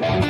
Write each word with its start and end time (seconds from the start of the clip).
Thank 0.00 0.24
you. 0.24 0.29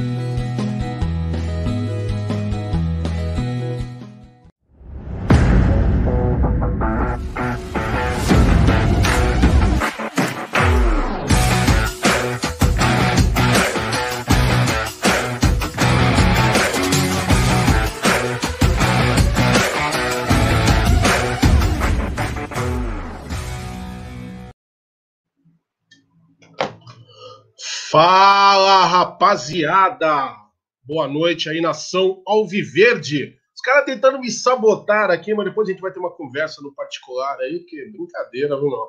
Rapaziada! 29.01 30.35
Boa 30.83 31.07
noite 31.07 31.49
aí, 31.49 31.59
nação 31.59 32.21
Alviverde. 32.23 33.35
Os 33.55 33.61
caras 33.63 33.85
tentando 33.85 34.19
me 34.19 34.29
sabotar 34.29 35.09
aqui, 35.09 35.33
mas 35.33 35.47
depois 35.47 35.67
a 35.67 35.71
gente 35.71 35.81
vai 35.81 35.91
ter 35.91 35.97
uma 35.97 36.11
conversa 36.11 36.61
no 36.61 36.71
particular 36.75 37.35
aí, 37.39 37.61
que 37.61 37.83
brincadeira, 37.89 38.55
viu, 38.59 38.69
não? 38.69 38.87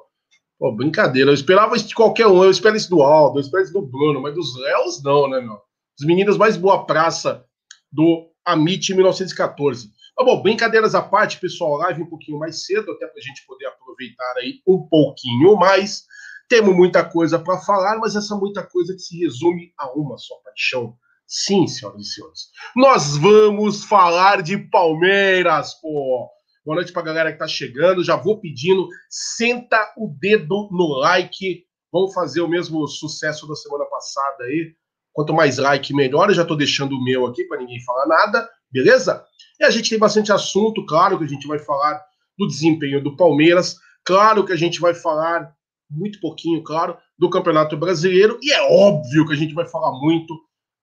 Pô, 0.58 0.70
brincadeira. 0.70 1.30
Eu 1.30 1.34
esperava 1.34 1.74
isso 1.76 1.88
de 1.88 1.94
qualquer 1.94 2.26
um. 2.26 2.44
Eu 2.44 2.50
espero 2.50 2.76
isso 2.76 2.90
do 2.90 3.00
Aldo, 3.00 3.38
eu 3.38 3.40
espero 3.40 3.62
isso 3.62 3.72
do 3.72 3.80
Bruno, 3.80 4.20
mas 4.20 4.34
dos 4.34 4.54
Léos 4.60 5.02
não, 5.02 5.30
né, 5.30 5.40
meu? 5.40 5.58
Os 5.98 6.06
meninos 6.06 6.36
mais 6.36 6.58
boa 6.58 6.84
praça 6.84 7.46
do 7.90 8.30
Amit 8.44 8.92
1914. 8.92 9.88
Tá 10.14 10.22
bom, 10.22 10.42
brincadeiras 10.42 10.94
à 10.94 11.00
parte, 11.00 11.40
pessoal, 11.40 11.78
live 11.78 12.02
um 12.02 12.10
pouquinho 12.10 12.38
mais 12.38 12.66
cedo, 12.66 12.92
até 12.92 13.06
pra 13.06 13.22
gente 13.22 13.46
poder 13.46 13.64
aproveitar 13.64 14.34
aí 14.36 14.60
um 14.66 14.86
pouquinho 14.86 15.56
mais. 15.56 16.04
Temos 16.52 16.76
muita 16.76 17.02
coisa 17.02 17.38
para 17.38 17.58
falar, 17.60 17.96
mas 17.98 18.14
essa 18.14 18.36
muita 18.36 18.62
coisa 18.62 18.92
que 18.92 19.00
se 19.00 19.18
resume 19.18 19.72
a 19.78 19.90
uma 19.98 20.18
só 20.18 20.34
paixão. 20.44 20.94
Sim, 21.26 21.66
senhoras 21.66 22.02
e 22.02 22.04
senhores. 22.04 22.50
Nós 22.76 23.16
vamos 23.16 23.86
falar 23.86 24.42
de 24.42 24.58
Palmeiras, 24.58 25.72
pô. 25.80 26.28
Boa 26.62 26.74
noite 26.74 26.92
para 26.92 27.00
a 27.00 27.04
galera 27.06 27.30
que 27.30 27.36
está 27.36 27.48
chegando. 27.48 28.04
Já 28.04 28.16
vou 28.16 28.38
pedindo, 28.38 28.86
senta 29.08 29.94
o 29.96 30.14
dedo 30.20 30.68
no 30.70 30.88
like. 30.98 31.64
Vamos 31.91 32.12
fazer 32.12 32.42
o 32.42 32.48
mesmo 32.48 32.86
sucesso 32.86 33.48
da 33.48 33.54
semana 33.54 33.86
passada 33.86 34.44
aí. 34.44 34.74
Quanto 35.10 35.32
mais 35.32 35.56
like, 35.56 35.94
melhor. 35.94 36.28
Eu 36.28 36.34
já 36.34 36.42
estou 36.42 36.54
deixando 36.54 36.92
o 36.96 37.02
meu 37.02 37.24
aqui 37.24 37.44
para 37.44 37.60
ninguém 37.60 37.82
falar 37.82 38.06
nada, 38.06 38.46
beleza? 38.70 39.24
E 39.58 39.64
a 39.64 39.70
gente 39.70 39.88
tem 39.88 39.98
bastante 39.98 40.30
assunto, 40.30 40.84
claro 40.84 41.16
que 41.16 41.24
a 41.24 41.28
gente 41.28 41.48
vai 41.48 41.58
falar 41.58 41.98
do 42.36 42.46
desempenho 42.46 43.02
do 43.02 43.16
Palmeiras. 43.16 43.78
Claro 44.04 44.44
que 44.44 44.52
a 44.52 44.56
gente 44.56 44.80
vai 44.80 44.92
falar 44.92 45.50
muito 45.92 46.20
pouquinho, 46.20 46.62
claro, 46.62 46.97
do 47.19 47.30
Campeonato 47.30 47.76
Brasileiro 47.76 48.38
e 48.42 48.53
é 48.53 48.62
óbvio 48.62 49.26
que 49.26 49.32
a 49.32 49.36
gente 49.36 49.54
vai 49.54 49.66
falar 49.66 49.92
muito 50.00 50.34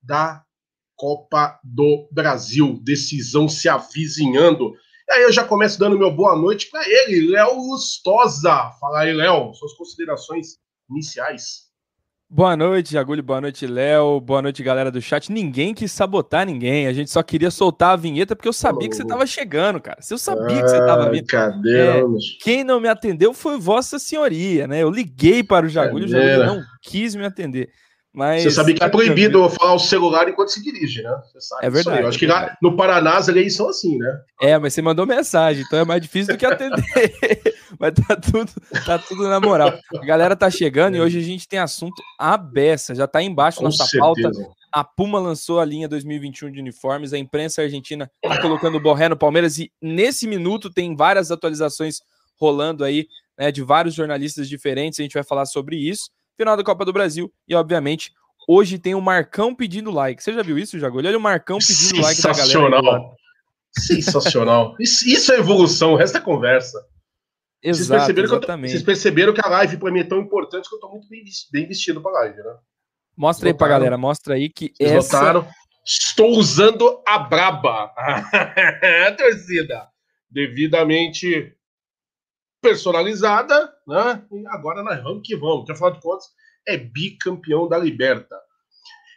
da 0.02 0.44
Copa 0.96 1.59
do 1.64 2.09
Brasil, 2.12 2.80
decisão 2.84 3.47
se 3.47 3.70
avizinhando. 3.70 4.74
E 5.08 5.14
aí 5.14 5.24
eu 5.24 5.31
já 5.31 5.46
começo 5.46 5.80
dando 5.80 5.97
meu 5.97 6.12
boa 6.12 6.36
noite 6.36 6.70
para 6.70 6.81
ele, 6.88 7.30
Léo 7.31 7.56
Lustosa. 7.56 8.72
Fala 8.80 9.02
aí, 9.02 9.14
Léo, 9.14 9.53
suas 9.53 9.74
considerações 9.74 10.58
iniciais. 10.90 11.69
Boa 12.31 12.56
noite, 12.56 12.95
Agulho. 12.95 13.23
Boa 13.23 13.41
noite, 13.41 13.66
Léo. 13.66 14.22
Boa 14.22 14.40
noite, 14.40 14.62
galera 14.62 14.91
do 14.91 15.01
chat. 15.01 15.31
Ninguém 15.31 15.73
quis 15.73 15.91
sabotar 15.91 16.45
ninguém. 16.45 16.85
A 16.85 16.94
gente 16.94 17.09
só 17.09 17.23
queria 17.23 17.50
soltar 17.50 17.94
a 17.94 17.95
vinheta 17.95 18.35
porque 18.35 18.47
eu 18.47 18.53
sabia 18.53 18.88
que 18.88 18.95
você 18.95 19.01
estava 19.01 19.25
chegando, 19.25 19.81
cara. 19.81 20.00
Se 20.00 20.13
eu 20.13 20.17
sabia 20.19 20.59
ah, 20.59 20.62
que 20.62 20.69
você 20.69 20.78
estava 20.78 21.09
vindo. 21.09 21.25
Cadê? 21.25 21.79
É, 21.79 22.03
quem 22.44 22.63
não 22.63 22.79
me 22.79 22.88
atendeu 22.88 23.34
foi 23.34 23.57
Vossa 23.57 23.97
Senhoria, 23.97 24.67
né? 24.67 24.84
Eu 24.84 24.91
liguei 24.91 25.44
para 25.44 25.66
o 25.66 25.69
Jagulho, 25.69 26.06
o 26.06 26.07
Jagulho 26.07 26.45
não 26.45 26.62
quis 26.84 27.16
me 27.16 27.25
atender. 27.25 27.72
Mas 28.19 28.44
você 28.44 28.52
sabia 28.52 28.75
que 28.75 28.84
é 28.84 28.90
proibido 28.90 29.50
falar 29.50 29.75
o 29.75 29.80
celular 29.80 30.28
enquanto 30.28 30.50
se 30.50 30.62
dirige, 30.62 31.02
né? 31.02 31.22
é 31.62 31.69
verdade. 31.69 32.06
Acho 32.06 32.19
que 32.19 32.28
lá 32.28 32.53
no 32.61 32.76
Paraná 32.76 33.16
as 33.16 33.29
leis 33.29 33.55
são 33.55 33.70
assim, 33.70 33.97
né? 33.97 34.20
É, 34.41 34.58
mas 34.59 34.73
você 34.73 34.82
mandou 34.82 35.08
mensagem, 35.08 35.64
então 35.66 35.79
é 35.79 35.85
mais 35.85 36.02
difícil 36.02 36.34
do 36.34 36.38
que 36.38 36.46
atender. 36.46 36.84
mas 37.79 37.94
tá 37.94 38.17
tudo, 38.17 38.52
tá 38.85 38.99
tudo 38.99 39.23
na 39.29 39.40
moral. 39.40 39.73
A 39.96 40.05
galera 40.05 40.35
tá 40.35 40.52
chegando 40.52 40.97
e 40.97 40.99
hoje 40.99 41.17
a 41.17 41.22
gente 41.22 41.47
tem 41.47 41.59
assunto 41.59 42.03
à 42.20 42.35
beça. 42.35 42.94
Já 42.94 43.08
tá 43.08 43.23
embaixo 43.23 43.59
Com 43.59 43.64
nossa 43.64 43.85
certeza. 43.85 44.02
pauta. 44.02 44.32
A 44.70 44.84
Puma 44.84 45.17
lançou 45.17 45.61
a 45.61 45.64
linha 45.64 45.88
2021 45.88 46.52
de 46.52 46.59
uniformes. 46.59 47.14
A 47.14 47.17
imprensa 47.17 47.61
argentina 47.61 48.11
tá 48.22 48.41
colocando 48.41 48.76
o 48.76 48.82
borré 48.82 49.08
no 49.08 49.16
Palmeiras 49.16 49.59
e 49.59 49.72
nesse 49.82 50.28
minuto 50.28 50.70
tem 50.70 50.94
várias 50.94 51.32
atualizações 51.32 52.02
rolando 52.35 52.84
aí, 52.84 53.08
né, 53.38 53.49
de 53.49 53.64
vários 53.64 53.96
jornalistas 53.96 54.49
diferentes. 54.49 54.99
A 54.99 55.03
gente 55.03 55.14
vai 55.14 55.23
falar 55.23 55.46
sobre 55.46 55.78
isso 55.78 56.09
final 56.40 56.56
da 56.56 56.64
Copa 56.64 56.86
do 56.86 56.94
Brasil 56.94 57.32
e, 57.46 57.53
obviamente, 57.53 58.14
hoje 58.47 58.80
tem 58.80 58.96
o 58.96 59.02
Marcão 59.02 59.53
pedindo 59.53 59.91
like. 59.91 60.24
Você 60.24 60.32
já 60.32 60.41
viu 60.41 60.58
isso, 60.58 60.80
Jagolho? 60.80 61.09
Olha 61.09 61.18
o 61.18 61.22
Marcão 61.22 61.58
pedindo 61.59 62.02
like 62.02 62.22
da 62.22 62.30
galera. 62.30 62.46
Sensacional. 62.46 63.16
Sensacional. 63.78 64.76
Isso, 64.80 65.08
isso, 65.08 65.34
é 65.34 65.38
evolução, 65.38 65.94
o 65.94 65.96
resto 65.97 66.18
é 66.18 66.22
conversa. 66.22 66.82
Exato, 67.62 67.78
vocês 67.78 67.90
perceberam, 67.90 68.28
exatamente. 68.30 68.70
Que 68.70 68.76
eu, 68.76 68.80
vocês 68.80 68.86
perceberam 68.86 69.34
que 69.34 69.41
a 69.46 69.50
live 69.50 69.78
para 69.78 69.91
mim 69.91 70.00
é 70.00 70.03
tão 70.06 70.20
importante 70.20 70.70
que 70.70 70.76
eu 70.76 70.80
tô 70.80 70.90
muito 70.90 71.09
bem, 71.09 71.24
bem 71.52 71.68
vestido 71.68 72.02
pra 72.02 72.12
live, 72.12 72.38
né? 72.38 72.56
Mostra 73.18 73.50
aí 73.50 73.53
pra 73.53 73.68
galera, 73.68 73.97
mostra 73.97 74.35
aí 74.35 74.50
que 74.50 74.72
vocês 74.78 74.92
essa... 74.92 75.46
Estou 75.85 76.38
usando 76.38 77.02
a 77.06 77.20
braba. 77.20 77.92
torcida. 79.18 79.88
Devidamente 80.30 81.53
personalizada, 82.61 83.73
né? 83.88 84.23
E 84.32 84.47
agora 84.47 84.84
nós 84.84 85.02
vamos 85.02 85.22
que 85.26 85.35
vamos, 85.35 85.66
que 85.66 85.72
afinal 85.72 85.91
de 85.91 86.02
contas 86.02 86.28
é 86.67 86.78
bicampeão 86.78 87.67
da 87.67 87.78
Liberta. 87.78 88.35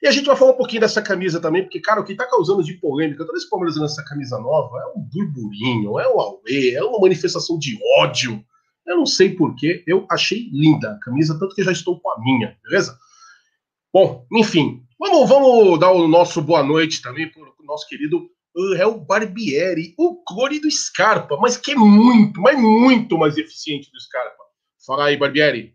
E 0.02 0.08
a 0.08 0.10
gente 0.10 0.26
vai 0.26 0.34
falar 0.34 0.52
um 0.52 0.56
pouquinho 0.56 0.80
dessa 0.80 1.00
camisa 1.00 1.40
também, 1.40 1.62
porque, 1.62 1.80
cara, 1.80 2.00
o 2.00 2.04
que 2.04 2.16
tá 2.16 2.26
causando 2.26 2.64
de 2.64 2.74
polêmica, 2.74 3.24
todo 3.24 3.36
esse 3.36 3.48
Palmeiras 3.48 3.76
nessa 3.76 4.04
camisa 4.04 4.36
nova, 4.38 4.76
é 4.80 4.98
um 4.98 5.00
burburinho, 5.00 5.98
é 6.00 6.08
um 6.08 6.20
auê, 6.20 6.74
é 6.74 6.82
uma 6.82 6.98
manifestação 6.98 7.56
de 7.56 7.78
ódio. 7.98 8.44
Eu 8.84 8.96
não 8.96 9.06
sei 9.06 9.36
porquê, 9.36 9.84
eu 9.86 10.04
achei 10.10 10.48
linda 10.52 10.90
a 10.90 10.98
camisa, 10.98 11.38
tanto 11.38 11.54
que 11.54 11.62
já 11.62 11.70
estou 11.70 12.00
com 12.00 12.10
a 12.10 12.20
minha, 12.20 12.58
beleza? 12.64 12.98
Bom, 13.92 14.26
enfim, 14.32 14.82
vamos, 14.98 15.28
vamos 15.28 15.78
dar 15.78 15.92
o 15.92 16.08
nosso 16.08 16.42
boa 16.42 16.64
noite 16.64 17.00
também 17.00 17.30
para 17.30 17.42
o 17.42 17.64
nosso 17.64 17.86
querido 17.86 18.28
é 18.78 18.86
o 18.86 18.98
Barbieri, 18.98 19.94
o 19.98 20.22
clone 20.24 20.60
do 20.60 20.70
Scarpa, 20.70 21.36
mas 21.40 21.56
que 21.56 21.72
é 21.72 21.74
muito, 21.74 22.40
mas 22.40 22.58
muito 22.58 23.16
mais 23.18 23.36
eficiente 23.36 23.90
do 23.90 24.00
Scarpa. 24.00 24.42
Fala 24.86 25.06
aí, 25.06 25.16
Barbieri. 25.16 25.74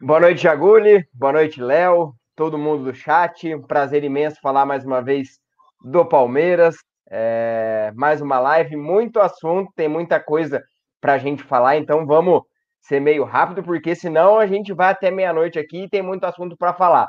Boa 0.00 0.20
noite, 0.20 0.42
Jaguli. 0.42 1.06
Boa 1.12 1.32
noite, 1.32 1.60
Léo. 1.60 2.14
Todo 2.34 2.58
mundo 2.58 2.84
do 2.84 2.94
chat. 2.94 3.54
Um 3.54 3.62
prazer 3.62 4.02
imenso 4.02 4.40
falar 4.40 4.66
mais 4.66 4.84
uma 4.84 5.00
vez 5.00 5.38
do 5.84 6.04
Palmeiras. 6.04 6.76
É, 7.14 7.92
mais 7.94 8.22
uma 8.22 8.40
live, 8.40 8.74
muito 8.74 9.20
assunto, 9.20 9.70
tem 9.76 9.86
muita 9.86 10.18
coisa 10.18 10.64
para 10.98 11.12
a 11.12 11.18
gente 11.18 11.42
falar, 11.42 11.76
então 11.76 12.06
vamos 12.06 12.40
ser 12.80 13.00
meio 13.00 13.22
rápido, 13.24 13.62
porque 13.62 13.94
senão 13.94 14.38
a 14.38 14.46
gente 14.46 14.72
vai 14.72 14.92
até 14.92 15.10
meia-noite 15.10 15.58
aqui 15.58 15.82
e 15.82 15.88
tem 15.90 16.00
muito 16.00 16.24
assunto 16.24 16.56
para 16.56 16.72
falar. 16.72 17.06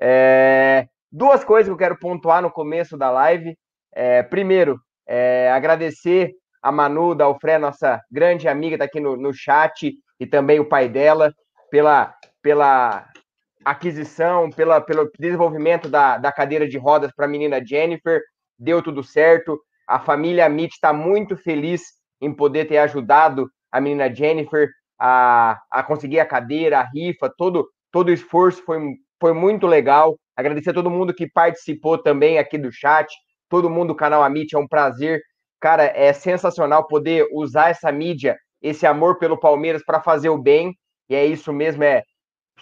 É, 0.00 0.88
duas 1.14 1.44
coisas 1.44 1.68
que 1.68 1.72
eu 1.72 1.78
quero 1.78 1.96
pontuar 1.96 2.42
no 2.42 2.50
começo 2.50 2.96
da 2.98 3.08
live. 3.08 3.56
É, 3.94 4.24
primeiro, 4.24 4.80
é, 5.06 5.48
agradecer 5.52 6.32
a 6.60 6.72
Manu 6.72 7.14
da 7.14 7.24
Alfré, 7.24 7.56
nossa 7.56 8.02
grande 8.10 8.48
amiga, 8.48 8.74
está 8.74 8.84
aqui 8.84 8.98
no, 8.98 9.16
no 9.16 9.32
chat, 9.32 9.94
e 10.18 10.26
também 10.26 10.58
o 10.58 10.68
pai 10.68 10.88
dela, 10.88 11.32
pela, 11.70 12.12
pela 12.42 13.06
aquisição, 13.64 14.50
pela, 14.50 14.80
pelo 14.80 15.08
desenvolvimento 15.16 15.88
da, 15.88 16.18
da 16.18 16.32
cadeira 16.32 16.66
de 16.66 16.78
rodas 16.78 17.12
para 17.14 17.26
a 17.26 17.28
menina 17.28 17.64
Jennifer. 17.64 18.20
Deu 18.58 18.82
tudo 18.82 19.04
certo. 19.04 19.60
A 19.86 20.00
família 20.00 20.46
Amit 20.46 20.74
está 20.74 20.92
muito 20.92 21.36
feliz 21.36 21.82
em 22.20 22.34
poder 22.34 22.66
ter 22.66 22.78
ajudado 22.78 23.48
a 23.70 23.80
menina 23.80 24.12
Jennifer 24.12 24.68
a, 24.98 25.60
a 25.70 25.82
conseguir 25.82 26.18
a 26.18 26.26
cadeira, 26.26 26.80
a 26.80 26.88
rifa, 26.92 27.32
todo, 27.36 27.68
todo 27.92 28.08
o 28.08 28.12
esforço 28.12 28.64
foi, 28.64 28.80
foi 29.20 29.32
muito 29.32 29.66
legal. 29.66 30.16
Agradecer 30.36 30.70
a 30.70 30.74
todo 30.74 30.90
mundo 30.90 31.14
que 31.14 31.28
participou 31.28 31.96
também 31.98 32.38
aqui 32.38 32.58
do 32.58 32.72
chat, 32.72 33.12
todo 33.48 33.70
mundo 33.70 33.88
do 33.88 33.96
canal 33.96 34.22
Amit, 34.22 34.54
é 34.54 34.58
um 34.58 34.66
prazer. 34.66 35.20
Cara, 35.60 35.84
é 35.84 36.12
sensacional 36.12 36.86
poder 36.86 37.26
usar 37.32 37.70
essa 37.70 37.90
mídia, 37.92 38.36
esse 38.60 38.86
amor 38.86 39.18
pelo 39.18 39.38
Palmeiras 39.38 39.82
para 39.84 40.00
fazer 40.00 40.28
o 40.28 40.38
bem. 40.38 40.74
E 41.08 41.14
é 41.14 41.24
isso 41.24 41.52
mesmo, 41.52 41.84
é 41.84 42.02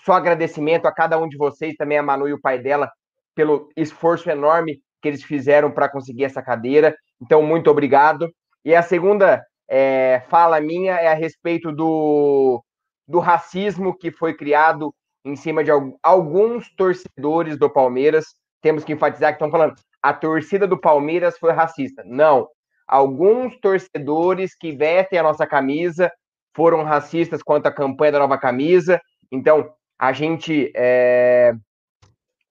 só 0.04 0.14
agradecimento 0.14 0.86
a 0.86 0.92
cada 0.92 1.18
um 1.18 1.28
de 1.28 1.36
vocês, 1.36 1.74
também 1.76 1.98
a 1.98 2.02
Manu 2.02 2.28
e 2.28 2.32
o 2.32 2.40
pai 2.40 2.58
dela, 2.58 2.90
pelo 3.34 3.68
esforço 3.76 4.28
enorme 4.30 4.80
que 5.00 5.08
eles 5.08 5.22
fizeram 5.22 5.70
para 5.70 5.88
conseguir 5.88 6.24
essa 6.24 6.42
cadeira. 6.42 6.94
Então, 7.20 7.42
muito 7.42 7.70
obrigado. 7.70 8.28
E 8.64 8.74
a 8.74 8.82
segunda 8.82 9.42
é, 9.68 10.22
fala 10.28 10.60
minha 10.60 10.94
é 10.94 11.08
a 11.08 11.14
respeito 11.14 11.72
do, 11.72 12.62
do 13.06 13.18
racismo 13.18 13.96
que 13.96 14.10
foi 14.10 14.34
criado 14.34 14.94
em 15.24 15.36
cima 15.36 15.62
de 15.62 15.70
alguns 16.02 16.68
torcedores 16.74 17.56
do 17.56 17.70
Palmeiras. 17.70 18.26
Temos 18.60 18.84
que 18.84 18.92
enfatizar 18.92 19.30
que 19.30 19.36
estão 19.36 19.50
falando 19.50 19.74
a 20.02 20.12
torcida 20.12 20.66
do 20.66 20.76
Palmeiras 20.76 21.38
foi 21.38 21.52
racista. 21.52 22.02
Não. 22.04 22.48
Alguns 22.88 23.56
torcedores 23.60 24.54
que 24.56 24.72
vestem 24.72 25.18
a 25.18 25.22
nossa 25.22 25.46
camisa 25.46 26.10
foram 26.54 26.82
racistas 26.82 27.42
quanto 27.42 27.68
à 27.68 27.72
campanha 27.72 28.12
da 28.12 28.18
nova 28.18 28.36
camisa. 28.36 29.00
Então, 29.30 29.72
a 29.98 30.12
gente 30.12 30.72
é, 30.74 31.54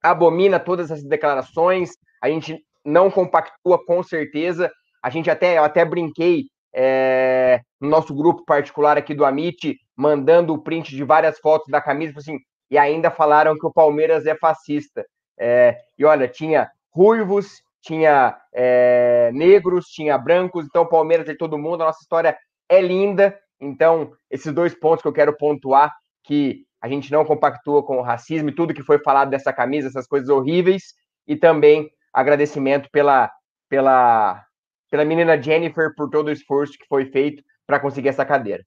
abomina 0.02 0.58
todas 0.58 0.90
essas 0.90 1.04
declarações, 1.04 1.90
a 2.22 2.28
gente 2.28 2.58
não 2.84 3.10
compactua 3.10 3.84
com 3.84 4.02
certeza. 4.02 4.72
A 5.02 5.10
gente 5.10 5.30
até, 5.30 5.58
eu 5.58 5.64
até 5.64 5.84
brinquei 5.84 6.44
é, 6.74 7.60
no 7.80 7.90
nosso 7.90 8.14
grupo 8.14 8.44
particular 8.46 8.96
aqui 8.96 9.14
do 9.14 9.24
Amit, 9.24 9.76
mandando 9.94 10.54
o 10.54 10.62
print 10.62 10.96
de 10.96 11.04
várias 11.04 11.38
fotos 11.38 11.68
da 11.68 11.80
camisa, 11.80 12.14
assim, 12.16 12.38
e 12.72 12.78
ainda 12.78 13.10
falaram 13.10 13.54
que 13.58 13.66
o 13.66 13.70
Palmeiras 13.70 14.24
é 14.24 14.34
fascista. 14.34 15.04
É, 15.38 15.76
e 15.98 16.06
olha, 16.06 16.26
tinha 16.26 16.70
ruivos, 16.90 17.62
tinha 17.82 18.34
é, 18.50 19.30
negros, 19.34 19.88
tinha 19.88 20.16
brancos, 20.16 20.64
então 20.64 20.80
o 20.80 20.88
Palmeiras 20.88 21.28
é 21.28 21.34
todo 21.34 21.58
mundo, 21.58 21.82
a 21.82 21.86
nossa 21.86 22.00
história 22.00 22.34
é 22.70 22.80
linda. 22.80 23.38
Então, 23.60 24.12
esses 24.30 24.50
dois 24.54 24.74
pontos 24.74 25.02
que 25.02 25.08
eu 25.08 25.12
quero 25.12 25.36
pontuar, 25.36 25.94
que 26.24 26.64
a 26.80 26.88
gente 26.88 27.12
não 27.12 27.26
compactua 27.26 27.82
com 27.82 27.98
o 27.98 28.02
racismo 28.02 28.48
e 28.48 28.54
tudo 28.54 28.72
que 28.72 28.82
foi 28.82 28.98
falado 29.00 29.28
dessa 29.28 29.52
camisa, 29.52 29.88
essas 29.88 30.06
coisas 30.06 30.30
horríveis, 30.30 30.94
e 31.28 31.36
também 31.36 31.90
agradecimento 32.10 32.88
pela, 32.90 33.30
pela, 33.68 34.42
pela 34.90 35.04
menina 35.04 35.40
Jennifer 35.40 35.94
por 35.94 36.08
todo 36.08 36.28
o 36.28 36.32
esforço 36.32 36.78
que 36.78 36.86
foi 36.88 37.04
feito 37.04 37.42
para 37.66 37.78
conseguir 37.78 38.08
essa 38.08 38.24
cadeira. 38.24 38.64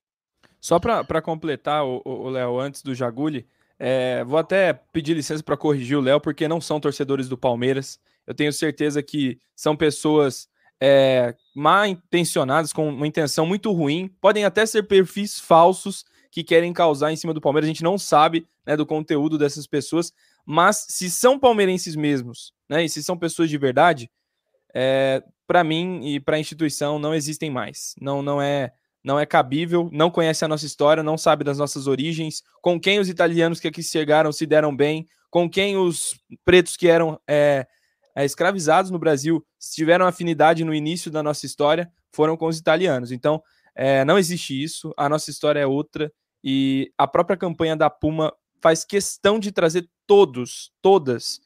Só 0.62 0.80
para 0.80 1.22
completar, 1.24 1.84
o 1.84 2.30
Léo, 2.30 2.60
antes 2.60 2.84
do 2.84 2.94
Jaguli, 2.94 3.48
é, 3.80 4.24
vou 4.24 4.38
até 4.38 4.74
pedir 4.74 5.14
licença 5.14 5.44
para 5.44 5.58
corrigir 5.58 5.98
o 5.98 6.02
Léo, 6.02 6.20
porque 6.20 6.48
não 6.48 6.62
são 6.62 6.80
torcedores 6.80 7.28
do 7.28 7.38
Palmeiras. 7.38 8.00
Eu 8.26 8.34
tenho 8.34 8.52
certeza 8.52 9.04
que 9.04 9.40
são 9.56 9.76
pessoas 9.76 10.48
é, 10.82 11.36
mal 11.56 11.86
intencionadas, 11.86 12.72
com 12.72 12.90
uma 12.90 13.08
intenção 13.08 13.46
muito 13.46 13.72
ruim. 13.72 14.10
Podem 14.22 14.46
até 14.46 14.66
ser 14.66 14.84
perfis 14.84 15.40
falsos 15.40 16.06
que 16.32 16.44
querem 16.44 16.74
causar 16.74 17.12
em 17.12 17.16
cima 17.16 17.34
do 17.34 17.42
Palmeiras. 17.42 17.68
A 17.68 17.72
gente 17.74 17.84
não 17.84 17.98
sabe 17.98 18.48
né, 18.66 18.76
do 18.76 18.86
conteúdo 18.86 19.38
dessas 19.38 19.68
pessoas, 19.68 20.14
mas 20.46 20.86
se 20.90 21.10
são 21.10 21.40
palmeirenses 21.40 21.96
mesmos, 21.96 22.54
né, 22.70 22.84
e 22.84 22.90
se 22.90 23.04
são 23.04 23.18
pessoas 23.18 23.50
de 23.50 23.58
verdade, 23.58 24.10
é, 24.74 25.24
para 25.48 25.64
mim 25.64 26.02
e 26.04 26.20
para 26.20 26.36
a 26.36 26.40
instituição 26.40 27.00
não 27.00 27.14
existem 27.14 27.50
mais. 27.50 27.96
Não, 28.02 28.22
não 28.22 28.42
é 28.42 28.74
não 29.06 29.20
é 29.20 29.26
cabível, 29.26 29.88
não 29.94 30.10
conhece 30.10 30.44
a 30.44 30.48
nossa 30.48 30.66
história, 30.66 31.04
não 31.04 31.16
sabe 31.16 31.44
das 31.44 31.60
nossas 31.60 31.86
origens, 31.86 32.42
com 32.60 32.80
quem 32.80 33.00
os 33.00 33.08
italianos 33.08 33.60
que 33.60 33.68
aqui 33.68 33.84
chegaram 33.84 34.32
se 34.32 34.48
deram 34.48 34.76
bem, 34.76 35.06
com 35.30 35.48
quem 35.48 35.78
os 35.78 36.20
pretos 36.44 36.76
que 36.76 36.88
eram 36.88 37.20
é, 37.28 37.68
é, 38.16 38.26
escravizados 38.26 38.90
no 38.90 38.98
Brasil 38.98 39.46
tiveram 39.60 40.08
afinidade 40.08 40.64
no 40.66 40.74
início 40.74 41.12
da 41.12 41.22
nossa 41.22 41.46
história, 41.46 41.88
foram 42.12 42.36
com 42.36 42.48
os 42.48 42.58
italianos. 42.58 43.12
Então, 43.12 43.44
é, 43.76 44.04
não 44.04 44.18
existe 44.18 44.60
isso, 44.60 44.92
a 44.98 45.08
nossa 45.08 45.30
história 45.30 45.60
é 45.60 45.68
outra, 45.68 46.12
e 46.44 46.92
a 46.98 47.06
própria 47.06 47.38
campanha 47.38 47.76
da 47.76 47.92
Puma 47.92 48.34
faz 48.60 48.84
questão 48.84 49.38
de 49.38 49.52
trazer 49.52 49.88
todos, 50.08 50.72
todas, 50.82 51.40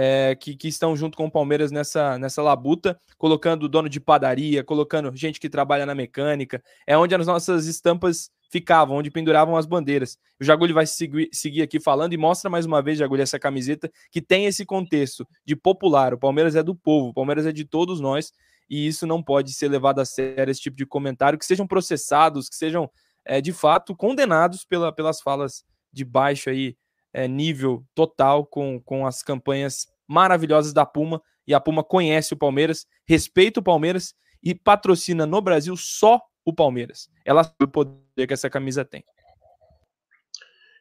é, 0.00 0.36
que, 0.36 0.54
que, 0.54 0.68
estão 0.68 0.94
junto 0.94 1.18
com 1.18 1.26
o 1.26 1.30
Palmeiras 1.30 1.72
nessa, 1.72 2.16
nessa 2.20 2.40
labuta, 2.40 2.96
colocando 3.16 3.68
dono 3.68 3.88
de 3.88 3.98
padaria, 3.98 4.62
colocando 4.62 5.10
gente 5.16 5.40
que 5.40 5.50
trabalha 5.50 5.84
na 5.84 5.92
mecânica, 5.92 6.62
é 6.86 6.96
onde 6.96 7.16
as 7.16 7.26
nossas 7.26 7.66
estampas 7.66 8.30
ficavam, 8.48 8.98
onde 8.98 9.10
penduravam 9.10 9.56
as 9.56 9.66
bandeiras. 9.66 10.16
O 10.40 10.44
Jagulho 10.44 10.72
vai 10.72 10.86
seguir, 10.86 11.28
seguir 11.32 11.62
aqui 11.62 11.80
falando 11.80 12.12
e 12.12 12.16
mostra 12.16 12.48
mais 12.48 12.64
uma 12.64 12.80
vez, 12.80 12.96
Jagulho, 12.96 13.22
essa 13.22 13.40
camiseta 13.40 13.90
que 14.12 14.22
tem 14.22 14.46
esse 14.46 14.64
contexto 14.64 15.26
de 15.44 15.56
popular. 15.56 16.14
O 16.14 16.18
Palmeiras 16.18 16.54
é 16.54 16.62
do 16.62 16.76
povo, 16.76 17.08
o 17.08 17.14
Palmeiras 17.14 17.44
é 17.44 17.50
de 17.50 17.64
todos 17.64 17.98
nós, 17.98 18.32
e 18.70 18.86
isso 18.86 19.04
não 19.04 19.20
pode 19.20 19.52
ser 19.52 19.66
levado 19.66 19.98
a 19.98 20.04
sério, 20.04 20.48
esse 20.48 20.60
tipo 20.60 20.76
de 20.76 20.86
comentário, 20.86 21.36
que 21.36 21.44
sejam 21.44 21.66
processados, 21.66 22.48
que 22.48 22.54
sejam 22.54 22.88
é, 23.24 23.40
de 23.40 23.52
fato 23.52 23.96
condenados 23.96 24.64
pela, 24.64 24.92
pelas 24.92 25.20
falas 25.20 25.64
de 25.92 26.04
baixo 26.04 26.50
aí 26.50 26.76
é, 27.12 27.26
nível 27.26 27.84
total 27.94 28.44
com, 28.46 28.80
com 28.80 29.06
as 29.06 29.22
campanhas 29.22 29.86
maravilhosas 30.06 30.72
da 30.72 30.86
Puma. 30.86 31.22
E 31.46 31.54
a 31.54 31.60
Puma 31.60 31.82
conhece 31.82 32.34
o 32.34 32.36
Palmeiras, 32.36 32.86
respeita 33.06 33.60
o 33.60 33.62
Palmeiras 33.62 34.14
e 34.42 34.54
patrocina 34.54 35.26
no 35.26 35.40
Brasil 35.40 35.76
só 35.76 36.20
o 36.44 36.52
Palmeiras. 36.52 37.08
Ela 37.24 37.44
sabe 37.44 37.64
o 37.64 37.68
poder 37.68 38.26
que 38.26 38.34
essa 38.34 38.50
camisa 38.50 38.84
tem. 38.84 39.04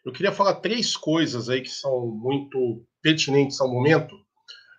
Eu 0.05 0.13
queria 0.13 0.31
falar 0.31 0.55
três 0.55 0.95
coisas 0.95 1.49
aí 1.49 1.61
que 1.61 1.69
são 1.69 2.07
muito 2.07 2.81
pertinentes 3.01 3.59
ao 3.59 3.69
momento. 3.69 4.15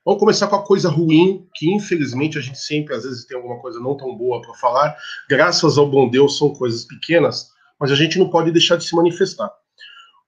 Vamos 0.04 0.20
começar 0.20 0.46
com 0.46 0.56
a 0.56 0.64
coisa 0.64 0.88
ruim, 0.88 1.46
que 1.54 1.70
infelizmente 1.70 2.38
a 2.38 2.40
gente 2.40 2.58
sempre, 2.58 2.94
às 2.94 3.04
vezes, 3.04 3.26
tem 3.26 3.36
alguma 3.36 3.60
coisa 3.60 3.78
não 3.78 3.94
tão 3.94 4.16
boa 4.16 4.40
para 4.40 4.54
falar. 4.54 4.96
Graças 5.28 5.76
ao 5.76 5.86
bom 5.86 6.08
Deus, 6.08 6.38
são 6.38 6.54
coisas 6.54 6.86
pequenas, 6.86 7.50
mas 7.78 7.92
a 7.92 7.94
gente 7.94 8.18
não 8.18 8.30
pode 8.30 8.50
deixar 8.50 8.76
de 8.76 8.84
se 8.84 8.96
manifestar. 8.96 9.52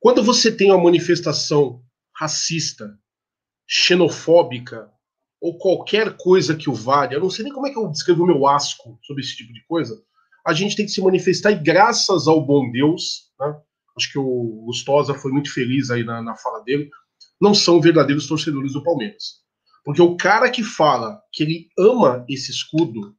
Quando 0.01 0.23
você 0.23 0.51
tem 0.51 0.71
uma 0.71 0.83
manifestação 0.83 1.83
racista, 2.17 2.99
xenofóbica, 3.69 4.91
ou 5.41 5.57
qualquer 5.59 6.17
coisa 6.17 6.57
que 6.57 6.69
o 6.69 6.75
valha, 6.75 7.15
eu 7.15 7.21
não 7.21 7.31
sei 7.31 7.45
nem 7.45 7.53
como 7.53 7.67
é 7.67 7.71
que 7.71 7.79
eu 7.79 7.89
descrevo 7.89 8.25
o 8.25 8.27
meu 8.27 8.47
asco 8.47 8.99
sobre 9.03 9.23
esse 9.23 9.37
tipo 9.37 9.53
de 9.53 9.65
coisa, 9.67 10.03
a 10.47 10.53
gente 10.53 10.75
tem 10.75 10.85
que 10.85 10.93
se 10.93 11.01
manifestar 11.01 11.53
e 11.53 11.63
graças 11.63 12.27
ao 12.27 12.45
bom 12.45 12.71
Deus, 12.71 13.31
né, 13.39 13.57
acho 13.97 14.11
que 14.11 14.19
o 14.19 14.65
Gustosa 14.67 15.15
foi 15.15 15.31
muito 15.33 15.53
feliz 15.53 15.91
aí 15.91 16.03
na, 16.03 16.23
na 16.23 16.35
fala 16.37 16.61
dele, 16.61 16.91
não 17.41 17.55
são 17.55 17.81
verdadeiros 17.81 18.27
torcedores 18.27 18.73
do 18.73 18.83
Palmeiras. 18.83 19.41
Porque 19.85 20.03
o 20.03 20.17
cara 20.17 20.51
que 20.51 20.63
fala 20.63 21.23
que 21.33 21.43
ele 21.43 21.69
ama 21.79 22.25
esse 22.29 22.51
escudo 22.51 23.15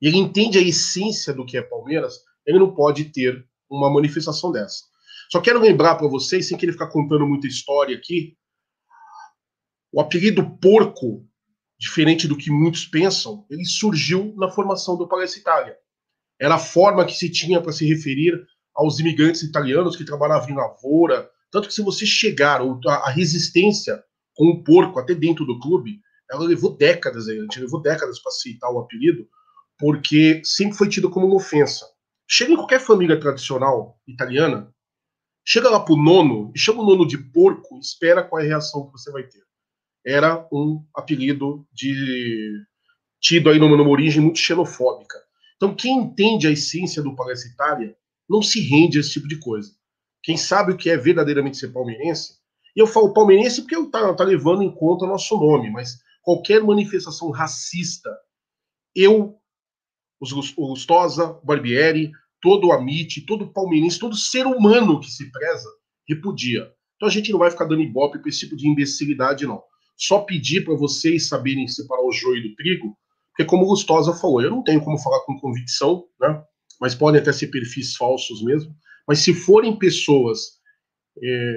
ele 0.00 0.16
entende 0.16 0.58
a 0.58 0.62
essência 0.62 1.34
do 1.34 1.44
que 1.44 1.58
é 1.58 1.62
Palmeiras, 1.62 2.20
ele 2.46 2.58
não 2.58 2.74
pode 2.74 3.04
ter 3.06 3.46
uma 3.68 3.92
manifestação 3.92 4.50
dessa. 4.50 4.84
Só 5.32 5.40
quero 5.40 5.60
lembrar 5.60 5.94
para 5.94 6.08
vocês, 6.08 6.48
sem 6.48 6.58
querer 6.58 6.72
ficar 6.72 6.88
contando 6.88 7.26
muita 7.26 7.46
história 7.46 7.96
aqui, 7.96 8.36
o 9.92 10.00
apelido 10.00 10.58
porco, 10.58 11.26
diferente 11.78 12.26
do 12.28 12.36
que 12.36 12.50
muitos 12.50 12.84
pensam, 12.84 13.46
ele 13.48 13.64
surgiu 13.64 14.34
na 14.36 14.50
formação 14.50 14.96
do 14.96 15.08
Palestra 15.08 15.40
Itália. 15.40 15.76
Era 16.40 16.56
a 16.56 16.58
forma 16.58 17.04
que 17.04 17.14
se 17.14 17.30
tinha 17.30 17.60
para 17.60 17.72
se 17.72 17.86
referir 17.86 18.40
aos 18.74 18.98
imigrantes 18.98 19.42
italianos 19.42 19.96
que 19.96 20.04
trabalhavam 20.04 20.50
em 20.50 20.54
lavoura. 20.54 21.30
Tanto 21.50 21.68
que 21.68 21.74
se 21.74 21.82
você 21.82 22.06
chegar, 22.06 22.60
a 22.86 23.10
resistência 23.10 24.02
com 24.34 24.46
o 24.48 24.64
porco 24.64 24.98
até 24.98 25.14
dentro 25.14 25.44
do 25.44 25.58
clube, 25.60 26.00
ela 26.30 26.44
levou 26.44 26.76
décadas, 26.76 27.28
a 27.28 27.34
gente 27.34 27.60
levou 27.60 27.82
décadas 27.82 28.20
para 28.20 28.30
aceitar 28.30 28.70
o 28.70 28.78
apelido, 28.78 29.26
porque 29.78 30.40
sempre 30.44 30.76
foi 30.76 30.88
tido 30.88 31.10
como 31.10 31.26
uma 31.26 31.36
ofensa. 31.36 31.84
Chega 32.28 32.52
em 32.52 32.56
qualquer 32.56 32.80
família 32.80 33.18
tradicional 33.18 33.98
italiana, 34.06 34.72
Chega 35.52 35.68
lá 35.68 35.80
pro 35.80 35.96
nono 35.96 36.52
e 36.54 36.58
chama 36.60 36.80
o 36.80 36.86
nono 36.86 37.04
de 37.04 37.18
porco, 37.18 37.76
espera 37.80 38.22
qual 38.22 38.40
é 38.40 38.44
a 38.44 38.46
reação 38.46 38.86
que 38.86 38.92
você 38.92 39.10
vai 39.10 39.24
ter. 39.24 39.42
Era 40.06 40.46
um 40.52 40.84
apelido 40.94 41.66
de 41.72 42.64
tido 43.20 43.50
aí 43.50 43.58
numa, 43.58 43.76
numa 43.76 43.90
origem 43.90 44.22
muito 44.22 44.38
xenofóbica. 44.38 45.18
Então, 45.56 45.74
quem 45.74 45.98
entende 45.98 46.46
a 46.46 46.52
essência 46.52 47.02
do 47.02 47.16
parasitária 47.16 47.96
não 48.28 48.40
se 48.40 48.60
rende 48.60 48.96
a 48.96 49.00
esse 49.00 49.10
tipo 49.10 49.26
de 49.26 49.40
coisa. 49.40 49.72
Quem 50.22 50.36
sabe 50.36 50.70
o 50.70 50.76
que 50.76 50.88
é 50.88 50.96
verdadeiramente 50.96 51.56
ser 51.56 51.72
palmeirense, 51.72 52.34
e 52.76 52.78
eu 52.78 52.86
falo 52.86 53.12
palmeirense 53.12 53.62
porque 53.62 53.90
tá, 53.90 54.14
tá 54.14 54.22
levando 54.22 54.62
em 54.62 54.72
conta 54.72 55.04
nosso 55.04 55.36
nome, 55.36 55.68
mas 55.68 55.98
qualquer 56.22 56.62
manifestação 56.62 57.28
racista, 57.32 58.08
eu, 58.94 59.36
os 60.20 60.30
Gustosa, 60.30 61.40
Barbieri, 61.42 62.12
todo 62.40 62.68
o 62.68 62.72
Amit, 62.72 63.24
todo 63.26 63.52
palmeirense, 63.52 63.98
todo 63.98 64.16
ser 64.16 64.46
humano 64.46 65.00
que 65.00 65.10
se 65.10 65.30
preza, 65.30 65.68
repudia. 66.08 66.70
Então 66.96 67.08
a 67.08 67.12
gente 67.12 67.30
não 67.32 67.38
vai 67.38 67.50
ficar 67.50 67.64
dando 67.64 67.82
ibope 67.82 68.18
para 68.18 68.28
esse 68.28 68.40
tipo 68.40 68.56
de 68.56 68.68
imbecilidade, 68.68 69.46
não. 69.46 69.62
Só 69.96 70.20
pedir 70.20 70.64
para 70.64 70.74
vocês 70.74 71.28
saberem 71.28 71.68
separar 71.68 72.02
o 72.02 72.12
joio 72.12 72.42
do 72.42 72.54
trigo, 72.54 72.96
porque 73.30 73.44
como 73.44 73.66
Gustosa 73.66 74.12
falou, 74.14 74.42
eu 74.42 74.50
não 74.50 74.62
tenho 74.62 74.82
como 74.82 74.98
falar 74.98 75.20
com 75.20 75.38
convicção, 75.38 76.04
né? 76.20 76.42
Mas 76.80 76.94
podem 76.94 77.20
até 77.20 77.32
ser 77.32 77.48
perfis 77.48 77.96
falsos 77.96 78.42
mesmo. 78.42 78.74
Mas 79.06 79.20
se 79.20 79.34
forem 79.34 79.78
pessoas 79.78 80.58
é, 81.22 81.54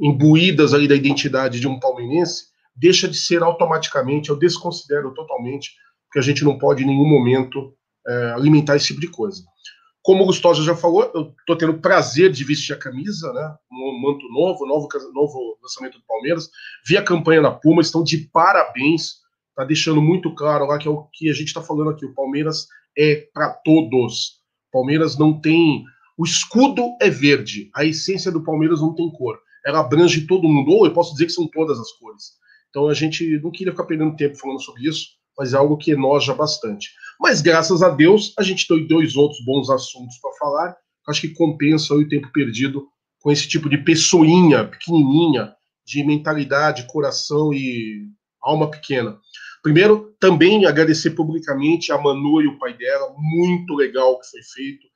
imbuídas 0.00 0.74
ali 0.74 0.88
da 0.88 0.94
identidade 0.94 1.60
de 1.60 1.68
um 1.68 1.78
palmeirense, 1.78 2.46
deixa 2.74 3.06
de 3.06 3.16
ser 3.16 3.42
automaticamente, 3.42 4.30
eu 4.30 4.38
desconsidero 4.38 5.12
totalmente, 5.14 5.72
que 6.12 6.18
a 6.18 6.22
gente 6.22 6.44
não 6.44 6.58
pode 6.58 6.82
em 6.82 6.86
nenhum 6.86 7.08
momento 7.08 7.74
é, 8.06 8.32
alimentar 8.32 8.76
esse 8.76 8.86
tipo 8.86 9.00
de 9.00 9.08
coisa. 9.08 9.42
Como 10.10 10.24
o 10.24 10.26
Gustosa 10.26 10.64
já 10.64 10.74
falou, 10.74 11.08
eu 11.14 11.32
estou 11.38 11.56
tendo 11.56 11.70
o 11.70 11.80
prazer 11.80 12.32
de 12.32 12.42
vestir 12.42 12.72
a 12.72 12.76
camisa, 12.76 13.32
né? 13.32 13.54
Um 13.70 13.96
manto 14.02 14.28
novo, 14.28 14.66
novo, 14.66 14.88
novo 15.14 15.56
lançamento 15.62 16.00
do 16.00 16.04
Palmeiras. 16.04 16.50
Vi 16.84 16.96
a 16.96 17.04
campanha 17.04 17.40
na 17.40 17.52
Puma, 17.52 17.80
estão 17.80 18.02
de 18.02 18.18
parabéns. 18.32 19.20
Tá 19.54 19.64
deixando 19.64 20.02
muito 20.02 20.34
claro 20.34 20.66
lá 20.66 20.78
que 20.78 20.88
é 20.88 20.90
o 20.90 21.04
que 21.12 21.30
a 21.30 21.32
gente 21.32 21.46
está 21.46 21.62
falando 21.62 21.90
aqui. 21.90 22.04
O 22.04 22.12
Palmeiras 22.12 22.66
é 22.98 23.28
para 23.32 23.50
todos. 23.50 24.40
Palmeiras 24.72 25.16
não 25.16 25.40
tem. 25.40 25.84
O 26.18 26.24
escudo 26.24 26.88
é 27.00 27.08
verde. 27.08 27.70
A 27.72 27.84
essência 27.84 28.32
do 28.32 28.42
Palmeiras 28.42 28.80
não 28.80 28.92
tem 28.96 29.08
cor. 29.12 29.38
Ela 29.64 29.78
abrange 29.78 30.26
todo 30.26 30.48
mundo. 30.48 30.72
Ou 30.72 30.86
eu 30.86 30.92
posso 30.92 31.12
dizer 31.12 31.26
que 31.26 31.32
são 31.32 31.46
todas 31.46 31.78
as 31.78 31.92
cores. 31.92 32.32
Então 32.68 32.88
a 32.88 32.94
gente 32.94 33.38
não 33.38 33.52
queria 33.52 33.72
ficar 33.72 33.84
perdendo 33.84 34.16
tempo 34.16 34.36
falando 34.36 34.60
sobre 34.60 34.88
isso, 34.88 35.10
mas 35.40 35.54
é 35.54 35.56
algo 35.56 35.78
que 35.78 35.92
enoja 35.92 36.34
bastante. 36.34 36.90
Mas 37.18 37.40
graças 37.40 37.82
a 37.82 37.88
Deus, 37.88 38.34
a 38.38 38.42
gente 38.42 38.68
tem 38.68 38.86
dois 38.86 39.16
outros 39.16 39.42
bons 39.42 39.70
assuntos 39.70 40.18
para 40.18 40.34
falar. 40.34 40.76
Acho 41.08 41.22
que 41.22 41.30
compensa 41.30 41.94
o 41.94 42.06
tempo 42.06 42.30
perdido 42.30 42.86
com 43.20 43.32
esse 43.32 43.48
tipo 43.48 43.66
de 43.66 43.78
pessoinha 43.78 44.66
pequenininha, 44.66 45.54
de 45.82 46.04
mentalidade, 46.04 46.86
coração 46.88 47.54
e 47.54 48.06
alma 48.42 48.70
pequena. 48.70 49.18
Primeiro, 49.62 50.14
também 50.20 50.66
agradecer 50.66 51.12
publicamente 51.12 51.90
a 51.90 51.96
Manu 51.96 52.42
e 52.42 52.46
o 52.46 52.58
pai 52.58 52.76
dela, 52.76 53.14
muito 53.16 53.72
legal 53.72 54.12
o 54.12 54.20
que 54.20 54.28
foi 54.28 54.42
feito. 54.42 54.86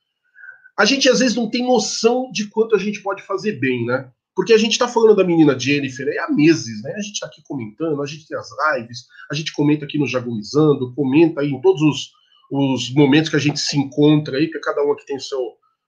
A 0.79 0.85
gente 0.85 1.09
às 1.09 1.21
vezes 1.21 1.35
não 1.35 1.49
tem 1.49 1.67
noção 1.67 2.31
de 2.31 2.51
quanto 2.51 2.77
a 2.77 2.79
gente 2.79 3.01
pode 3.01 3.23
fazer 3.23 3.53
bem, 3.53 3.87
né? 3.87 4.11
Porque 4.35 4.53
a 4.53 4.59
gente 4.59 4.73
está 4.73 4.89
falando 4.89 5.17
da 5.17 5.25
menina 5.25 5.59
Jennifer 5.59 6.07
há 6.23 6.33
meses, 6.33 6.83
né? 6.83 6.93
A 6.97 7.01
gente 7.01 7.15
está 7.15 7.27
aqui 7.27 7.41
comentando, 7.45 8.03
a 8.03 8.07
gente 8.07 8.27
tem 8.27 8.37
as 8.37 8.49
lives, 8.75 9.07
a 9.31 9.35
gente 9.35 9.53
comenta 9.53 9.85
aqui 9.85 9.99
no 9.99 10.09
Jagunizando, 10.09 10.93
comenta 10.95 11.41
aí 11.41 11.51
em 11.51 11.61
todos 11.61 11.81
os, 11.83 12.11
os 12.51 12.93
momentos 12.95 13.31
que 13.31 13.37
a 13.37 13.41
gente 13.41 13.61
se 13.61 13.79
encontra 13.79 14.37
aí, 14.37 14.51
que 14.51 14.59
cada 14.59 14.85
um 14.85 14.93
aqui 14.93 15.07
tem 15.07 15.21
seu, 15.21 15.39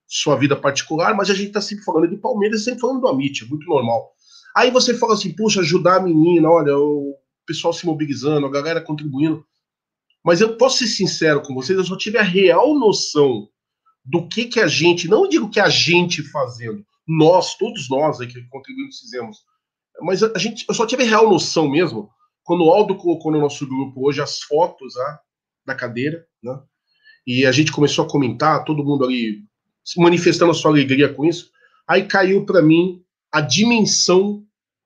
sua 0.06 0.36
vida 0.36 0.54
particular, 0.54 1.14
mas 1.14 1.28
a 1.28 1.34
gente 1.34 1.48
está 1.48 1.60
sempre 1.60 1.84
falando 1.84 2.08
de 2.08 2.16
Palmeiras, 2.16 2.62
sempre 2.62 2.80
falando 2.80 3.00
do 3.00 3.08
Amit, 3.08 3.44
é 3.44 3.48
muito 3.48 3.66
normal. 3.66 4.12
Aí 4.56 4.70
você 4.70 4.94
fala 4.94 5.14
assim, 5.14 5.34
puxa, 5.34 5.60
ajudar 5.60 5.96
a 5.96 6.02
menina, 6.02 6.48
olha, 6.48 6.78
o 6.78 7.16
pessoal 7.44 7.72
se 7.72 7.84
mobilizando, 7.84 8.46
a 8.46 8.50
galera 8.50 8.80
contribuindo. 8.80 9.44
Mas 10.24 10.40
eu 10.40 10.56
posso 10.56 10.78
ser 10.78 10.86
sincero 10.86 11.42
com 11.42 11.54
vocês, 11.54 11.78
eu 11.78 11.84
só 11.84 11.96
tive 11.96 12.18
a 12.18 12.22
real 12.22 12.78
noção 12.78 13.48
do 14.04 14.28
que 14.28 14.46
que 14.46 14.60
a 14.60 14.68
gente, 14.68 15.08
não 15.08 15.28
digo 15.28 15.50
que 15.50 15.60
a 15.60 15.68
gente 15.68 16.22
fazendo, 16.22 16.84
nós, 17.06 17.54
todos 17.56 17.88
nós 17.88 18.20
aí 18.20 18.26
que 18.26 18.42
contribuímos, 18.48 19.00
fizemos. 19.00 19.38
Mas 20.02 20.22
a 20.22 20.38
gente, 20.38 20.64
eu 20.68 20.74
só 20.74 20.86
tive 20.86 21.04
real 21.04 21.28
noção 21.28 21.68
mesmo 21.68 22.10
quando 22.42 22.64
o 22.64 22.70
Aldo 22.70 22.96
colocou 22.96 23.32
no 23.32 23.40
nosso 23.40 23.66
grupo 23.66 24.06
hoje 24.06 24.22
as 24.22 24.40
fotos 24.40 24.96
ah, 24.96 25.20
da 25.66 25.74
cadeira, 25.74 26.24
né? 26.42 26.58
E 27.26 27.44
a 27.44 27.50
gente 27.50 27.72
começou 27.72 28.04
a 28.04 28.08
comentar, 28.08 28.64
todo 28.64 28.84
mundo 28.84 29.04
ali 29.04 29.42
manifestando 29.96 30.52
a 30.52 30.54
sua 30.54 30.70
alegria 30.70 31.12
com 31.12 31.24
isso. 31.24 31.50
Aí 31.88 32.06
caiu 32.06 32.46
para 32.46 32.62
mim 32.62 33.02
a 33.32 33.40
dimensão 33.40 34.44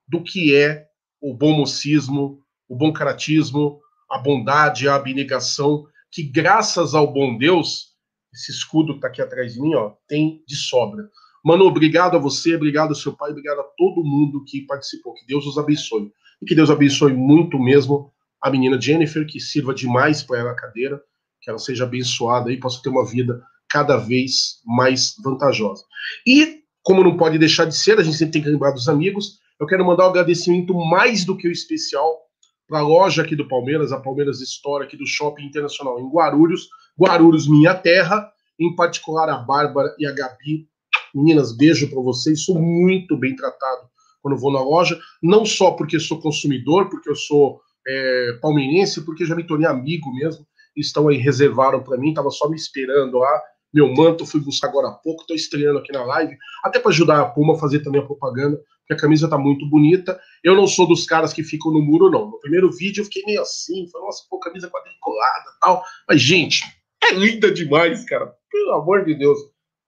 do 0.08 0.22
que 0.22 0.56
é 0.56 0.86
o 1.20 1.34
bom 1.34 1.52
mocismo, 1.52 2.42
o 2.66 2.74
bom 2.74 2.92
caratismo, 2.92 3.80
a 4.10 4.18
bondade, 4.18 4.88
a 4.88 4.94
abnegação, 4.94 5.86
que 6.10 6.22
graças 6.22 6.94
ao 6.94 7.12
bom 7.12 7.36
Deus, 7.36 7.90
esse 8.32 8.50
escudo 8.50 8.94
que 8.94 9.00
tá 9.00 9.08
aqui 9.08 9.20
atrás 9.20 9.54
de 9.54 9.60
mim, 9.60 9.74
ó, 9.74 9.92
tem 10.08 10.42
de 10.46 10.56
sobra. 10.56 11.08
Mano, 11.44 11.64
obrigado 11.64 12.16
a 12.16 12.20
você, 12.20 12.54
obrigado 12.54 12.90
ao 12.90 12.94
seu 12.94 13.12
pai, 13.12 13.30
obrigado 13.30 13.60
a 13.60 13.64
todo 13.76 14.04
mundo 14.04 14.44
que 14.44 14.62
participou. 14.66 15.14
Que 15.14 15.26
Deus 15.26 15.46
os 15.46 15.56
abençoe. 15.58 16.12
E 16.42 16.46
que 16.46 16.54
Deus 16.54 16.70
abençoe 16.70 17.12
muito 17.12 17.58
mesmo 17.58 18.12
a 18.40 18.50
menina 18.50 18.80
Jennifer, 18.80 19.26
que 19.26 19.38
sirva 19.38 19.74
demais 19.74 20.22
para 20.22 20.38
ela 20.38 20.50
a 20.52 20.56
cadeira, 20.56 21.00
que 21.40 21.50
ela 21.50 21.58
seja 21.58 21.84
abençoada 21.84 22.50
e 22.50 22.58
possa 22.58 22.80
ter 22.82 22.88
uma 22.88 23.06
vida 23.06 23.42
cada 23.68 23.96
vez 23.96 24.60
mais 24.64 25.14
vantajosa. 25.22 25.84
E, 26.26 26.60
como 26.82 27.04
não 27.04 27.16
pode 27.16 27.38
deixar 27.38 27.66
de 27.66 27.76
ser, 27.76 27.98
a 27.98 28.02
gente 28.02 28.16
sempre 28.16 28.32
tem 28.32 28.42
que 28.42 28.48
lembrar 28.48 28.72
dos 28.72 28.88
amigos, 28.88 29.38
eu 29.60 29.66
quero 29.66 29.84
mandar 29.84 30.06
um 30.06 30.10
agradecimento 30.10 30.74
mais 30.74 31.24
do 31.24 31.36
que 31.36 31.46
o 31.46 31.52
especial 31.52 32.18
para 32.66 32.78
a 32.78 32.82
loja 32.82 33.22
aqui 33.22 33.36
do 33.36 33.46
Palmeiras, 33.46 33.92
a 33.92 34.00
Palmeiras 34.00 34.40
Store 34.40 34.84
aqui 34.84 34.96
do 34.96 35.06
Shopping 35.06 35.44
Internacional 35.44 36.00
em 36.00 36.08
Guarulhos, 36.08 36.68
Guarulhos, 36.98 37.48
minha 37.48 37.74
terra, 37.74 38.30
em 38.58 38.74
particular 38.74 39.28
a 39.28 39.36
Bárbara 39.36 39.94
e 39.98 40.06
a 40.06 40.12
Gabi, 40.12 40.68
Meninas, 41.14 41.56
beijo 41.56 41.88
para 41.88 42.00
vocês. 42.00 42.44
Sou 42.44 42.60
muito 42.60 43.16
bem 43.16 43.34
tratado 43.34 43.88
quando 44.22 44.38
vou 44.38 44.52
na 44.52 44.60
loja, 44.60 45.00
não 45.22 45.44
só 45.44 45.70
porque 45.72 45.98
sou 45.98 46.20
consumidor, 46.20 46.88
porque 46.90 47.08
eu 47.08 47.16
sou 47.16 47.60
é, 47.86 48.38
palmeirense, 48.40 49.04
porque 49.04 49.24
já 49.24 49.34
me 49.34 49.46
tornei 49.46 49.66
amigo 49.66 50.12
mesmo. 50.14 50.46
Estão 50.76 51.08
aí, 51.08 51.16
reservaram 51.16 51.82
para 51.82 51.98
mim, 51.98 52.10
estava 52.10 52.30
só 52.30 52.48
me 52.48 52.56
esperando 52.56 53.18
lá. 53.18 53.42
Meu 53.72 53.92
manto 53.92 54.26
fui 54.26 54.40
buscar 54.40 54.68
agora 54.68 54.88
há 54.88 54.92
pouco, 54.92 55.22
estou 55.22 55.36
estreando 55.36 55.78
aqui 55.78 55.92
na 55.92 56.04
live, 56.04 56.36
até 56.64 56.78
para 56.78 56.90
ajudar 56.90 57.20
a 57.20 57.26
Puma 57.26 57.54
a 57.54 57.58
fazer 57.58 57.80
também 57.80 58.00
a 58.00 58.04
propaganda, 58.04 58.56
porque 58.80 58.94
a 58.94 58.96
camisa 58.96 59.26
está 59.26 59.38
muito 59.38 59.68
bonita. 59.68 60.18
Eu 60.42 60.56
não 60.56 60.66
sou 60.66 60.86
dos 60.86 61.06
caras 61.06 61.32
que 61.32 61.44
ficam 61.44 61.72
no 61.72 61.80
muro, 61.80 62.10
não. 62.10 62.30
No 62.30 62.40
primeiro 62.40 62.70
vídeo 62.72 63.00
eu 63.00 63.04
fiquei 63.04 63.22
meio 63.24 63.40
assim, 63.40 63.88
falei, 63.90 64.06
nossa, 64.06 64.24
pô, 64.28 64.38
camisa 64.40 64.68
quadriculada 64.68 65.50
tal. 65.60 65.84
Mas, 66.08 66.20
gente, 66.20 66.64
é 67.04 67.14
linda 67.14 67.50
demais, 67.50 68.04
cara. 68.04 68.32
Pelo 68.50 68.72
amor 68.72 69.04
de 69.04 69.14
Deus. 69.14 69.38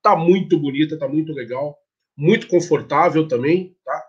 Tá 0.02 0.16
muito 0.16 0.58
bonita, 0.58 0.98
tá 0.98 1.06
muito 1.06 1.32
legal, 1.32 1.78
muito 2.16 2.48
confortável 2.48 3.28
também, 3.28 3.76
tá? 3.84 4.04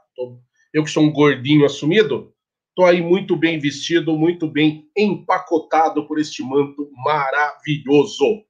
Eu 0.74 0.84
que 0.84 0.90
sou 0.90 1.04
um 1.04 1.12
gordinho 1.12 1.66
assumido, 1.66 2.34
tô 2.76 2.84
aí 2.84 3.02
muito 3.02 3.36
bem 3.36 3.60
vestido, 3.60 4.18
muito 4.18 4.48
bem 4.48 4.90
empacotado 4.98 6.08
por 6.08 6.20
este 6.20 6.42
manto 6.44 6.90
maravilhoso. 7.06 8.44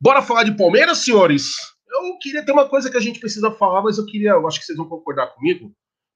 Bora 0.00 0.22
falar 0.22 0.44
de 0.44 0.56
Palmeiras, 0.56 0.98
senhores? 0.98 1.56
Eu 1.86 2.16
queria 2.18 2.44
ter 2.44 2.52
uma 2.52 2.68
coisa 2.68 2.90
que 2.90 2.96
a 2.96 3.00
gente 3.00 3.20
precisa 3.20 3.50
falar, 3.50 3.82
mas 3.82 3.98
eu 3.98 4.06
queria, 4.06 4.30
eu 4.30 4.46
acho 4.46 4.58
que 4.58 4.64
vocês 4.64 4.78
vão 4.78 4.88
concordar 4.88 5.26
comigo, 5.34 5.74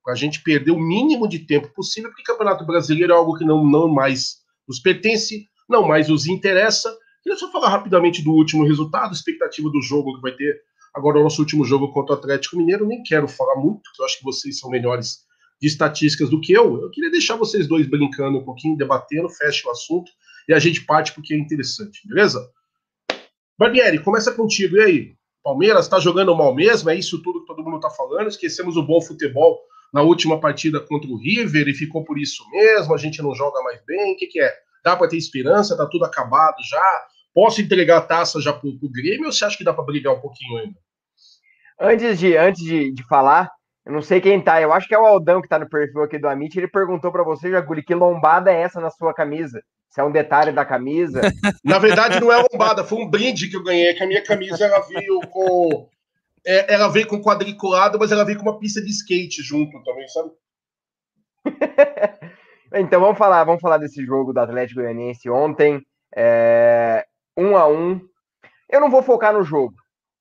a 0.09 0.15
gente 0.15 0.43
perder 0.43 0.71
o 0.71 0.81
mínimo 0.81 1.29
de 1.29 1.41
tempo 1.41 1.69
possível, 1.75 2.11
porque 2.11 2.23
Campeonato 2.23 2.65
Brasileiro 2.65 3.13
é 3.13 3.17
algo 3.17 3.37
que 3.37 3.45
não, 3.45 3.65
não 3.67 3.89
mais 3.89 4.37
nos 4.67 4.79
pertence, 4.79 5.49
não 5.69 5.87
mais 5.87 6.09
nos 6.09 6.27
interessa, 6.27 6.95
Queria 7.25 7.39
só 7.39 7.51
falar 7.51 7.71
rapidamente 7.71 8.23
do 8.23 8.33
último 8.33 8.65
resultado, 8.65 9.15
expectativa 9.15 9.71
do 9.71 9.81
jogo 9.81 10.15
que 10.15 10.21
vai 10.21 10.33
ter 10.33 10.61
agora 10.95 11.19
o 11.19 11.23
nosso 11.23 11.41
último 11.41 11.65
jogo 11.65 11.91
contra 11.91 12.15
o 12.15 12.19
Atlético 12.19 12.59
Mineiro. 12.59 12.87
Nem 12.87 13.03
quero 13.03 13.27
falar 13.27 13.57
muito, 13.57 13.81
porque 13.83 14.03
eu 14.03 14.05
acho 14.05 14.19
que 14.19 14.25
vocês 14.25 14.59
são 14.59 14.71
melhores 14.71 15.25
de 15.59 15.67
estatísticas 15.67 16.29
do 16.29 16.39
que 16.39 16.53
eu. 16.53 16.83
Eu 16.83 16.91
queria 16.91 17.11
deixar 17.11 17.37
vocês 17.37 17.67
dois 17.67 17.89
brincando 17.89 18.39
um 18.39 18.45
pouquinho, 18.45 18.77
debatendo, 18.77 19.31
fecha 19.31 19.67
o 19.67 19.71
assunto 19.71 20.13
e 20.47 20.53
a 20.53 20.59
gente 20.59 20.85
parte 20.85 21.15
porque 21.15 21.33
é 21.33 21.39
interessante, 21.39 22.07
beleza? 22.07 22.47
Barbieri, 23.59 24.03
começa 24.03 24.31
contigo. 24.31 24.77
E 24.77 24.83
aí? 24.83 25.17
Palmeiras 25.43 25.87
está 25.87 25.99
jogando 25.99 26.37
mal 26.37 26.55
mesmo? 26.55 26.91
É 26.91 26.97
isso 26.97 27.23
tudo 27.23 27.41
que 27.41 27.47
todo 27.47 27.63
mundo 27.63 27.77
está 27.77 27.89
falando? 27.89 28.29
Esquecemos 28.29 28.77
o 28.77 28.83
bom 28.83 29.01
futebol 29.01 29.59
na 29.93 30.03
última 30.03 30.39
partida 30.41 30.81
contra 30.81 31.11
o 31.11 31.17
River 31.17 31.69
e 31.69 31.75
ficou 31.75 32.05
por 32.05 32.19
isso 32.19 32.43
mesmo? 32.51 32.95
A 32.95 32.99
gente 32.99 33.23
não 33.23 33.35
joga 33.35 33.63
mais 33.63 33.83
bem? 33.87 34.13
O 34.13 34.17
que, 34.17 34.27
que 34.27 34.41
é? 34.41 34.53
Dá 34.85 34.95
para 34.97 35.09
ter 35.09 35.17
esperança? 35.17 35.77
Tá 35.77 35.87
tudo 35.87 36.05
acabado 36.05 36.57
já? 36.69 37.07
Posso 37.35 37.61
entregar 37.61 37.99
a 37.99 38.03
taça 38.03 38.41
já 38.41 38.53
pro, 38.53 38.79
pro 38.79 38.89
Grêmio 38.89 39.27
ou 39.27 39.33
você 39.33 39.45
acha 39.45 39.59
que 39.59 39.65
dá 39.65 39.75
para 39.75 39.85
brigar 39.85 40.15
um 40.15 40.21
pouquinho 40.21 40.59
ainda? 40.59 40.79
Antes 41.81 42.19
de, 42.19 42.37
antes 42.37 42.63
de, 42.63 42.93
de 42.93 43.07
falar, 43.09 43.51
eu 43.85 43.93
não 43.93 44.01
sei 44.01 44.21
quem 44.21 44.41
tá, 44.41 44.63
eu 44.63 44.73
acho 44.73 44.87
que 44.87 44.95
é 44.95 44.99
o 44.99 45.05
Aldão 45.05 45.43
que 45.43 45.49
tá 45.49 45.59
no 45.59 45.69
perfil 45.69 46.03
aqui 46.03 46.19
do 46.19 46.29
Amit, 46.29 46.57
ele 46.57 46.69
perguntou 46.69 47.11
para 47.11 47.25
você, 47.25 47.51
Jaguli, 47.51 47.83
que 47.83 47.95
lombada 47.95 48.53
é 48.53 48.61
essa 48.61 48.81
na 48.81 48.91
sua 48.91 49.13
camisa? 49.13 49.61
Se 49.91 50.01
é 50.01 50.05
um 50.05 50.13
detalhe 50.13 50.53
da 50.53 50.65
camisa? 50.65 51.21
Na 51.65 51.79
verdade, 51.79 52.21
não 52.21 52.33
é 52.33 52.37
lombada, 52.51 52.85
foi 52.85 52.99
um 52.99 53.11
brinde 53.11 53.49
que 53.49 53.57
eu 53.57 53.63
ganhei, 53.63 53.93
que 53.95 54.03
a 54.03 54.07
minha 54.07 54.23
camisa 54.23 54.65
ela 54.65 54.81
veio 54.81 55.21
com 55.31 55.89
é, 56.47 56.75
ela 56.75 56.89
veio 56.89 57.07
com 57.07 57.23
quadriculado, 57.23 57.99
mas 57.99 58.13
ela 58.13 58.25
veio 58.25 58.39
com 58.39 58.45
uma 58.45 58.59
pista 58.59 58.81
de 58.81 58.91
skate 58.91 59.43
junto 59.43 59.83
também, 59.83 60.07
sabe? 60.09 60.31
então 62.75 63.01
vamos 63.01 63.19
falar, 63.19 63.45
vamos 63.45 63.61
falar 63.61 63.79
desse 63.79 64.05
jogo 64.05 64.33
do 64.33 64.41
Atlético 64.41 64.81
Goianiense 64.81 65.29
ontem. 65.31 65.85
É, 66.15 67.05
um 67.37 67.57
a 67.57 67.67
um. 67.67 68.01
Eu 68.71 68.81
não 68.81 68.91
vou 68.91 69.03
focar 69.03 69.33
no 69.33 69.43
jogo. 69.43 69.75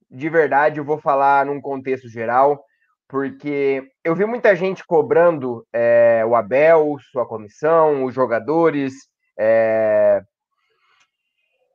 De 0.10 0.29
verdade, 0.29 0.79
eu 0.79 0.86
vou 0.86 0.98
falar 0.98 1.46
num 1.46 1.60
contexto 1.60 2.08
geral, 2.08 2.63
porque 3.08 3.84
eu 4.03 4.15
vi 4.15 4.25
muita 4.25 4.55
gente 4.55 4.86
cobrando 4.86 5.65
é, 5.74 6.24
o 6.25 6.36
Abel, 6.36 6.96
sua 7.12 7.27
comissão, 7.27 8.05
os 8.05 8.13
jogadores, 8.13 8.93
é, 9.39 10.22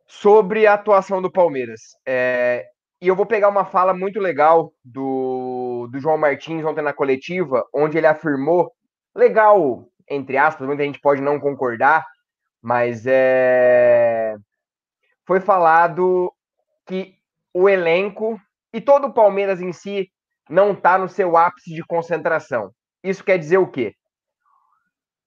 sobre 0.06 0.66
a 0.66 0.74
atuação 0.74 1.20
do 1.20 1.30
Palmeiras. 1.30 1.80
É, 2.06 2.64
e 3.00 3.06
eu 3.06 3.14
vou 3.14 3.26
pegar 3.26 3.48
uma 3.48 3.64
fala 3.64 3.94
muito 3.94 4.18
legal 4.18 4.72
do, 4.84 5.88
do 5.92 6.00
João 6.00 6.18
Martins 6.18 6.64
ontem 6.64 6.82
na 6.82 6.92
coletiva, 6.92 7.64
onde 7.72 7.96
ele 7.96 8.06
afirmou, 8.06 8.72
legal, 9.14 9.84
entre 10.08 10.36
aspas, 10.36 10.66
muita 10.66 10.82
gente 10.82 11.00
pode 11.00 11.20
não 11.20 11.38
concordar, 11.38 12.04
mas 12.60 13.06
é, 13.06 14.34
foi 15.28 15.40
falado 15.40 16.32
que 16.86 17.14
o 17.52 17.68
elenco 17.68 18.40
e 18.72 18.80
todo 18.80 19.08
o 19.08 19.12
Palmeiras 19.12 19.60
em 19.60 19.74
si 19.74 20.10
não 20.48 20.72
está 20.72 20.96
no 20.96 21.06
seu 21.06 21.36
ápice 21.36 21.74
de 21.74 21.84
concentração. 21.84 22.72
Isso 23.04 23.22
quer 23.22 23.38
dizer 23.38 23.58
o 23.58 23.70
quê? 23.70 23.94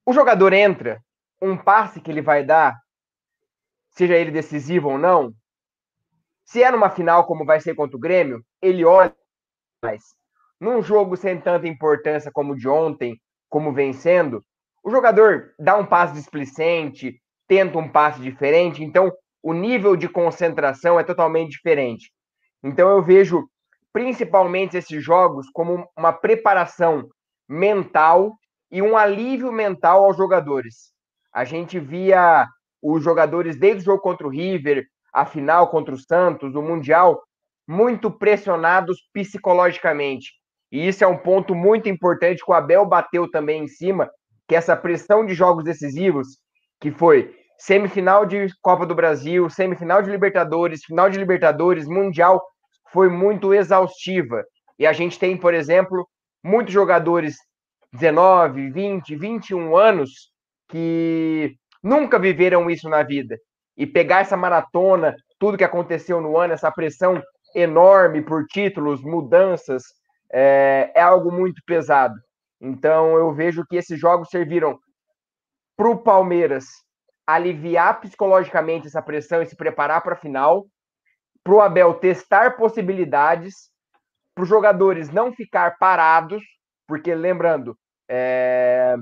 O 0.04 0.12
jogador 0.12 0.52
entra, 0.52 1.00
um 1.40 1.56
passe 1.56 2.00
que 2.00 2.10
ele 2.10 2.20
vai 2.20 2.44
dar, 2.44 2.76
seja 3.90 4.16
ele 4.16 4.32
decisivo 4.32 4.88
ou 4.88 4.98
não, 4.98 5.32
se 6.44 6.64
é 6.64 6.70
numa 6.72 6.90
final 6.90 7.24
como 7.24 7.44
vai 7.44 7.60
ser 7.60 7.76
contra 7.76 7.96
o 7.96 8.00
Grêmio, 8.00 8.44
ele 8.60 8.84
olha 8.84 9.14
mais. 9.80 10.02
Num 10.60 10.82
jogo 10.82 11.16
sem 11.16 11.40
tanta 11.40 11.68
importância 11.68 12.32
como 12.32 12.54
o 12.54 12.56
de 12.56 12.68
ontem, 12.68 13.20
como 13.48 13.72
vencendo, 13.72 14.44
o 14.82 14.90
jogador 14.90 15.54
dá 15.60 15.76
um 15.76 15.86
passe 15.86 16.14
displicente, 16.14 17.22
tenta 17.46 17.78
um 17.78 17.88
passe 17.88 18.20
diferente, 18.20 18.82
então 18.82 19.12
o 19.42 19.52
nível 19.52 19.96
de 19.96 20.08
concentração 20.08 20.98
é 21.00 21.04
totalmente 21.04 21.52
diferente. 21.52 22.12
Então 22.62 22.88
eu 22.88 23.02
vejo 23.02 23.48
principalmente 23.92 24.76
esses 24.76 25.02
jogos 25.04 25.48
como 25.52 25.86
uma 25.96 26.12
preparação 26.12 27.08
mental 27.48 28.34
e 28.70 28.80
um 28.80 28.96
alívio 28.96 29.52
mental 29.52 30.04
aos 30.04 30.16
jogadores. 30.16 30.92
A 31.32 31.44
gente 31.44 31.78
via 31.78 32.46
os 32.80 33.02
jogadores 33.02 33.58
desde 33.58 33.82
o 33.82 33.84
jogo 33.84 34.02
contra 34.02 34.26
o 34.26 34.30
River, 34.30 34.86
a 35.12 35.26
final 35.26 35.68
contra 35.68 35.94
o 35.94 35.98
Santos, 35.98 36.54
o 36.54 36.62
Mundial, 36.62 37.22
muito 37.68 38.10
pressionados 38.10 38.98
psicologicamente. 39.12 40.32
E 40.70 40.88
isso 40.88 41.04
é 41.04 41.06
um 41.06 41.18
ponto 41.18 41.54
muito 41.54 41.88
importante 41.88 42.42
que 42.42 42.50
o 42.50 42.54
Abel 42.54 42.86
bateu 42.86 43.30
também 43.30 43.64
em 43.64 43.68
cima, 43.68 44.10
que 44.48 44.54
essa 44.54 44.76
pressão 44.76 45.24
de 45.24 45.34
jogos 45.34 45.64
decisivos, 45.64 46.38
que 46.80 46.90
foi 46.90 47.41
semifinal 47.58 48.26
de 48.26 48.48
Copa 48.60 48.84
do 48.86 48.94
Brasil, 48.94 49.48
semifinal 49.48 50.02
de 50.02 50.10
Libertadores, 50.10 50.84
final 50.84 51.08
de 51.08 51.18
Libertadores, 51.18 51.86
Mundial, 51.86 52.42
foi 52.92 53.08
muito 53.08 53.54
exaustiva. 53.54 54.44
E 54.78 54.86
a 54.86 54.92
gente 54.92 55.18
tem, 55.18 55.36
por 55.36 55.54
exemplo, 55.54 56.06
muitos 56.42 56.72
jogadores 56.72 57.36
19, 57.92 58.70
20, 58.70 59.16
21 59.16 59.76
anos 59.76 60.32
que 60.68 61.54
nunca 61.82 62.18
viveram 62.18 62.70
isso 62.70 62.88
na 62.88 63.02
vida 63.02 63.38
e 63.76 63.86
pegar 63.86 64.20
essa 64.20 64.36
maratona, 64.36 65.14
tudo 65.38 65.58
que 65.58 65.64
aconteceu 65.64 66.20
no 66.20 66.36
ano, 66.38 66.54
essa 66.54 66.70
pressão 66.70 67.22
enorme 67.54 68.22
por 68.22 68.46
títulos, 68.46 69.02
mudanças, 69.02 69.82
é, 70.32 70.90
é 70.94 71.00
algo 71.00 71.30
muito 71.30 71.60
pesado. 71.66 72.14
Então 72.60 73.16
eu 73.16 73.32
vejo 73.32 73.64
que 73.68 73.76
esses 73.76 73.98
jogos 73.98 74.28
serviram 74.30 74.78
para 75.76 75.90
o 75.90 76.02
Palmeiras 76.02 76.64
aliviar 77.26 78.00
psicologicamente 78.00 78.86
essa 78.86 79.02
pressão 79.02 79.42
e 79.42 79.46
se 79.46 79.56
preparar 79.56 80.02
para 80.02 80.14
a 80.14 80.18
final, 80.18 80.66
para 81.44 81.54
o 81.54 81.60
Abel 81.60 81.94
testar 81.94 82.56
possibilidades, 82.56 83.70
para 84.34 84.42
os 84.42 84.48
jogadores 84.48 85.10
não 85.10 85.32
ficar 85.32 85.76
parados, 85.78 86.42
porque 86.86 87.14
lembrando, 87.14 87.76
é... 88.08 88.96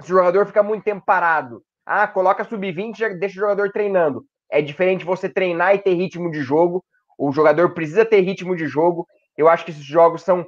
se 0.00 0.12
o 0.12 0.16
jogador 0.16 0.46
fica 0.46 0.62
muito 0.62 0.84
tempo 0.84 1.04
parado, 1.04 1.62
ah, 1.84 2.06
coloca 2.06 2.44
sub-20 2.44 2.96
já 2.96 3.08
deixa 3.08 3.36
o 3.36 3.40
jogador 3.40 3.70
treinando. 3.70 4.24
É 4.50 4.60
diferente 4.62 5.04
você 5.04 5.28
treinar 5.28 5.74
e 5.74 5.78
ter 5.78 5.94
ritmo 5.94 6.30
de 6.30 6.42
jogo. 6.42 6.84
O 7.18 7.32
jogador 7.32 7.74
precisa 7.74 8.04
ter 8.04 8.20
ritmo 8.20 8.54
de 8.54 8.66
jogo. 8.66 9.06
Eu 9.36 9.48
acho 9.48 9.64
que 9.64 9.70
esses 9.70 9.84
jogos 9.84 10.22
são 10.22 10.46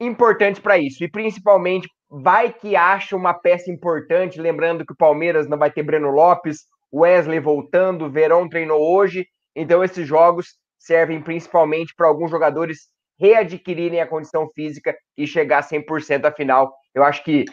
importantes 0.00 0.60
para 0.60 0.78
isso. 0.78 1.02
E 1.02 1.10
principalmente, 1.10 1.88
vai 2.10 2.52
que 2.52 2.74
acha 2.76 3.16
uma 3.16 3.34
peça 3.34 3.70
importante. 3.70 4.40
Lembrando 4.40 4.84
que 4.84 4.92
o 4.92 4.96
Palmeiras 4.96 5.48
não 5.48 5.58
vai 5.58 5.70
ter 5.70 5.82
Breno 5.82 6.10
Lopes, 6.10 6.64
Wesley 6.92 7.40
voltando, 7.40 8.10
Verão 8.10 8.48
treinou 8.48 8.80
hoje. 8.80 9.26
Então, 9.54 9.82
esses 9.82 10.06
jogos 10.06 10.56
servem 10.78 11.20
principalmente 11.20 11.94
para 11.96 12.08
alguns 12.08 12.30
jogadores 12.30 12.88
readquirirem 13.20 14.00
a 14.00 14.06
condição 14.06 14.48
física 14.54 14.96
e 15.16 15.26
chegar 15.26 15.58
a 15.58 15.62
100% 15.62 16.24
à 16.24 16.32
final. 16.32 16.72
Eu 16.94 17.02
acho 17.02 17.22
que 17.24 17.44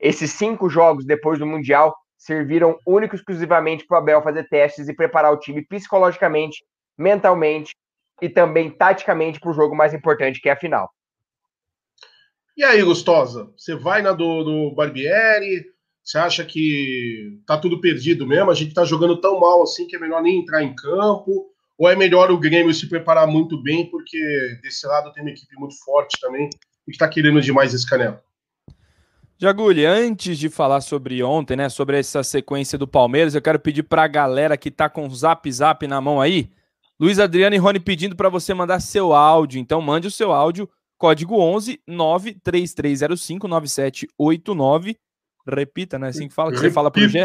esses 0.00 0.32
cinco 0.32 0.68
jogos 0.68 1.06
depois 1.06 1.38
do 1.38 1.46
Mundial 1.46 1.94
serviram 2.18 2.76
único 2.86 3.14
e 3.14 3.18
exclusivamente 3.18 3.86
para 3.86 3.96
o 3.96 3.98
Abel 3.98 4.22
fazer 4.22 4.48
testes 4.48 4.88
e 4.88 4.94
preparar 4.94 5.32
o 5.32 5.38
time 5.38 5.64
psicologicamente, 5.64 6.64
mentalmente 6.98 7.72
e 8.20 8.28
também 8.28 8.70
taticamente 8.70 9.40
para 9.40 9.50
o 9.50 9.54
jogo 9.54 9.74
mais 9.74 9.94
importante, 9.94 10.40
que 10.40 10.48
é 10.48 10.52
a 10.52 10.56
final. 10.56 10.88
E 12.56 12.62
aí, 12.62 12.82
Gustosa, 12.82 13.50
você 13.56 13.74
vai 13.74 14.02
na 14.02 14.12
do, 14.12 14.44
do 14.44 14.74
Barbieri? 14.74 15.64
Você 16.04 16.18
acha 16.18 16.44
que 16.44 17.38
tá 17.46 17.56
tudo 17.56 17.80
perdido 17.80 18.26
mesmo? 18.26 18.50
A 18.50 18.54
gente 18.54 18.74
tá 18.74 18.84
jogando 18.84 19.20
tão 19.20 19.40
mal 19.40 19.62
assim 19.62 19.86
que 19.86 19.96
é 19.96 19.98
melhor 19.98 20.22
nem 20.22 20.40
entrar 20.40 20.62
em 20.62 20.74
campo? 20.74 21.46
Ou 21.78 21.88
é 21.88 21.96
melhor 21.96 22.30
o 22.30 22.38
Grêmio 22.38 22.74
se 22.74 22.88
preparar 22.88 23.26
muito 23.26 23.60
bem, 23.62 23.90
porque 23.90 24.18
desse 24.62 24.86
lado 24.86 25.12
tem 25.12 25.22
uma 25.22 25.30
equipe 25.30 25.54
muito 25.56 25.74
forte 25.82 26.20
também 26.20 26.50
e 26.86 26.92
que 26.92 26.98
tá 26.98 27.08
querendo 27.08 27.40
demais 27.40 27.72
esse 27.72 27.88
canelo? 27.88 28.18
Jagulho, 29.38 29.88
antes 29.88 30.38
de 30.38 30.48
falar 30.48 30.80
sobre 30.80 31.22
ontem, 31.22 31.56
né, 31.56 31.68
sobre 31.68 31.98
essa 31.98 32.22
sequência 32.22 32.78
do 32.78 32.86
Palmeiras, 32.86 33.34
eu 33.34 33.42
quero 33.42 33.58
pedir 33.58 33.82
para 33.82 34.04
a 34.04 34.08
galera 34.08 34.56
que 34.56 34.70
tá 34.70 34.88
com 34.88 35.06
o 35.06 35.14
Zap 35.14 35.50
Zap 35.50 35.84
na 35.86 36.00
mão 36.00 36.20
aí, 36.20 36.50
Luiz 37.00 37.18
Adriano 37.18 37.56
e 37.56 37.58
Rony 37.58 37.80
pedindo 37.80 38.14
para 38.14 38.28
você 38.28 38.54
mandar 38.54 38.78
seu 38.78 39.12
áudio. 39.12 39.58
Então 39.58 39.80
mande 39.80 40.06
o 40.06 40.10
seu 40.10 40.30
áudio, 40.32 40.68
código 41.02 41.36
11 41.36 41.80
93305 41.84 43.48
9789. 43.48 44.96
Repita, 45.44 45.98
né? 45.98 46.06
Assim 46.06 46.28
que 46.28 46.34
fala, 46.34 46.50
que 46.50 46.54
repita, 46.58 46.70
você 46.70 46.74
fala 46.74 46.90
pro 46.92 47.08
Gé. 47.08 47.24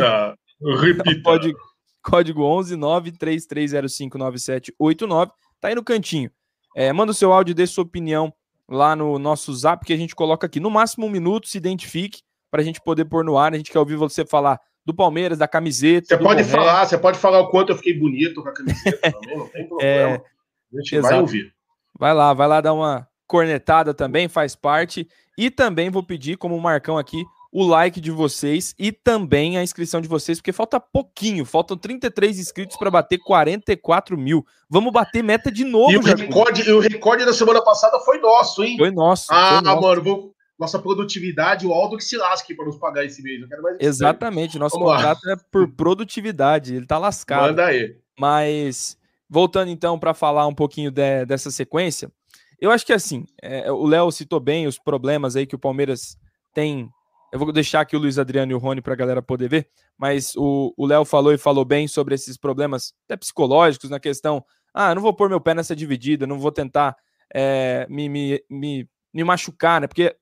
Repita. 0.82 1.04
código, 1.22 1.60
código 2.02 2.44
11 2.44 2.76
93305 2.76 4.18
9789. 4.18 5.32
Tá 5.62 5.68
aí 5.68 5.76
no 5.76 5.84
cantinho. 5.84 6.32
É, 6.76 6.92
manda 6.92 7.12
o 7.12 7.16
seu 7.16 7.32
áudio, 7.32 7.54
dê 7.54 7.68
sua 7.68 7.84
opinião 7.84 8.34
lá 8.68 8.96
no 8.96 9.20
nosso 9.20 9.54
zap 9.54 9.86
que 9.86 9.94
a 9.94 9.98
gente 9.98 10.16
coloca 10.16 10.48
aqui. 10.48 10.60
No 10.60 10.72
máximo 10.72 11.06
um 11.06 11.10
minuto, 11.10 11.48
se 11.48 11.60
identifique 11.60 12.24
para 12.50 12.62
a 12.62 12.66
gente 12.66 12.82
poder 12.82 13.06
pôr 13.06 13.24
no 13.24 13.38
ar. 13.38 13.54
A 13.54 13.58
gente 13.58 13.72
quer 13.72 13.78
ouvir 13.78 13.96
você 13.96 14.26
falar 14.26 14.60
do 14.84 14.94
Palmeiras, 14.94 15.38
da 15.38 15.48
camiseta. 15.48 16.18
Você 16.18 16.24
pode 16.24 16.44
falar, 16.46 16.84
você 16.84 16.98
pode 16.98 17.20
falar 17.20 17.42
o 17.42 17.50
quanto 17.50 17.74
eu 17.74 17.76
fiquei 17.78 17.94
bonito 17.94 18.42
com 18.42 18.50
a 18.50 18.54
camiseta 18.54 19.12
também, 19.12 19.38
não 19.38 19.48
tem 19.50 19.68
problema. 19.70 19.94
É, 19.94 20.16
a 20.16 20.82
gente 20.82 20.96
exato. 20.96 21.13
vai 21.13 21.22
ouvir. 21.22 21.54
Vai 22.00 22.13
lá, 22.16 22.34
vai 22.34 22.48
lá 22.48 22.60
dar 22.60 22.74
uma 22.74 23.08
cornetada 23.28 23.94
também, 23.94 24.28
faz 24.28 24.56
parte. 24.56 25.08
E 25.38 25.52
também 25.52 25.90
vou 25.90 26.02
pedir, 26.02 26.38
como 26.38 26.56
o 26.56 26.62
Marcão 26.62 26.98
aqui, 26.98 27.24
o 27.52 27.66
like 27.66 28.00
de 28.02 28.12
vocês 28.12 28.76
e 28.78 28.92
também 28.92 29.58
a 29.58 29.63
inscrição 29.63 30.02
de 30.02 30.08
vocês, 30.08 30.40
porque 30.40 30.52
falta 30.52 30.80
pouquinho, 30.80 31.46
faltam 31.46 31.78
33 31.78 32.40
inscritos 32.40 32.78
para 32.78 32.92
bater 32.92 33.18
44 33.20 34.18
mil. 34.18 34.46
Vamos 34.70 34.92
bater 34.92 35.24
meta 35.24 35.52
de 35.52 35.63
novo, 35.63 35.92
E 35.92 35.98
o, 35.98 36.02
recorde, 36.02 36.72
o 36.72 36.80
recorde 36.80 37.26
da 37.26 37.34
semana 37.34 37.63
passada 37.63 38.00
foi 38.00 38.20
nosso, 38.20 38.63
hein? 38.63 38.78
Foi 38.78 38.92
nosso. 38.92 39.28
Ah, 39.32 39.54
foi 39.56 39.62
nosso. 39.62 39.82
mano, 39.82 40.04
vou, 40.04 40.36
nossa 40.60 40.80
produtividade, 40.80 41.66
o 41.66 41.72
Aldo 41.72 41.98
que 41.98 42.04
se 42.04 42.18
lasque 42.18 42.56
para 42.56 42.66
nos 42.66 42.78
pagar 42.78 43.06
esse 43.06 43.22
mês. 43.22 43.42
Exatamente, 43.80 44.58
nosso 44.58 44.78
Vamos 44.78 44.94
contrato 44.94 45.20
lá. 45.26 45.34
é 45.34 45.36
por 45.52 45.68
produtividade, 45.74 46.76
ele 46.76 46.86
tá 46.86 46.98
lascado. 46.98 47.48
Manda 47.48 47.66
aí. 47.66 47.96
Mas, 48.20 48.98
voltando 49.30 49.70
então 49.70 50.00
para 50.00 50.13
falar 50.13 50.48
um 50.48 50.56
pouquinho 50.56 50.90
de, 50.90 51.26
dessa 51.26 51.52
sequência, 51.52 52.12
eu 52.60 52.72
acho 52.72 52.86
que 52.86 52.93
assim, 52.93 53.26
é, 53.41 53.72
o 53.72 53.86
Léo 53.86 54.12
citou 54.12 54.39
bem 54.39 54.67
os 54.67 54.80
problemas 54.80 55.36
aí 55.36 55.46
que 55.46 55.56
o 55.56 55.60
Palmeiras 55.60 56.17
tem 56.54 56.89
eu 57.32 57.39
vou 57.39 57.52
deixar 57.52 57.82
aqui 57.82 57.96
o 57.96 58.00
Luiz 58.00 58.17
Adriano 58.17 58.52
e 58.52 58.56
o 58.56 58.58
Rony 58.58 58.82
para 58.82 58.93
a 58.93 58.96
galera 58.96 59.22
poder 59.22 59.50
ver, 59.50 59.70
mas 59.98 60.34
o 60.36 60.74
Léo 60.86 61.04
falou 61.04 61.34
e 61.34 61.38
falou 61.38 61.65
bem 61.65 61.88
sobre 61.88 62.15
esses 62.15 62.38
problemas 62.38 62.93
até 63.06 63.17
psicológicos 63.17 63.89
na 63.89 64.00
questão. 64.00 64.43
Ah, 64.74 64.96
não 64.96 65.02
vou 65.02 65.13
pôr 65.13 65.30
meu 65.30 65.41
pé 65.41 65.54
nessa 65.54 65.76
dividida, 65.76 66.26
não 66.26 66.39
vou 66.39 66.52
tentar 66.52 66.96
é, 67.34 67.86
me, 67.89 68.08
me, 68.08 68.41
me, 68.50 68.89
me 69.13 69.24
machucar, 69.24 69.82
né? 69.82 69.88
Porque 69.88 70.15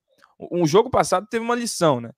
um 0.52 0.66
jogo 0.66 0.90
passado 0.90 1.28
teve 1.30 1.44
uma 1.44 1.56
lição, 1.56 2.02
né? 2.02 2.12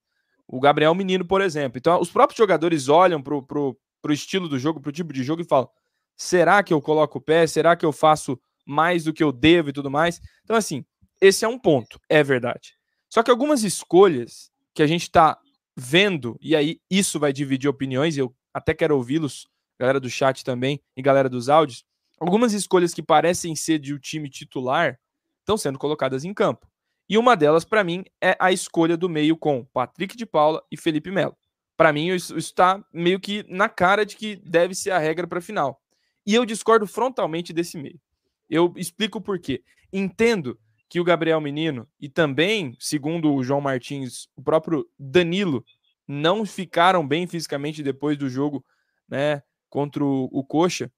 O 0.47 0.59
Gabriel 0.59 0.95
Menino, 0.95 1.25
por 1.25 1.41
exemplo. 1.41 1.77
Então, 1.77 1.99
os 1.99 2.09
próprios 2.09 2.37
jogadores 2.37 2.87
olham 2.87 3.21
para 3.21 3.35
o 3.35 3.75
estilo 4.09 4.47
do 4.47 4.57
jogo, 4.57 4.79
para 4.79 4.89
o 4.89 4.93
tipo 4.93 5.11
de 5.11 5.21
jogo 5.21 5.41
e 5.41 5.45
falam: 5.45 5.69
será 6.15 6.63
que 6.63 6.73
eu 6.73 6.81
coloco 6.81 7.17
o 7.17 7.21
pé? 7.21 7.45
Será 7.45 7.75
que 7.75 7.85
eu 7.85 7.91
faço 7.91 8.39
mais 8.67 9.05
do 9.05 9.13
que 9.13 9.23
eu 9.23 9.31
devo 9.31 9.69
e 9.69 9.73
tudo 9.73 9.89
mais. 9.89 10.19
Então, 10.43 10.55
assim, 10.55 10.85
esse 11.21 11.45
é 11.45 11.47
um 11.47 11.57
ponto, 11.57 11.99
é 12.09 12.21
verdade. 12.21 12.75
Só 13.09 13.23
que 13.23 13.31
algumas 13.31 13.63
escolhas 13.63 14.51
que 14.73 14.83
a 14.83 14.87
gente 14.87 15.03
está 15.03 15.39
vendo, 15.75 16.37
e 16.41 16.55
aí 16.55 16.79
isso 16.89 17.19
vai 17.19 17.31
dividir 17.31 17.69
opiniões, 17.69 18.17
eu 18.17 18.35
até 18.53 18.73
quero 18.73 18.95
ouvi-los, 18.95 19.47
galera 19.79 19.99
do 19.99 20.09
chat 20.09 20.43
também 20.43 20.81
e 20.95 21.01
galera 21.01 21.29
dos 21.29 21.49
áudios, 21.49 21.85
algumas 22.19 22.53
escolhas 22.53 22.93
que 22.93 23.01
parecem 23.01 23.55
ser 23.55 23.79
de 23.79 23.93
o 23.93 23.95
um 23.95 23.99
time 23.99 24.29
titular 24.29 24.99
estão 25.39 25.57
sendo 25.57 25.79
colocadas 25.79 26.25
em 26.25 26.33
campo. 26.33 26.67
E 27.09 27.17
uma 27.17 27.37
delas, 27.37 27.63
para 27.63 27.83
mim, 27.83 28.03
é 28.21 28.35
a 28.37 28.51
escolha 28.51 28.97
do 28.97 29.07
meio 29.07 29.37
com 29.37 29.63
Patrick 29.65 30.17
de 30.17 30.25
Paula 30.25 30.61
e 30.69 30.75
Felipe 30.75 31.09
Melo. 31.09 31.37
Para 31.77 31.93
mim, 31.93 32.09
isso 32.09 32.35
está 32.37 32.83
meio 32.91 33.19
que 33.19 33.45
na 33.47 33.69
cara 33.69 34.05
de 34.05 34.17
que 34.17 34.35
deve 34.35 34.75
ser 34.75 34.91
a 34.91 34.97
regra 34.97 35.25
para 35.25 35.39
a 35.39 35.41
final. 35.41 35.81
E 36.25 36.35
eu 36.35 36.43
discordo 36.43 36.85
frontalmente 36.85 37.53
desse 37.53 37.77
meio. 37.77 38.01
Eu 38.49 38.73
explico 38.75 39.21
por 39.21 39.39
quê. 39.39 39.63
Entendo 39.91 40.59
que 40.89 40.99
o 40.99 41.03
Gabriel 41.03 41.41
Menino 41.41 41.87
e 41.99 42.07
também, 42.07 42.75
segundo 42.79 43.33
o 43.33 43.43
João 43.43 43.61
Martins, 43.61 44.27
o 44.35 44.41
próprio 44.41 44.87
Danilo 44.97 45.65
não 46.07 46.45
ficaram 46.45 47.05
bem 47.05 47.27
fisicamente 47.27 47.83
depois 47.83 48.17
do 48.17 48.29
jogo, 48.29 48.65
né, 49.07 49.43
contra 49.69 50.03
o, 50.03 50.29
o 50.31 50.43
Coxa 50.43 50.91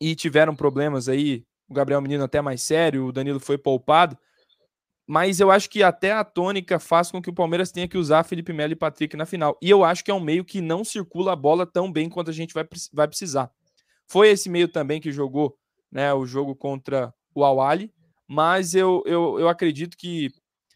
e 0.00 0.14
tiveram 0.14 0.56
problemas 0.56 1.08
aí. 1.08 1.44
O 1.68 1.74
Gabriel 1.74 2.00
Menino 2.00 2.24
até 2.24 2.40
mais 2.40 2.62
sério, 2.62 3.06
o 3.06 3.12
Danilo 3.12 3.40
foi 3.40 3.58
poupado 3.58 4.18
mas 5.06 5.40
eu 5.40 5.50
acho 5.50 5.68
que 5.68 5.82
até 5.82 6.12
a 6.12 6.24
tônica 6.24 6.78
faz 6.78 7.10
com 7.10 7.20
que 7.20 7.28
o 7.28 7.34
Palmeiras 7.34 7.72
tenha 7.72 7.88
que 7.88 7.98
usar 7.98 8.24
Felipe 8.24 8.52
Melo 8.52 8.72
e 8.72 8.76
Patrick 8.76 9.16
na 9.16 9.26
final. 9.26 9.58
E 9.60 9.68
eu 9.68 9.84
acho 9.84 10.04
que 10.04 10.10
é 10.10 10.14
um 10.14 10.20
meio 10.20 10.44
que 10.44 10.60
não 10.60 10.84
circula 10.84 11.32
a 11.32 11.36
bola 11.36 11.66
tão 11.66 11.92
bem 11.92 12.08
quanto 12.08 12.30
a 12.30 12.32
gente 12.32 12.54
vai, 12.54 12.66
vai 12.92 13.08
precisar. 13.08 13.50
Foi 14.06 14.28
esse 14.28 14.48
meio 14.48 14.68
também 14.68 15.00
que 15.00 15.12
jogou 15.12 15.56
né, 15.92 16.12
o 16.14 16.24
jogo 16.24 16.56
contra 16.56 17.12
o 17.34 17.44
Awali, 17.44 17.92
mas 18.26 18.74
eu, 18.74 19.02
eu, 19.06 19.38
eu 19.38 19.48
acredito 19.48 19.96
que 19.96 20.32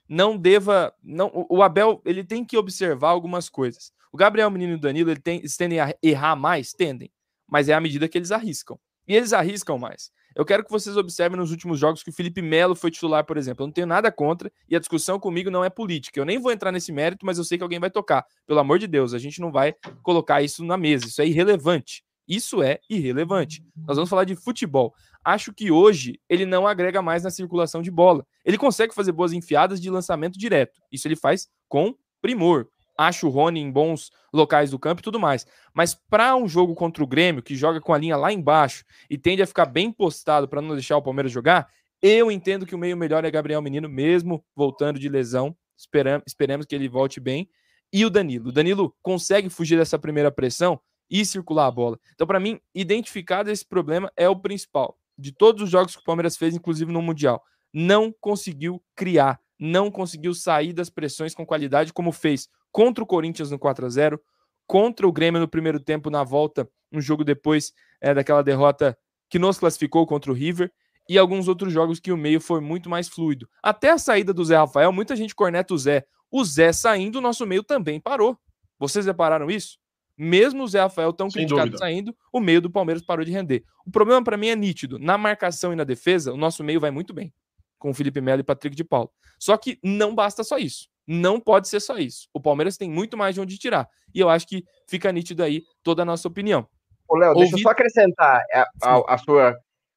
não 0.09 0.37
deva. 0.37 0.93
não 1.03 1.31
O 1.49 1.63
Abel 1.63 2.03
ele 2.05 2.23
tem 2.23 2.45
que 2.45 2.57
observar 2.57 3.09
algumas 3.09 3.49
coisas. 3.49 3.91
O 4.13 4.17
Gabriel 4.17 4.51
Menino 4.51 4.73
e 4.73 4.77
o 4.77 4.81
Danilo 4.81 5.11
ele 5.11 5.21
tem, 5.21 5.39
eles 5.39 5.57
tendem 5.57 5.81
a 5.81 5.95
errar 6.03 6.37
mais? 6.37 6.73
Tendem. 6.73 7.11
Mas 7.49 7.69
é 7.69 7.75
à 7.75 7.81
medida 7.81 8.09
que 8.09 8.19
eles 8.19 8.31
arriscam. 8.31 8.79
E 9.09 9.15
eles 9.15 9.33
arriscam 9.33 9.79
mais. 9.79 10.11
Eu 10.35 10.45
quero 10.45 10.63
que 10.63 10.71
vocês 10.71 10.97
observem 10.97 11.39
nos 11.39 11.51
últimos 11.51 11.79
jogos 11.79 12.03
que 12.03 12.11
o 12.11 12.13
Felipe 12.13 12.43
Melo 12.43 12.75
foi 12.75 12.91
titular, 12.91 13.25
por 13.25 13.39
exemplo. 13.39 13.63
Eu 13.63 13.69
não 13.69 13.73
tenho 13.73 13.87
nada 13.87 14.13
contra 14.13 14.53
e 14.69 14.77
a 14.77 14.79
discussão 14.79 15.19
comigo 15.19 15.51
não 15.51 15.65
é 15.65 15.71
política. 15.71 16.21
Eu 16.21 16.27
nem 16.27 16.39
vou 16.39 16.53
entrar 16.53 16.71
nesse 16.71 16.93
mérito, 16.93 17.25
mas 17.25 17.39
eu 17.39 17.45
sei 17.45 17.57
que 17.57 17.65
alguém 17.65 17.81
vai 17.81 17.91
tocar. 17.91 18.27
Pelo 18.47 18.61
amor 18.61 18.79
de 18.79 18.87
Deus, 18.87 19.15
a 19.15 19.19
gente 19.19 19.41
não 19.41 19.51
vai 19.51 19.75
colocar 20.03 20.43
isso 20.43 20.63
na 20.63 20.77
mesa. 20.77 21.07
Isso 21.07 21.23
é 21.23 21.27
irrelevante. 21.27 22.05
Isso 22.29 22.63
é 22.63 22.81
irrelevante. 22.89 23.63
Nós 23.87 23.97
vamos 23.97 24.11
falar 24.11 24.25
de 24.25 24.35
futebol. 24.35 24.95
Acho 25.25 25.53
que 25.53 25.71
hoje 25.71 26.21
ele 26.29 26.47
não 26.47 26.67
agrega 26.67 27.03
mais 27.03 27.23
na 27.23 27.31
circulação 27.31 27.83
de 27.83 27.91
bola. 27.91 28.27
Ele 28.45 28.59
consegue 28.59 28.95
fazer 28.95 29.13
boas 29.13 29.33
enfiadas 29.33 29.81
de 29.81 29.91
lançamento 29.91 30.39
direto. 30.39 30.81
Isso 30.91 31.07
ele 31.07 31.17
faz 31.17 31.49
com 31.69 31.95
primor 32.21 32.69
acho 32.97 33.27
o 33.27 33.31
Rony 33.31 33.61
em 33.61 33.71
bons 33.71 34.11
locais 34.33 34.71
do 34.71 34.79
campo 34.79 35.01
e 35.01 35.05
tudo 35.05 35.21
mais. 35.21 35.47
Mas 35.75 35.95
para 35.95 36.35
um 36.35 36.49
jogo 36.49 36.75
contra 36.75 37.05
o 37.05 37.07
Grêmio, 37.07 37.43
que 37.43 37.55
joga 37.55 37.81
com 37.81 37.93
a 37.93 37.99
linha 37.99 38.17
lá 38.17 38.33
embaixo 38.33 38.85
e 39.11 39.19
tende 39.19 39.43
a 39.43 39.47
ficar 39.47 39.67
bem 39.67 39.93
postado 39.93 40.49
para 40.49 40.63
não 40.63 40.75
deixar 40.75 40.97
o 40.97 41.03
Palmeiras 41.03 41.31
jogar, 41.31 41.69
eu 42.01 42.31
entendo 42.31 42.67
que 42.67 42.75
o 42.75 42.79
meio 42.79 42.97
melhor 42.97 43.25
é 43.25 43.31
Gabriel 43.31 43.63
Menino, 43.63 43.89
mesmo 43.89 44.45
voltando 44.55 44.99
de 44.99 45.09
lesão. 45.09 45.57
Esperamos, 45.77 46.25
esperemos 46.27 46.67
que 46.67 46.75
ele 46.75 46.89
volte 46.89 47.21
bem. 47.21 47.49
E 47.93 48.05
o 48.05 48.11
Danilo. 48.11 48.49
O 48.49 48.53
Danilo 48.53 48.95
consegue 49.03 49.49
fugir 49.49 49.79
dessa 49.79 49.99
primeira 49.99 50.31
pressão 50.31 50.81
e 51.11 51.25
circular 51.25 51.67
a 51.67 51.71
bola. 51.71 51.99
Então, 52.15 52.27
para 52.27 52.41
mim, 52.41 52.61
identificado 52.75 53.51
esse 53.51 53.65
problema 53.65 54.11
é 54.17 54.29
o 54.29 54.37
principal. 54.37 54.99
De 55.19 55.33
todos 55.33 55.63
os 55.63 55.71
jogos 55.71 55.95
que 55.95 56.03
o 56.03 56.05
Palmeiras 56.05 56.37
fez, 56.37 56.55
inclusive 56.55 56.93
no 56.93 57.01
Mundial, 57.01 57.43
não 57.73 58.13
conseguiu 58.21 58.83
criar, 58.95 59.41
não 59.59 59.91
conseguiu 59.91 60.35
sair 60.35 60.73
das 60.73 60.91
pressões 60.91 61.35
com 61.35 61.47
qualidade 61.47 61.93
como 61.93 62.13
fez 62.13 62.49
contra 62.71 63.03
o 63.03 63.07
Corinthians 63.07 63.51
no 63.51 63.59
4 63.59 63.87
a 63.87 63.89
0 63.89 64.21
contra 64.67 65.07
o 65.07 65.13
Grêmio 65.13 65.41
no 65.41 65.49
primeiro 65.49 65.81
tempo 65.81 66.11
na 66.11 66.25
volta, 66.25 66.69
um 66.93 67.01
jogo 67.01 67.25
depois 67.25 67.73
é, 68.01 68.13
daquela 68.13 68.43
derrota 68.43 68.99
que 69.31 69.39
nos 69.39 69.59
classificou 69.59 70.07
contra 70.07 70.31
o 70.31 70.35
River, 70.35 70.71
e 71.09 71.17
alguns 71.17 71.47
outros 71.47 71.73
jogos 71.73 72.01
que 72.01 72.11
o 72.11 72.17
meio 72.17 72.41
foi 72.41 72.61
muito 72.61 72.91
mais 72.91 73.09
fluido. 73.09 73.49
Até 73.63 73.91
a 73.91 73.99
saída 73.99 74.35
do 74.35 74.45
Zé 74.45 74.57
Rafael, 74.57 74.93
muita 74.93 75.15
gente 75.15 75.35
corneta 75.35 75.73
o 75.73 75.79
Zé. 75.79 76.05
O 76.31 76.45
Zé 76.45 76.73
saindo, 76.73 77.19
o 77.19 77.21
nosso 77.21 77.47
meio 77.47 77.63
também 77.63 78.01
parou. 78.01 78.37
Vocês 78.79 79.07
repararam 79.07 79.49
isso? 79.49 79.79
Mesmo 80.17 80.65
o 80.65 80.69
Zé 80.69 80.81
Rafael 80.81 81.13
tão 81.13 81.29
Sem 81.29 81.43
criticado 81.43 81.71
dúvida. 81.71 81.79
saindo, 81.79 82.17
o 82.33 82.41
meio 82.41 82.61
do 82.61 82.71
Palmeiras 82.71 83.05
parou 83.05 83.25
de 83.25 83.33
render. 83.33 83.65
O 83.87 83.91
problema 83.91 84.23
para 84.25 84.37
mim 84.37 84.49
é 84.49 84.57
nítido. 84.57 84.99
Na 84.99 85.19
marcação 85.19 85.73
e 85.73 85.77
na 85.77 85.85
defesa, 85.85 86.33
o 86.33 86.37
nosso 86.37 86.65
meio 86.65 86.81
vai 86.81 86.91
muito 86.91 87.13
bem. 87.13 87.33
Com 87.79 87.91
o 87.91 87.95
Felipe 87.95 88.21
Melo 88.21 88.41
e 88.41 88.45
Patrick 88.45 88.75
de 88.75 88.85
Paulo. 88.85 89.11
Só 89.39 89.57
que 89.57 89.79
não 89.83 90.15
basta 90.15 90.43
só 90.43 90.57
isso. 90.57 90.89
Não 91.07 91.39
pode 91.39 91.69
ser 91.69 91.81
só 91.81 91.99
isso. 91.99 92.29
O 92.33 92.41
Palmeiras 92.41 92.77
tem 92.77 92.91
muito 92.91 93.17
mais 93.17 93.35
de 93.35 93.41
onde 93.41 93.59
tirar. 93.59 93.89
E 94.15 94.19
eu 94.19 94.29
acho 94.29 94.47
que 94.47 94.65
fica 94.89 95.13
nítido 95.13 95.43
aí 95.43 95.63
toda 95.83 96.03
a 96.03 96.05
nossa 96.05 96.27
opinião. 96.27 96.67
Ô, 97.09 97.17
Léo, 97.17 97.31
Ouvi... 97.31 97.41
deixa 97.41 97.57
eu 97.57 97.61
só 97.61 97.71
acrescentar 97.71 98.43
a, 98.53 98.67
a, 98.83 99.15
a 99.15 99.19
sua. 99.19 99.55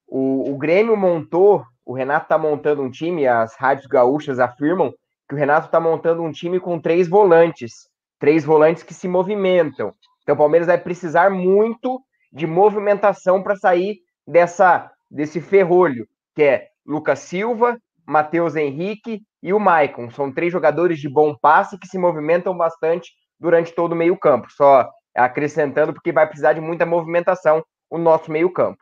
O, 0.07 0.51
o, 0.51 0.57
Grêmio 0.57 0.95
montou, 0.95 1.65
o 1.85 1.93
Renato 1.93 2.25
está 2.25 2.37
montando 2.37 2.81
um 2.81 2.91
time, 2.91 3.27
as 3.27 3.55
rádios 3.55 3.87
gaúchas 3.87 4.39
afirmam 4.39 4.93
que 5.27 5.35
o 5.35 5.37
Renato 5.37 5.67
está 5.67 5.79
montando 5.79 6.21
um 6.21 6.31
time 6.31 6.59
com 6.59 6.79
três 6.79 7.07
volantes. 7.07 7.87
Três 8.19 8.43
volantes 8.43 8.83
que 8.83 8.93
se 8.93 9.07
movimentam. 9.07 9.93
Então 10.29 10.35
o 10.35 10.37
Palmeiras 10.37 10.67
vai 10.67 10.77
precisar 10.77 11.31
muito 11.31 11.99
de 12.31 12.45
movimentação 12.45 13.41
para 13.41 13.55
sair 13.55 13.97
dessa 14.27 14.91
desse 15.09 15.41
ferrolho, 15.41 16.07
que 16.35 16.43
é 16.43 16.67
Lucas 16.85 17.17
Silva, 17.17 17.79
Matheus 18.05 18.55
Henrique 18.55 19.23
e 19.41 19.51
o 19.51 19.59
Maicon. 19.59 20.11
São 20.11 20.31
três 20.31 20.53
jogadores 20.53 20.99
de 20.99 21.09
bom 21.09 21.35
passe 21.35 21.79
que 21.79 21.87
se 21.87 21.97
movimentam 21.97 22.55
bastante 22.55 23.09
durante 23.39 23.73
todo 23.73 23.93
o 23.93 23.95
meio-campo. 23.95 24.51
Só 24.51 24.87
acrescentando, 25.15 25.93
porque 25.93 26.11
vai 26.11 26.27
precisar 26.27 26.53
de 26.53 26.61
muita 26.61 26.85
movimentação 26.85 27.63
o 27.89 27.97
nosso 27.97 28.31
meio-campo. 28.31 28.77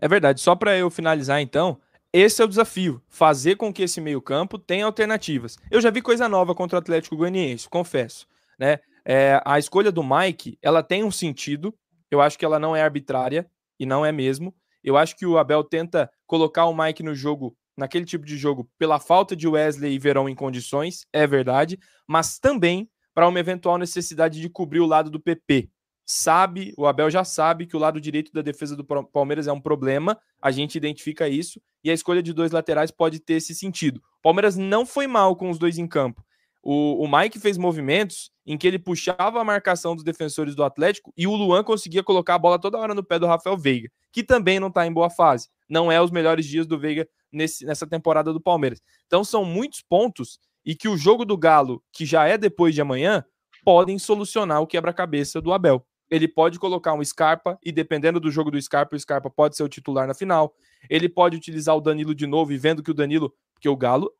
É 0.00 0.08
verdade. 0.08 0.40
Só 0.40 0.56
para 0.56 0.76
eu 0.76 0.90
finalizar, 0.90 1.40
então, 1.40 1.78
esse 2.12 2.42
é 2.42 2.44
o 2.44 2.48
desafio: 2.48 3.00
fazer 3.08 3.54
com 3.54 3.72
que 3.72 3.84
esse 3.84 4.00
meio-campo 4.00 4.58
tenha 4.58 4.84
alternativas. 4.84 5.56
Eu 5.70 5.80
já 5.80 5.90
vi 5.90 6.02
coisa 6.02 6.28
nova 6.28 6.56
contra 6.56 6.76
o 6.76 6.80
Atlético 6.80 7.16
Goianiense, 7.16 7.68
confesso. 7.68 8.26
Né? 8.58 8.80
É, 9.10 9.40
a 9.42 9.58
escolha 9.58 9.90
do 9.90 10.04
Mike 10.04 10.58
ela 10.60 10.82
tem 10.82 11.02
um 11.02 11.10
sentido. 11.10 11.74
Eu 12.10 12.20
acho 12.20 12.38
que 12.38 12.44
ela 12.44 12.58
não 12.58 12.76
é 12.76 12.82
arbitrária 12.82 13.50
e 13.80 13.86
não 13.86 14.04
é 14.04 14.12
mesmo. 14.12 14.54
Eu 14.84 14.98
acho 14.98 15.16
que 15.16 15.24
o 15.24 15.38
Abel 15.38 15.64
tenta 15.64 16.10
colocar 16.26 16.66
o 16.66 16.76
Mike 16.76 17.02
no 17.02 17.14
jogo 17.14 17.56
naquele 17.74 18.04
tipo 18.04 18.26
de 18.26 18.36
jogo 18.36 18.68
pela 18.76 18.98
falta 18.98 19.34
de 19.34 19.48
Wesley 19.48 19.94
e 19.94 19.98
Verão 19.98 20.28
em 20.28 20.34
condições, 20.34 21.06
é 21.12 21.26
verdade, 21.26 21.78
mas 22.06 22.38
também 22.38 22.90
para 23.14 23.28
uma 23.28 23.38
eventual 23.38 23.78
necessidade 23.78 24.40
de 24.40 24.48
cobrir 24.48 24.80
o 24.80 24.86
lado 24.86 25.10
do 25.10 25.20
PP. 25.20 25.70
Sabe, 26.04 26.74
o 26.76 26.86
Abel 26.86 27.10
já 27.10 27.22
sabe 27.22 27.66
que 27.66 27.76
o 27.76 27.78
lado 27.78 28.00
direito 28.00 28.32
da 28.32 28.42
defesa 28.42 28.74
do 28.74 28.84
Palmeiras 28.84 29.46
é 29.46 29.52
um 29.52 29.60
problema, 29.60 30.18
a 30.42 30.50
gente 30.50 30.76
identifica 30.76 31.28
isso, 31.28 31.60
e 31.84 31.90
a 31.90 31.94
escolha 31.94 32.22
de 32.22 32.32
dois 32.32 32.50
laterais 32.50 32.90
pode 32.90 33.20
ter 33.20 33.34
esse 33.34 33.54
sentido. 33.54 33.98
O 34.18 34.22
Palmeiras 34.22 34.56
não 34.56 34.84
foi 34.84 35.06
mal 35.06 35.36
com 35.36 35.50
os 35.50 35.58
dois 35.58 35.78
em 35.78 35.86
campo. 35.86 36.24
O, 36.62 37.04
o 37.04 37.08
Mike 37.08 37.38
fez 37.38 37.56
movimentos 37.56 38.30
em 38.46 38.58
que 38.58 38.66
ele 38.66 38.78
puxava 38.78 39.40
a 39.40 39.44
marcação 39.44 39.94
dos 39.94 40.04
defensores 40.04 40.54
do 40.54 40.64
Atlético 40.64 41.12
e 41.16 41.26
o 41.26 41.34
Luan 41.34 41.62
conseguia 41.62 42.02
colocar 42.02 42.34
a 42.34 42.38
bola 42.38 42.58
toda 42.58 42.78
hora 42.78 42.94
no 42.94 43.04
pé 43.04 43.18
do 43.18 43.26
Rafael 43.26 43.56
Veiga, 43.56 43.88
que 44.12 44.22
também 44.22 44.58
não 44.58 44.68
está 44.68 44.86
em 44.86 44.92
boa 44.92 45.10
fase. 45.10 45.48
Não 45.68 45.92
é 45.92 46.00
os 46.00 46.10
melhores 46.10 46.46
dias 46.46 46.66
do 46.66 46.78
Veiga 46.78 47.08
nesse, 47.32 47.64
nessa 47.64 47.86
temporada 47.86 48.32
do 48.32 48.40
Palmeiras. 48.40 48.80
Então 49.06 49.22
são 49.22 49.44
muitos 49.44 49.82
pontos 49.82 50.38
e 50.64 50.74
que 50.74 50.88
o 50.88 50.96
jogo 50.96 51.24
do 51.24 51.36
Galo, 51.36 51.82
que 51.92 52.04
já 52.04 52.26
é 52.26 52.36
depois 52.36 52.74
de 52.74 52.80
amanhã, 52.80 53.24
podem 53.64 53.98
solucionar 53.98 54.60
o 54.60 54.66
quebra-cabeça 54.66 55.40
do 55.40 55.52
Abel. 55.52 55.84
Ele 56.10 56.26
pode 56.26 56.58
colocar 56.58 56.94
um 56.94 57.04
Scarpa 57.04 57.58
e 57.62 57.70
dependendo 57.70 58.18
do 58.18 58.30
jogo 58.30 58.50
do 58.50 58.60
Scarpa, 58.60 58.96
o 58.96 58.98
Scarpa 58.98 59.28
pode 59.28 59.56
ser 59.56 59.62
o 59.62 59.68
titular 59.68 60.06
na 60.06 60.14
final. 60.14 60.54
Ele 60.88 61.08
pode 61.08 61.36
utilizar 61.36 61.76
o 61.76 61.80
Danilo 61.80 62.14
de 62.14 62.26
novo 62.26 62.52
e 62.52 62.56
vendo 62.56 62.82
que 62.82 62.90
o 62.90 62.94
Danilo, 62.94 63.32
porque 63.58 63.68
o 63.68 63.76
Galo, 63.76 64.10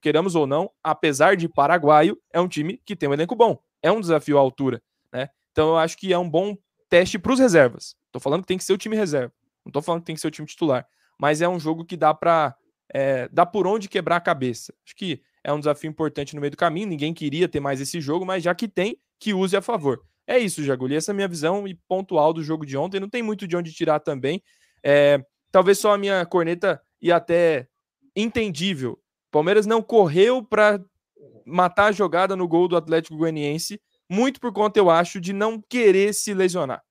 queremos, 0.00 0.34
ou 0.34 0.46
não, 0.46 0.70
apesar 0.82 1.36
de 1.36 1.48
paraguaio, 1.48 2.18
é 2.32 2.40
um 2.40 2.48
time 2.48 2.80
que 2.84 2.96
tem 2.96 3.08
um 3.08 3.12
elenco 3.12 3.36
bom. 3.36 3.58
É 3.82 3.92
um 3.92 4.00
desafio 4.00 4.38
à 4.38 4.40
altura, 4.40 4.82
né? 5.12 5.28
Então 5.52 5.68
eu 5.68 5.76
acho 5.76 5.96
que 5.96 6.12
é 6.12 6.18
um 6.18 6.28
bom 6.28 6.56
teste 6.88 7.18
para 7.18 7.32
os 7.32 7.38
reservas. 7.38 7.94
Tô 8.10 8.18
falando 8.18 8.42
que 8.42 8.48
tem 8.48 8.58
que 8.58 8.64
ser 8.64 8.72
o 8.72 8.78
time 8.78 8.96
reserva. 8.96 9.32
Não 9.64 9.70
tô 9.70 9.82
falando 9.82 10.00
que 10.00 10.06
tem 10.06 10.14
que 10.14 10.20
ser 10.20 10.28
o 10.28 10.30
time 10.30 10.46
titular 10.46 10.86
mas 11.18 11.42
é 11.42 11.48
um 11.48 11.58
jogo 11.58 11.84
que 11.84 11.96
dá 11.96 12.14
para 12.14 12.54
é, 12.94 13.28
dá 13.30 13.44
por 13.44 13.66
onde 13.66 13.88
quebrar 13.88 14.16
a 14.16 14.20
cabeça. 14.20 14.72
Acho 14.86 14.94
que 14.94 15.20
é 15.44 15.52
um 15.52 15.58
desafio 15.58 15.90
importante 15.90 16.34
no 16.34 16.40
meio 16.40 16.52
do 16.52 16.56
caminho. 16.56 16.88
Ninguém 16.88 17.12
queria 17.12 17.48
ter 17.48 17.60
mais 17.60 17.80
esse 17.80 18.00
jogo, 18.00 18.24
mas 18.24 18.42
já 18.42 18.54
que 18.54 18.68
tem, 18.68 18.98
que 19.18 19.34
use 19.34 19.54
a 19.56 19.60
favor. 19.60 20.02
É 20.26 20.38
isso, 20.38 20.62
Jaguli. 20.62 20.96
Essa 20.96 21.10
é 21.10 21.12
a 21.12 21.14
minha 21.14 21.28
visão 21.28 21.66
e 21.66 21.74
pontual 21.74 22.32
do 22.32 22.42
jogo 22.42 22.64
de 22.64 22.76
ontem. 22.76 23.00
Não 23.00 23.08
tem 23.08 23.22
muito 23.22 23.46
de 23.46 23.56
onde 23.56 23.72
tirar 23.72 24.00
também. 24.00 24.42
É, 24.82 25.22
talvez 25.50 25.78
só 25.78 25.92
a 25.92 25.98
minha 25.98 26.24
corneta 26.24 26.80
e 27.00 27.12
até 27.12 27.66
entendível. 28.20 28.98
Palmeiras 29.30 29.66
não 29.66 29.82
correu 29.82 30.42
para 30.42 30.80
matar 31.44 31.86
a 31.86 31.92
jogada 31.92 32.34
no 32.36 32.48
gol 32.48 32.68
do 32.68 32.76
Atlético 32.76 33.16
Goianiense, 33.16 33.80
muito 34.08 34.40
por 34.40 34.52
conta, 34.52 34.78
eu 34.78 34.90
acho, 34.90 35.20
de 35.20 35.32
não 35.32 35.60
querer 35.60 36.14
se 36.14 36.32
lesionar. 36.34 36.82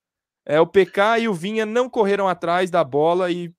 É, 0.45 0.59
o 0.61 0.67
PK 0.67 1.19
e 1.19 1.27
o 1.27 1.33
Vinha 1.33 1.65
não 1.65 1.89
correram 1.89 2.27
atrás 2.27 2.69
da 2.69 2.83
bola 2.83 3.29
e 3.31 3.51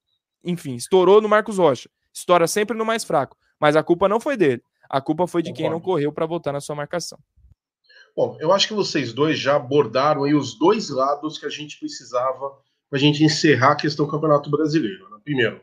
enfim, 0.44 0.74
estourou 0.74 1.20
no 1.20 1.28
Marcos 1.28 1.58
Rocha. 1.58 1.90
Estoura 2.12 2.46
sempre 2.46 2.76
no 2.76 2.84
mais 2.84 3.04
fraco. 3.04 3.36
Mas 3.60 3.76
a 3.76 3.82
culpa 3.82 4.08
não 4.08 4.20
foi 4.20 4.36
dele. 4.36 4.62
A 4.88 5.00
culpa 5.00 5.26
foi 5.26 5.42
de 5.42 5.52
quem 5.52 5.68
não 5.68 5.80
correu 5.80 6.12
para 6.12 6.24
voltar 6.26 6.52
na 6.52 6.60
sua 6.60 6.74
marcação. 6.74 7.18
Bom, 8.16 8.36
eu 8.40 8.52
acho 8.52 8.66
que 8.66 8.74
vocês 8.74 9.12
dois 9.12 9.38
já 9.38 9.56
abordaram 9.56 10.24
aí 10.24 10.34
os 10.34 10.58
dois 10.58 10.88
lados 10.88 11.38
que 11.38 11.46
a 11.46 11.50
gente 11.50 11.78
precisava 11.78 12.50
para 12.88 12.96
a 12.96 12.98
gente 12.98 13.22
encerrar 13.22 13.72
a 13.72 13.76
questão 13.76 14.06
do 14.06 14.10
Campeonato 14.10 14.50
Brasileiro. 14.50 15.08
Né? 15.10 15.18
Primeiro, 15.22 15.60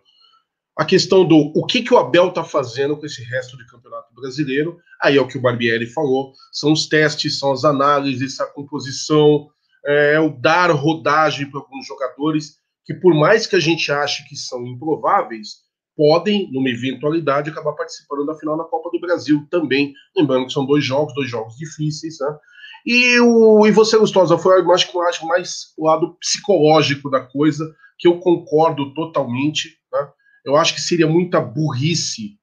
a 0.77 0.83
questão 0.83 1.25
do 1.25 1.51
o 1.55 1.65
que, 1.65 1.81
que 1.81 1.93
o 1.93 1.97
Abel 1.97 2.29
está 2.29 2.43
fazendo 2.43 2.97
com 2.97 3.05
esse 3.05 3.23
resto 3.23 3.57
de 3.57 3.65
Campeonato 3.67 4.13
Brasileiro. 4.13 4.77
Aí 5.01 5.17
é 5.17 5.21
o 5.21 5.27
que 5.27 5.37
o 5.37 5.41
Barbieri 5.41 5.87
falou: 5.87 6.33
são 6.51 6.73
os 6.73 6.87
testes, 6.87 7.39
são 7.39 7.51
as 7.51 7.63
análises, 7.63 8.39
a 8.39 8.45
composição, 8.45 9.47
é, 9.85 10.19
o 10.19 10.29
dar 10.29 10.71
rodagem 10.71 11.49
para 11.49 11.59
alguns 11.59 11.85
jogadores 11.85 12.57
que, 12.85 12.93
por 12.93 13.13
mais 13.13 13.47
que 13.47 13.55
a 13.55 13.59
gente 13.59 13.91
ache 13.91 14.27
que 14.27 14.35
são 14.35 14.65
improváveis, 14.67 15.65
podem, 15.95 16.51
numa 16.51 16.69
eventualidade, 16.69 17.49
acabar 17.49 17.73
participando 17.73 18.25
da 18.25 18.35
final 18.35 18.57
da 18.57 18.65
Copa 18.65 18.89
do 18.91 18.99
Brasil 18.99 19.47
também. 19.49 19.93
Lembrando 20.15 20.45
que 20.45 20.53
são 20.53 20.65
dois 20.65 20.83
jogos, 20.83 21.13
dois 21.15 21.29
jogos 21.29 21.55
difíceis, 21.55 22.17
né? 22.19 22.37
E, 22.85 23.19
o, 23.19 23.65
e 23.65 23.71
você, 23.71 23.97
Gustosa, 23.97 24.37
foi 24.37 24.61
acho 24.71 24.91
que 24.91 24.95
eu 24.95 25.01
acho 25.01 25.25
mais 25.25 25.73
o 25.77 25.87
lado 25.87 26.15
psicológico 26.19 27.09
da 27.09 27.21
coisa, 27.21 27.65
que 27.97 28.07
eu 28.07 28.19
concordo 28.19 28.93
totalmente. 28.93 29.69
Né? 29.91 30.07
Eu 30.45 30.55
acho 30.55 30.75
que 30.75 30.81
seria 30.81 31.07
muita 31.07 31.41
burrice 31.41 32.37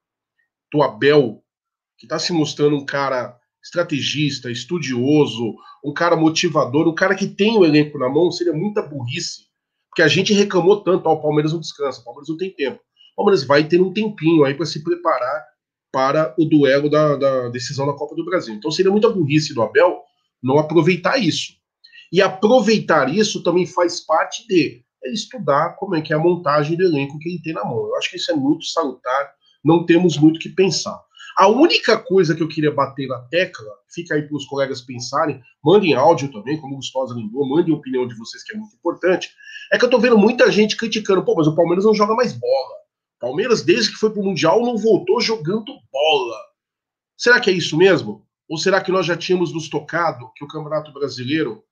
do 0.73 0.83
Abel, 0.83 1.43
que 1.97 2.07
está 2.07 2.19
se 2.19 2.33
mostrando 2.33 2.77
um 2.77 2.85
cara 2.85 3.39
estrategista, 3.63 4.51
estudioso, 4.51 5.55
um 5.85 5.93
cara 5.93 6.17
motivador, 6.17 6.89
um 6.89 6.95
cara 6.95 7.15
que 7.15 7.29
tem 7.29 7.57
o 7.57 7.65
elenco 7.65 7.97
na 7.99 8.09
mão, 8.09 8.33
seria 8.33 8.53
muita 8.53 8.83
burrice. 8.83 9.47
Porque 9.89 10.03
a 10.03 10.09
gente 10.09 10.33
reclamou 10.33 10.83
tanto, 10.83 11.07
ó, 11.07 11.13
o 11.13 11.23
Palmeiras 11.23 11.53
não 11.53 11.61
descansa, 11.61 12.01
o 12.01 12.05
Palmeiras 12.05 12.29
não 12.29 12.37
tem 12.37 12.51
tempo. 12.51 12.81
O 13.13 13.17
Palmeiras 13.17 13.45
vai 13.45 13.69
ter 13.69 13.81
um 13.81 13.93
tempinho 13.93 14.45
aí 14.45 14.55
para 14.55 14.67
se 14.67 14.83
preparar 14.83 15.45
para 15.93 16.35
o 16.39 16.47
duelo 16.47 16.89
da, 16.89 17.17
da, 17.17 17.49
decisão 17.51 17.87
da 17.87 17.93
Copa 17.93 18.17
do 18.17 18.25
Brasil. 18.25 18.55
Então 18.55 18.71
seria 18.71 18.91
muita 18.91 19.11
burrice 19.11 19.55
do 19.55 19.63
Abel 19.63 20.03
não 20.43 20.59
aproveitar 20.59 21.19
isso. 21.19 21.53
E 22.11 22.21
aproveitar 22.21 23.15
isso 23.15 23.43
também 23.43 23.67
faz 23.67 24.01
parte 24.01 24.47
de 24.49 24.83
estudar 25.11 25.77
como 25.77 25.97
é 25.97 26.03
que 26.03 26.13
é 26.13 26.17
a 26.17 26.19
montagem 26.19 26.77
do 26.77 26.85
elenco 26.85 27.19
que 27.19 27.29
ele 27.29 27.43
tem 27.43 27.53
na 27.53 27.65
mão. 27.65 27.87
Eu 27.87 27.97
acho 27.97 28.11
que 28.11 28.17
isso 28.17 28.31
é 28.31 28.35
muito 28.35 28.65
salutar, 28.67 29.35
não 29.65 29.85
temos 29.85 30.17
muito 30.19 30.39
que 30.39 30.49
pensar. 30.49 31.01
A 31.37 31.49
única 31.49 31.99
coisa 31.99 32.35
que 32.35 32.43
eu 32.43 32.49
queria 32.49 32.71
bater 32.71 33.09
na 33.09 33.19
tecla, 33.21 33.71
fica 33.93 34.15
aí 34.15 34.23
para 34.23 34.37
os 34.37 34.45
colegas 34.45 34.83
pensarem, 34.83 35.41
mandem 35.65 35.95
áudio 35.95 36.31
também, 36.31 36.61
como 36.61 36.75
o 36.75 36.77
Gustosa 36.77 37.15
lembrou, 37.15 37.49
mandem 37.49 37.73
a 37.73 37.77
opinião 37.77 38.07
de 38.07 38.15
vocês, 38.17 38.45
que 38.45 38.55
é 38.55 38.59
muito 38.59 38.75
importante, 38.77 39.31
é 39.73 39.79
que 39.79 39.85
eu 39.85 39.91
tô 39.91 39.99
vendo 39.99 40.19
muita 40.19 40.51
gente 40.53 40.77
criticando, 40.77 41.25
pô, 41.25 41.35
mas 41.35 41.47
o 41.47 41.55
Palmeiras 41.55 41.85
não 41.85 41.95
joga 41.95 42.15
mais 42.15 42.33
bola. 42.35 42.83
Palmeiras, 43.19 43.63
desde 43.63 43.93
que 43.93 43.97
foi 43.97 44.11
pro 44.11 44.23
Mundial, 44.23 44.61
não 44.61 44.77
voltou 44.77 45.21
jogando 45.21 45.73
bola. 45.91 46.39
Será 47.17 47.41
que 47.41 47.49
é 47.49 47.53
isso 47.53 47.77
mesmo? 47.77 48.27
Ou 48.49 48.59
será 48.59 48.83
que 48.83 48.93
nós 48.93 49.07
já 49.07 49.17
tínhamos 49.17 49.55
nos 49.55 49.69
tocado 49.69 50.31
que 50.37 50.45
o 50.45 50.49
Campeonato 50.49 50.93
Brasileiro 50.93 51.63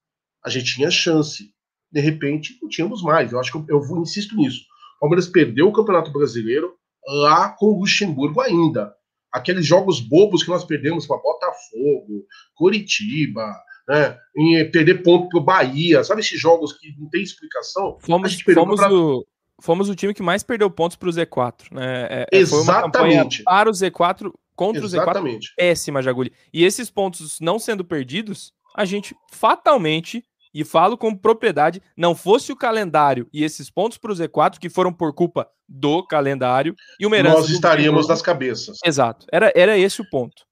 a 0.43 0.49
gente 0.49 0.77
tinha 0.77 0.91
chance? 0.91 1.53
De 1.93 2.01
repente, 2.01 2.59
não 2.63 2.69
tínhamos 2.69 3.03
mais. 3.03 3.33
Eu 3.33 3.41
acho 3.41 3.53
que 3.53 3.73
eu, 3.73 3.81
eu 3.81 4.03
insisto 4.03 4.37
nisso. 4.37 4.63
O 4.97 5.01
Palmeiras 5.01 5.29
perdeu 5.29 5.69
o 5.69 5.73
Campeonato 5.73 6.13
Brasileiro 6.13 6.75
lá 7.07 7.49
com 7.51 7.67
o 7.67 7.81
Luxemburgo 7.81 8.41
ainda 8.41 8.95
aqueles 9.33 9.65
jogos 9.65 10.01
bobos 10.01 10.43
que 10.43 10.49
nós 10.49 10.65
perdemos 10.65 11.07
para 11.07 11.19
Botafogo, 11.19 12.27
Coritiba, 12.55 13.55
né, 13.89 14.19
em 14.37 14.71
perder 14.71 15.03
ponto 15.03 15.29
para 15.29 15.39
o 15.39 15.45
Bahia, 15.45 16.05
sabe 16.05 16.21
esses 16.21 16.41
jogos 16.41 16.73
que 16.73 16.95
não 16.99 17.09
tem 17.09 17.23
explicação? 17.23 17.99
Fomos, 18.01 18.41
fomos, 18.41 18.81
o, 18.81 19.27
fomos 19.61 19.89
o 19.89 19.95
time 19.95 20.15
que 20.15 20.23
mais 20.23 20.43
perdeu 20.43 20.71
pontos 20.71 20.97
para 20.97 21.09
o 21.09 21.13
Z4. 21.13 21.73
Né? 21.73 22.07
É, 22.11 22.27
é 22.33 22.39
Exatamente. 22.39 23.43
para 23.45 23.69
o 23.71 23.73
Z4 23.73 24.33
contra 24.55 24.85
Exatamente. 24.85 25.49
o 25.49 25.51
Z4 25.51 25.55
péssima, 25.57 26.03
Jaguli. 26.03 26.33
E 26.53 26.65
esses 26.65 26.91
pontos 26.91 27.39
não 27.41 27.59
sendo 27.59 27.85
perdidos, 27.85 28.53
a 28.75 28.85
gente 28.85 29.15
fatalmente 29.31 30.25
e 30.53 30.65
falo 30.65 30.97
com 30.99 31.15
propriedade, 31.15 31.83
não 31.97 32.15
fosse 32.15 32.53
o 32.53 32.57
calendário 32.57 33.29
e 33.33 33.45
esses 33.45 33.71
pontos 33.71 33.99
para 33.99 34.13
o 34.13 34.15
Z4 34.15 34.59
que 34.59 34.69
foram 34.69 34.93
por 34.93 35.15
culpa 35.15 35.49
do 35.69 36.05
calendário 36.05 36.75
e 36.99 37.07
uma 37.07 37.17
herança. 37.17 37.41
Nós 37.41 37.51
estaríamos 37.51 38.09
nas 38.09 38.21
cabeças. 38.21 38.79
Exato, 38.85 39.27
era, 39.33 39.53
era 39.55 39.79
esse 39.79 40.01
o 40.01 40.11
ponto. 40.11 40.45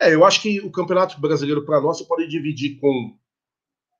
É, 0.00 0.14
eu 0.14 0.24
acho 0.24 0.42
que 0.42 0.60
o 0.60 0.70
Campeonato 0.70 1.20
Brasileiro 1.20 1.64
para 1.64 1.80
nós 1.80 2.02
pode 2.02 2.26
dividir 2.26 2.78
com 2.80 3.16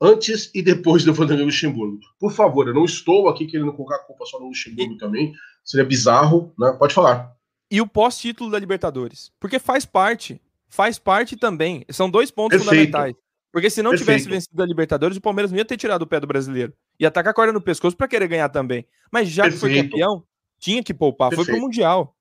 antes 0.01 0.51
e 0.53 0.61
depois 0.61 1.05
do 1.05 1.15
Vanderlei 1.15 1.45
Luxemburgo. 1.45 2.01
Por 2.19 2.33
favor, 2.33 2.67
eu 2.67 2.75
não 2.75 2.85
estou 2.85 3.29
aqui 3.29 3.47
querendo 3.47 3.73
colocar 3.73 3.97
a 3.97 4.05
culpa 4.05 4.27
só 4.27 4.41
no 4.41 4.49
Luxemburgo 4.49 4.95
e... 4.95 4.99
também, 4.99 5.33
seria 5.65 5.87
bizarro, 5.87 6.53
né? 6.59 6.75
Pode 6.79 6.93
falar. 6.93 7.33
E 7.71 7.81
o 7.81 7.87
pós-título 7.87 8.51
da 8.51 8.59
Libertadores, 8.59 9.31
porque 9.39 9.59
faz 9.59 9.87
parte, 9.87 10.41
faz 10.69 10.99
parte 10.99 11.37
também. 11.37 11.85
São 11.89 12.11
dois 12.11 12.31
pontos 12.31 12.59
Perfeito. 12.59 12.87
fundamentais. 12.87 13.17
Porque 13.53 13.69
se 13.69 13.83
não 13.83 13.91
Perfeito. 13.91 14.09
tivesse 14.09 14.29
vencido 14.29 14.63
a 14.63 14.67
Libertadores, 14.67 15.17
o 15.17 15.21
Palmeiras 15.21 15.53
não 15.53 15.59
ia 15.59 15.65
ter 15.65 15.77
tirado 15.77 16.03
o 16.03 16.07
pé 16.07 16.19
do 16.19 16.27
brasileiro. 16.27 16.73
Ia 16.99 17.11
com 17.11 17.19
a 17.21 17.35
corda 17.35 17.53
no 17.53 17.61
pescoço 17.61 17.95
para 17.95 18.09
querer 18.09 18.27
ganhar 18.27 18.49
também. 18.49 18.87
Mas 19.13 19.29
já 19.29 19.43
Perfeito. 19.43 19.67
que 19.67 19.75
foi 19.75 19.83
campeão, 19.83 20.25
tinha 20.59 20.83
que 20.83 20.95
poupar. 20.95 21.29
Perfeito. 21.29 21.47
Foi 21.47 21.57
pro 21.57 21.63
Mundial. 21.63 22.17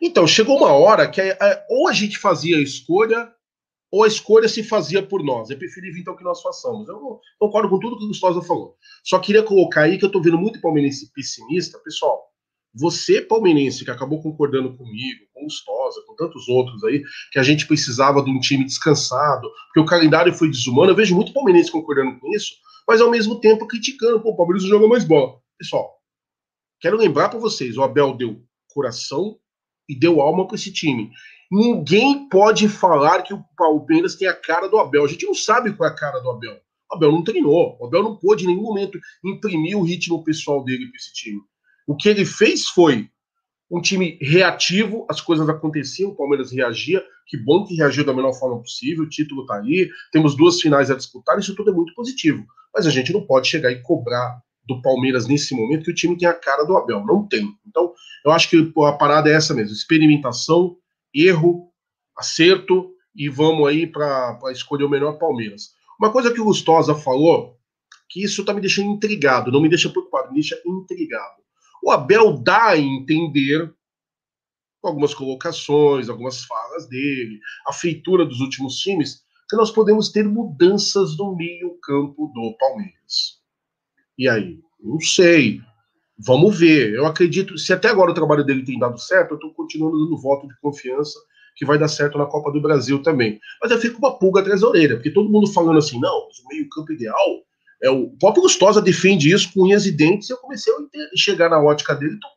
Então, 0.00 0.26
chegou 0.26 0.58
uma 0.58 0.72
hora 0.72 1.08
que 1.08 1.20
é, 1.20 1.66
ou 1.68 1.88
a 1.88 1.92
gente 1.92 2.18
fazia 2.18 2.58
a 2.58 2.60
escolha, 2.60 3.32
ou 3.90 4.04
a 4.04 4.06
escolha 4.06 4.48
se 4.48 4.62
fazia 4.62 5.02
por 5.02 5.24
nós. 5.24 5.50
É 5.50 5.56
preferível, 5.56 6.00
então, 6.00 6.16
que 6.16 6.22
nós 6.22 6.40
façamos. 6.40 6.88
Eu 6.88 7.20
concordo 7.40 7.68
com 7.68 7.80
tudo 7.80 7.98
que 7.98 8.04
o 8.04 8.08
Gustavo 8.08 8.40
falou. 8.42 8.76
Só 9.02 9.18
queria 9.18 9.42
colocar 9.42 9.82
aí 9.82 9.98
que 9.98 10.04
eu 10.04 10.12
tô 10.12 10.20
vendo 10.20 10.38
muito 10.38 10.60
palmeirense 10.60 11.10
pessimista. 11.12 11.78
Pessoal, 11.80 12.30
você, 12.78 13.20
palmeirense, 13.20 13.84
que 13.84 13.90
acabou 13.90 14.20
concordando 14.20 14.76
comigo, 14.76 15.26
com 15.32 15.40
o 15.40 15.44
Gustosa, 15.44 16.02
com 16.06 16.14
tantos 16.14 16.48
outros 16.48 16.84
aí, 16.84 17.02
que 17.32 17.38
a 17.38 17.42
gente 17.42 17.66
precisava 17.66 18.22
de 18.22 18.30
um 18.30 18.38
time 18.38 18.64
descansado, 18.64 19.50
porque 19.66 19.80
o 19.80 19.86
calendário 19.86 20.32
foi 20.34 20.50
desumano, 20.50 20.90
eu 20.90 20.96
vejo 20.96 21.14
muito 21.14 21.32
palmeirense 21.32 21.70
concordando 21.70 22.18
com 22.20 22.28
isso, 22.34 22.54
mas 22.86 23.00
ao 23.00 23.10
mesmo 23.10 23.40
tempo 23.40 23.66
criticando, 23.66 24.20
pô, 24.20 24.30
o 24.30 24.36
Palmeiras 24.36 24.62
joga 24.64 24.86
mais 24.86 25.04
bola. 25.04 25.40
Pessoal, 25.58 25.96
quero 26.80 26.96
lembrar 26.96 27.30
para 27.30 27.38
vocês, 27.38 27.76
o 27.76 27.82
Abel 27.82 28.14
deu 28.14 28.42
coração 28.68 29.38
e 29.88 29.98
deu 29.98 30.20
alma 30.20 30.46
para 30.46 30.56
esse 30.56 30.72
time. 30.72 31.10
Ninguém 31.50 32.28
pode 32.28 32.68
falar 32.68 33.22
que 33.22 33.32
o 33.32 33.42
Palmeiras 33.56 34.16
tem 34.16 34.28
a 34.28 34.34
cara 34.34 34.68
do 34.68 34.78
Abel. 34.78 35.04
A 35.04 35.08
gente 35.08 35.24
não 35.24 35.34
sabe 35.34 35.72
qual 35.72 35.88
é 35.88 35.92
a 35.92 35.96
cara 35.96 36.18
do 36.18 36.30
Abel. 36.30 36.60
O 36.90 36.96
Abel 36.96 37.12
não 37.12 37.24
treinou. 37.24 37.76
O 37.80 37.86
Abel 37.86 38.02
não 38.02 38.16
pôde 38.16 38.44
em 38.44 38.48
nenhum 38.48 38.62
momento 38.62 38.98
imprimir 39.24 39.78
o 39.78 39.82
ritmo 39.82 40.24
pessoal 40.24 40.64
dele 40.64 40.88
para 40.88 40.96
esse 40.96 41.12
time. 41.12 41.40
O 41.86 41.96
que 41.96 42.08
ele 42.08 42.24
fez 42.24 42.68
foi 42.68 43.08
um 43.70 43.80
time 43.80 44.18
reativo, 44.20 45.06
as 45.08 45.20
coisas 45.20 45.48
aconteciam, 45.48 46.10
o 46.10 46.16
Palmeiras 46.16 46.52
reagia, 46.52 47.04
que 47.26 47.36
bom 47.36 47.64
que 47.64 47.74
reagiu 47.74 48.04
da 48.04 48.14
melhor 48.14 48.32
forma 48.32 48.60
possível, 48.60 49.04
o 49.04 49.08
título 49.08 49.42
está 49.42 49.56
aí, 49.56 49.90
temos 50.12 50.36
duas 50.36 50.60
finais 50.60 50.90
a 50.90 50.96
disputar, 50.96 51.38
isso 51.38 51.54
tudo 51.54 51.70
é 51.70 51.74
muito 51.74 51.94
positivo. 51.94 52.44
Mas 52.74 52.86
a 52.86 52.90
gente 52.90 53.12
não 53.12 53.26
pode 53.26 53.48
chegar 53.48 53.70
e 53.70 53.82
cobrar 53.82 54.40
do 54.66 54.80
Palmeiras 54.82 55.26
nesse 55.26 55.54
momento 55.54 55.84
que 55.84 55.90
o 55.90 55.94
time 55.94 56.16
tem 56.16 56.28
a 56.28 56.34
cara 56.34 56.64
do 56.64 56.76
Abel, 56.76 57.04
não 57.04 57.26
tem. 57.26 57.48
Então, 57.66 57.92
eu 58.24 58.32
acho 58.32 58.50
que 58.50 58.72
a 58.84 58.92
parada 58.92 59.30
é 59.30 59.32
essa 59.32 59.54
mesmo, 59.54 59.72
experimentação, 59.72 60.76
erro, 61.14 61.70
acerto 62.16 62.90
e 63.14 63.28
vamos 63.28 63.66
aí 63.68 63.86
para 63.86 64.38
escolher 64.50 64.84
o 64.84 64.90
melhor 64.90 65.18
Palmeiras. 65.18 65.70
Uma 65.98 66.12
coisa 66.12 66.32
que 66.32 66.40
o 66.40 66.44
Gustosa 66.44 66.94
falou, 66.94 67.56
que 68.08 68.22
isso 68.22 68.42
está 68.42 68.52
me 68.52 68.60
deixando 68.60 68.90
intrigado, 68.90 69.50
não 69.50 69.60
me 69.60 69.68
deixa 69.68 69.88
preocupado, 69.88 70.28
me 70.28 70.34
deixa 70.34 70.60
intrigado. 70.66 71.45
O 71.86 71.92
Abel 71.92 72.32
dá 72.32 72.70
a 72.70 72.76
entender, 72.76 73.72
algumas 74.82 75.14
colocações, 75.14 76.08
algumas 76.08 76.42
falas 76.42 76.88
dele, 76.88 77.38
a 77.64 77.72
feitura 77.72 78.26
dos 78.26 78.40
últimos 78.40 78.80
times, 78.80 79.22
que 79.48 79.54
nós 79.54 79.70
podemos 79.70 80.10
ter 80.10 80.24
mudanças 80.24 81.16
no 81.16 81.36
meio-campo 81.36 82.32
do 82.34 82.56
Palmeiras. 82.58 83.40
E 84.18 84.28
aí? 84.28 84.58
Não 84.80 84.98
sei. 84.98 85.60
Vamos 86.18 86.58
ver. 86.58 86.92
Eu 86.92 87.06
acredito, 87.06 87.56
se 87.56 87.72
até 87.72 87.88
agora 87.88 88.10
o 88.10 88.14
trabalho 88.14 88.42
dele 88.42 88.64
tem 88.64 88.80
dado 88.80 88.98
certo, 88.98 89.30
eu 89.30 89.36
estou 89.36 89.54
continuando 89.54 89.96
dando 89.96 90.20
voto 90.20 90.48
de 90.48 90.58
confiança 90.58 91.16
que 91.54 91.64
vai 91.64 91.78
dar 91.78 91.86
certo 91.86 92.18
na 92.18 92.26
Copa 92.26 92.50
do 92.50 92.60
Brasil 92.60 93.00
também. 93.00 93.38
Mas 93.62 93.70
eu 93.70 93.78
fico 93.78 94.00
com 94.00 94.08
uma 94.08 94.18
pulga 94.18 94.40
atrás 94.40 94.60
da 94.60 94.66
orelha, 94.66 94.96
porque 94.96 95.12
todo 95.12 95.30
mundo 95.30 95.52
falando 95.52 95.78
assim, 95.78 96.00
não, 96.00 96.18
o 96.18 96.48
meio-campo 96.48 96.92
ideal 96.92 97.44
é, 97.82 97.90
o 97.90 98.10
próprio 98.18 98.42
Gustosa 98.42 98.80
defende 98.80 99.32
isso 99.32 99.52
com 99.52 99.64
unhas 99.64 99.86
e 99.86 99.92
dentes, 99.92 100.28
e 100.28 100.32
eu 100.32 100.38
comecei 100.38 100.72
a 100.72 101.16
chegar 101.16 101.48
na 101.48 101.60
ótica 101.60 101.94
dele, 101.94 102.18
tô 102.20 102.28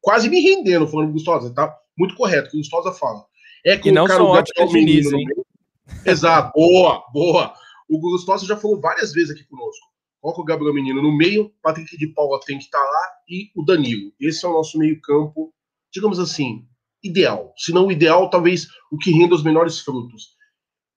quase 0.00 0.28
me 0.28 0.40
rendendo, 0.40 0.86
falando 0.86 1.12
Gustosa, 1.12 1.52
tá 1.52 1.74
muito 1.98 2.14
correto, 2.14 2.50
que 2.50 2.56
o 2.56 2.60
Gustosa 2.60 2.92
fala. 2.92 3.24
É 3.64 3.76
que 3.76 3.88
e 3.88 3.92
não 3.92 4.06
são 4.06 4.26
óticas 4.26 4.68
de 4.68 4.84
Niso, 4.84 5.16
hein? 5.16 5.26
Exato, 6.04 6.52
boa, 6.54 7.02
boa. 7.12 7.54
O 7.88 7.98
Gustosa 7.98 8.46
já 8.46 8.56
falou 8.56 8.80
várias 8.80 9.12
vezes 9.12 9.30
aqui 9.30 9.44
conosco. 9.44 9.86
Coloca 10.20 10.40
o 10.40 10.44
Gabriel 10.44 10.74
Menino 10.74 11.02
no 11.02 11.16
meio, 11.16 11.52
Patrick 11.62 11.96
de 11.96 12.06
Paula 12.08 12.40
tem 12.44 12.58
que 12.58 12.64
estar 12.64 12.78
tá 12.78 12.84
lá 12.84 13.08
e 13.28 13.50
o 13.54 13.64
Danilo. 13.64 14.12
Esse 14.20 14.44
é 14.44 14.48
o 14.48 14.52
nosso 14.52 14.78
meio-campo, 14.78 15.52
digamos 15.92 16.18
assim, 16.18 16.66
ideal. 17.02 17.52
Se 17.56 17.72
não 17.72 17.86
o 17.86 17.92
ideal, 17.92 18.30
talvez 18.30 18.66
o 18.90 18.98
que 18.98 19.10
renda 19.10 19.34
os 19.34 19.42
menores 19.42 19.80
frutos. 19.80 20.34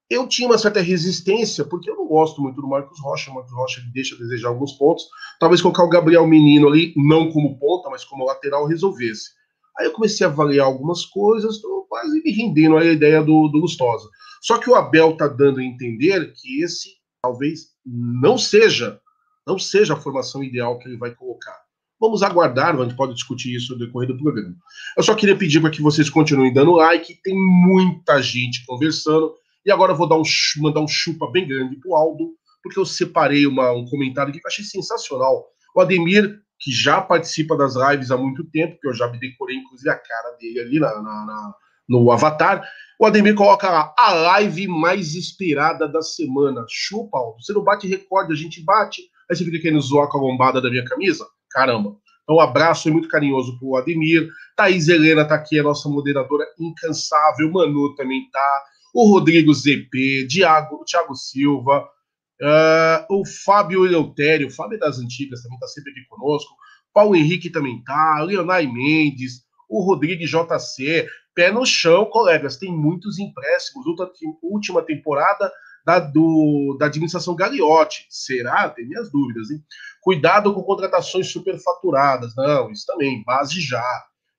Eu 0.10 0.28
tinha 0.28 0.48
uma 0.48 0.58
certa 0.58 0.80
resistência, 0.80 1.66
porque 1.66 1.90
eu 1.90 1.96
não 1.96 2.08
gosto 2.08 2.42
muito 2.42 2.62
do 2.62 2.68
Marcos 2.68 2.98
Rocha. 3.02 3.30
O 3.30 3.36
Marcos 3.36 3.52
Rocha 3.54 3.82
deixa 3.94 4.16
a 4.16 4.18
desejar 4.18 4.48
alguns 4.50 4.72
pontos. 4.74 5.06
Talvez 5.40 5.62
colocar 5.62 5.84
o 5.84 5.90
Gabriel 5.90 6.26
Menino 6.26 6.68
ali, 6.68 6.94
não 6.96 7.30
como 7.30 7.60
ponta, 7.60 7.90
mas 7.90 8.06
como 8.06 8.26
lateral, 8.26 8.66
resolvesse. 8.66 9.32
Aí 9.78 9.86
eu 9.86 9.92
comecei 9.92 10.26
a 10.26 10.30
avaliar 10.30 10.66
algumas 10.66 11.06
coisas, 11.06 11.56
estou 11.56 11.84
quase 11.90 12.22
me 12.24 12.32
rendendo 12.32 12.78
à 12.78 12.86
ideia 12.86 13.22
do, 13.22 13.48
do 13.50 13.60
Lustosa. 13.60 14.08
Só 14.42 14.58
que 14.58 14.70
o 14.70 14.76
Abel 14.76 15.12
está 15.12 15.28
dando 15.28 15.60
a 15.60 15.64
entender 15.64 16.34
que 16.34 16.64
esse 16.64 16.98
talvez 17.22 17.72
não 17.86 18.38
seja, 18.38 19.00
não 19.46 19.60
seja 19.60 19.94
a 19.94 20.00
formação 20.00 20.44
ideal 20.44 20.80
que 20.80 20.88
ele 20.88 20.98
vai 20.98 21.14
colocar. 21.14 21.58
Vamos 22.00 22.22
aguardar, 22.22 22.76
a 22.76 22.84
gente 22.84 22.96
pode 22.96 23.14
discutir 23.14 23.56
isso 23.56 23.74
no 23.74 23.80
decorrer 23.80 24.08
do 24.08 24.18
programa. 24.18 24.56
Eu 24.96 25.04
só 25.04 25.16
queria 25.16 25.36
pedir 25.36 25.60
para 25.60 25.72
que 25.72 25.82
vocês 25.82 26.10
continuem 26.10 26.54
dando 26.54 26.74
like, 26.74 27.20
tem 27.24 27.36
muita 27.36 28.22
gente 28.22 28.66
conversando. 28.66 29.34
E 29.68 29.72
agora 29.72 29.92
eu 29.92 29.98
vou 29.98 30.08
dar 30.08 30.16
um, 30.16 30.24
mandar 30.60 30.80
um 30.80 30.88
chupa 30.88 31.30
bem 31.30 31.46
grande 31.46 31.76
pro 31.76 31.94
Aldo, 31.94 32.30
porque 32.64 32.80
eu 32.80 32.86
separei 32.86 33.46
uma, 33.46 33.74
um 33.74 33.86
comentário 33.86 34.30
aqui 34.30 34.40
que 34.40 34.48
eu 34.48 34.50
achei 34.50 34.64
sensacional. 34.64 35.46
O 35.76 35.82
Ademir, 35.82 36.40
que 36.58 36.72
já 36.72 37.02
participa 37.02 37.58
das 37.58 37.76
lives 37.76 38.10
há 38.10 38.16
muito 38.16 38.50
tempo, 38.50 38.80
que 38.80 38.88
eu 38.88 38.94
já 38.94 39.12
me 39.12 39.20
decorei, 39.20 39.58
inclusive, 39.58 39.90
a 39.90 39.98
cara 39.98 40.38
dele 40.40 40.62
ali 40.62 40.80
na, 40.80 41.02
na, 41.02 41.26
na 41.26 41.56
no 41.90 42.10
Avatar. 42.14 42.64
O 42.98 43.06
Ademir 43.06 43.36
coloca 43.36 43.70
lá, 43.70 43.94
a 43.98 44.14
live 44.14 44.68
mais 44.70 45.14
esperada 45.16 45.86
da 45.86 46.02
semana. 46.02 46.66
Chupa, 46.70 47.18
Aldo. 47.18 47.44
Você 47.44 47.52
não 47.52 47.64
bate 47.64 47.88
recorde, 47.88 48.32
a 48.32 48.38
gente 48.38 48.64
bate. 48.64 49.02
Aí 49.30 49.36
você 49.36 49.44
fica 49.44 49.60
querendo 49.60 49.82
zoar 49.82 50.08
com 50.08 50.18
a 50.18 50.22
lombada 50.22 50.62
da 50.62 50.70
minha 50.70 50.86
camisa? 50.86 51.28
Caramba. 51.52 51.98
Então, 52.24 52.38
um 52.38 52.40
abraço 52.42 52.92
muito 52.92 53.10
carinhoso 53.10 53.60
pro 53.60 53.76
Ademir. 53.76 54.30
Thaís 54.56 54.88
Helena 54.88 55.26
tá 55.26 55.36
aqui, 55.36 55.60
a 55.60 55.64
nossa 55.64 55.88
moderadora 55.90 56.46
incansável. 56.58 57.52
Manu 57.52 57.96
também 57.96 58.30
tá. 58.32 58.64
O 59.00 59.12
Rodrigo 59.12 59.54
ZP, 59.54 60.26
Diago, 60.28 60.84
Thiago 60.84 61.14
Silva, 61.14 61.88
uh, 62.42 63.16
o 63.16 63.24
Fábio 63.46 63.86
Eleutério, 63.86 64.48
o 64.48 64.52
Fábio 64.52 64.80
das 64.80 64.98
antigas 64.98 65.44
também 65.44 65.60
tá 65.60 65.68
sempre 65.68 65.92
aqui 65.92 66.04
conosco. 66.10 66.52
Paulo 66.92 67.16
Henrique 67.16 67.52
também 67.52 67.84
tá. 67.84 68.24
Leonai 68.24 68.66
Mendes, 68.66 69.44
o 69.70 69.84
Rodrigo 69.84 70.26
JC. 70.26 71.08
Pé 71.36 71.52
no 71.52 71.64
chão, 71.64 72.06
colegas. 72.06 72.58
Tem 72.58 72.76
muitos 72.76 73.20
empréstimos. 73.20 73.86
Última 74.42 74.82
temporada 74.82 75.54
da, 75.86 76.00
do, 76.00 76.76
da 76.80 76.88
administração 76.88 77.36
Gagliotti. 77.36 78.08
Será? 78.10 78.68
Tem 78.68 78.88
minhas 78.88 79.12
dúvidas, 79.12 79.52
hein? 79.52 79.64
Cuidado 80.02 80.52
com 80.56 80.64
contratações 80.64 81.32
superfaturadas. 81.32 82.36
Não, 82.36 82.72
isso 82.72 82.88
também, 82.88 83.24
base 83.24 83.62
já. 83.62 83.86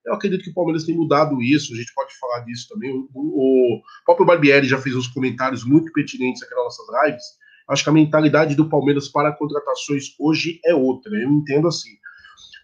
Eu 0.08 0.14
acredito 0.14 0.42
que 0.42 0.50
o 0.50 0.54
Palmeiras 0.54 0.84
tem 0.84 0.96
mudado 0.96 1.40
isso, 1.42 1.74
a 1.74 1.76
gente 1.76 1.92
pode 1.94 2.16
falar 2.18 2.40
disso 2.40 2.66
também. 2.68 2.90
O, 2.90 3.08
o, 3.14 3.82
próprio 4.06 4.26
Barbieri 4.26 4.66
já 4.66 4.78
fez 4.78 4.96
uns 4.96 5.06
comentários 5.06 5.64
muito 5.64 5.92
pertinentes 5.92 6.42
aqui 6.42 6.54
nas 6.54 6.64
nossas 6.64 6.86
lives. 7.04 7.24
Acho 7.68 7.84
que 7.84 7.90
a 7.90 7.92
mentalidade 7.92 8.54
do 8.54 8.68
Palmeiras 8.68 9.08
para 9.08 9.32
contratações 9.32 10.14
hoje 10.18 10.58
é 10.64 10.74
outra, 10.74 11.14
eu 11.14 11.30
entendo 11.30 11.68
assim. 11.68 11.90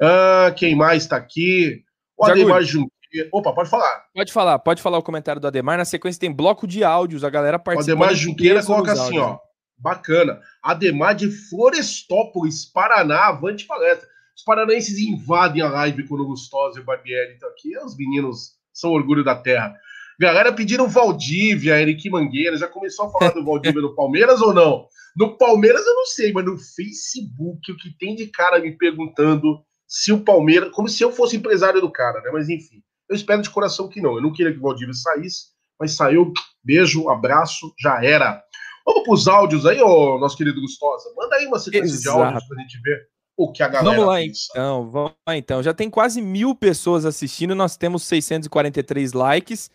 Ah, 0.01 0.55
quem 0.57 0.75
mais 0.75 1.03
está 1.03 1.17
aqui? 1.17 1.85
O 2.17 2.25
Ademar 2.25 2.63
Junqueira. 2.63 3.29
Opa, 3.31 3.53
pode 3.53 3.69
falar. 3.69 4.05
Pode 4.15 4.33
falar, 4.33 4.59
pode 4.59 4.83
falar 4.83 4.99
o 4.99 5.03
comentário 5.03 5.41
do 5.41 5.47
Ademar. 5.47 5.77
Na 5.77 5.85
sequência 5.85 6.21
tem 6.21 6.33
bloco 6.33 6.67
de 6.67 6.83
áudios, 6.83 7.23
a 7.23 7.31
galera 7.31 7.59
participa. 7.59 7.93
O 7.93 8.03
Ademar 8.03 8.15
Junqueira 8.15 8.65
coloca 8.65 8.93
assim, 8.93 9.19
ó. 9.19 9.39
Bacana. 9.77 10.41
Ademar 10.63 11.15
de 11.15 11.31
Florestópolis, 11.31 12.65
Paraná, 12.65 13.27
avante 13.27 13.67
palestra. 13.67 14.09
Os 14.37 14.43
paranaenses 14.45 14.99
invadem 14.99 15.63
a 15.63 15.71
live 15.71 16.07
quando 16.09 16.23
o 16.23 16.27
Gustoso 16.27 16.79
e 16.79 16.83
o 16.83 16.85
Barbieri 16.85 17.35
estão 17.35 17.49
aqui. 17.49 17.77
Os 17.79 17.97
meninos 17.97 18.55
são 18.73 18.91
orgulho 18.91 19.23
da 19.23 19.37
terra. 19.37 19.75
Galera 20.19 20.53
pediram 20.53 20.89
Valdívia, 20.89 21.81
Eric 21.81 22.09
Mangueira. 22.11 22.57
Já 22.57 22.69
começou 22.69 23.07
a 23.07 23.11
falar 23.11 23.31
do 23.31 23.45
Valdívia 23.45 23.81
no 23.81 23.95
Palmeiras 23.95 24.41
ou 24.41 24.53
não? 24.53 24.89
No 25.17 25.37
Palmeiras 25.39 25.87
eu 25.87 25.95
não 25.95 26.07
sei, 26.07 26.33
mas 26.33 26.45
no 26.45 26.59
Facebook 26.59 27.71
o 27.71 27.77
que 27.77 27.97
tem 27.97 28.17
de 28.17 28.27
cara 28.27 28.59
me 28.59 28.77
perguntando 28.77 29.61
se 29.87 30.13
o 30.13 30.25
Palmeiras. 30.25 30.71
Como 30.73 30.89
se 30.89 31.03
eu 31.03 31.13
fosse 31.13 31.37
empresário 31.37 31.81
do 31.81 31.91
cara, 31.91 32.21
né? 32.21 32.31
Mas 32.33 32.49
enfim. 32.49 32.83
Eu 33.09 33.15
espero 33.15 33.43
de 33.43 33.51
coração 33.51 33.89
que 33.89 34.01
não. 34.01 34.17
Eu 34.17 34.23
não 34.23 34.33
queria 34.33 34.53
que 34.53 34.59
o 34.59 34.63
Valdívia 34.63 34.95
saísse, 34.95 35.49
mas 35.79 35.95
saiu. 35.95 36.33
Beijo, 36.65 37.09
abraço, 37.09 37.73
já 37.79 38.03
era. 38.03 38.43
Vamos 38.85 39.05
para 39.05 39.15
os 39.15 39.29
áudios 39.29 39.67
aí, 39.67 39.81
ô, 39.81 40.19
nosso 40.19 40.37
querido 40.37 40.61
Gustosa. 40.61 41.13
Manda 41.17 41.37
aí 41.37 41.47
uma 41.47 41.59
sequência 41.59 41.95
Exato. 41.95 42.19
de 42.19 42.25
áudios 42.25 42.49
para 42.49 42.59
a 42.59 42.61
gente 42.61 42.81
ver 42.83 43.14
o 43.37 43.51
que 43.51 43.63
a 43.63 43.69
galera 43.69 43.91
Vamos 43.91 44.07
lá 44.07 44.17
pensa. 44.17 44.49
então, 44.51 44.91
vamos 44.91 45.13
lá 45.27 45.37
então. 45.37 45.63
Já 45.63 45.75
tem 45.75 45.91
quase 45.91 46.23
mil 46.23 46.55
pessoas 46.55 47.05
assistindo, 47.05 47.55
nós 47.55 47.77
temos 47.77 48.05
643 48.05 49.13
likes. 49.13 49.71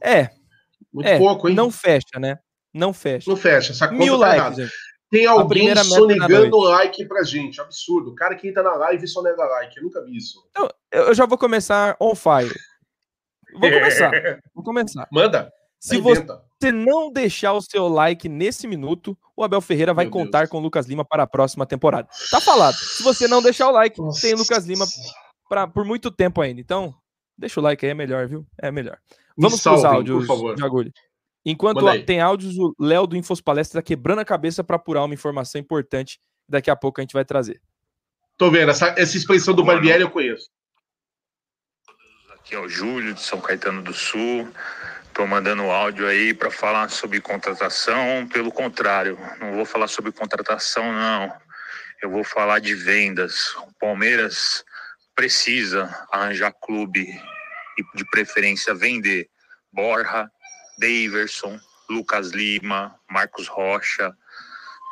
É. 0.00 0.30
Muito 0.92 1.06
é, 1.06 1.18
pouco, 1.18 1.48
hein? 1.48 1.54
Não 1.54 1.70
fecha, 1.70 2.18
né? 2.18 2.38
Não 2.72 2.92
fecha. 2.92 3.28
Não 3.28 3.36
fecha, 3.36 3.72
essa 3.72 3.86
conta 3.86 4.02
mil 4.02 4.18
tá 4.18 4.48
likes, 4.48 4.72
Tem 5.10 5.26
alguém 5.26 5.74
sonegando 5.76 6.58
like 6.58 7.04
pra 7.06 7.22
gente. 7.22 7.60
Absurdo. 7.60 8.10
O 8.10 8.14
cara 8.14 8.34
que 8.34 8.48
entra 8.48 8.62
na 8.62 8.74
live 8.76 9.06
só 9.06 9.22
nega 9.22 9.44
like. 9.44 9.76
Eu 9.76 9.84
nunca 9.84 10.02
vi 10.04 10.16
isso. 10.16 10.38
Então, 10.50 10.68
eu 10.90 11.14
já 11.14 11.26
vou 11.26 11.36
começar 11.36 11.96
on 12.00 12.14
fire. 12.14 12.54
Vou 13.52 13.70
começar. 13.70 14.10
Vou 14.54 14.64
começar. 14.64 15.08
Manda. 15.12 15.52
Se 15.78 15.98
você 15.98 16.70
não 16.72 17.12
deixar 17.12 17.52
o 17.54 17.60
seu 17.60 17.88
like 17.88 18.28
nesse 18.28 18.68
minuto, 18.68 19.18
o 19.42 19.46
Abel 19.46 19.60
Ferreira 19.60 19.94
vai 19.94 20.06
Meu 20.06 20.12
contar 20.12 20.40
Deus. 20.40 20.50
com 20.50 20.58
o 20.58 20.60
Lucas 20.60 20.86
Lima 20.86 21.04
para 21.04 21.24
a 21.24 21.26
próxima 21.26 21.66
temporada. 21.66 22.08
Tá 22.30 22.40
falado. 22.40 22.74
Se 22.74 23.02
você 23.02 23.28
não 23.28 23.42
deixar 23.42 23.68
o 23.68 23.72
like, 23.72 24.00
Nossa. 24.00 24.20
tem 24.20 24.34
Lucas 24.34 24.64
Lima 24.64 24.84
pra, 25.48 25.66
por 25.66 25.84
muito 25.84 26.10
tempo 26.10 26.40
ainda. 26.40 26.60
Então, 26.60 26.94
deixa 27.36 27.60
o 27.60 27.62
like 27.62 27.84
aí, 27.84 27.90
é 27.92 27.94
melhor, 27.94 28.28
viu? 28.28 28.46
É 28.58 28.70
melhor. 28.70 28.98
Vamos 29.36 29.60
para 29.60 29.74
os 29.74 29.84
áudios, 29.84 30.26
de 30.56 30.64
agulha. 30.64 30.92
Enquanto 31.44 31.84
tem 32.04 32.20
áudios, 32.20 32.56
o 32.56 32.74
Léo 32.78 33.06
do 33.06 33.16
Infos 33.16 33.40
Palestra 33.40 33.80
está 33.80 33.86
quebrando 33.86 34.20
a 34.20 34.24
cabeça 34.24 34.62
para 34.62 34.76
apurar 34.76 35.04
uma 35.04 35.14
informação 35.14 35.60
importante. 35.60 36.20
Daqui 36.48 36.70
a 36.70 36.76
pouco 36.76 37.00
a 37.00 37.02
gente 37.02 37.14
vai 37.14 37.24
trazer. 37.24 37.60
Tô 38.36 38.50
vendo, 38.50 38.70
essa, 38.70 38.94
essa 38.96 39.16
expressão 39.16 39.54
do 39.54 39.64
Barbieri 39.64 40.02
eu 40.02 40.10
conheço. 40.10 40.48
Aqui 42.34 42.54
é 42.54 42.58
o 42.58 42.68
Júlio 42.68 43.14
de 43.14 43.20
São 43.20 43.40
Caetano 43.40 43.82
do 43.82 43.92
Sul. 43.92 44.48
Estou 45.12 45.26
mandando 45.26 45.70
áudio 45.70 46.06
aí 46.06 46.32
para 46.32 46.50
falar 46.50 46.88
sobre 46.88 47.20
contratação. 47.20 48.26
Pelo 48.32 48.50
contrário, 48.50 49.18
não 49.38 49.52
vou 49.52 49.66
falar 49.66 49.86
sobre 49.86 50.10
contratação, 50.10 50.90
não. 50.90 51.30
Eu 52.00 52.08
vou 52.08 52.24
falar 52.24 52.60
de 52.60 52.74
vendas. 52.74 53.54
O 53.56 53.74
Palmeiras 53.78 54.64
precisa 55.14 55.84
arranjar 56.10 56.54
clube 56.54 57.02
e, 57.78 57.96
de 57.96 58.06
preferência, 58.06 58.74
vender 58.74 59.28
Borja, 59.70 60.30
Daverson, 60.78 61.60
Lucas 61.90 62.30
Lima, 62.30 62.98
Marcos 63.06 63.48
Rocha. 63.48 64.16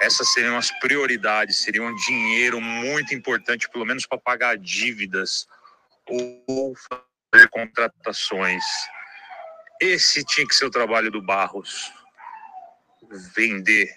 Essas 0.03 0.31
seriam 0.35 0.59
as 0.59 0.71
prioridades, 0.81 1.63
seriam 1.63 1.87
um 1.87 1.97
dinheiro 1.97 2.61
muito 2.61 3.15
importante, 3.15 3.71
pelo 3.71 3.87
menos 3.87 4.05
para 4.05 4.19
pagar 4.19 4.59
dívidas 4.59 5.47
ou 6.07 6.75
fazer 6.77 7.49
contratações 7.49 8.63
esse 9.81 10.23
tinha 10.25 10.47
que 10.47 10.55
ser 10.55 10.67
o 10.67 10.71
trabalho 10.71 11.11
do 11.11 11.23
Barros. 11.23 11.91
Vender. 13.35 13.89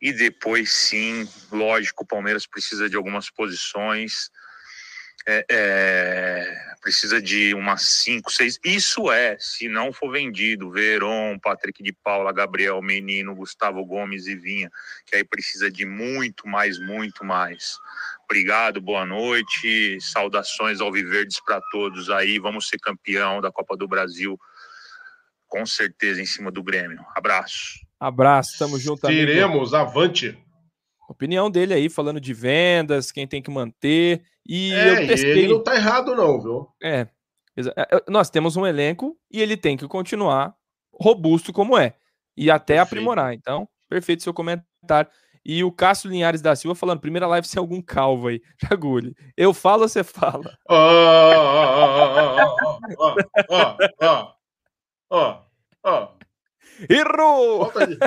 E 0.00 0.12
depois, 0.12 0.72
sim, 0.72 1.26
lógico, 1.50 2.04
o 2.04 2.06
Palmeiras 2.06 2.46
precisa 2.46 2.90
de 2.90 2.96
algumas 2.96 3.30
posições. 3.30 4.30
É, 5.26 5.46
é, 5.50 6.74
precisa 6.82 7.22
de 7.22 7.54
umas 7.54 7.80
5, 8.02 8.30
6. 8.30 8.60
Isso 8.62 9.10
é, 9.10 9.38
se 9.40 9.68
não 9.70 9.90
for 9.90 10.12
vendido, 10.12 10.70
Veron, 10.70 11.38
Patrick 11.38 11.82
de 11.82 11.92
Paula, 11.92 12.30
Gabriel 12.30 12.82
Menino, 12.82 13.34
Gustavo 13.34 13.82
Gomes 13.86 14.26
e 14.26 14.36
Vinha, 14.36 14.70
que 15.06 15.16
aí 15.16 15.24
precisa 15.24 15.70
de 15.70 15.86
muito 15.86 16.46
mais, 16.46 16.78
muito 16.78 17.24
mais. 17.24 17.78
Obrigado, 18.24 18.82
boa 18.82 19.06
noite, 19.06 19.98
saudações 20.02 20.82
ao 20.82 20.92
Viverdes 20.92 21.40
para 21.40 21.58
todos 21.70 22.10
aí. 22.10 22.38
Vamos 22.38 22.68
ser 22.68 22.78
campeão 22.78 23.40
da 23.40 23.50
Copa 23.50 23.74
do 23.74 23.88
Brasil 23.88 24.38
com 25.54 25.64
certeza 25.64 26.20
em 26.20 26.26
cima 26.26 26.50
do 26.50 26.64
Grêmio. 26.64 26.98
Abraço. 27.14 27.78
Abraço, 28.00 28.58
tamo 28.58 28.76
junto. 28.76 29.06
Teremos, 29.06 29.72
amigo. 29.72 29.88
avante. 29.88 30.36
Opinião 31.08 31.48
dele 31.48 31.72
aí, 31.72 31.88
falando 31.88 32.20
de 32.20 32.34
vendas, 32.34 33.12
quem 33.12 33.24
tem 33.24 33.40
que 33.40 33.52
manter. 33.52 34.24
E 34.44 34.72
é, 34.72 35.04
eu 35.04 35.06
testei... 35.06 35.30
ele 35.30 35.48
não 35.48 35.62
tá 35.62 35.76
errado, 35.76 36.12
não, 36.16 36.40
viu? 36.40 36.68
É, 36.82 37.06
é. 37.56 38.02
Nós 38.08 38.30
temos 38.30 38.56
um 38.56 38.66
elenco 38.66 39.16
e 39.30 39.40
ele 39.40 39.56
tem 39.56 39.76
que 39.76 39.86
continuar 39.86 40.56
robusto 40.92 41.52
como 41.52 41.78
é. 41.78 41.94
E 42.36 42.50
até 42.50 42.74
perfeito. 42.74 42.88
aprimorar. 42.88 43.32
Então, 43.32 43.68
perfeito 43.88 44.24
seu 44.24 44.34
comentário. 44.34 45.08
E 45.44 45.62
o 45.62 45.70
Cássio 45.70 46.10
Linhares 46.10 46.42
da 46.42 46.56
Silva 46.56 46.74
falando, 46.74 46.98
primeira 46.98 47.28
live 47.28 47.46
sem 47.46 47.60
algum 47.60 47.80
calvo 47.80 48.26
aí. 48.26 48.42
Jagulho. 48.60 49.14
Eu 49.36 49.54
falo, 49.54 49.86
você 49.86 50.02
fala. 50.02 50.58
Ó, 50.68 50.74
ó, 50.76 52.56
ó, 52.98 53.16
ó, 53.48 53.76
ó. 54.02 54.33
Errou! 56.88 57.70
Falta 57.70 57.86
de, 57.86 57.98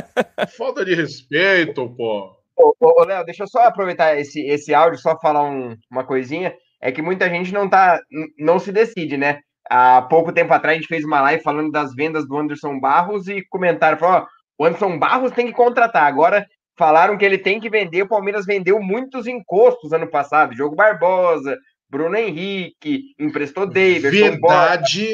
falta 0.57 0.85
de 0.85 0.95
respeito, 0.95 1.89
pô. 1.95 2.35
Ô, 2.55 2.73
ô, 2.79 3.03
Léo, 3.03 3.23
deixa 3.23 3.43
eu 3.43 3.47
só 3.47 3.63
aproveitar 3.63 4.17
esse, 4.19 4.41
esse 4.47 4.73
áudio, 4.73 4.99
só 4.99 5.17
falar 5.19 5.43
um, 5.43 5.75
uma 5.91 6.03
coisinha. 6.03 6.55
É 6.81 6.91
que 6.91 7.01
muita 7.01 7.29
gente 7.29 7.53
não 7.53 7.69
tá, 7.69 7.99
não 8.37 8.59
se 8.59 8.71
decide, 8.71 9.17
né? 9.17 9.39
Há 9.69 10.01
pouco 10.03 10.31
tempo 10.31 10.53
atrás 10.53 10.75
a 10.75 10.79
gente 10.79 10.87
fez 10.87 11.03
uma 11.03 11.21
live 11.21 11.43
falando 11.43 11.71
das 11.71 11.93
vendas 11.93 12.27
do 12.27 12.37
Anderson 12.37 12.79
Barros 12.79 13.27
e 13.27 13.43
comentaram, 13.49 13.97
falou, 13.97 14.21
ó, 14.21 14.27
O 14.57 14.65
Anderson 14.65 14.97
Barros 14.97 15.31
tem 15.31 15.47
que 15.47 15.53
contratar. 15.53 16.05
Agora 16.05 16.45
falaram 16.77 17.17
que 17.17 17.25
ele 17.25 17.37
tem 17.37 17.59
que 17.59 17.69
vender. 17.69 18.03
O 18.03 18.07
Palmeiras 18.07 18.45
vendeu 18.45 18.79
muitos 18.79 19.27
encostos 19.27 19.91
ano 19.91 20.07
passado. 20.07 20.55
Jogo 20.55 20.75
Barbosa, 20.75 21.57
Bruno 21.89 22.15
Henrique, 22.15 23.13
emprestou 23.19 23.65
David. 23.67 24.09
Verdade. 24.09 25.07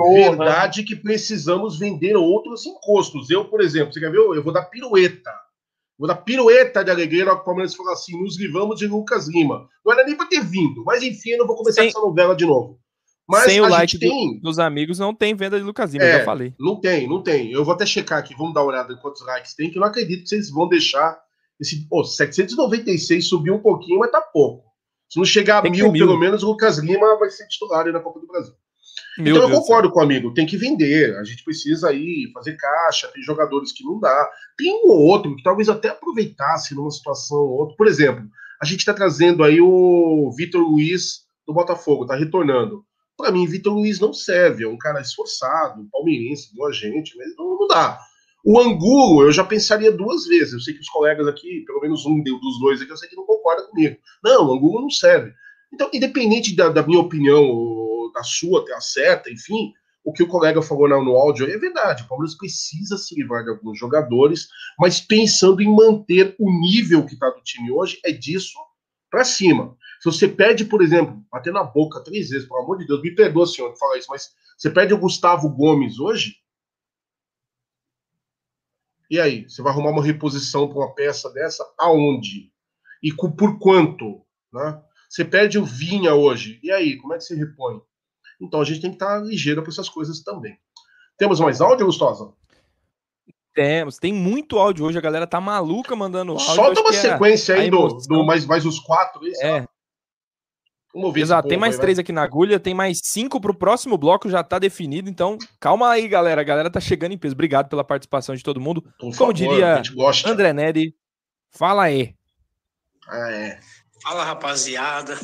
Verdade 0.00 0.82
que 0.82 0.96
precisamos 0.96 1.78
vender 1.78 2.16
outros 2.16 2.64
encostos. 2.66 3.30
Eu, 3.30 3.44
por 3.44 3.60
exemplo, 3.60 3.92
você 3.92 4.00
quer 4.00 4.10
ver? 4.10 4.18
Eu 4.18 4.42
vou 4.42 4.52
dar 4.52 4.64
pirueta. 4.64 5.30
Vou 5.98 6.08
dar 6.08 6.16
pirueta 6.16 6.84
de 6.84 6.90
alegria 6.90 7.28
ao 7.28 7.44
Palmeiras 7.44 7.74
falar 7.74 7.92
assim: 7.92 8.20
nos 8.20 8.38
livramos 8.38 8.78
de 8.78 8.86
Lucas 8.86 9.28
Lima. 9.28 9.68
Não 9.84 9.92
era 9.92 10.04
nem 10.04 10.16
para 10.16 10.26
ter 10.26 10.42
vindo, 10.42 10.82
mas 10.84 11.02
enfim, 11.02 11.30
eu 11.30 11.38
não 11.38 11.46
vou 11.46 11.56
começar 11.56 11.84
essa 11.84 12.00
novela 12.00 12.34
de 12.34 12.44
novo. 12.46 12.80
Mas 13.28 13.44
Sem 13.44 13.60
o 13.60 13.68
like 13.68 13.98
tem... 13.98 14.40
dos 14.40 14.58
amigos, 14.58 14.98
não 14.98 15.14
tem 15.14 15.34
venda 15.34 15.58
de 15.58 15.64
Lucas 15.64 15.92
Lima, 15.92 16.04
é, 16.04 16.18
já 16.18 16.24
falei. 16.24 16.54
Não 16.58 16.80
tem, 16.80 17.08
não 17.08 17.22
tem. 17.22 17.52
Eu 17.52 17.64
vou 17.64 17.72
até 17.72 17.86
checar 17.86 18.18
aqui, 18.18 18.34
vamos 18.36 18.52
dar 18.52 18.62
uma 18.62 18.70
olhada 18.70 18.92
em 18.92 18.96
quantos 18.96 19.24
likes 19.24 19.54
tem, 19.54 19.70
que 19.70 19.78
eu 19.78 19.80
não 19.80 19.88
acredito 19.88 20.22
que 20.22 20.28
vocês 20.28 20.50
vão 20.50 20.68
deixar 20.68 21.18
esse. 21.60 21.86
Pô, 21.88 22.04
796 22.04 23.28
subiu 23.28 23.54
um 23.54 23.60
pouquinho, 23.60 24.00
mas 24.00 24.10
tá 24.10 24.20
pouco. 24.20 24.64
Se 25.08 25.18
não 25.18 25.24
chegar 25.24 25.58
a 25.58 25.62
mil, 25.62 25.92
mil, 25.92 26.06
pelo 26.06 26.18
menos, 26.18 26.42
o 26.42 26.48
Lucas 26.48 26.78
Lima 26.78 27.18
vai 27.18 27.30
ser 27.30 27.46
titular 27.46 27.86
na 27.92 28.00
Copa 28.00 28.18
do 28.18 28.26
Brasil. 28.26 28.54
Meu 29.18 29.36
então 29.36 29.48
Deus 29.48 29.52
eu 29.52 29.60
concordo 29.60 29.88
Deus. 29.88 29.94
com 29.94 30.00
o 30.00 30.02
amigo, 30.02 30.34
tem 30.34 30.46
que 30.46 30.56
vender. 30.56 31.16
A 31.16 31.24
gente 31.24 31.44
precisa 31.44 31.88
aí 31.90 32.30
fazer 32.32 32.56
caixa, 32.56 33.08
tem 33.08 33.22
jogadores 33.22 33.72
que 33.72 33.84
não 33.84 34.00
dá. 34.00 34.30
Tem 34.56 34.72
um 34.72 34.90
ou 34.90 34.98
outro 35.02 35.36
que 35.36 35.42
talvez 35.42 35.68
até 35.68 35.88
aproveitasse 35.88 36.74
numa 36.74 36.90
situação 36.90 37.38
ou 37.38 37.60
outra. 37.60 37.76
Por 37.76 37.86
exemplo, 37.86 38.24
a 38.60 38.64
gente 38.64 38.80
está 38.80 38.94
trazendo 38.94 39.44
aí 39.44 39.60
o 39.60 40.30
Vitor 40.36 40.62
Luiz 40.62 41.26
do 41.46 41.52
Botafogo, 41.52 42.06
tá 42.06 42.14
retornando. 42.14 42.84
Para 43.16 43.30
mim, 43.30 43.46
Vitor 43.46 43.74
Luiz 43.74 44.00
não 44.00 44.12
serve, 44.12 44.64
é 44.64 44.68
um 44.68 44.78
cara 44.78 45.00
esforçado, 45.00 45.86
palmeirense, 45.92 46.54
boa 46.54 46.72
gente, 46.72 47.16
mas 47.16 47.36
não, 47.36 47.58
não, 47.58 47.66
dá. 47.66 47.98
O 48.44 48.58
Angulo, 48.58 49.24
eu 49.24 49.32
já 49.32 49.44
pensaria 49.44 49.92
duas 49.92 50.26
vezes. 50.26 50.54
Eu 50.54 50.60
sei 50.60 50.74
que 50.74 50.80
os 50.80 50.88
colegas 50.88 51.28
aqui, 51.28 51.62
pelo 51.66 51.80
menos 51.80 52.04
um 52.06 52.20
dos 52.22 52.60
dois 52.60 52.80
aqui, 52.80 52.90
eu 52.90 52.96
sei 52.96 53.08
que 53.08 53.16
não 53.16 53.26
concorda 53.26 53.64
comigo. 53.68 53.96
Não, 54.24 54.48
o 54.48 54.52
Angulo 54.52 54.80
não 54.80 54.90
serve. 54.90 55.32
Então, 55.72 55.88
independente 55.92 56.56
da, 56.56 56.68
da 56.68 56.82
minha 56.84 57.00
opinião, 57.00 57.46
da 58.12 58.22
sua, 58.22 58.64
ter 58.64 58.74
a 58.74 58.80
certa, 58.80 59.30
enfim, 59.30 59.72
o 60.04 60.12
que 60.12 60.22
o 60.22 60.28
colega 60.28 60.60
falou 60.60 60.88
no 60.88 61.16
áudio 61.16 61.48
é 61.48 61.56
verdade. 61.56 62.02
O 62.02 62.08
Palmeiras 62.08 62.36
precisa 62.36 62.96
se 62.96 63.14
livrar 63.14 63.44
de 63.44 63.50
alguns 63.50 63.78
jogadores, 63.78 64.48
mas 64.78 65.00
pensando 65.00 65.62
em 65.62 65.74
manter 65.74 66.34
o 66.38 66.50
nível 66.60 67.06
que 67.06 67.14
está 67.14 67.30
do 67.30 67.42
time 67.42 67.70
hoje, 67.70 68.00
é 68.04 68.10
disso 68.10 68.58
para 69.10 69.24
cima. 69.24 69.76
Se 70.00 70.06
você 70.10 70.26
pede, 70.26 70.64
por 70.64 70.82
exemplo, 70.82 71.22
bater 71.30 71.52
na 71.52 71.62
boca 71.62 72.02
três 72.02 72.30
vezes, 72.30 72.48
pelo 72.48 72.60
amor 72.60 72.78
de 72.78 72.86
Deus, 72.86 73.00
me 73.00 73.14
perdoa, 73.14 73.46
senhor, 73.46 73.72
de 73.72 73.78
falar 73.78 73.98
isso, 73.98 74.08
mas 74.10 74.30
você 74.56 74.70
pede 74.70 74.92
o 74.92 74.98
Gustavo 74.98 75.48
Gomes 75.48 76.00
hoje? 76.00 76.36
E 79.08 79.20
aí? 79.20 79.48
Você 79.48 79.62
vai 79.62 79.72
arrumar 79.72 79.90
uma 79.90 80.02
reposição 80.02 80.66
para 80.66 80.78
uma 80.78 80.94
peça 80.94 81.30
dessa? 81.30 81.64
Aonde? 81.78 82.50
E 83.02 83.12
por 83.14 83.58
quanto? 83.58 84.24
Né? 84.52 84.82
Você 85.08 85.24
pede 85.24 85.58
o 85.58 85.64
Vinha 85.64 86.14
hoje. 86.14 86.58
E 86.62 86.72
aí? 86.72 86.96
Como 86.96 87.12
é 87.12 87.18
que 87.18 87.24
você 87.24 87.36
repõe? 87.36 87.80
Então 88.42 88.60
a 88.60 88.64
gente 88.64 88.80
tem 88.80 88.90
que 88.90 88.96
estar 88.96 89.20
ligeiro 89.20 89.62
para 89.62 89.70
essas 89.70 89.88
coisas 89.88 90.20
também. 90.22 90.58
Temos 91.16 91.38
mais 91.38 91.60
áudio, 91.60 91.86
Gustosa? 91.86 92.32
Temos, 93.54 93.98
tem 93.98 94.12
muito 94.12 94.58
áudio 94.58 94.86
hoje, 94.86 94.98
a 94.98 95.02
galera 95.02 95.26
tá 95.26 95.40
maluca 95.40 95.94
mandando 95.94 96.32
áudio. 96.32 96.46
Solta 96.46 96.80
uma 96.80 96.90
é 96.90 96.94
sequência 96.94 97.54
aí 97.54 97.70
do, 97.70 97.88
do 97.88 98.24
mais, 98.24 98.46
mais 98.46 98.64
os 98.64 98.80
quatro. 98.80 99.20
Aí, 99.22 99.32
é. 99.42 99.66
Vamos 100.92 101.06
ouvir 101.06 101.22
Exato, 101.22 101.48
tem 101.48 101.58
mais 101.58 101.76
aí, 101.76 101.80
três 101.80 101.96
vai. 101.96 102.02
aqui 102.02 102.12
na 102.12 102.22
agulha, 102.22 102.60
tem 102.60 102.74
mais 102.74 103.00
cinco 103.02 103.40
para 103.40 103.50
o 103.50 103.54
próximo 103.54 103.96
bloco, 103.96 104.28
já 104.28 104.40
está 104.40 104.58
definido. 104.58 105.08
Então, 105.08 105.38
calma 105.60 105.88
aí, 105.90 106.06
galera. 106.08 106.40
A 106.40 106.44
galera 106.44 106.70
tá 106.70 106.80
chegando 106.80 107.12
em 107.12 107.18
peso. 107.18 107.34
Obrigado 107.34 107.68
pela 107.68 107.84
participação 107.84 108.34
de 108.34 108.42
todo 108.42 108.60
mundo. 108.60 108.82
Por 108.82 108.98
Como 108.98 109.12
favor, 109.12 109.32
diria 109.32 109.82
André 110.26 110.52
Neri, 110.52 110.94
fala 111.50 111.84
aí. 111.84 112.14
Ah, 113.08 113.30
é. 113.30 113.60
Fala, 114.02 114.24
rapaziada. 114.24 115.16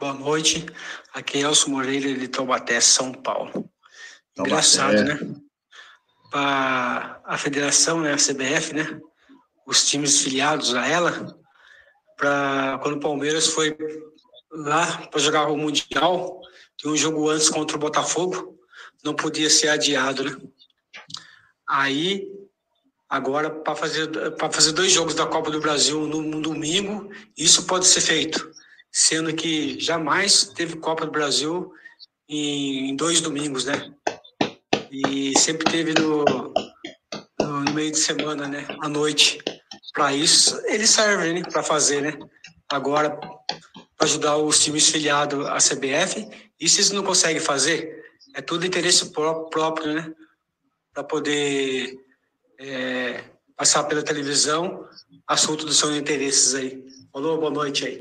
Boa 0.00 0.14
noite. 0.14 0.64
Aqui 1.12 1.36
é 1.36 1.40
Elcio 1.42 1.68
Moreira 1.68 2.14
de 2.14 2.26
Taubaté, 2.26 2.80
São 2.80 3.12
Paulo. 3.12 3.70
Engraçado, 4.34 5.04
né? 5.04 5.20
Para 6.30 7.20
a 7.22 7.36
federação, 7.36 8.00
né, 8.00 8.14
a 8.14 8.16
CBF, 8.16 8.72
né? 8.72 8.98
Os 9.66 9.86
times 9.86 10.22
filiados 10.22 10.74
a 10.74 10.86
ela, 10.86 11.38
para 12.16 12.80
quando 12.82 12.96
o 12.96 13.00
Palmeiras 13.00 13.48
foi 13.48 13.76
lá 14.50 15.06
para 15.08 15.20
jogar 15.20 15.48
o 15.48 15.56
Mundial, 15.58 16.40
tem 16.82 16.90
um 16.90 16.96
jogo 16.96 17.28
antes 17.28 17.50
contra 17.50 17.76
o 17.76 17.80
Botafogo, 17.80 18.58
não 19.04 19.14
podia 19.14 19.50
ser 19.50 19.68
adiado, 19.68 20.24
né? 20.24 20.34
Aí, 21.68 22.26
agora, 23.06 23.50
para 23.50 23.76
fazer, 23.76 24.08
fazer 24.50 24.72
dois 24.72 24.92
jogos 24.92 25.14
da 25.14 25.26
Copa 25.26 25.50
do 25.50 25.60
Brasil 25.60 26.06
no, 26.06 26.22
no 26.22 26.40
domingo, 26.40 27.12
isso 27.36 27.66
pode 27.66 27.86
ser 27.86 28.00
feito, 28.00 28.50
sendo 28.90 29.34
que 29.34 29.78
jamais 29.78 30.44
teve 30.44 30.76
Copa 30.76 31.06
do 31.06 31.12
Brasil 31.12 31.72
em, 32.28 32.90
em 32.90 32.96
dois 32.96 33.20
domingos, 33.20 33.64
né? 33.64 33.92
E 34.90 35.38
sempre 35.38 35.70
teve 35.70 35.94
no, 35.94 36.24
no, 36.24 36.52
no 37.40 37.72
meio 37.72 37.92
de 37.92 37.98
semana, 37.98 38.48
né? 38.48 38.66
À 38.80 38.88
noite. 38.88 39.38
Para 39.92 40.14
isso, 40.14 40.60
eles 40.66 40.90
servem, 40.90 41.34
né? 41.34 41.42
Para 41.42 41.62
fazer, 41.62 42.00
né? 42.00 42.18
Agora, 42.68 43.18
ajudar 44.00 44.36
os 44.36 44.62
times 44.62 44.88
filiados 44.88 45.46
à 45.46 45.56
CBF. 45.56 46.28
Se 46.66 46.78
eles 46.78 46.90
não 46.90 47.02
conseguem 47.02 47.40
fazer, 47.40 48.04
é 48.34 48.40
tudo 48.40 48.66
interesse 48.66 49.12
próprio, 49.12 49.94
né? 49.94 50.12
Para 50.92 51.04
poder 51.04 51.98
é, 52.58 53.24
passar 53.56 53.84
pela 53.84 54.02
televisão 54.02 54.88
assunto 55.26 55.64
dos 55.64 55.78
seus 55.78 55.96
interesses 55.96 56.54
aí. 56.54 56.84
Falou, 57.12 57.38
boa 57.38 57.50
noite 57.50 57.86
aí. 57.86 58.00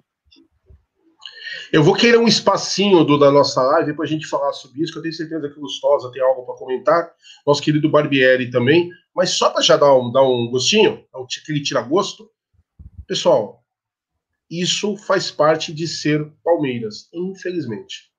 Eu 1.71 1.83
vou 1.83 1.93
querer 1.93 2.17
um 2.17 2.27
espacinho 2.27 3.03
do, 3.03 3.17
da 3.17 3.31
nossa 3.31 3.61
live 3.61 3.93
para 3.93 4.05
a 4.05 4.07
gente 4.07 4.25
falar 4.25 4.51
sobre 4.53 4.81
isso, 4.81 4.91
que 4.91 4.97
eu 4.97 5.03
tenho 5.03 5.13
certeza 5.13 5.49
que 5.49 5.59
o 5.59 5.61
Lustosa 5.61 6.11
tem 6.11 6.21
algo 6.21 6.43
para 6.43 6.55
comentar, 6.55 7.13
nosso 7.45 7.61
querido 7.61 7.89
Barbieri 7.89 8.49
também, 8.49 8.89
mas 9.13 9.31
só 9.31 9.51
para 9.51 9.61
já 9.61 9.77
dar 9.77 9.95
um, 9.95 10.11
dar 10.11 10.23
um 10.23 10.49
gostinho, 10.49 11.05
aquele 11.13 11.61
tira-gosto. 11.61 12.29
Pessoal, 13.05 13.63
isso 14.49 14.97
faz 14.97 15.29
parte 15.29 15.71
de 15.71 15.87
ser 15.87 16.31
Palmeiras, 16.43 17.07
infelizmente. 17.13 18.09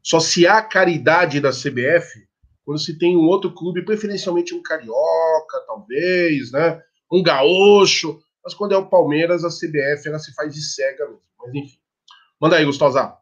Só 0.00 0.20
se 0.20 0.46
há 0.46 0.62
caridade 0.62 1.40
da 1.40 1.50
CBF 1.50 2.24
quando 2.64 2.78
se 2.78 2.96
tem 2.96 3.16
um 3.16 3.26
outro 3.26 3.52
clube, 3.52 3.84
preferencialmente 3.84 4.54
um 4.54 4.62
carioca, 4.62 5.60
talvez, 5.66 6.50
né? 6.50 6.80
Um 7.12 7.22
gaúcho. 7.22 8.18
Mas 8.42 8.54
quando 8.54 8.72
é 8.72 8.76
o 8.76 8.88
Palmeiras, 8.88 9.44
a 9.44 9.48
CBF 9.48 10.08
ela 10.08 10.18
se 10.18 10.32
faz 10.34 10.54
de 10.54 10.62
cega 10.62 11.04
mesmo. 11.06 11.20
Mas 11.38 11.54
enfim. 11.54 11.83
Manda 12.40 12.56
aí, 12.56 12.64
Gustosa. 12.64 13.16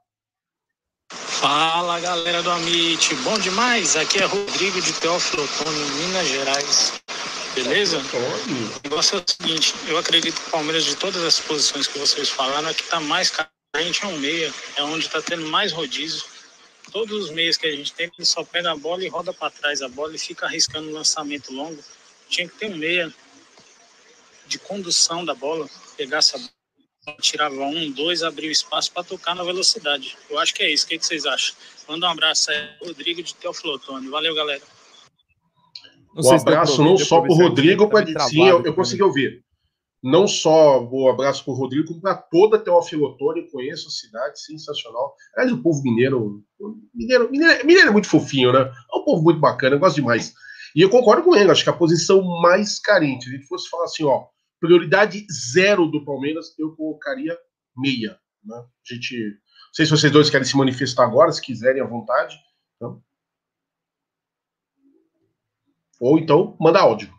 Fala 1.10 2.00
galera 2.00 2.42
do 2.42 2.50
Amit, 2.50 3.14
bom 3.16 3.38
demais? 3.38 3.96
Aqui 3.96 4.18
é 4.18 4.24
Rodrigo 4.24 4.80
de 4.80 4.92
Teófilo 4.94 5.44
Otônio, 5.44 5.86
Minas 5.96 6.28
Gerais. 6.28 7.02
Beleza? 7.54 7.98
O 7.98 8.80
negócio 8.82 9.18
é 9.18 9.20
o 9.20 9.24
seguinte, 9.26 9.74
eu 9.86 9.98
acredito 9.98 10.40
que 10.40 10.48
o 10.48 10.50
Palmeiras, 10.50 10.84
de 10.84 10.96
todas 10.96 11.22
as 11.22 11.38
posições 11.40 11.86
que 11.86 11.98
vocês 11.98 12.30
falaram, 12.30 12.68
é 12.68 12.74
que 12.74 12.82
está 12.82 13.00
mais 13.00 13.30
carente 13.30 14.04
é 14.04 14.06
um 14.06 14.18
meia, 14.18 14.52
é 14.76 14.82
onde 14.82 15.06
está 15.06 15.20
tendo 15.20 15.46
mais 15.48 15.72
rodízio. 15.72 16.24
Todos 16.90 17.24
os 17.24 17.30
meios 17.30 17.56
que 17.56 17.66
a 17.66 17.74
gente 17.74 17.92
tem, 17.92 18.10
ele 18.16 18.26
só 18.26 18.42
pega 18.44 18.72
a 18.72 18.76
bola 18.76 19.04
e 19.04 19.08
roda 19.08 19.32
para 19.32 19.50
trás 19.50 19.82
a 19.82 19.88
bola 19.88 20.14
e 20.14 20.18
fica 20.18 20.46
arriscando 20.46 20.88
um 20.88 20.92
lançamento 20.92 21.52
longo. 21.52 21.82
Tinha 22.28 22.48
que 22.48 22.56
ter 22.56 22.66
um 22.66 22.76
meia 22.76 23.12
de 24.46 24.58
condução 24.58 25.24
da 25.24 25.34
bola, 25.34 25.68
pegasse 25.96 26.36
a 26.36 26.38
bola, 26.38 26.50
tirava 27.20 27.54
um, 27.54 27.90
dois, 27.90 28.22
abrir 28.22 28.48
o 28.48 28.52
espaço 28.52 28.92
para 28.92 29.02
tocar 29.02 29.34
na 29.34 29.42
velocidade. 29.42 30.16
Eu 30.30 30.38
acho 30.38 30.54
que 30.54 30.62
é 30.62 30.70
isso. 30.70 30.84
O 30.84 30.88
que, 30.88 30.98
que 30.98 31.06
vocês 31.06 31.26
acham? 31.26 31.54
Manda 31.88 32.06
um 32.06 32.10
abraço 32.10 32.50
aí, 32.50 32.68
Rodrigo 32.80 33.22
de 33.22 33.34
Teoflotone. 33.34 34.08
Valeu, 34.08 34.34
galera. 34.34 34.62
Não 36.14 36.30
um 36.30 36.34
abraço 36.34 36.82
não 36.82 36.96
só 36.96 37.20
para 37.20 37.32
o 37.32 37.34
Rodrigo, 37.34 37.88
para 37.88 38.28
sim, 38.28 38.46
eu, 38.46 38.62
eu 38.62 38.74
consegui 38.74 39.02
ouvir. 39.02 39.42
Não 40.02 40.26
só 40.26 40.82
o 40.82 41.06
um 41.06 41.10
abraço 41.10 41.44
para 41.44 41.52
o 41.52 41.56
Rodrigo, 41.56 41.88
como 41.88 42.00
para 42.00 42.16
toda 42.16 42.58
Otoni, 42.58 43.50
conheço 43.50 43.88
a 43.88 43.90
cidade, 43.90 44.40
sensacional. 44.40 45.14
Aliás, 45.36 45.52
o 45.52 45.62
povo 45.62 45.80
mineiro, 45.82 46.42
mineiro, 46.92 47.30
mineiro, 47.30 47.66
mineiro 47.66 47.88
é 47.88 47.92
muito 47.92 48.08
fofinho, 48.08 48.52
né? 48.52 48.60
É 48.60 48.98
um 48.98 49.04
povo 49.04 49.22
muito 49.22 49.40
bacana, 49.40 49.76
eu 49.76 49.80
gosto 49.80 49.96
demais. 49.96 50.34
E 50.74 50.82
eu 50.82 50.90
concordo 50.90 51.22
com 51.22 51.36
ele, 51.36 51.50
acho 51.50 51.62
que 51.62 51.70
a 51.70 51.74
posição 51.74 52.22
mais 52.40 52.80
carente, 52.80 53.24
se 53.24 53.30
a 53.30 53.32
gente 53.34 53.46
fosse 53.46 53.68
falar 53.68 53.84
assim, 53.84 54.04
ó, 54.04 54.24
prioridade 54.62 55.26
zero 55.28 55.88
do 55.88 56.04
Palmeiras, 56.04 56.56
eu 56.56 56.76
colocaria 56.76 57.36
meia. 57.76 58.16
Né? 58.44 58.56
A 58.56 58.94
gente, 58.94 59.16
não 59.16 59.74
sei 59.74 59.84
se 59.84 59.90
vocês 59.90 60.12
dois 60.12 60.30
querem 60.30 60.46
se 60.46 60.56
manifestar 60.56 61.02
agora, 61.02 61.32
se 61.32 61.42
quiserem 61.42 61.82
à 61.82 61.84
vontade. 61.84 62.36
Então. 62.76 63.02
Ou 65.98 66.16
então, 66.16 66.56
manda 66.60 66.80
áudio. 66.80 67.12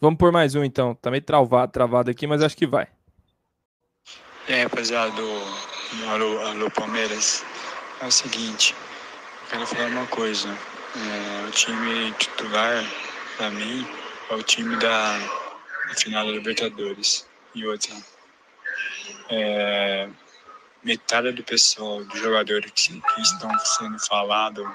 Vamos 0.00 0.18
por 0.18 0.32
mais 0.32 0.56
um 0.56 0.64
então. 0.64 0.96
Tá 0.96 1.12
meio 1.12 1.22
travado, 1.22 1.70
travado 1.70 2.10
aqui, 2.10 2.26
mas 2.26 2.42
acho 2.42 2.56
que 2.56 2.66
vai. 2.66 2.88
É, 4.48 4.64
rapaziada 4.64 5.12
do 5.12 6.06
Alô, 6.08 6.40
Alô 6.40 6.70
Palmeiras, 6.72 7.44
é 8.02 8.06
o 8.06 8.10
seguinte, 8.10 8.74
quero 9.48 9.64
falar 9.64 9.88
uma 9.90 10.06
coisa. 10.08 10.48
É, 10.48 11.48
o 11.48 11.50
time 11.50 12.12
titular 12.18 12.84
para 13.36 13.50
mim, 13.50 13.86
é 14.30 14.34
o 14.34 14.42
time 14.42 14.76
da, 14.76 15.18
final 15.98 16.26
da 16.26 16.32
Libertadores. 16.32 17.26
E 17.54 17.66
outra, 17.66 17.94
é, 19.30 20.08
metade 20.82 21.32
do 21.32 21.42
pessoal, 21.42 22.04
dos 22.04 22.20
jogadores 22.20 22.70
que, 22.72 23.00
que 23.00 23.20
estão 23.20 23.58
sendo 23.60 23.98
falados 24.06 24.66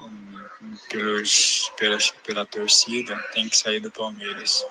hum, 0.00 0.76
pelos, 0.90 1.72
pela, 1.76 1.98
pela 2.24 2.46
torcida 2.46 3.16
tem 3.32 3.48
que 3.48 3.56
sair 3.56 3.80
do 3.80 3.90
Palmeiras. 3.90 4.66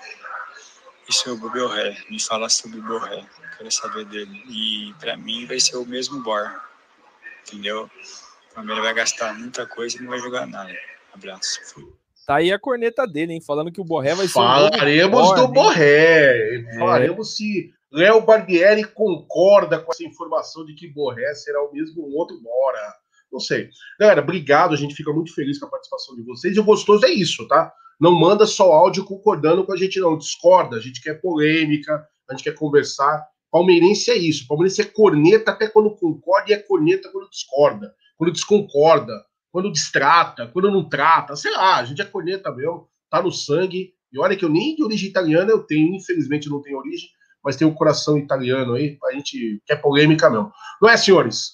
E 1.08 1.14
sobre 1.14 1.48
o 1.48 1.50
Borré, 1.50 1.98
me 2.10 2.22
fala 2.22 2.50
sobre 2.50 2.80
o 2.80 2.84
Borré, 2.84 3.26
quero 3.58 3.72
saber 3.72 4.06
dele. 4.06 4.44
E 4.50 4.94
para 5.00 5.16
mim 5.16 5.46
vai 5.46 5.60
ser 5.60 5.78
o 5.78 5.86
mesmo 5.86 6.22
Bor, 6.22 6.62
entendeu? 7.42 7.90
O 8.52 8.56
Palmeiras 8.56 8.84
vai 8.84 8.94
gastar 8.94 9.34
muita 9.34 9.66
coisa 9.66 9.98
e 9.98 10.02
não 10.02 10.10
vai 10.10 10.20
jogar 10.20 10.46
nada. 10.46 10.78
Abraço. 11.14 11.62
Tá 12.28 12.36
aí 12.36 12.52
a 12.52 12.60
corneta 12.60 13.08
dele, 13.08 13.32
hein? 13.32 13.42
Falando 13.42 13.72
que 13.72 13.80
o 13.80 13.86
Borré 13.86 14.14
vai 14.14 14.28
ser. 14.28 14.34
Falaremos 14.34 15.34
do 15.34 15.48
Borré. 15.48 16.58
É. 16.58 16.78
Falaremos 16.78 17.38
se 17.38 17.72
Léo 17.90 18.20
Barbieri 18.20 18.84
concorda 18.84 19.80
com 19.80 19.94
essa 19.94 20.04
informação 20.04 20.66
de 20.66 20.76
que 20.76 20.90
Borré 20.90 21.34
será 21.36 21.64
o 21.64 21.72
mesmo 21.72 22.04
outro 22.14 22.38
Bora. 22.42 22.94
Não 23.32 23.40
sei. 23.40 23.70
Galera, 23.98 24.20
obrigado. 24.20 24.74
A 24.74 24.78
gente 24.78 24.94
fica 24.94 25.14
muito 25.14 25.34
feliz 25.34 25.58
com 25.58 25.68
a 25.68 25.70
participação 25.70 26.18
de 26.18 26.24
vocês. 26.24 26.54
E 26.54 26.60
o 26.60 26.66
gostoso 26.66 27.06
é 27.06 27.10
isso, 27.10 27.48
tá? 27.48 27.72
Não 27.98 28.12
manda 28.12 28.46
só 28.46 28.74
áudio 28.74 29.06
concordando 29.06 29.66
com 29.66 29.72
a 29.72 29.78
gente, 29.78 29.98
não. 29.98 30.18
Discorda. 30.18 30.76
A 30.76 30.82
gente 30.82 31.02
quer 31.02 31.22
polêmica, 31.22 32.06
a 32.30 32.34
gente 32.34 32.44
quer 32.44 32.56
conversar. 32.56 33.26
Palmeirense 33.50 34.12
é 34.12 34.18
isso. 34.18 34.46
Palmeirense 34.50 34.82
é 34.82 34.86
corneta 34.86 35.52
até 35.52 35.70
quando 35.70 35.96
concorda 35.96 36.52
e 36.52 36.54
é 36.54 36.58
corneta 36.58 37.10
quando 37.10 37.30
discorda, 37.30 37.96
quando 38.18 38.34
desconcorda 38.34 39.14
quando 39.52 39.72
distrata, 39.72 40.48
quando 40.48 40.72
não 40.72 40.88
trata, 40.88 41.36
sei 41.36 41.52
lá, 41.52 41.78
a 41.78 41.86
gente 41.86 42.02
é 42.02 42.06
corneta 42.06 42.52
mesmo, 42.52 42.90
tá 43.10 43.22
no 43.22 43.32
sangue. 43.32 43.94
E 44.12 44.20
olha 44.20 44.36
que 44.36 44.46
eu 44.46 44.50
nem 44.50 44.76
de 44.76 44.84
origem 44.84 45.10
italiana 45.10 45.52
eu 45.52 45.64
tenho, 45.64 45.96
infelizmente 45.96 46.50
não 46.50 46.62
tenho 46.62 46.78
origem, 46.78 47.10
mas 47.44 47.56
tenho 47.56 47.72
um 47.72 47.76
coração 47.76 48.18
italiano 48.18 48.74
aí, 48.74 48.98
a 49.06 49.14
gente 49.14 49.62
quer 49.66 49.82
polêmica 49.82 50.30
mesmo. 50.30 50.52
Não 50.82 50.90
é, 50.90 50.98
senhores? 50.98 51.52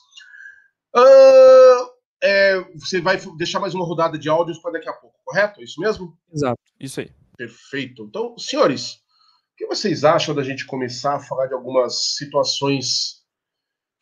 Uh, 0.95 1.89
é, 2.21 2.59
você 2.75 3.01
vai 3.01 3.19
deixar 3.37 3.59
mais 3.59 3.73
uma 3.73 3.85
rodada 3.85 4.17
de 4.17 4.29
áudios 4.29 4.59
para 4.59 4.73
daqui 4.73 4.87
a 4.87 4.93
pouco, 4.93 5.17
correto? 5.25 5.59
É 5.59 5.63
isso 5.63 5.81
mesmo? 5.81 6.17
Exato, 6.31 6.61
isso 6.79 6.99
aí. 6.99 7.11
Perfeito. 7.35 8.03
Então, 8.03 8.37
senhores, 8.37 8.93
o 8.93 9.55
que 9.57 9.65
vocês 9.65 10.03
acham 10.03 10.35
da 10.35 10.43
gente 10.43 10.65
começar 10.65 11.15
a 11.15 11.19
falar 11.19 11.47
de 11.47 11.53
algumas 11.53 12.15
situações 12.15 13.22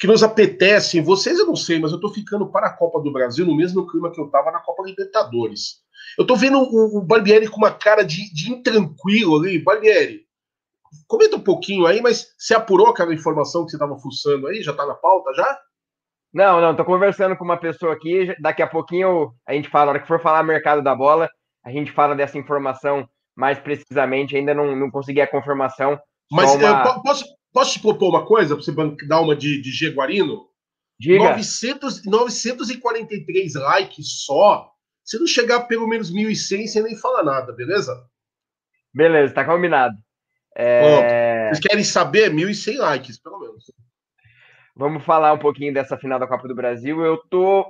que 0.01 0.07
nos 0.07 0.23
apetecem. 0.23 1.03
Vocês 1.03 1.37
eu 1.37 1.45
não 1.45 1.55
sei, 1.55 1.77
mas 1.77 1.91
eu 1.91 1.99
tô 1.99 2.09
ficando 2.09 2.51
para 2.51 2.65
a 2.65 2.73
Copa 2.73 2.99
do 2.99 3.13
Brasil 3.13 3.45
no 3.45 3.55
mesmo 3.55 3.85
clima 3.85 4.11
que 4.11 4.19
eu 4.19 4.31
tava 4.31 4.49
na 4.49 4.59
Copa 4.59 4.81
Libertadores. 4.83 5.83
Eu 6.17 6.25
tô 6.25 6.35
vendo 6.35 6.57
o, 6.57 6.97
o 6.97 7.01
Barbieri 7.03 7.47
com 7.47 7.57
uma 7.57 7.69
cara 7.69 8.03
de, 8.03 8.33
de 8.33 8.51
intranquilo 8.51 9.37
ali. 9.37 9.63
Barbieri, 9.63 10.25
comenta 11.07 11.35
um 11.35 11.43
pouquinho 11.43 11.85
aí, 11.85 12.01
mas 12.01 12.33
você 12.35 12.55
apurou 12.55 12.87
aquela 12.87 13.13
informação 13.13 13.63
que 13.63 13.69
você 13.69 13.77
tava 13.77 13.95
fuçando 13.99 14.47
aí? 14.47 14.63
Já 14.63 14.73
tá 14.73 14.87
na 14.87 14.95
pauta 14.95 15.35
já? 15.35 15.59
Não, 16.33 16.59
não, 16.59 16.75
tô 16.75 16.83
conversando 16.83 17.37
com 17.37 17.43
uma 17.43 17.57
pessoa 17.57 17.93
aqui. 17.93 18.35
Daqui 18.41 18.63
a 18.63 18.67
pouquinho 18.67 19.31
a 19.45 19.53
gente 19.53 19.69
fala, 19.69 19.85
na 19.85 19.91
hora 19.91 19.99
que 19.99 20.07
for 20.07 20.19
falar 20.19 20.41
mercado 20.41 20.81
da 20.81 20.95
bola, 20.95 21.29
a 21.63 21.69
gente 21.69 21.91
fala 21.91 22.15
dessa 22.15 22.39
informação 22.39 23.07
mais 23.37 23.59
precisamente. 23.59 24.35
Ainda 24.35 24.55
não, 24.55 24.75
não 24.75 24.89
consegui 24.89 25.21
a 25.21 25.29
confirmação. 25.29 25.99
Mas 26.31 26.55
uma... 26.55 26.85
eu, 26.87 27.01
posso, 27.03 27.23
Posso 27.53 27.73
te 27.73 27.79
propor 27.81 28.09
uma 28.09 28.25
coisa 28.25 28.55
para 28.55 28.63
você 28.63 28.73
dar 29.07 29.21
uma 29.21 29.35
de, 29.35 29.61
de 29.61 29.71
Jaguarino? 29.71 30.47
Diga. 30.99 31.31
900, 31.31 32.05
943 32.05 33.55
likes 33.55 34.23
só. 34.25 34.71
Se 35.03 35.19
não 35.19 35.27
chegar 35.27 35.61
pelo 35.61 35.87
menos 35.87 36.13
1.100, 36.13 36.67
você 36.67 36.81
nem 36.81 36.95
fala 36.95 37.23
nada, 37.23 37.51
beleza? 37.51 37.93
Beleza, 38.93 39.33
tá 39.33 39.43
combinado. 39.43 39.95
É... 40.55 41.49
Vocês 41.49 41.59
querem 41.59 41.83
saber? 41.83 42.31
1.100 42.31 42.77
likes, 42.77 43.17
pelo 43.19 43.39
menos. 43.39 43.65
Vamos 44.75 45.03
falar 45.03 45.33
um 45.33 45.39
pouquinho 45.39 45.73
dessa 45.73 45.97
final 45.97 46.19
da 46.19 46.27
Copa 46.27 46.47
do 46.47 46.55
Brasil. 46.55 47.03
Eu 47.03 47.17
tô. 47.29 47.65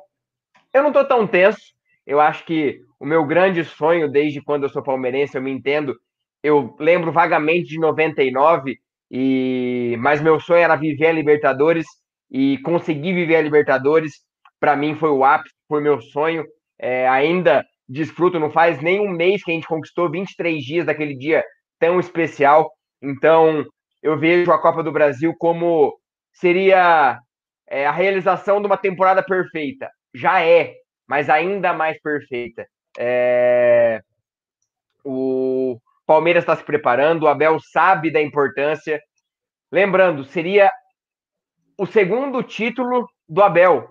Eu 0.73 0.83
não 0.83 0.91
tô 0.91 1.03
tão 1.05 1.25
tenso. 1.25 1.73
Eu 2.05 2.19
acho 2.19 2.45
que 2.45 2.81
o 2.99 3.05
meu 3.05 3.25
grande 3.25 3.63
sonho, 3.63 4.09
desde 4.09 4.41
quando 4.41 4.63
eu 4.63 4.69
sou 4.69 4.83
palmeirense, 4.83 5.35
eu 5.35 5.41
me 5.41 5.51
entendo. 5.51 5.95
Eu 6.43 6.75
lembro 6.79 7.11
vagamente 7.11 7.69
de 7.69 7.79
99, 7.79 8.79
e 9.11 9.97
mas 9.99 10.21
meu 10.21 10.39
sonho 10.39 10.61
era 10.61 10.77
viver 10.77 11.07
a 11.07 11.11
Libertadores 11.11 11.85
e 12.31 12.57
conseguir 12.59 13.13
viver 13.13 13.35
a 13.35 13.41
Libertadores 13.41 14.13
para 14.57 14.75
mim 14.75 14.95
foi 14.95 15.09
o 15.09 15.25
ápice, 15.25 15.53
foi 15.67 15.81
meu 15.81 15.99
sonho. 15.99 16.45
É, 16.79 17.07
ainda 17.09 17.65
desfruto, 17.89 18.39
não 18.39 18.49
faz 18.49 18.81
nem 18.81 19.01
um 19.01 19.09
mês 19.09 19.43
que 19.43 19.51
a 19.51 19.53
gente 19.53 19.67
conquistou 19.67 20.09
23 20.09 20.63
dias 20.63 20.85
daquele 20.85 21.15
dia 21.15 21.43
tão 21.77 21.99
especial. 21.99 22.71
Então 23.01 23.65
eu 24.01 24.17
vejo 24.17 24.51
a 24.51 24.61
Copa 24.61 24.81
do 24.81 24.91
Brasil 24.91 25.35
como 25.37 25.93
seria 26.31 27.19
é, 27.67 27.85
a 27.85 27.91
realização 27.91 28.61
de 28.61 28.67
uma 28.67 28.77
temporada 28.77 29.21
perfeita. 29.21 29.89
Já 30.13 30.41
é, 30.41 30.73
mas 31.07 31.29
ainda 31.29 31.73
mais 31.73 31.99
perfeita. 32.01 32.65
É... 32.97 33.99
O, 35.03 35.79
Palmeiras 36.11 36.43
está 36.43 36.57
se 36.57 36.63
preparando, 36.65 37.23
o 37.23 37.27
Abel 37.29 37.57
sabe 37.71 38.11
da 38.11 38.21
importância. 38.21 39.01
Lembrando, 39.71 40.25
seria 40.25 40.69
o 41.77 41.85
segundo 41.85 42.43
título 42.43 43.07
do 43.29 43.41
Abel. 43.41 43.87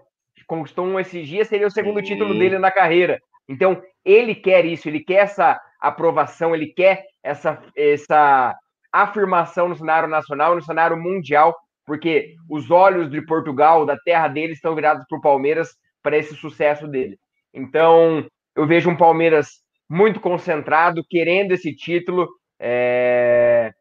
Conquistou 0.47 0.85
um 0.85 1.01
esses 1.01 1.27
dias, 1.27 1.49
seria 1.49 1.66
o 1.66 1.71
segundo 1.71 2.01
Sim. 2.01 2.05
título 2.05 2.39
dele 2.39 2.59
na 2.59 2.71
carreira. 2.71 3.18
Então, 3.49 3.81
ele 4.05 4.35
quer 4.35 4.66
isso, 4.66 4.87
ele 4.87 5.03
quer 5.03 5.23
essa 5.23 5.59
aprovação, 5.81 6.55
ele 6.55 6.66
quer 6.66 7.07
essa, 7.23 7.62
essa 7.75 8.55
afirmação 8.93 9.71
no 9.71 9.77
cenário 9.77 10.09
nacional, 10.09 10.55
no 10.55 10.62
cenário 10.62 10.99
mundial, 10.99 11.57
porque 11.87 12.35
os 12.51 12.71
olhos 12.71 13.11
de 13.11 13.23
Portugal, 13.23 13.87
da 13.87 13.97
terra 13.97 14.29
dele, 14.29 14.53
estão 14.53 14.75
virados 14.75 15.07
para 15.09 15.16
o 15.16 15.23
Palmeiras 15.23 15.71
para 16.03 16.18
esse 16.18 16.35
sucesso 16.35 16.87
dele. 16.87 17.18
Então, 17.55 18.27
eu 18.55 18.66
vejo 18.66 18.91
um 18.91 18.97
Palmeiras 18.97 19.59
muito 19.91 20.20
concentrado, 20.20 21.05
querendo 21.11 21.51
esse 21.51 21.74
título. 21.74 22.28
É... 22.61 23.72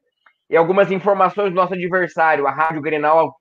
E 0.49 0.57
algumas 0.57 0.91
informações 0.91 1.51
do 1.51 1.55
nosso 1.55 1.75
adversário, 1.75 2.47
a 2.47 2.51
Rádio 2.51 2.81
Grenal 2.81 3.35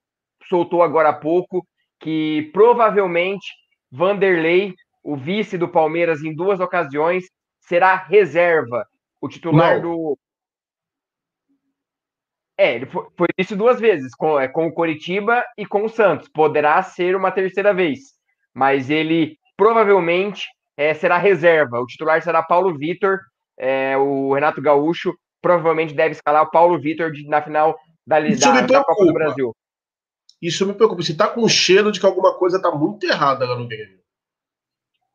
soltou 0.47 0.83
agora 0.83 1.09
há 1.09 1.13
pouco, 1.15 1.67
que 1.99 2.51
provavelmente 2.53 3.47
Vanderlei, 3.91 4.75
o 5.03 5.17
vice 5.17 5.57
do 5.57 5.67
Palmeiras 5.67 6.23
em 6.23 6.35
duas 6.35 6.61
ocasiões, 6.61 7.25
será 7.61 7.97
reserva. 7.97 8.87
O 9.21 9.29
titular 9.29 9.81
Não. 9.81 9.83
do. 9.83 10.19
É, 12.59 12.75
ele 12.75 12.87
foi, 12.87 13.07
foi 13.17 13.29
isso 13.39 13.57
duas 13.57 13.81
vezes, 13.81 14.15
com, 14.15 14.39
é, 14.39 14.47
com 14.47 14.67
o 14.67 14.73
Coritiba 14.73 15.43
e 15.57 15.65
com 15.65 15.85
o 15.85 15.89
Santos. 15.89 16.29
Poderá 16.29 16.83
ser 16.83 17.17
uma 17.17 17.31
terceira 17.31 17.73
vez. 17.73 18.01
Mas 18.53 18.91
ele 18.91 19.39
provavelmente 19.57 20.49
é, 20.79 20.95
será 20.95 21.19
reserva. 21.19 21.81
O 21.81 21.87
titular 21.87 22.23
será 22.23 22.41
Paulo 22.41 22.79
Vitor. 22.79 23.19
É, 23.59 23.97
o 23.97 24.33
Renato 24.33 24.63
Gaúcho 24.63 25.13
provavelmente 25.43 25.93
deve 25.93 26.13
escalar 26.13 26.45
o 26.45 26.51
Paulo 26.51 26.81
Vitor 26.81 27.11
na 27.27 27.43
final 27.43 27.77
da, 28.07 28.21
da, 28.21 28.61
da 28.61 28.85
Copa 28.85 29.05
do 29.05 29.13
Brasil. 29.13 29.55
Isso 30.41 30.65
me 30.65 30.73
preocupa. 30.73 31.03
Você 31.03 31.17
tá 31.17 31.27
com 31.27 31.49
cheiro 31.49 31.91
de 31.91 31.99
que 31.99 32.07
alguma 32.07 32.39
coisa 32.39 32.63
tá 32.63 32.71
muito 32.71 33.05
errada 33.05 33.45
lá 33.45 33.57
no 33.57 33.67
Grêmio. 33.67 33.99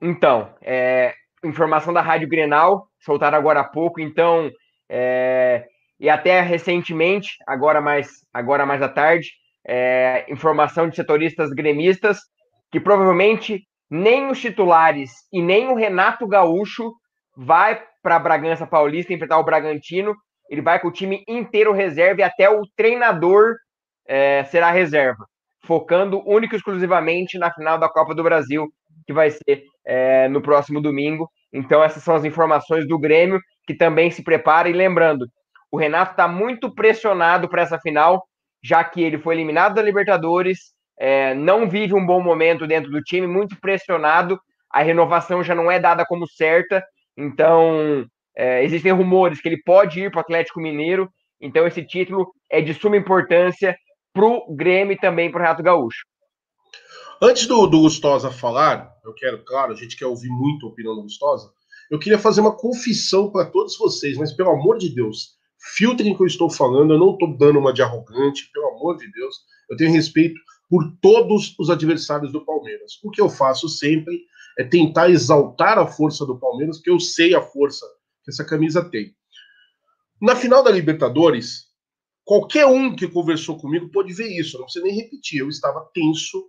Então, 0.01 0.53
é, 0.61 1.13
informação 1.45 1.93
da 1.93 2.01
Rádio 2.01 2.27
Grenal, 2.27 2.89
soltaram 2.99 3.37
agora 3.37 3.61
há 3.61 3.63
pouco, 3.63 4.01
então, 4.01 4.51
é, 4.89 5.65
e 5.97 6.09
até 6.09 6.41
recentemente, 6.41 7.37
agora 7.47 7.79
mais, 7.79 8.09
agora 8.33 8.65
mais 8.65 8.81
à 8.81 8.89
tarde, 8.89 9.31
é, 9.65 10.25
informação 10.29 10.89
de 10.89 10.97
setoristas 10.97 11.51
gremistas, 11.51 12.19
que 12.69 12.81
provavelmente 12.81 13.65
nem 13.93 14.31
os 14.31 14.41
titulares 14.41 15.11
e 15.31 15.39
nem 15.39 15.67
o 15.67 15.75
Renato 15.75 16.27
Gaúcho 16.27 16.91
vai 17.37 17.79
para 18.01 18.17
Bragança 18.17 18.65
Paulista 18.65 19.13
enfrentar 19.13 19.37
o 19.37 19.43
Bragantino. 19.43 20.15
Ele 20.49 20.63
vai 20.63 20.79
com 20.79 20.87
o 20.87 20.91
time 20.91 21.23
inteiro 21.27 21.71
reserva 21.71 22.21
e 22.21 22.23
até 22.23 22.49
o 22.49 22.63
treinador 22.75 23.53
é, 24.07 24.45
será 24.45 24.71
reserva, 24.71 25.23
focando 25.63 26.27
único 26.27 26.55
e 26.55 26.57
exclusivamente 26.57 27.37
na 27.37 27.53
final 27.53 27.77
da 27.77 27.87
Copa 27.87 28.15
do 28.15 28.23
Brasil, 28.23 28.67
que 29.05 29.13
vai 29.13 29.29
ser 29.29 29.61
é, 29.85 30.27
no 30.27 30.41
próximo 30.41 30.81
domingo. 30.81 31.29
Então, 31.53 31.83
essas 31.83 32.01
são 32.01 32.15
as 32.15 32.25
informações 32.25 32.87
do 32.87 32.97
Grêmio, 32.97 33.39
que 33.67 33.75
também 33.75 34.09
se 34.09 34.23
prepara. 34.23 34.67
E 34.67 34.73
lembrando, 34.73 35.27
o 35.71 35.77
Renato 35.77 36.11
está 36.11 36.27
muito 36.27 36.73
pressionado 36.73 37.47
para 37.47 37.61
essa 37.61 37.77
final, 37.77 38.23
já 38.63 38.83
que 38.83 39.03
ele 39.03 39.19
foi 39.19 39.35
eliminado 39.35 39.75
da 39.75 39.83
Libertadores, 39.83 40.73
é, 40.99 41.33
não 41.33 41.69
vive 41.69 41.93
um 41.93 42.05
bom 42.05 42.21
momento 42.21 42.67
dentro 42.67 42.91
do 42.91 43.01
time, 43.01 43.27
muito 43.27 43.59
pressionado. 43.59 44.39
A 44.69 44.81
renovação 44.81 45.43
já 45.43 45.53
não 45.53 45.69
é 45.69 45.79
dada 45.79 46.05
como 46.05 46.27
certa, 46.27 46.83
então 47.15 48.05
é, 48.35 48.63
existem 48.63 48.91
rumores 48.91 49.39
que 49.39 49.47
ele 49.47 49.61
pode 49.63 50.01
ir 50.01 50.11
para 50.11 50.19
o 50.19 50.21
Atlético 50.21 50.59
Mineiro. 50.59 51.09
Então 51.39 51.67
esse 51.67 51.85
título 51.85 52.31
é 52.49 52.61
de 52.61 52.73
suma 52.73 52.97
importância 52.97 53.75
para 54.13 54.25
o 54.25 54.55
Grêmio 54.55 54.93
e 54.93 54.99
também 54.99 55.29
para 55.29 55.39
o 55.39 55.41
Renato 55.41 55.63
Gaúcho. 55.63 56.03
Antes 57.21 57.47
do, 57.47 57.67
do 57.67 57.81
Gustosa 57.81 58.31
falar, 58.31 58.91
eu 59.05 59.13
quero, 59.13 59.43
claro, 59.45 59.73
a 59.73 59.75
gente 59.75 59.95
quer 59.95 60.05
ouvir 60.05 60.29
muito 60.29 60.65
a 60.65 60.69
opinião 60.69 60.95
do 60.95 61.03
Gustosa. 61.03 61.51
eu 61.89 61.99
queria 61.99 62.19
fazer 62.19 62.41
uma 62.41 62.55
confissão 62.55 63.31
para 63.31 63.45
todos 63.45 63.77
vocês, 63.77 64.17
mas 64.17 64.33
pelo 64.33 64.51
amor 64.51 64.77
de 64.77 64.89
Deus, 64.93 65.37
filtrem 65.75 66.13
o 66.13 66.17
que 66.17 66.23
eu 66.23 66.27
estou 66.27 66.49
falando, 66.49 66.93
eu 66.93 66.99
não 66.99 67.13
estou 67.13 67.37
dando 67.37 67.59
uma 67.59 67.71
de 67.71 67.81
arrogante, 67.81 68.49
pelo 68.51 68.67
amor 68.69 68.97
de 68.97 69.09
Deus, 69.11 69.37
eu 69.69 69.77
tenho 69.77 69.91
respeito 69.91 70.35
por 70.73 70.91
todos 70.99 71.53
os 71.59 71.69
adversários 71.69 72.31
do 72.31 72.43
Palmeiras. 72.43 72.93
O 73.03 73.11
que 73.11 73.21
eu 73.21 73.29
faço 73.29 73.69
sempre 73.69 74.25
é 74.57 74.63
tentar 74.63 75.07
exaltar 75.07 75.77
a 75.77 75.85
força 75.85 76.25
do 76.25 76.39
Palmeiras, 76.39 76.77
porque 76.77 76.89
eu 76.89 76.99
sei 76.99 77.35
a 77.35 77.41
força 77.43 77.85
que 78.23 78.31
essa 78.31 78.43
camisa 78.43 78.83
tem. 78.83 79.15
Na 80.19 80.35
final 80.35 80.63
da 80.63 80.71
Libertadores, 80.71 81.67
qualquer 82.25 82.65
um 82.65 82.95
que 82.95 83.07
conversou 83.07 83.55
comigo 83.59 83.91
pode 83.91 84.15
ver 84.15 84.27
isso, 84.35 84.57
não 84.57 84.63
precisa 84.63 84.83
nem 84.83 84.95
repetir. 84.95 85.41
Eu 85.41 85.49
estava 85.49 85.87
tenso, 85.93 86.43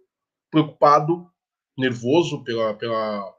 preocupado, 0.50 1.26
nervoso 1.76 2.42
pela, 2.44 2.72
pela, 2.72 3.30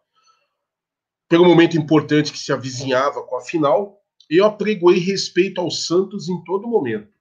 pelo 1.27 1.45
momento 1.45 1.75
importante 1.75 2.31
que 2.31 2.38
se 2.38 2.53
avizinhava 2.53 3.23
com 3.23 3.38
a 3.38 3.41
final. 3.41 3.99
Eu 4.29 4.45
apregoei 4.45 4.99
respeito 4.99 5.59
ao 5.59 5.71
Santos 5.71 6.29
em 6.29 6.43
todo 6.43 6.67
momento. 6.67 7.14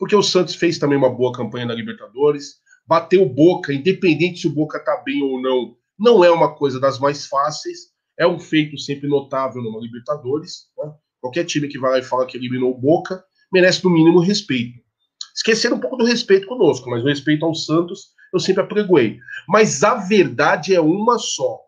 Porque 0.00 0.16
o 0.16 0.22
Santos 0.22 0.54
fez 0.54 0.78
também 0.78 0.96
uma 0.96 1.10
boa 1.10 1.30
campanha 1.30 1.66
na 1.66 1.74
Libertadores, 1.74 2.54
bateu 2.86 3.28
Boca, 3.28 3.70
independente 3.70 4.40
se 4.40 4.46
o 4.46 4.54
Boca 4.54 4.78
está 4.78 4.96
bem 5.04 5.22
ou 5.22 5.38
não, 5.42 5.76
não 5.98 6.24
é 6.24 6.30
uma 6.30 6.54
coisa 6.54 6.80
das 6.80 6.98
mais 6.98 7.26
fáceis, 7.26 7.90
é 8.18 8.26
um 8.26 8.38
feito 8.38 8.78
sempre 8.78 9.06
notável 9.06 9.62
numa 9.62 9.78
Libertadores. 9.78 10.70
Né? 10.78 10.90
Qualquer 11.20 11.44
time 11.44 11.68
que 11.68 11.78
vai 11.78 11.90
lá 11.90 11.98
e 11.98 12.02
fala 12.02 12.24
que 12.24 12.38
eliminou 12.38 12.70
o 12.70 12.80
Boca 12.80 13.22
merece 13.52 13.84
no 13.84 13.90
mínimo 13.90 14.20
respeito. 14.20 14.80
Esquecer 15.36 15.70
um 15.70 15.78
pouco 15.78 15.98
do 15.98 16.06
respeito 16.06 16.46
conosco, 16.46 16.88
mas 16.88 17.04
o 17.04 17.06
respeito 17.08 17.44
ao 17.44 17.54
Santos 17.54 18.14
eu 18.32 18.40
sempre 18.40 18.62
apregoei. 18.62 19.18
Mas 19.46 19.84
a 19.84 19.96
verdade 19.96 20.74
é 20.74 20.80
uma 20.80 21.18
só. 21.18 21.60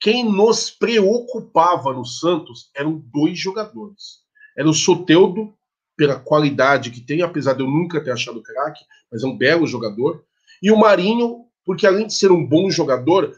Quem 0.00 0.24
nos 0.24 0.68
preocupava 0.68 1.92
no 1.92 2.04
Santos 2.04 2.72
eram 2.74 3.00
dois 3.12 3.38
jogadores. 3.38 4.22
Era 4.58 4.68
o 4.68 4.74
Soteudo, 4.74 5.54
pela 5.96 6.18
qualidade 6.18 6.90
que 6.90 7.00
tem, 7.00 7.22
apesar 7.22 7.54
de 7.54 7.62
eu 7.62 7.66
nunca 7.66 8.02
ter 8.02 8.10
achado 8.10 8.42
craque, 8.42 8.84
mas 9.10 9.22
é 9.22 9.26
um 9.26 9.36
belo 9.36 9.66
jogador. 9.66 10.24
E 10.62 10.70
o 10.70 10.76
Marinho, 10.76 11.44
porque 11.64 11.86
além 11.86 12.06
de 12.06 12.14
ser 12.14 12.30
um 12.30 12.46
bom 12.46 12.70
jogador, 12.70 13.32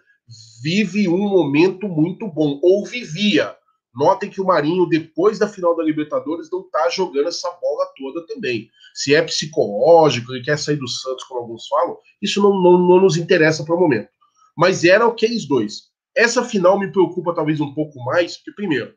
vive 0.62 1.08
um 1.08 1.28
momento 1.28 1.88
muito 1.88 2.26
bom, 2.28 2.58
ou 2.62 2.84
vivia. 2.84 3.54
Notem 3.94 4.28
que 4.28 4.40
o 4.40 4.44
Marinho, 4.44 4.88
depois 4.88 5.38
da 5.38 5.48
final 5.48 5.76
da 5.76 5.82
Libertadores, 5.82 6.50
não 6.50 6.62
está 6.62 6.88
jogando 6.88 7.28
essa 7.28 7.48
bola 7.60 7.86
toda 7.96 8.26
também. 8.26 8.68
Se 8.92 9.14
é 9.14 9.22
psicológico, 9.22 10.32
ele 10.32 10.44
quer 10.44 10.58
sair 10.58 10.76
do 10.76 10.88
Santos, 10.88 11.24
como 11.24 11.40
alguns 11.40 11.66
falam, 11.68 11.96
isso 12.20 12.42
não, 12.42 12.50
não, 12.60 12.78
não 12.78 13.00
nos 13.00 13.16
interessa 13.16 13.64
para 13.64 13.74
o 13.74 13.78
momento. 13.78 14.08
Mas 14.56 14.84
eram 14.84 15.08
aqueles 15.08 15.46
dois. 15.46 15.92
Essa 16.16 16.44
final 16.44 16.78
me 16.78 16.90
preocupa 16.90 17.34
talvez 17.34 17.60
um 17.60 17.72
pouco 17.72 18.02
mais, 18.04 18.36
porque, 18.36 18.52
primeiro, 18.52 18.94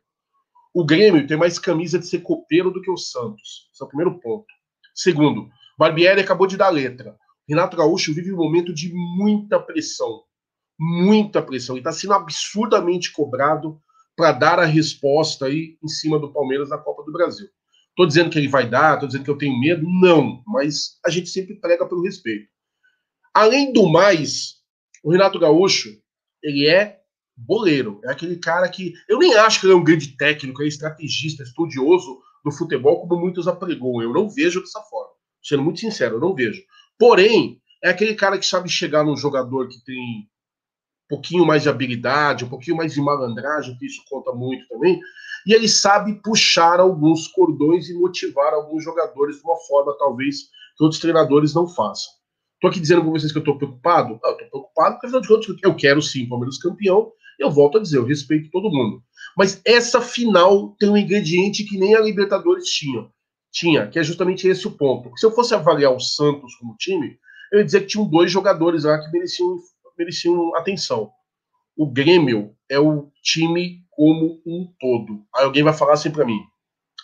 o 0.77 0.85
Grêmio 0.85 1.25
tem 1.25 1.35
mais 1.35 1.57
camisa 1.57 1.97
de 1.97 2.05
ser 2.05 2.19
copeiro 2.19 2.69
do 2.69 2.79
que 2.79 2.91
o 2.91 2.95
Santos. 2.95 3.67
Esse 3.73 3.81
é 3.81 3.85
o 3.85 3.87
primeiro 3.87 4.19
ponto. 4.19 4.45
Segundo, 4.93 5.49
Barbieri 5.75 6.21
acabou 6.21 6.45
de 6.45 6.55
dar 6.55 6.69
letra. 6.69 7.17
Renato 7.49 7.75
Gaúcho 7.75 8.13
vive 8.13 8.31
um 8.31 8.37
momento 8.37 8.71
de 8.71 8.93
muita 8.93 9.59
pressão. 9.59 10.21
Muita 10.79 11.41
pressão. 11.41 11.73
Ele 11.75 11.79
está 11.79 11.91
sendo 11.91 12.13
absurdamente 12.13 13.11
cobrado 13.11 13.81
para 14.15 14.31
dar 14.31 14.59
a 14.59 14.65
resposta 14.65 15.47
aí 15.47 15.79
em 15.83 15.87
cima 15.87 16.19
do 16.19 16.31
Palmeiras 16.31 16.69
na 16.69 16.77
Copa 16.77 17.01
do 17.03 17.11
Brasil. 17.11 17.47
Estou 17.89 18.05
dizendo 18.05 18.29
que 18.29 18.37
ele 18.37 18.47
vai 18.47 18.69
dar, 18.69 18.93
estou 18.93 19.07
dizendo 19.07 19.23
que 19.23 19.31
eu 19.31 19.37
tenho 19.39 19.59
medo, 19.59 19.83
não, 19.83 20.43
mas 20.45 20.99
a 21.03 21.09
gente 21.09 21.29
sempre 21.29 21.55
prega 21.55 21.87
pelo 21.87 22.03
respeito. 22.03 22.49
Além 23.33 23.73
do 23.73 23.89
mais, 23.89 24.57
o 25.03 25.11
Renato 25.11 25.39
Gaúcho, 25.39 25.89
ele 26.43 26.67
é 26.69 26.96
boleiro, 27.37 28.01
é 28.03 28.11
aquele 28.11 28.37
cara 28.37 28.67
que 28.67 28.93
eu 29.07 29.19
nem 29.19 29.35
acho 29.35 29.59
que 29.59 29.67
ele 29.67 29.73
é 29.73 29.75
um 29.75 29.83
grande 29.83 30.17
técnico, 30.17 30.63
é 30.63 30.67
estrategista, 30.67 31.43
estudioso 31.43 32.19
do 32.43 32.51
futebol, 32.51 33.01
como 33.01 33.21
muitos 33.21 33.47
apregam. 33.47 34.01
Eu 34.01 34.11
não 34.11 34.29
vejo 34.29 34.61
dessa 34.61 34.81
forma. 34.81 35.11
Sendo 35.43 35.63
muito 35.63 35.79
sincero, 35.79 36.15
eu 36.15 36.19
não 36.19 36.33
vejo. 36.33 36.61
Porém, 36.97 37.61
é 37.83 37.89
aquele 37.89 38.15
cara 38.15 38.37
que 38.37 38.45
sabe 38.45 38.67
chegar 38.69 39.03
num 39.03 39.15
jogador 39.15 39.67
que 39.67 39.83
tem 39.85 40.27
pouquinho 41.07 41.45
mais 41.45 41.63
de 41.63 41.69
habilidade, 41.69 42.43
um 42.43 42.49
pouquinho 42.49 42.75
mais 42.75 42.93
de 42.93 43.01
malandragem, 43.01 43.77
que 43.77 43.85
isso 43.85 44.03
conta 44.09 44.33
muito 44.33 44.67
também, 44.67 44.99
e 45.45 45.53
ele 45.53 45.67
sabe 45.67 46.21
puxar 46.21 46.79
alguns 46.79 47.27
cordões 47.27 47.89
e 47.89 47.93
motivar 47.93 48.53
alguns 48.53 48.83
jogadores 48.83 49.37
de 49.37 49.43
uma 49.43 49.55
forma, 49.67 49.95
talvez, 49.97 50.49
que 50.75 50.83
outros 50.83 50.99
treinadores 50.99 51.53
não 51.53 51.67
façam. 51.67 52.11
Estou 52.55 52.69
aqui 52.69 52.79
dizendo 52.79 53.03
para 53.03 53.11
vocês 53.11 53.31
que 53.31 53.37
eu 53.37 53.41
estou 53.41 53.57
preocupado? 53.57 54.19
Não, 54.21 54.31
estou 54.31 54.49
preocupado 54.49 54.95
porque, 54.95 55.05
afinal 55.05 55.21
de 55.21 55.27
contas, 55.27 55.55
eu 55.63 55.75
quero 55.75 56.01
sim 56.01 56.25
o 56.25 56.29
Palmeiras 56.29 56.57
campeão, 56.57 57.11
eu 57.39 57.51
volto 57.51 57.77
a 57.77 57.81
dizer, 57.81 57.97
eu 57.97 58.05
respeito 58.05 58.49
todo 58.51 58.71
mundo. 58.71 59.01
Mas 59.35 59.61
essa 59.65 60.01
final 60.01 60.75
tem 60.79 60.89
um 60.89 60.97
ingrediente 60.97 61.63
que 61.63 61.77
nem 61.77 61.95
a 61.95 62.01
Libertadores 62.01 62.65
tinha, 62.65 63.07
tinha 63.51 63.87
que 63.87 63.99
é 63.99 64.03
justamente 64.03 64.47
esse 64.47 64.67
o 64.67 64.71
ponto. 64.71 65.11
Se 65.17 65.25
eu 65.25 65.31
fosse 65.31 65.53
avaliar 65.53 65.93
o 65.93 65.99
Santos 65.99 66.55
como 66.55 66.75
time, 66.77 67.17
eu 67.51 67.59
ia 67.59 67.65
dizer 67.65 67.81
que 67.81 67.87
tinham 67.87 68.07
dois 68.07 68.31
jogadores 68.31 68.83
lá 68.83 68.99
que 68.99 69.11
mereciam 69.11 69.57
mereciam 69.97 70.55
atenção. 70.55 71.11
O 71.75 71.89
Grêmio 71.89 72.55
é 72.69 72.79
o 72.79 73.11
time 73.23 73.83
como 73.89 74.41
um 74.45 74.71
todo. 74.79 75.23
Aí 75.35 75.43
alguém 75.43 75.63
vai 75.63 75.73
falar 75.73 75.93
assim 75.93 76.11
para 76.11 76.25
mim, 76.25 76.39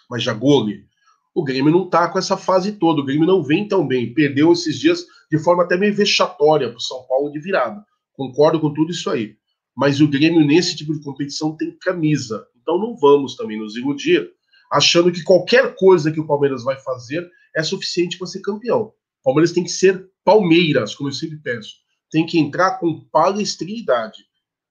mas 0.10 0.22
Jagoli, 0.22 0.86
o 1.34 1.44
Grêmio 1.44 1.72
não 1.72 1.90
tá 1.90 2.08
com 2.08 2.20
essa 2.20 2.38
fase 2.38 2.74
toda, 2.74 3.02
o 3.02 3.06
Grêmio 3.06 3.26
não 3.26 3.42
vem 3.42 3.68
tão 3.68 3.88
bem, 3.88 4.14
perdeu 4.14 4.52
esses 4.52 4.80
dias 4.80 5.06
de 5.32 5.40
forma 5.40 5.64
até 5.64 5.76
meio 5.76 5.94
vexatória 5.96 6.70
para 6.70 6.78
o 6.78 6.82
São 6.82 7.04
Paulo 7.08 7.32
de 7.32 7.40
virada. 7.40 7.84
Concordo 8.14 8.60
com 8.60 8.72
tudo 8.72 8.92
isso 8.92 9.10
aí. 9.10 9.36
Mas 9.76 10.02
o 10.02 10.08
Grêmio, 10.08 10.46
nesse 10.46 10.76
tipo 10.76 10.94
de 10.94 11.04
competição, 11.04 11.56
tem 11.56 11.78
camisa. 11.80 12.48
Então 12.62 12.78
não 12.78 12.96
vamos 12.96 13.36
também 13.36 13.60
nos 13.60 13.76
iludir 13.76 14.32
achando 14.72 15.12
que 15.12 15.24
qualquer 15.24 15.76
coisa 15.76 16.12
que 16.12 16.20
o 16.20 16.26
Palmeiras 16.26 16.64
vai 16.64 16.80
fazer 16.80 17.30
é 17.56 17.62
suficiente 17.62 18.18
para 18.18 18.28
ser 18.28 18.42
campeão. 18.42 18.94
O 19.22 19.24
Palmeiras 19.24 19.52
tem 19.52 19.64
que 19.64 19.70
ser 19.70 20.10
Palmeiras, 20.24 20.96
como 20.96 21.10
eu 21.10 21.14
sempre 21.14 21.38
penso 21.38 21.84
tem 22.14 22.28
que 22.28 22.38
entrar 22.38 22.78
com 22.78 23.00
palestrinidade. 23.12 24.24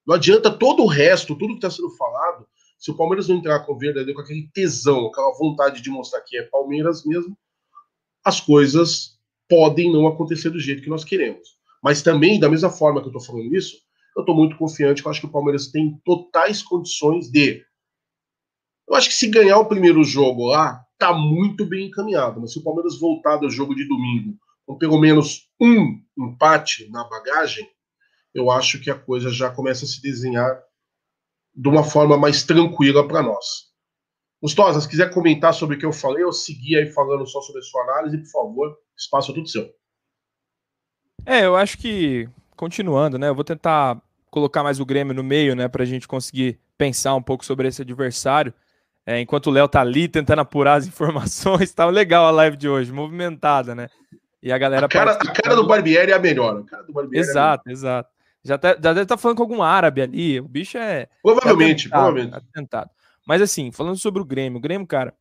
Não 0.06 0.14
adianta 0.14 0.48
todo 0.48 0.84
o 0.84 0.86
resto, 0.86 1.34
tudo 1.34 1.54
que 1.54 1.66
está 1.66 1.68
sendo 1.68 1.90
falado, 1.96 2.46
se 2.78 2.88
o 2.92 2.96
Palmeiras 2.96 3.26
não 3.26 3.36
entrar 3.36 3.66
com 3.66 3.76
verdadeiro, 3.76 4.14
com 4.14 4.20
aquele 4.20 4.48
tesão, 4.54 5.08
aquela 5.08 5.36
vontade 5.36 5.82
de 5.82 5.90
mostrar 5.90 6.20
que 6.20 6.38
é 6.38 6.44
Palmeiras 6.44 7.04
mesmo, 7.04 7.36
as 8.24 8.40
coisas 8.40 9.18
podem 9.48 9.92
não 9.92 10.06
acontecer 10.06 10.50
do 10.50 10.60
jeito 10.60 10.82
que 10.82 10.88
nós 10.88 11.04
queremos. 11.04 11.58
Mas 11.82 12.00
também, 12.00 12.38
da 12.38 12.48
mesma 12.48 12.70
forma 12.70 13.00
que 13.00 13.08
eu 13.08 13.16
estou 13.16 13.24
falando 13.24 13.52
isso, 13.56 13.78
eu 14.16 14.22
estou 14.22 14.34
muito 14.34 14.56
confiante 14.56 15.04
eu 15.04 15.10
acho 15.10 15.20
que 15.20 15.26
o 15.26 15.32
Palmeiras 15.32 15.68
tem 15.68 16.00
totais 16.04 16.62
condições 16.62 17.30
de. 17.30 17.64
Eu 18.88 18.94
acho 18.94 19.08
que 19.08 19.14
se 19.14 19.28
ganhar 19.28 19.58
o 19.58 19.68
primeiro 19.68 20.04
jogo 20.04 20.48
lá, 20.48 20.84
tá 20.98 21.12
muito 21.12 21.64
bem 21.64 21.86
encaminhado. 21.86 22.40
Mas 22.40 22.52
se 22.52 22.58
o 22.58 22.62
Palmeiras 22.62 22.98
voltar 22.98 23.36
do 23.36 23.50
jogo 23.50 23.74
de 23.74 23.86
domingo 23.86 24.36
com 24.66 24.76
pelo 24.76 25.00
menos 25.00 25.48
um 25.60 26.00
empate 26.18 26.88
na 26.90 27.04
bagagem, 27.04 27.66
eu 28.34 28.50
acho 28.50 28.80
que 28.80 28.90
a 28.90 28.98
coisa 28.98 29.30
já 29.30 29.50
começa 29.50 29.84
a 29.84 29.88
se 29.88 30.00
desenhar 30.00 30.62
de 31.54 31.68
uma 31.68 31.84
forma 31.84 32.16
mais 32.16 32.44
tranquila 32.44 33.06
para 33.06 33.22
nós. 33.22 33.72
Gustosa, 34.42 34.80
se 34.80 34.88
quiser 34.88 35.12
comentar 35.12 35.54
sobre 35.54 35.76
o 35.76 35.78
que 35.78 35.86
eu 35.86 35.92
falei, 35.92 36.24
eu 36.24 36.32
segui 36.32 36.76
aí 36.76 36.90
falando 36.90 37.26
só 37.26 37.40
sobre 37.40 37.60
a 37.60 37.64
sua 37.64 37.82
análise, 37.82 38.18
por 38.18 38.30
favor, 38.30 38.78
espaço 38.96 39.30
é 39.30 39.34
tudo 39.34 39.48
seu. 39.48 39.72
É, 41.24 41.46
eu 41.46 41.54
acho 41.54 41.78
que, 41.78 42.28
continuando, 42.62 43.18
né, 43.18 43.28
eu 43.28 43.34
vou 43.34 43.42
tentar 43.42 44.00
colocar 44.30 44.62
mais 44.62 44.78
o 44.78 44.86
Grêmio 44.86 45.12
no 45.12 45.24
meio, 45.24 45.56
né, 45.56 45.66
para 45.66 45.82
a 45.82 45.86
gente 45.86 46.06
conseguir 46.06 46.60
pensar 46.78 47.12
um 47.16 47.20
pouco 47.20 47.44
sobre 47.44 47.66
esse 47.66 47.82
adversário. 47.82 48.54
É, 49.04 49.20
enquanto 49.20 49.48
o 49.48 49.50
Léo 49.50 49.66
tá 49.66 49.80
ali 49.80 50.06
tentando 50.06 50.42
apurar 50.42 50.74
as 50.74 50.86
informações, 50.86 51.74
tá 51.74 51.86
legal 51.86 52.24
a 52.24 52.30
live 52.30 52.56
de 52.56 52.68
hoje, 52.68 52.92
movimentada, 52.92 53.74
né? 53.74 53.88
E 54.40 54.52
a 54.52 54.58
galera. 54.58 54.86
A 54.86 54.88
cara, 54.88 55.14
a 55.14 55.32
cara 55.32 55.56
do 55.56 55.66
Barbieri 55.66 56.12
é 56.12 56.14
a 56.14 56.20
melhor. 56.20 56.60
A 56.60 56.62
cara 56.62 56.82
do 56.84 56.92
Barbieri 56.92 57.26
é 57.26 57.30
exato, 57.30 57.68
é 57.68 57.72
exato. 57.72 58.08
Já, 58.44 58.56
tá, 58.56 58.68
já 58.68 58.74
deve 58.74 59.02
estar 59.02 59.16
tá 59.16 59.20
falando 59.20 59.38
com 59.38 59.42
algum 59.42 59.60
árabe 59.60 60.00
ali. 60.00 60.38
O 60.38 60.46
bicho 60.46 60.78
é. 60.78 61.08
Provavelmente, 61.20 61.86
é 61.86 61.88
atentado, 61.88 62.04
provavelmente. 62.04 62.46
Atentado. 62.54 62.90
Mas 63.26 63.42
assim, 63.42 63.72
falando 63.72 63.96
sobre 63.96 64.22
o 64.22 64.24
Grêmio, 64.24 64.58
o 64.58 64.62
Grêmio, 64.62 64.86
cara, 64.86 65.12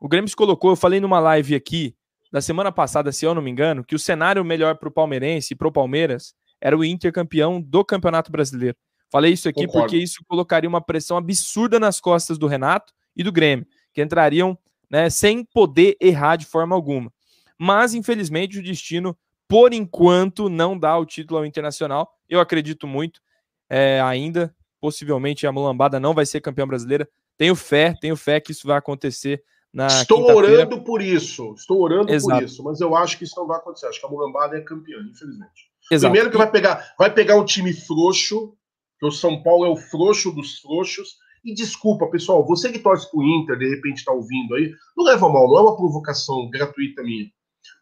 o 0.00 0.08
Grêmio 0.08 0.28
se 0.28 0.34
colocou, 0.34 0.70
eu 0.72 0.76
falei 0.76 0.98
numa 0.98 1.20
live 1.20 1.54
aqui, 1.54 1.94
da 2.32 2.40
semana 2.40 2.72
passada, 2.72 3.12
se 3.12 3.24
eu 3.24 3.36
não 3.36 3.42
me 3.42 3.52
engano, 3.52 3.84
que 3.84 3.94
o 3.94 4.00
cenário 4.00 4.44
melhor 4.44 4.76
para 4.76 4.88
o 4.88 4.92
palmeirense 4.92 5.54
e 5.54 5.56
para 5.56 5.68
o 5.68 5.72
Palmeiras 5.72 6.34
era 6.60 6.76
o 6.76 6.84
Inter 6.84 7.12
campeão 7.12 7.60
do 7.60 7.84
Campeonato 7.84 8.30
Brasileiro. 8.30 8.76
Falei 9.10 9.32
isso 9.32 9.48
aqui 9.48 9.66
Concordo. 9.66 9.86
porque 9.86 9.96
isso 9.96 10.22
colocaria 10.26 10.68
uma 10.68 10.80
pressão 10.80 11.16
absurda 11.16 11.78
nas 11.80 12.00
costas 12.00 12.38
do 12.38 12.46
Renato 12.46 12.92
e 13.16 13.22
do 13.22 13.32
Grêmio, 13.32 13.66
que 13.92 14.02
entrariam 14.02 14.58
né, 14.90 15.08
sem 15.08 15.44
poder 15.44 15.96
errar 16.00 16.36
de 16.36 16.46
forma 16.46 16.74
alguma 16.74 17.10
mas 17.58 17.92
infelizmente 17.92 18.58
o 18.58 18.62
destino, 18.62 19.18
por 19.48 19.72
enquanto, 19.72 20.48
não 20.48 20.78
dá 20.78 20.96
o 20.96 21.04
título 21.04 21.40
ao 21.40 21.46
Internacional. 21.46 22.08
Eu 22.28 22.38
acredito 22.38 22.86
muito 22.86 23.20
é, 23.68 24.00
ainda, 24.00 24.54
possivelmente 24.80 25.46
a 25.46 25.52
Mulambada 25.52 25.98
não 25.98 26.14
vai 26.14 26.24
ser 26.24 26.40
campeã 26.40 26.66
brasileira. 26.66 27.08
Tenho 27.36 27.56
fé, 27.56 27.94
tenho 28.00 28.16
fé 28.16 28.40
que 28.40 28.52
isso 28.52 28.66
vai 28.66 28.78
acontecer 28.78 29.42
na 29.72 29.86
Estou 29.86 30.24
orando 30.24 30.82
por 30.82 31.02
isso, 31.02 31.52
estou 31.54 31.82
orando 31.82 32.12
Exato. 32.12 32.34
por 32.34 32.44
isso, 32.44 32.62
mas 32.62 32.80
eu 32.80 32.94
acho 32.94 33.18
que 33.18 33.24
isso 33.24 33.38
não 33.38 33.46
vai 33.46 33.58
acontecer. 33.58 33.86
Acho 33.86 34.00
que 34.00 34.06
a 34.06 34.08
Mulambada 34.08 34.56
é 34.56 34.60
campeã, 34.60 34.98
infelizmente. 35.10 35.67
Exato. 35.90 36.10
Primeiro 36.10 36.30
que 36.30 36.36
vai 36.36 36.50
pegar, 36.50 36.94
vai 36.98 37.12
pegar 37.12 37.36
um 37.36 37.44
time 37.44 37.72
frouxo, 37.72 38.54
que 38.98 39.06
o 39.06 39.10
São 39.10 39.42
Paulo 39.42 39.64
é 39.66 39.68
o 39.68 39.76
frouxo 39.76 40.32
dos 40.32 40.58
frouxos, 40.58 41.16
E 41.44 41.54
desculpa, 41.54 42.10
pessoal, 42.10 42.44
você 42.44 42.70
que 42.70 42.80
torce 42.80 43.10
pro 43.10 43.22
Inter, 43.22 43.56
de 43.56 43.68
repente 43.68 44.04
tá 44.04 44.12
ouvindo 44.12 44.54
aí, 44.56 44.72
não 44.96 45.04
leva 45.04 45.28
mal, 45.28 45.48
não 45.48 45.58
é 45.58 45.60
uma 45.62 45.76
provocação 45.76 46.50
gratuita 46.50 47.02
minha. 47.02 47.26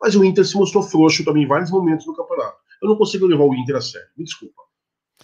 Mas 0.01 0.15
o 0.15 0.25
Inter 0.25 0.45
se 0.45 0.57
mostrou 0.57 0.83
frouxo 0.83 1.25
também 1.25 1.45
em 1.45 1.49
vários 1.49 1.71
momentos 1.71 2.07
no 2.07 2.15
campeonato. 2.15 2.59
Eu 2.83 2.89
não 2.89 2.97
consigo 2.97 3.27
levar 3.27 3.45
o 3.45 3.55
Inter 3.55 3.77
a 3.77 3.81
sério. 3.81 4.09
Me 4.17 4.25
desculpa. 4.25 4.63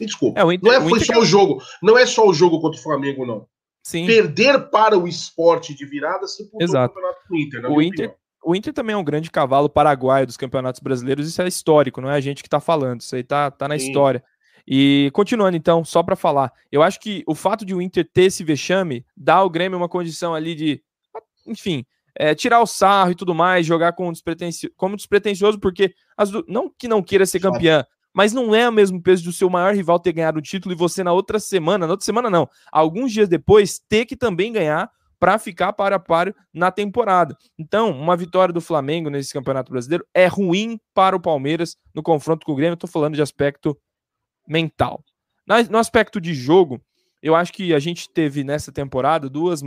Me 0.01 0.07
desculpa. 0.07 0.41
É, 0.41 0.55
Inter, 0.55 0.61
não 0.63 0.73
é, 0.73 0.81
foi 0.81 0.99
Inter... 0.99 1.15
só 1.15 1.21
o 1.21 1.25
jogo. 1.25 1.63
Não 1.83 1.99
é 1.99 2.07
só 2.07 2.27
o 2.27 2.35
jogo 2.35 2.61
contra 2.61 2.81
o 2.81 2.83
Flamengo, 2.83 3.27
não. 3.27 3.47
Sim. 3.85 4.07
Perder 4.07 4.71
para 4.71 4.97
o 4.97 5.09
esporte 5.09 5.75
de 5.75 5.85
virada 5.85 6.27
se 6.27 6.49
Exato. 6.61 6.93
o 6.93 6.95
campeonato 6.95 7.29
do 7.29 7.37
Inter. 7.37 7.71
o 7.71 7.83
Inter, 7.83 8.09
opinião. 8.11 8.22
O 8.45 8.55
Inter 8.55 8.73
também 8.73 8.95
é 8.95 8.97
um 8.97 9.05
grande 9.05 9.31
cavalo 9.31 9.69
paraguaio 9.69 10.27
dos 10.27 10.37
campeonatos 10.37 10.81
brasileiros. 10.81 11.29
Isso 11.29 11.41
é 11.41 11.49
histórico, 11.49 12.01
não 12.01 12.11
é 12.11 12.15
a 12.15 12.21
gente 12.21 12.43
que 12.43 12.49
está 12.49 12.61
falando. 12.61 13.01
Isso 13.01 13.15
aí 13.15 13.23
tá, 13.23 13.51
tá 13.51 13.69
na 13.69 13.79
Sim. 13.79 13.87
história. 13.87 14.23
E 14.67 15.11
continuando 15.13 15.57
então, 15.57 15.85
só 15.85 16.03
para 16.03 16.17
falar, 16.17 16.53
eu 16.71 16.83
acho 16.83 17.01
que 17.01 17.23
o 17.27 17.35
fato 17.35 17.65
de 17.65 17.75
o 17.75 17.83
Inter 17.83 18.09
ter 18.13 18.25
esse 18.25 18.45
vexame 18.45 19.05
dá 19.17 19.37
ao 19.37 19.51
Grêmio 19.51 19.77
uma 19.77 19.89
condição 19.89 20.35
ali 20.35 20.55
de, 20.55 20.83
enfim, 21.47 21.85
é, 22.15 22.35
tirar 22.35 22.61
o 22.61 22.67
sarro 22.67 23.11
e 23.11 23.15
tudo 23.15 23.35
mais, 23.35 23.67
jogar 23.67 23.93
com 23.93 24.13
despretencio, 24.13 24.71
como 24.77 24.97
despretensioso, 24.97 25.59
porque 25.59 25.95
as, 26.17 26.31
não 26.47 26.71
que 26.71 26.87
não 26.87 27.03
queira 27.03 27.27
ser 27.27 27.41
campeã, 27.41 27.85
mas 28.13 28.33
não 28.33 28.55
é 28.55 28.69
o 28.69 28.73
mesmo 28.73 29.03
peso 29.03 29.25
do 29.25 29.33
seu 29.33 29.49
maior 29.49 29.75
rival 29.75 29.99
ter 29.99 30.13
ganhado 30.13 30.39
o 30.39 30.43
título 30.43 30.75
e 30.75 30.79
você 30.79 31.03
na 31.03 31.13
outra 31.13 31.41
semana, 31.41 31.87
na 31.87 31.93
outra 31.93 32.05
semana 32.05 32.29
não, 32.29 32.49
alguns 32.71 33.13
dias 33.13 33.29
depois, 33.29 33.81
ter 33.89 34.05
que 34.05 34.17
também 34.17 34.53
ganhar 34.53 34.91
para 35.23 35.39
ficar 35.39 35.73
para 35.73 36.01
par 36.01 36.35
na 36.53 36.73
temporada. 36.73 37.39
Então, 37.57 37.93
uma 37.93 38.17
vitória 38.17 38.53
do 38.53 38.61
Flamengo 38.61 39.09
nesse 39.09 39.33
Campeonato 39.33 39.71
Brasileiro 39.71 40.05
é 40.13 40.27
ruim 40.27 40.81
para 40.93 41.15
o 41.15 41.21
Palmeiras 41.21 41.77
no 41.95 42.03
confronto 42.03 42.45
com 42.45 42.51
o 42.51 42.57
Grêmio. 42.57 42.75
Estou 42.75 42.91
falando 42.91 43.15
de 43.15 43.23
aspecto 43.23 43.79
mental. 44.49 45.05
No 45.71 45.79
aspecto 45.79 46.21
de 46.21 46.35
jogo, 46.35 46.83
eu 47.23 47.37
acho 47.37 47.53
que 47.53 47.73
a 47.73 47.79
gente 47.79 48.11
teve 48.11 48.43
nessa 48.43 48.73
temporada 48.73 49.31
duas, 49.31 49.63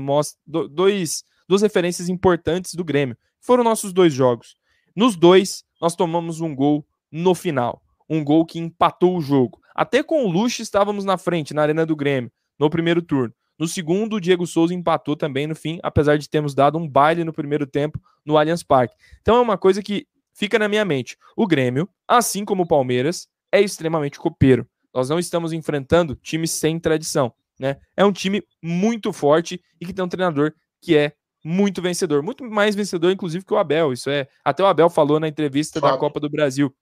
dois, 0.45 1.23
duas 1.47 1.61
referências 1.61 2.09
importantes 2.09 2.73
do 2.73 2.83
Grêmio. 2.83 3.15
Foram 3.39 3.63
nossos 3.63 3.93
dois 3.93 4.13
jogos. 4.13 4.57
Nos 4.93 5.15
dois, 5.15 5.63
nós 5.81 5.95
tomamos 5.95 6.41
um 6.41 6.53
gol 6.53 6.85
no 7.09 7.33
final. 7.33 7.81
Um 8.09 8.25
gol 8.25 8.45
que 8.45 8.59
empatou 8.59 9.15
o 9.15 9.21
jogo. 9.21 9.61
Até 9.73 10.03
com 10.03 10.25
o 10.25 10.29
Luxo 10.29 10.61
estávamos 10.61 11.05
na 11.05 11.17
frente, 11.17 11.53
na 11.53 11.61
Arena 11.61 11.85
do 11.85 11.95
Grêmio, 11.95 12.29
no 12.59 12.69
primeiro 12.69 13.01
turno. 13.01 13.33
No 13.57 13.67
segundo, 13.67 14.17
o 14.17 14.21
Diego 14.21 14.45
Souza 14.45 14.73
empatou 14.73 15.15
também 15.15 15.47
no 15.47 15.55
fim, 15.55 15.79
apesar 15.81 16.17
de 16.17 16.29
termos 16.29 16.53
dado 16.53 16.77
um 16.77 16.87
baile 16.87 17.23
no 17.23 17.31
primeiro 17.31 17.65
tempo 17.65 17.99
no 18.25 18.37
Allianz 18.37 18.63
Parque. 18.63 18.95
Então 19.21 19.37
é 19.37 19.41
uma 19.41 19.57
coisa 19.57 19.81
que 19.81 20.07
fica 20.33 20.59
na 20.59 20.67
minha 20.67 20.83
mente. 20.83 21.17
O 21.35 21.47
Grêmio, 21.47 21.87
assim 22.07 22.43
como 22.43 22.63
o 22.63 22.67
Palmeiras, 22.67 23.27
é 23.51 23.61
extremamente 23.61 24.19
copeiro. 24.19 24.67
Nós 24.93 25.09
não 25.09 25.19
estamos 25.19 25.53
enfrentando 25.53 26.15
times 26.15 26.51
sem 26.51 26.79
tradição, 26.79 27.33
né? 27.59 27.77
É 27.95 28.03
um 28.03 28.11
time 28.11 28.43
muito 28.61 29.13
forte 29.13 29.61
e 29.79 29.85
que 29.85 29.93
tem 29.93 30.03
um 30.03 30.09
treinador 30.09 30.53
que 30.81 30.95
é 30.95 31.13
muito 31.43 31.81
vencedor, 31.81 32.23
muito 32.23 32.43
mais 32.43 32.75
vencedor, 32.75 33.11
inclusive, 33.11 33.45
que 33.45 33.53
o 33.53 33.57
Abel. 33.57 33.93
Isso 33.93 34.09
é. 34.09 34.27
Até 34.43 34.63
o 34.63 34.65
Abel 34.65 34.89
falou 34.89 35.19
na 35.19 35.27
entrevista 35.27 35.79
da 35.79 35.97
Copa 35.97 36.19
do 36.19 36.29
Brasil. 36.29 36.73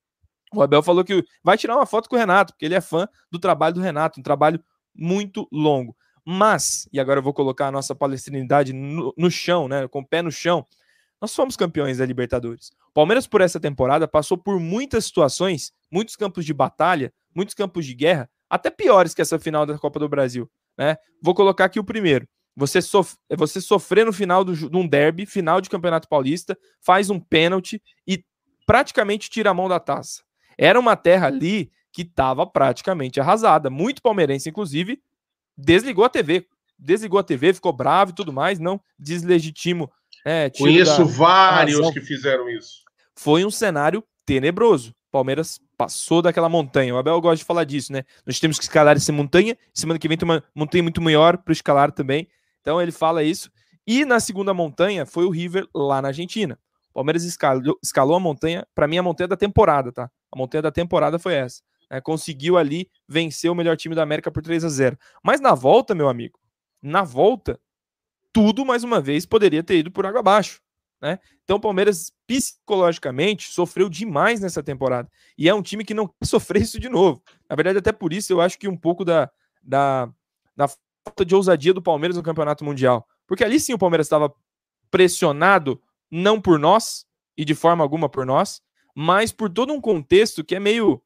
O 0.54 0.62
Abel 0.62 0.82
falou 0.82 1.04
que 1.04 1.24
vai 1.44 1.58
tirar 1.58 1.76
uma 1.76 1.86
foto 1.86 2.08
com 2.08 2.16
o 2.16 2.20
Renato, 2.20 2.54
porque 2.54 2.66
ele 2.66 2.76
é 2.76 2.82
fã 2.82 3.08
do 3.32 3.40
trabalho 3.40 3.76
do 3.76 3.82
Renato, 3.82 4.20
um 4.20 4.24
trabalho 4.24 4.64
muito 4.96 5.48
longo. 5.52 5.96
Mas, 6.26 6.88
e 6.92 7.00
agora 7.00 7.20
eu 7.20 7.24
vou 7.24 7.34
colocar 7.34 7.68
a 7.68 7.72
nossa 7.72 7.94
palestrinidade 7.94 8.72
no, 8.72 9.14
no 9.18 9.30
chão, 9.30 9.68
né? 9.68 9.88
Com 9.88 10.00
o 10.00 10.08
pé 10.08 10.22
no 10.22 10.32
chão. 10.32 10.66
Nós 11.22 11.36
fomos 11.36 11.56
campeões 11.56 11.98
da 11.98 12.06
Libertadores. 12.06 12.72
O 12.90 12.94
Palmeiras, 12.94 13.28
por 13.28 13.42
essa 13.42 13.60
temporada, 13.60 14.08
passou 14.08 14.38
por 14.38 14.60
muitas 14.60 15.06
situações, 15.06 15.72
muitos 15.92 16.16
campos 16.16 16.46
de 16.46 16.54
batalha, 16.54 17.14
muitos 17.36 17.56
campos 17.56 17.86
de 17.86 17.94
guerra, 17.94 18.30
até 18.50 18.70
piores 18.70 19.14
que 19.14 19.22
essa 19.22 19.40
final 19.40 19.66
da 19.66 19.78
Copa 19.78 20.00
do 20.00 20.10
Brasil. 20.10 20.50
Né? 20.78 20.98
Vou 21.22 21.34
colocar 21.34 21.66
aqui 21.66 21.80
o 21.80 21.84
primeiro. 21.84 22.28
Você, 22.56 22.82
sof 22.82 23.16
você 23.38 23.60
sofrer 23.60 24.06
no 24.06 24.14
final 24.14 24.44
do, 24.44 24.56
de 24.56 24.78
um 24.78 24.88
derby, 24.88 25.26
final 25.26 25.60
de 25.60 25.70
Campeonato 25.70 26.08
Paulista, 26.08 26.58
faz 26.80 27.10
um 27.10 27.20
pênalti 27.20 27.82
e 28.08 28.24
praticamente 28.66 29.30
tira 29.30 29.50
a 29.50 29.54
mão 29.54 29.68
da 29.68 29.80
taça. 29.80 30.22
Era 30.58 30.80
uma 30.80 30.96
terra 30.96 31.28
ali 31.28 31.72
que 31.92 32.04
estava 32.04 32.46
praticamente 32.46 33.20
arrasada. 33.20 33.70
Muito 33.70 34.02
palmeirense, 34.02 34.50
inclusive, 34.50 35.02
desligou 35.58 36.06
a 36.06 36.10
TV. 36.10 36.48
Desligou 36.78 37.20
a 37.20 37.24
TV, 37.24 37.54
ficou 37.54 37.72
bravo 37.72 38.12
e 38.12 38.16
tudo 38.16 38.34
mais. 38.34 38.60
Não 38.60 38.80
deslegitimo. 38.98 39.92
É, 40.26 40.50
Conheço 40.50 41.06
vários 41.06 41.92
que 41.92 42.02
fizeram 42.02 42.50
isso. 42.50 42.84
Foi 43.16 43.46
um 43.46 43.52
cenário 43.52 44.04
tenebroso. 44.26 44.94
Palmeiras 45.12 45.60
passou 45.78 46.22
daquela 46.22 46.50
montanha. 46.50 46.94
O 46.94 46.98
Abel 46.98 47.22
gosta 47.22 47.38
de 47.38 47.44
falar 47.44 47.66
disso, 47.66 47.94
né? 47.94 48.04
Nós 48.26 48.40
temos 48.40 48.58
que 48.58 48.64
escalar 48.64 48.96
essa 48.96 49.12
montanha. 49.12 49.56
Semana 49.74 50.00
que 50.00 50.08
vem 50.08 50.18
tem 50.18 50.28
uma 50.28 50.44
montanha 50.56 50.82
muito 50.82 51.02
maior 51.02 51.38
para 51.38 51.54
escalar 51.54 51.92
também. 51.92 52.28
Então 52.62 52.82
ele 52.82 52.92
fala 52.92 53.24
isso. 53.24 53.52
E 53.86 54.06
na 54.06 54.20
segunda 54.20 54.54
montanha 54.54 55.06
foi 55.06 55.26
o 55.26 55.30
River 55.30 55.68
lá 55.76 56.02
na 56.02 56.08
Argentina. 56.08 56.58
O 56.90 56.94
Palmeiras 56.94 57.24
escalou, 57.24 57.78
escalou 57.84 58.16
a 58.16 58.20
montanha. 58.20 58.66
Para 58.74 58.88
mim, 58.88 58.98
a 58.98 59.04
montanha 59.04 59.28
da 59.28 59.38
temporada, 59.38 59.92
tá? 59.92 60.10
A 60.32 60.38
montanha 60.38 60.62
da 60.62 60.72
temporada 60.72 61.20
foi 61.20 61.36
essa. 61.36 61.62
É, 61.94 62.02
conseguiu 62.02 62.58
ali 62.58 62.90
vencer 63.08 63.52
o 63.52 63.56
melhor 63.56 63.78
time 63.78 63.94
da 63.94 64.02
América 64.02 64.32
por 64.32 64.42
3 64.42 64.66
a 64.66 64.70
0 64.70 64.98
Mas 65.24 65.40
na 65.40 65.54
volta, 65.54 65.94
meu 65.94 66.10
amigo, 66.10 66.40
na 66.82 67.04
volta, 67.04 67.60
tudo 68.32 68.66
mais 68.66 68.84
uma 68.84 69.00
vez 69.00 69.28
poderia 69.28 69.62
ter 69.62 69.78
ido 69.78 69.92
por 69.92 70.04
água 70.04 70.22
abaixo. 70.22 70.60
Né? 71.00 71.20
Então 71.44 71.58
o 71.58 71.60
Palmeiras 71.60 72.12
psicologicamente 72.26 73.52
sofreu 73.52 73.90
demais 73.90 74.40
nessa 74.40 74.64
temporada. 74.64 75.08
E 75.38 75.48
é 75.48 75.54
um 75.54 75.62
time 75.62 75.86
que 75.86 75.94
não 75.94 76.08
quer 76.08 76.26
sofrer 76.26 76.64
isso 76.64 76.80
de 76.80 76.90
novo. 76.90 77.22
Na 77.48 77.56
verdade, 77.56 77.78
até 77.78 77.92
por 77.92 78.12
isso 78.12 78.34
eu 78.34 78.42
acho 78.42 78.58
que 78.58 78.68
um 78.68 78.76
pouco 78.76 79.06
da, 79.06 79.30
da, 79.62 80.10
da 80.56 80.68
falta 80.68 81.24
de 81.24 81.36
ousadia 81.36 81.76
do 81.76 81.82
Palmeiras 81.82 82.18
no 82.18 82.24
Campeonato 82.24 82.66
Mundial. 82.66 83.08
Porque 83.28 83.44
ali 83.44 83.60
sim 83.60 83.74
o 83.74 83.78
Palmeiras 83.78 84.08
estava 84.08 84.34
pressionado, 84.90 85.80
não 86.10 86.42
por 86.42 86.58
nós, 86.58 87.06
e 87.38 87.46
de 87.46 87.54
forma 87.54 87.84
alguma 87.84 88.10
por 88.10 88.26
nós, 88.26 88.62
mas 88.96 89.32
por 89.32 89.50
todo 89.50 89.74
um 89.74 89.82
contexto 89.82 90.44
que 90.44 90.56
é 90.56 90.60
meio. 90.60 91.00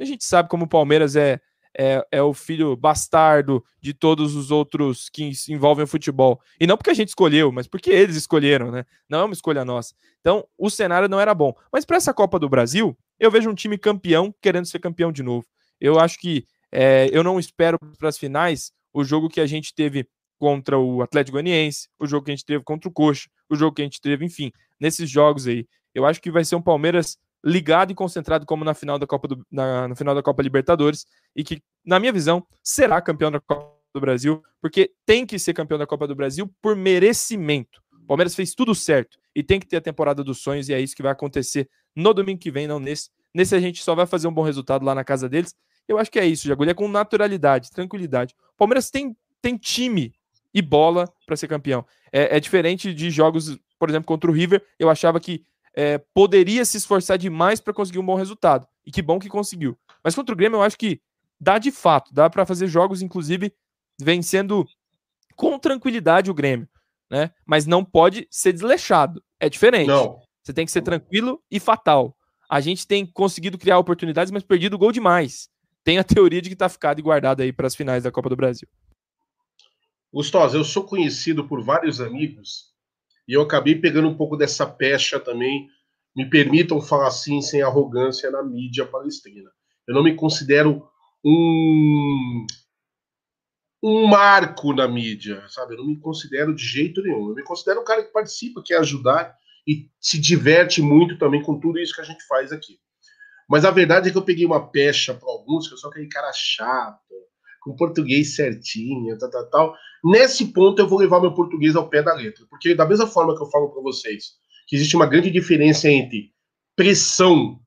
A 0.00 0.04
gente 0.04 0.24
sabe 0.24 0.48
como 0.48 0.64
o 0.64 0.68
Palmeiras 0.68 1.14
é 1.14 1.40
é, 1.76 2.04
é 2.10 2.22
o 2.22 2.34
filho 2.34 2.76
bastardo 2.76 3.64
de 3.80 3.94
todos 3.94 4.34
os 4.34 4.50
outros 4.50 5.08
que 5.08 5.34
se 5.34 5.52
envolvem 5.52 5.84
o 5.84 5.88
futebol. 5.88 6.40
E 6.58 6.66
não 6.66 6.76
porque 6.76 6.90
a 6.90 6.94
gente 6.94 7.08
escolheu, 7.08 7.52
mas 7.52 7.66
porque 7.66 7.90
eles 7.90 8.16
escolheram, 8.16 8.70
né? 8.70 8.84
Não 9.08 9.20
é 9.20 9.24
uma 9.24 9.34
escolha 9.34 9.64
nossa. 9.64 9.94
Então, 10.20 10.46
o 10.58 10.68
cenário 10.68 11.08
não 11.08 11.20
era 11.20 11.34
bom. 11.34 11.54
Mas 11.72 11.84
para 11.84 11.96
essa 11.96 12.12
Copa 12.12 12.38
do 12.38 12.48
Brasil, 12.48 12.96
eu 13.18 13.30
vejo 13.30 13.48
um 13.48 13.54
time 13.54 13.78
campeão 13.78 14.34
querendo 14.40 14.66
ser 14.66 14.78
campeão 14.78 15.12
de 15.12 15.22
novo. 15.22 15.46
Eu 15.80 15.98
acho 15.98 16.18
que 16.18 16.44
é, 16.72 17.08
eu 17.12 17.22
não 17.22 17.38
espero 17.38 17.78
para 17.98 18.08
as 18.08 18.18
finais 18.18 18.72
o 18.92 19.04
jogo 19.04 19.28
que 19.28 19.40
a 19.40 19.46
gente 19.46 19.74
teve 19.74 20.06
contra 20.38 20.78
o 20.78 21.02
Atlético 21.02 21.34
Goianiense, 21.34 21.88
o 21.98 22.06
jogo 22.06 22.24
que 22.24 22.30
a 22.30 22.34
gente 22.34 22.44
teve 22.44 22.64
contra 22.64 22.88
o 22.88 22.92
Coxa, 22.92 23.28
o 23.48 23.54
jogo 23.54 23.74
que 23.74 23.82
a 23.82 23.84
gente 23.84 24.00
teve, 24.00 24.24
enfim, 24.24 24.50
nesses 24.80 25.08
jogos 25.08 25.46
aí. 25.46 25.66
Eu 25.94 26.06
acho 26.06 26.20
que 26.20 26.30
vai 26.30 26.44
ser 26.44 26.56
um 26.56 26.62
Palmeiras 26.62 27.18
ligado 27.44 27.90
e 27.90 27.94
concentrado 27.94 28.44
como 28.44 28.64
na 28.64 28.74
final 28.74 28.98
da 28.98 29.06
Copa 29.06 29.28
do, 29.28 29.46
na, 29.50 29.88
no 29.88 29.96
final 29.96 30.14
da 30.14 30.22
Copa 30.22 30.42
Libertadores 30.42 31.06
e 31.34 31.42
que, 31.42 31.62
na 31.84 31.98
minha 31.98 32.12
visão, 32.12 32.46
será 32.62 33.00
campeão 33.00 33.30
da 33.30 33.40
Copa 33.40 33.78
do 33.94 34.00
Brasil, 34.00 34.42
porque 34.60 34.92
tem 35.04 35.26
que 35.26 35.38
ser 35.38 35.54
campeão 35.54 35.78
da 35.78 35.86
Copa 35.86 36.06
do 36.06 36.14
Brasil 36.14 36.52
por 36.60 36.76
merecimento. 36.76 37.80
O 38.02 38.06
Palmeiras 38.06 38.34
fez 38.34 38.54
tudo 38.54 38.74
certo 38.74 39.18
e 39.34 39.42
tem 39.42 39.58
que 39.58 39.66
ter 39.66 39.78
a 39.78 39.80
temporada 39.80 40.22
dos 40.22 40.42
sonhos 40.42 40.68
e 40.68 40.74
é 40.74 40.80
isso 40.80 40.94
que 40.94 41.02
vai 41.02 41.12
acontecer 41.12 41.68
no 41.94 42.12
domingo 42.12 42.40
que 42.40 42.50
vem, 42.50 42.66
não 42.66 42.78
nesse. 42.78 43.10
Nesse 43.34 43.54
a 43.54 43.60
gente 43.60 43.82
só 43.82 43.94
vai 43.94 44.06
fazer 44.06 44.28
um 44.28 44.32
bom 44.32 44.42
resultado 44.42 44.84
lá 44.84 44.94
na 44.94 45.04
casa 45.04 45.28
deles. 45.28 45.54
Eu 45.88 45.98
acho 45.98 46.10
que 46.10 46.18
é 46.18 46.26
isso, 46.26 46.46
Jagulha, 46.46 46.72
é 46.72 46.74
com 46.74 46.88
naturalidade, 46.88 47.70
tranquilidade. 47.70 48.34
O 48.54 48.56
Palmeiras 48.56 48.90
tem, 48.90 49.16
tem 49.40 49.56
time 49.56 50.12
e 50.52 50.60
bola 50.60 51.08
para 51.26 51.36
ser 51.36 51.48
campeão. 51.48 51.84
É, 52.12 52.36
é 52.36 52.40
diferente 52.40 52.92
de 52.92 53.10
jogos, 53.10 53.58
por 53.78 53.88
exemplo, 53.88 54.06
contra 54.06 54.30
o 54.30 54.34
River. 54.34 54.64
Eu 54.78 54.90
achava 54.90 55.20
que 55.20 55.44
é, 55.74 55.98
poderia 55.98 56.64
se 56.64 56.76
esforçar 56.76 57.18
demais 57.18 57.60
para 57.60 57.72
conseguir 57.72 57.98
um 57.98 58.06
bom 58.06 58.14
resultado. 58.14 58.66
E 58.84 58.90
que 58.90 59.02
bom 59.02 59.18
que 59.18 59.28
conseguiu. 59.28 59.78
Mas 60.02 60.14
contra 60.14 60.32
o 60.32 60.36
Grêmio, 60.36 60.56
eu 60.56 60.62
acho 60.62 60.76
que 60.76 61.00
dá 61.40 61.58
de 61.58 61.70
fato, 61.70 62.12
dá 62.12 62.28
para 62.28 62.46
fazer 62.46 62.66
jogos, 62.66 63.02
inclusive, 63.02 63.52
vencendo 64.00 64.66
com 65.36 65.58
tranquilidade 65.58 66.30
o 66.30 66.34
Grêmio. 66.34 66.68
Né? 67.10 67.30
Mas 67.46 67.66
não 67.66 67.84
pode 67.84 68.26
ser 68.30 68.52
desleixado. 68.52 69.22
É 69.38 69.48
diferente. 69.48 69.88
Não. 69.88 70.20
Você 70.42 70.52
tem 70.52 70.64
que 70.64 70.72
ser 70.72 70.82
tranquilo 70.82 71.42
e 71.50 71.60
fatal. 71.60 72.16
A 72.48 72.60
gente 72.60 72.86
tem 72.86 73.06
conseguido 73.06 73.58
criar 73.58 73.78
oportunidades, 73.78 74.30
mas 74.30 74.42
perdido 74.42 74.78
gol 74.78 74.92
demais. 74.92 75.48
Tem 75.84 75.98
a 75.98 76.04
teoria 76.04 76.42
de 76.42 76.48
que 76.48 76.54
está 76.54 76.68
ficado 76.68 76.98
e 76.98 77.02
guardado 77.02 77.42
aí 77.42 77.52
para 77.52 77.66
as 77.66 77.74
finais 77.74 78.04
da 78.04 78.10
Copa 78.10 78.28
do 78.28 78.36
Brasil. 78.36 78.68
Gustosa, 80.12 80.56
eu 80.56 80.64
sou 80.64 80.84
conhecido 80.84 81.46
por 81.46 81.62
vários 81.62 82.00
amigos 82.00 82.69
e 83.30 83.32
eu 83.32 83.42
acabei 83.42 83.76
pegando 83.76 84.08
um 84.08 84.16
pouco 84.16 84.36
dessa 84.36 84.66
pecha 84.66 85.20
também. 85.20 85.68
Me 86.16 86.28
permitam 86.28 86.80
falar 86.80 87.06
assim, 87.06 87.40
sem 87.40 87.62
arrogância, 87.62 88.28
na 88.28 88.42
mídia 88.42 88.84
palestrina. 88.84 89.48
Eu 89.86 89.94
não 89.94 90.02
me 90.02 90.16
considero 90.16 90.84
um, 91.24 92.44
um 93.80 94.08
marco 94.08 94.72
na 94.72 94.88
mídia, 94.88 95.44
sabe? 95.46 95.74
Eu 95.74 95.78
não 95.78 95.86
me 95.86 95.96
considero 96.00 96.52
de 96.52 96.64
jeito 96.64 97.00
nenhum. 97.02 97.28
Eu 97.28 97.36
me 97.36 97.44
considero 97.44 97.82
um 97.82 97.84
cara 97.84 98.02
que 98.02 98.12
participa, 98.12 98.64
quer 98.66 98.78
ajudar 98.78 99.32
e 99.64 99.88
se 100.00 100.20
diverte 100.20 100.82
muito 100.82 101.16
também 101.16 101.40
com 101.40 101.60
tudo 101.60 101.78
isso 101.78 101.94
que 101.94 102.00
a 102.00 102.04
gente 102.04 102.26
faz 102.26 102.50
aqui. 102.50 102.80
Mas 103.48 103.64
a 103.64 103.70
verdade 103.70 104.08
é 104.08 104.12
que 104.12 104.18
eu 104.18 104.24
peguei 104.24 104.44
uma 104.44 104.72
pecha 104.72 105.14
para 105.14 105.30
alguns, 105.30 105.68
que 105.68 105.74
eu 105.74 105.78
sou 105.78 105.88
aquele 105.88 106.08
cara 106.08 106.32
chato, 106.32 107.09
com 107.60 107.76
português 107.76 108.34
certinho, 108.34 109.16
tal, 109.18 109.30
tal, 109.30 109.50
tal. 109.50 109.74
Nesse 110.04 110.46
ponto 110.46 110.80
eu 110.80 110.88
vou 110.88 110.98
levar 110.98 111.20
meu 111.20 111.34
português 111.34 111.76
ao 111.76 111.88
pé 111.88 112.02
da 112.02 112.14
letra, 112.14 112.46
porque 112.48 112.74
da 112.74 112.86
mesma 112.86 113.06
forma 113.06 113.36
que 113.36 113.42
eu 113.42 113.50
falo 113.50 113.70
para 113.70 113.82
vocês, 113.82 114.32
que 114.66 114.76
existe 114.76 114.96
uma 114.96 115.06
grande 115.06 115.30
diferença 115.30 115.88
entre 115.88 116.32
pressão 116.74 117.60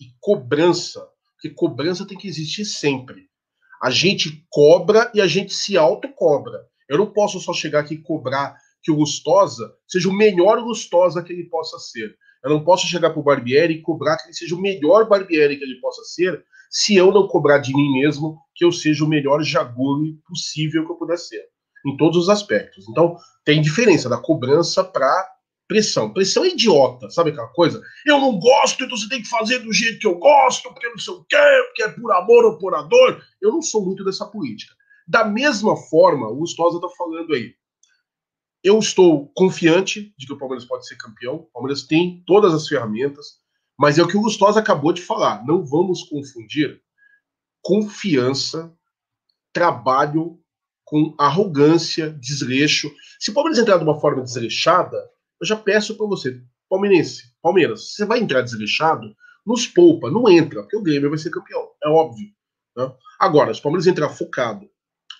e 0.00 0.06
cobrança, 0.20 1.06
porque 1.34 1.50
cobrança 1.50 2.06
tem 2.06 2.16
que 2.16 2.28
existir 2.28 2.64
sempre. 2.64 3.28
A 3.82 3.90
gente 3.90 4.46
cobra 4.50 5.10
e 5.14 5.20
a 5.20 5.26
gente 5.26 5.54
se 5.54 5.76
autocobra. 5.76 6.66
Eu 6.88 6.98
não 6.98 7.06
posso 7.06 7.40
só 7.40 7.52
chegar 7.52 7.80
aqui 7.80 7.94
e 7.94 8.02
cobrar 8.02 8.56
que 8.82 8.90
o 8.90 8.96
Gustosa 8.96 9.74
seja 9.86 10.08
o 10.08 10.12
melhor 10.12 10.62
Gustosa 10.62 11.22
que 11.22 11.32
ele 11.32 11.44
possa 11.44 11.78
ser. 11.78 12.14
Eu 12.42 12.50
não 12.50 12.64
posso 12.64 12.86
chegar 12.86 13.10
para 13.10 13.20
o 13.20 13.22
Barbieri 13.22 13.74
e 13.74 13.82
cobrar 13.82 14.16
que 14.16 14.24
ele 14.24 14.34
seja 14.34 14.54
o 14.54 14.60
melhor 14.60 15.08
Barbieri 15.08 15.56
que 15.56 15.64
ele 15.64 15.80
possa 15.80 16.02
ser, 16.04 16.42
se 16.70 16.94
eu 16.94 17.12
não 17.12 17.26
cobrar 17.26 17.58
de 17.58 17.74
mim 17.74 18.00
mesmo 18.00 18.38
que 18.54 18.64
eu 18.64 18.70
seja 18.70 19.04
o 19.04 19.08
melhor 19.08 19.42
Jaguli 19.42 20.14
possível 20.26 20.86
que 20.86 20.92
eu 20.92 20.96
puder 20.96 21.18
ser, 21.18 21.44
em 21.84 21.96
todos 21.96 22.16
os 22.16 22.28
aspectos. 22.28 22.88
Então, 22.88 23.16
tem 23.44 23.60
diferença 23.60 24.08
da 24.08 24.16
cobrança 24.16 24.84
para 24.84 25.28
pressão. 25.66 26.12
Pressão 26.12 26.44
é 26.44 26.48
idiota, 26.48 27.10
sabe 27.10 27.30
aquela 27.30 27.48
coisa? 27.48 27.80
Eu 28.06 28.18
não 28.18 28.38
gosto, 28.38 28.84
então 28.84 28.96
você 28.96 29.08
tem 29.08 29.22
que 29.22 29.28
fazer 29.28 29.60
do 29.60 29.72
jeito 29.72 29.98
que 29.98 30.06
eu 30.06 30.18
gosto, 30.18 30.68
porque 30.72 30.88
não 30.88 30.98
sei 30.98 31.14
o 31.14 31.24
quê, 31.24 31.36
porque 31.66 31.82
é 31.82 31.88
por 31.88 32.12
amor 32.12 32.44
ou 32.44 32.58
por 32.58 32.88
dor. 32.88 33.22
Eu 33.40 33.52
não 33.52 33.62
sou 33.62 33.84
muito 33.84 34.04
dessa 34.04 34.26
política. 34.26 34.74
Da 35.06 35.24
mesma 35.24 35.76
forma, 35.76 36.28
o 36.28 36.36
Gustosa 36.36 36.76
está 36.76 36.88
falando 36.96 37.34
aí. 37.34 37.54
Eu 38.62 38.78
estou 38.78 39.28
confiante 39.34 40.14
de 40.18 40.26
que 40.26 40.32
o 40.32 40.38
Palmeiras 40.38 40.66
pode 40.66 40.86
ser 40.86 40.96
campeão. 40.96 41.36
O 41.36 41.50
Palmeiras 41.52 41.84
tem 41.84 42.22
todas 42.26 42.52
as 42.52 42.68
ferramentas. 42.68 43.38
Mas 43.80 43.96
é 43.96 44.02
o 44.02 44.06
que 44.06 44.16
o 44.18 44.20
Gustosa 44.20 44.60
acabou 44.60 44.92
de 44.92 45.00
falar. 45.00 45.42
Não 45.46 45.64
vamos 45.64 46.02
confundir 46.02 46.82
confiança, 47.62 48.70
trabalho 49.54 50.38
com 50.84 51.14
arrogância, 51.18 52.10
desleixo. 52.10 52.92
Se 53.18 53.30
o 53.30 53.32
Palmeiras 53.32 53.58
entrar 53.58 53.78
de 53.78 53.84
uma 53.84 53.98
forma 53.98 54.22
desleixada, 54.22 54.98
eu 55.40 55.46
já 55.46 55.56
peço 55.56 55.96
para 55.96 56.06
você, 56.06 56.42
palmeirense, 56.68 57.32
Palmeiras, 57.40 57.94
você 57.94 58.04
vai 58.04 58.20
entrar 58.20 58.42
desleixado, 58.42 59.16
nos 59.46 59.66
poupa, 59.66 60.10
não 60.10 60.28
entra, 60.28 60.60
porque 60.60 60.76
o 60.76 60.82
Grêmio 60.82 61.08
vai 61.08 61.18
ser 61.18 61.30
campeão, 61.30 61.70
é 61.82 61.88
óbvio. 61.88 62.28
Né? 62.76 62.92
Agora, 63.18 63.54
se 63.54 63.60
o 63.60 63.62
Palmeiras 63.62 63.86
entrar 63.86 64.10
focado, 64.10 64.68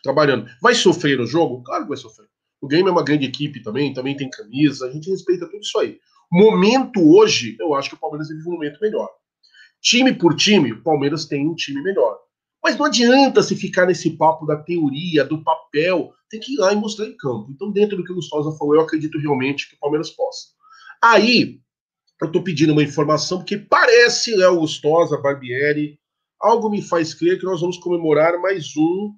trabalhando, 0.02 0.46
vai 0.60 0.74
sofrer 0.74 1.16
no 1.16 1.26
jogo? 1.26 1.62
Claro 1.62 1.84
que 1.84 1.88
vai 1.88 1.96
sofrer. 1.96 2.28
O 2.60 2.68
Grêmio 2.68 2.90
é 2.90 2.92
uma 2.92 3.04
grande 3.04 3.24
equipe 3.24 3.62
também, 3.62 3.94
também 3.94 4.14
tem 4.14 4.28
camisa, 4.28 4.86
a 4.86 4.90
gente 4.90 5.08
respeita 5.08 5.46
tudo 5.46 5.62
isso 5.62 5.78
aí. 5.78 5.98
Momento 6.30 7.00
hoje, 7.00 7.56
eu 7.58 7.74
acho 7.74 7.88
que 7.88 7.94
o 7.96 7.98
Palmeiras 7.98 8.28
vive 8.28 8.48
um 8.48 8.52
momento 8.52 8.78
melhor. 8.80 9.08
Time 9.80 10.12
por 10.14 10.36
time, 10.36 10.72
o 10.72 10.82
Palmeiras 10.82 11.24
tem 11.26 11.48
um 11.48 11.54
time 11.54 11.82
melhor. 11.82 12.18
Mas 12.62 12.76
não 12.76 12.84
adianta 12.84 13.42
se 13.42 13.56
ficar 13.56 13.86
nesse 13.86 14.10
papo 14.16 14.46
da 14.46 14.56
teoria, 14.56 15.24
do 15.24 15.42
papel, 15.42 16.12
tem 16.28 16.38
que 16.38 16.54
ir 16.54 16.58
lá 16.58 16.72
e 16.72 16.76
mostrar 16.76 17.06
em 17.06 17.16
campo. 17.16 17.50
Então, 17.50 17.72
dentro 17.72 17.96
do 17.96 18.04
que 18.04 18.12
o 18.12 18.16
Gustavo 18.16 18.56
falou, 18.56 18.74
eu 18.74 18.82
acredito 18.82 19.18
realmente 19.18 19.68
que 19.68 19.74
o 19.74 19.78
Palmeiras 19.78 20.10
possa. 20.10 20.48
Aí, 21.02 21.58
eu 22.20 22.26
estou 22.26 22.44
pedindo 22.44 22.72
uma 22.72 22.82
informação, 22.82 23.38
porque 23.38 23.56
parece, 23.56 24.36
Léo 24.36 24.60
Gustosa, 24.60 25.16
Barbieri, 25.16 25.98
algo 26.38 26.68
me 26.68 26.82
faz 26.82 27.14
crer 27.14 27.38
que 27.38 27.46
nós 27.46 27.60
vamos 27.60 27.78
comemorar 27.78 28.38
mais 28.40 28.76
um 28.76 29.14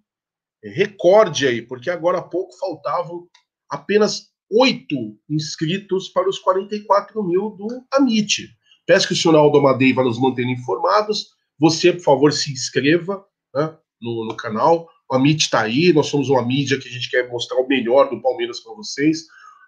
recorde 0.63 1.47
aí, 1.47 1.61
porque 1.61 1.91
agora 1.91 2.19
há 2.19 2.23
pouco 2.23 2.57
faltavam 2.57 3.27
apenas 3.69 4.32
oito 4.53 5.17
inscritos 5.29 6.09
para 6.09 6.29
os 6.29 6.39
44 6.39 7.23
mil 7.23 7.51
do 7.51 7.67
Amit. 7.93 8.49
Peço 8.87 9.07
que 9.07 9.15
o 9.15 9.17
senhor 9.17 9.37
Aldo 9.37 9.59
Amadei 9.59 9.93
vá 9.93 10.03
nos 10.03 10.21
mantendo 10.21 10.51
informados. 10.51 11.29
Você, 11.59 11.93
por 11.93 12.03
favor, 12.03 12.33
se 12.33 12.53
inscreva 12.53 13.25
né, 13.55 13.75
no, 14.01 14.27
no, 14.27 14.37
canal. 14.37 14.89
O 15.11 15.15
Amit 15.15 15.45
está 15.45 15.63
aí, 15.63 15.93
nós 15.93 16.07
somos 16.07 16.29
uma 16.29 16.45
mídia 16.45 16.79
que 16.79 16.89
a 16.89 16.91
gente 16.91 17.09
quer 17.09 17.29
mostrar 17.29 17.59
o 17.59 17.69
melhor 17.69 18.11
do 18.11 18.21
Palmeiras 18.21 18.61
para 18.61 18.75
vocês. 18.75 19.27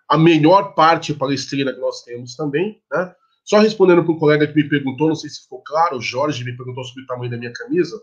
A 0.09 0.18
melhor 0.18 0.74
parte 0.74 1.14
palestrina 1.14 1.72
que 1.72 1.80
nós 1.80 2.03
temos 2.03 2.35
também. 2.35 2.80
Né? 2.93 3.14
Só 3.45 3.59
respondendo 3.59 4.03
para 4.03 4.12
um 4.12 4.18
colega 4.18 4.47
que 4.47 4.55
me 4.55 4.68
perguntou, 4.68 5.09
não 5.09 5.14
sei 5.14 5.30
se 5.30 5.43
ficou 5.43 5.62
claro, 5.62 5.97
o 5.97 6.03
Jorge 6.03 6.45
me 6.45 6.57
perguntou 6.57 6.85
sobre 6.85 7.05
o 7.05 7.07
tamanho 7.07 7.30
da 7.30 7.39
minha 7.39 7.53
camisa. 7.53 8.01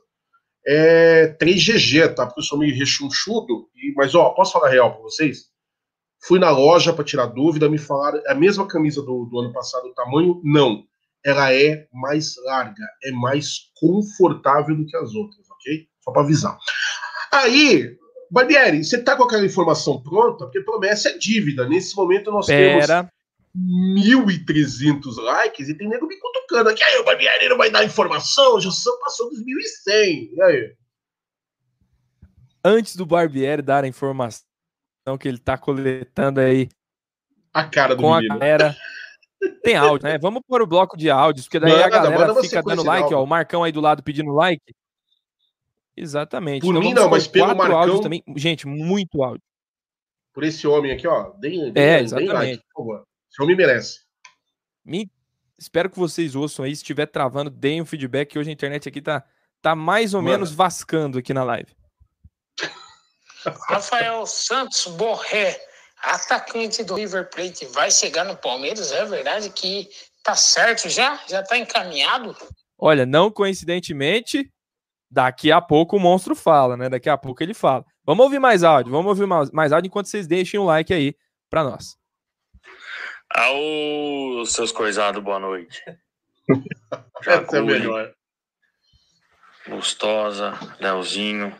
É 0.65 1.35
3GG, 1.41 2.13
tá? 2.13 2.27
Porque 2.27 2.39
eu 2.39 2.45
sou 2.45 2.57
meio 2.57 2.75
rechonchudo. 2.75 3.67
E, 3.75 3.93
mas, 3.95 4.15
ó, 4.15 4.29
posso 4.29 4.53
falar 4.53 4.69
real 4.69 4.93
para 4.93 5.01
vocês? 5.01 5.50
Fui 6.23 6.39
na 6.39 6.51
loja 6.51 6.93
para 6.93 7.03
tirar 7.03 7.25
dúvida, 7.27 7.69
me 7.69 7.77
falaram, 7.77 8.21
é 8.25 8.31
a 8.31 8.35
mesma 8.35 8.67
camisa 8.67 9.01
do, 9.01 9.25
do 9.25 9.39
ano 9.39 9.51
passado, 9.51 9.87
o 9.87 9.93
tamanho? 9.93 10.39
Não. 10.43 10.83
Ela 11.23 11.53
é 11.53 11.87
mais 11.91 12.35
larga, 12.45 12.83
é 13.03 13.11
mais 13.11 13.71
confortável 13.79 14.75
do 14.75 14.85
que 14.85 14.95
as 14.97 15.13
outras, 15.13 15.49
ok? 15.49 15.87
Só 15.99 16.11
para 16.11 16.21
avisar. 16.21 16.57
Aí, 17.31 17.97
Barbieri, 18.29 18.83
você 18.83 19.01
tá 19.01 19.15
com 19.15 19.23
aquela 19.23 19.45
informação 19.45 20.01
pronta? 20.01 20.45
Porque 20.45 20.61
promessa 20.61 21.09
é 21.09 21.17
dívida. 21.17 21.67
Nesse 21.67 21.95
momento 21.95 22.31
nós 22.31 22.47
Pera. 22.47 23.03
temos 23.03 24.07
1.300 24.07 25.17
likes 25.17 25.69
e 25.69 25.77
tem 25.77 25.89
nego 25.89 26.07
me 26.07 26.17
cutucando 26.17 26.69
aqui. 26.69 26.83
Aí 26.83 26.97
o 26.97 27.03
Barbieri 27.03 27.49
não 27.49 27.57
vai 27.57 27.69
dar 27.69 27.83
informação, 27.83 28.59
já 28.59 28.71
são, 28.71 28.99
passou 28.99 29.29
dos 29.29 29.39
1.100. 29.39 30.29
E 30.33 30.41
aí? 30.41 30.75
Antes 32.63 32.95
do 32.95 33.05
Barbieri 33.05 33.61
dar 33.61 33.83
a 33.83 33.87
informação, 33.87 34.45
que 35.17 35.27
ele 35.27 35.37
tá 35.37 35.57
coletando 35.57 36.39
aí. 36.39 36.69
A 37.53 37.65
cara 37.65 37.95
do 37.95 38.01
com 38.01 38.15
menino. 38.15 38.33
a 38.33 38.37
galera. 38.37 38.75
Tem 39.63 39.75
áudio, 39.75 40.07
né? 40.07 40.17
Vamos 40.19 40.41
pôr 40.47 40.61
o 40.61 40.67
bloco 40.67 40.95
de 40.95 41.09
áudios, 41.09 41.45
porque 41.45 41.59
daí 41.59 41.71
manda, 41.71 41.85
a 41.85 41.89
galera 41.89 42.35
fica 42.41 42.61
dando 42.61 42.83
like, 42.83 43.13
ó. 43.13 43.23
O 43.23 43.27
Marcão 43.27 43.63
aí 43.63 43.71
do 43.71 43.81
lado 43.81 44.03
pedindo 44.03 44.31
like. 44.31 44.61
Exatamente. 45.97 46.61
Por 46.61 46.75
então, 46.75 46.81
mim 46.81 46.93
não, 46.93 47.09
mas 47.09 47.27
pelo 47.27 47.55
Marcão... 47.55 48.01
também. 48.01 48.23
Gente, 48.35 48.67
muito 48.67 49.23
áudio. 49.23 49.41
Por 50.33 50.43
esse 50.43 50.65
homem 50.67 50.91
aqui, 50.91 51.07
ó. 51.07 51.31
Deem, 51.31 51.73
é, 51.75 51.99
exatamente. 51.99 52.33
like, 52.33 52.63
por 52.73 52.85
favor. 52.85 53.03
Esse 53.29 53.41
homem 53.41 53.55
merece. 53.55 53.99
Me... 54.85 55.09
Espero 55.57 55.89
que 55.89 55.99
vocês 55.99 56.35
ouçam 56.35 56.63
aí. 56.63 56.75
Se 56.75 56.81
estiver 56.81 57.05
travando, 57.07 57.49
deem 57.49 57.81
um 57.81 57.85
feedback, 57.85 58.29
que 58.29 58.39
hoje 58.39 58.49
a 58.49 58.53
internet 58.53 58.87
aqui 58.87 59.01
tá, 59.01 59.23
tá 59.61 59.75
mais 59.75 60.13
ou 60.13 60.21
Mano. 60.21 60.33
menos 60.33 60.51
vascando 60.51 61.17
aqui 61.17 61.33
na 61.33 61.43
live. 61.43 61.71
Rafael 63.69 64.25
Santos 64.25 64.85
Borré, 64.87 65.59
atacante 66.01 66.83
do 66.83 66.95
River 66.95 67.29
Plate, 67.29 67.65
vai 67.67 67.91
chegar 67.91 68.23
no 68.23 68.35
Palmeiras? 68.35 68.91
É 68.91 69.05
verdade 69.05 69.49
que 69.49 69.89
tá 70.23 70.35
certo 70.35 70.89
já? 70.89 71.19
Já 71.27 71.43
tá 71.43 71.57
encaminhado? 71.57 72.35
Olha, 72.77 73.05
não 73.05 73.31
coincidentemente, 73.31 74.51
daqui 75.09 75.51
a 75.51 75.61
pouco 75.61 75.97
o 75.97 75.99
monstro 75.99 76.35
fala, 76.35 76.75
né? 76.75 76.89
Daqui 76.89 77.09
a 77.09 77.17
pouco 77.17 77.43
ele 77.43 77.53
fala. 77.53 77.85
Vamos 78.03 78.23
ouvir 78.23 78.39
mais 78.39 78.63
áudio, 78.63 78.91
vamos 78.91 79.09
ouvir 79.09 79.27
mais, 79.27 79.51
mais 79.51 79.71
áudio 79.71 79.87
enquanto 79.87 80.07
vocês 80.07 80.27
deixem 80.27 80.59
um 80.59 80.65
like 80.65 80.93
aí 80.93 81.15
para 81.49 81.63
nós. 81.63 81.95
Aô, 83.33 84.43
seus 84.45 84.71
coisados, 84.71 85.23
boa 85.23 85.39
noite. 85.39 85.81
Essa 87.25 87.57
é 87.57 87.61
melhor. 87.61 88.11
Gostosa, 89.67 90.53
Leozinho, 90.79 91.55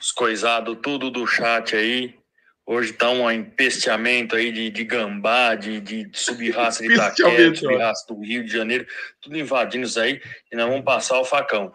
os 0.00 0.10
coisados 0.10 0.78
tudo 0.82 1.10
do 1.10 1.26
chat 1.26 1.76
aí. 1.76 2.18
Hoje 2.64 2.92
tá 2.92 3.10
um 3.10 3.30
empesteamento 3.30 4.36
aí 4.36 4.50
de, 4.52 4.70
de 4.70 4.84
gambá, 4.84 5.54
de, 5.54 5.80
de 5.80 6.08
sub-raça 6.12 6.82
de 6.82 6.92
Itaquera, 6.94 7.54
sub-raça 7.54 8.06
do 8.08 8.20
Rio 8.20 8.44
de 8.44 8.52
Janeiro, 8.52 8.86
tudo 9.20 9.36
invadindo 9.36 9.86
isso 9.86 10.00
aí 10.00 10.20
e 10.50 10.56
nós 10.56 10.68
vamos 10.68 10.84
passar 10.84 11.18
o 11.18 11.24
facão. 11.24 11.72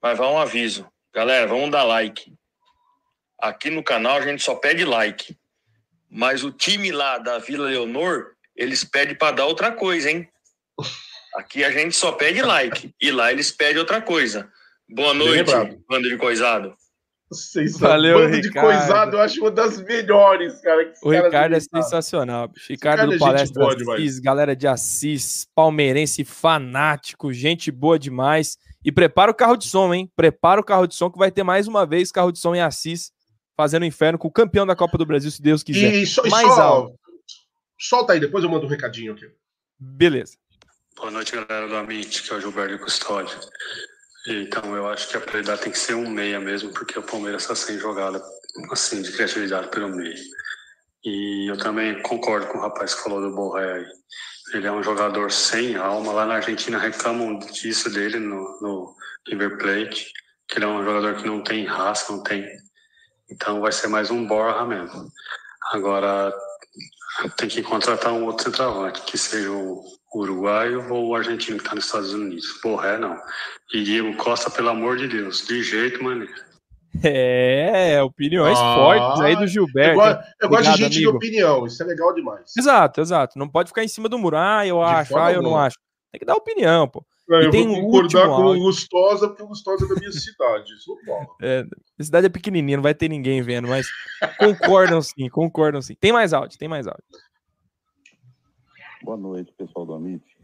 Mas 0.00 0.16
vai 0.16 0.28
um 0.28 0.38
aviso. 0.38 0.90
Galera, 1.12 1.46
vamos 1.46 1.70
dar 1.70 1.82
like. 1.82 2.32
Aqui 3.38 3.70
no 3.70 3.82
canal 3.82 4.18
a 4.18 4.22
gente 4.22 4.42
só 4.42 4.54
pede 4.54 4.84
like. 4.84 5.36
Mas 6.08 6.44
o 6.44 6.52
time 6.52 6.92
lá 6.92 7.18
da 7.18 7.38
Vila 7.38 7.68
Leonor, 7.68 8.32
eles 8.54 8.84
pedem 8.84 9.16
para 9.16 9.36
dar 9.36 9.46
outra 9.46 9.72
coisa, 9.72 10.10
hein? 10.10 10.28
Aqui 11.34 11.64
a 11.64 11.70
gente 11.70 11.94
só 11.96 12.12
pede 12.12 12.40
like. 12.40 12.94
E 13.00 13.10
lá 13.10 13.32
eles 13.32 13.50
pedem 13.50 13.78
outra 13.78 14.00
coisa. 14.00 14.50
Boa 14.88 15.12
noite, 15.12 15.50
bando 15.88 16.08
de 16.08 16.16
coisado. 16.16 16.76
Valeu, 17.80 18.20
Bando 18.20 18.36
Ricardo. 18.36 18.42
de 18.42 18.52
coisado, 18.52 19.16
eu 19.16 19.20
acho 19.20 19.40
uma 19.40 19.50
das 19.50 19.80
melhores, 19.80 20.60
cara. 20.60 20.92
O 21.02 21.10
Ricardo 21.10 21.56
é 21.56 21.60
sensacional. 21.60 22.48
Ricardo 22.68 23.06
do 23.06 23.14
é 23.14 23.18
Palestra 23.18 23.66
Assis, 23.66 24.20
galera 24.20 24.54
de 24.54 24.68
Assis, 24.68 25.48
palmeirense 25.52 26.24
fanático, 26.24 27.32
gente 27.32 27.72
boa 27.72 27.98
demais. 27.98 28.56
E 28.84 28.92
prepara 28.92 29.32
o 29.32 29.34
carro 29.34 29.56
de 29.56 29.66
som, 29.66 29.92
hein? 29.92 30.08
Prepara 30.14 30.60
o 30.60 30.64
carro 30.64 30.86
de 30.86 30.94
som 30.94 31.10
que 31.10 31.18
vai 31.18 31.32
ter 31.32 31.42
mais 31.42 31.66
uma 31.66 31.84
vez 31.84 32.12
carro 32.12 32.30
de 32.30 32.38
som 32.38 32.54
em 32.54 32.60
Assis, 32.60 33.10
fazendo 33.56 33.84
inferno 33.84 34.18
com 34.18 34.28
o 34.28 34.32
campeão 34.32 34.64
da 34.64 34.76
Copa 34.76 34.96
do 34.96 35.04
Brasil, 35.04 35.30
se 35.30 35.42
Deus 35.42 35.64
quiser. 35.64 35.92
E, 35.92 36.06
so, 36.06 36.22
mais 36.28 36.46
só, 36.46 36.62
alto. 36.62 36.98
Solta 37.76 38.12
aí, 38.12 38.20
depois 38.20 38.44
eu 38.44 38.50
mando 38.50 38.66
um 38.66 38.70
recadinho 38.70 39.14
aqui. 39.14 39.26
Beleza. 39.76 40.36
Boa 40.94 41.10
noite, 41.10 41.32
galera 41.32 41.66
do 41.66 41.74
Amit, 41.74 42.22
que 42.22 42.32
é 42.32 42.36
o 42.36 42.40
Gilberto 42.40 42.78
Custódio. 42.78 43.36
Então, 44.26 44.74
eu 44.74 44.88
acho 44.88 45.08
que 45.08 45.16
a 45.16 45.20
prioridade 45.20 45.62
tem 45.62 45.72
que 45.72 45.78
ser 45.78 45.94
um 45.94 46.10
meia 46.10 46.40
mesmo, 46.40 46.72
porque 46.72 46.98
o 46.98 47.02
Palmeiras 47.02 47.42
está 47.42 47.54
sem 47.54 47.78
jogada 47.78 48.20
assim, 48.70 49.02
de 49.02 49.12
criatividade 49.12 49.68
pelo 49.68 49.88
meio. 49.88 50.16
E 51.04 51.48
eu 51.48 51.56
também 51.56 52.02
concordo 52.02 52.48
com 52.48 52.58
o 52.58 52.60
rapaz 52.60 52.94
que 52.94 53.02
falou 53.02 53.20
do 53.20 53.34
Borré 53.34 53.72
aí. 53.74 53.86
Ele 54.54 54.66
é 54.66 54.72
um 54.72 54.82
jogador 54.82 55.30
sem 55.30 55.76
alma. 55.76 56.12
Lá 56.12 56.26
na 56.26 56.34
Argentina 56.34 56.78
reclamam 56.78 57.38
disso 57.38 57.88
dele 57.90 58.18
no, 58.18 58.58
no 58.60 58.96
River 59.28 59.58
Plate. 59.58 60.12
que 60.48 60.58
ele 60.58 60.64
é 60.64 60.68
um 60.68 60.84
jogador 60.84 61.16
que 61.16 61.26
não 61.26 61.42
tem 61.42 61.64
raça, 61.64 62.12
não 62.12 62.22
tem. 62.22 62.44
Então 63.30 63.60
vai 63.60 63.70
ser 63.70 63.86
mais 63.86 64.10
um 64.10 64.26
Borja 64.26 64.64
mesmo. 64.64 65.08
Agora 65.72 66.32
tem 67.36 67.48
que 67.48 67.62
contratar 67.62 68.12
um 68.12 68.24
outro 68.24 68.44
centroavante, 68.44 69.02
que 69.02 69.16
seja 69.16 69.50
o 69.50 69.84
uruguaio 70.18 70.92
ou 70.92 71.08
o 71.08 71.14
argentino 71.14 71.58
que 71.58 71.64
está 71.64 71.74
nos 71.74 71.86
Estados 71.86 72.12
Unidos. 72.12 72.58
Borré 72.62 72.98
não. 72.98 73.16
E 73.72 73.82
Diego 73.82 74.16
Costa, 74.16 74.50
pelo 74.50 74.70
amor 74.70 74.96
de 74.96 75.08
Deus, 75.08 75.46
de 75.46 75.62
jeito 75.62 76.02
maneiro. 76.02 76.46
É, 77.02 78.02
opiniões 78.02 78.58
ah, 78.58 78.74
fortes 78.74 79.20
aí 79.20 79.36
do 79.36 79.46
Gilberto. 79.46 80.00
Eu 80.00 80.04
gosto, 80.04 80.24
eu 80.40 80.48
gosto 80.48 80.62
de 80.62 80.78
gente 80.78 80.96
amigo. 80.96 81.10
de 81.10 81.16
opinião, 81.16 81.66
isso 81.66 81.82
é 81.82 81.86
legal 81.86 82.14
demais. 82.14 82.52
Exato, 82.56 83.00
exato. 83.00 83.38
Não 83.38 83.48
pode 83.48 83.68
ficar 83.68 83.84
em 83.84 83.88
cima 83.88 84.08
do 84.08 84.18
muro. 84.18 84.36
Ah, 84.36 84.66
eu 84.66 84.78
de 84.78 84.84
acho, 84.84 85.16
ah, 85.16 85.32
eu 85.32 85.42
não 85.42 85.56
acho. 85.56 85.76
Tem 86.12 86.20
que 86.20 86.24
dar 86.24 86.34
opinião, 86.34 86.88
pô. 86.88 87.04
É, 87.28 87.46
eu 87.46 87.50
vou 87.50 87.80
concordar 87.82 88.28
com 88.28 88.44
o 88.44 88.58
Gustosa, 88.60 89.28
porque 89.28 89.42
o 89.42 89.48
Gustosa 89.48 89.84
é 89.84 89.88
da 89.88 89.94
minha 89.96 90.12
cidade. 90.12 90.72
Isso 90.72 90.96
é, 91.42 91.64
a 91.98 92.04
cidade 92.04 92.26
é 92.26 92.30
pequenininha, 92.30 92.76
não 92.76 92.82
vai 92.82 92.94
ter 92.94 93.08
ninguém 93.08 93.42
vendo, 93.42 93.66
mas 93.66 93.86
concordam 94.38 95.02
sim, 95.02 95.28
concordam 95.28 95.82
sim. 95.82 95.96
Tem 96.00 96.12
mais 96.12 96.32
áudio, 96.32 96.56
tem 96.56 96.68
mais 96.68 96.86
áudio. 96.86 97.02
Boa 99.06 99.16
noite, 99.16 99.52
pessoal 99.52 99.86
do 99.86 99.94
Amit. 99.94 100.36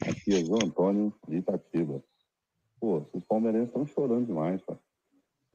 Aqui 0.00 0.34
é 0.34 0.42
João 0.42 0.60
Antônio 0.64 1.12
de 1.28 1.36
Itatiba. 1.36 2.02
Pô, 2.80 3.02
os 3.12 3.22
palmeirenses 3.22 3.68
estão 3.68 3.84
chorando 3.84 4.24
demais, 4.24 4.64
cara. 4.64 4.80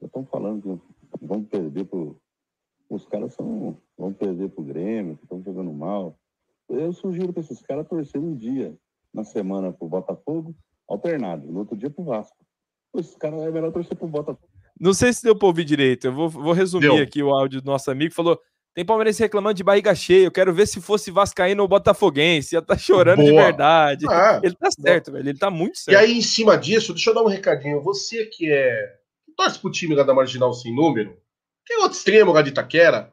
Estão 0.00 0.24
falando 0.24 0.80
que 1.18 1.26
vão 1.26 1.42
perder 1.42 1.84
pro. 1.84 2.16
Os 2.88 3.08
caras 3.08 3.34
são, 3.34 3.76
vão 3.98 4.12
perder 4.12 4.50
pro 4.50 4.62
Grêmio, 4.62 5.16
que 5.16 5.24
estão 5.24 5.42
jogando 5.42 5.72
mal. 5.72 6.16
Eu 6.68 6.92
sugiro 6.92 7.32
para 7.32 7.42
esses 7.42 7.60
caras 7.60 7.88
torcerem 7.88 8.24
um 8.24 8.36
dia 8.36 8.78
na 9.12 9.24
semana 9.24 9.72
pro 9.72 9.88
Botafogo, 9.88 10.54
alternado, 10.86 11.50
no 11.50 11.58
outro 11.58 11.76
dia 11.76 11.90
pro 11.90 12.04
Vasco. 12.04 12.36
Esses 12.94 13.16
caras 13.16 13.42
é 13.42 13.50
melhor 13.50 13.72
torcer 13.72 13.98
pro 13.98 14.06
Botafogo. 14.06 14.48
Não 14.78 14.94
sei 14.94 15.12
se 15.12 15.24
deu 15.24 15.36
para 15.36 15.48
ouvir 15.48 15.64
direito. 15.64 16.06
Eu 16.06 16.12
vou, 16.12 16.28
vou 16.28 16.52
resumir 16.52 16.82
deu. 16.82 17.02
aqui 17.02 17.20
o 17.20 17.34
áudio 17.34 17.60
do 17.60 17.66
nosso 17.66 17.90
amigo. 17.90 18.14
Falou: 18.14 18.40
tem 18.74 18.84
palmeirense 18.84 19.22
reclamando 19.22 19.54
de 19.54 19.62
barriga 19.62 19.94
cheia. 19.94 20.26
Eu 20.26 20.32
quero 20.32 20.52
ver 20.52 20.66
se 20.66 20.80
fosse 20.80 21.10
Vascaíno 21.10 21.62
ou 21.62 21.68
Botafoguense. 21.68 22.56
Ia 22.56 22.60
tá 22.60 22.76
chorando 22.76 23.18
Boa. 23.18 23.30
de 23.30 23.36
verdade. 23.36 24.06
Ah, 24.10 24.40
ele 24.42 24.54
tá 24.56 24.68
certo, 24.68 25.12
velho. 25.12 25.28
Ele 25.28 25.38
tá 25.38 25.48
muito 25.48 25.78
certo. 25.78 25.96
E 25.96 26.04
aí, 26.04 26.18
em 26.18 26.22
cima 26.22 26.58
disso, 26.58 26.92
deixa 26.92 27.10
eu 27.10 27.14
dar 27.14 27.22
um 27.22 27.28
recadinho. 27.28 27.80
Você 27.82 28.26
que 28.26 28.50
é. 28.50 28.96
torce 29.36 29.60
pro 29.60 29.70
time 29.70 29.94
lá 29.94 30.02
da 30.02 30.12
Marginal 30.12 30.52
Sem 30.52 30.74
Número, 30.74 31.16
tem 31.64 31.78
outro 31.78 31.96
extremo 31.96 32.32
lá 32.32 32.42
de 32.42 32.50
Itaquera, 32.50 33.12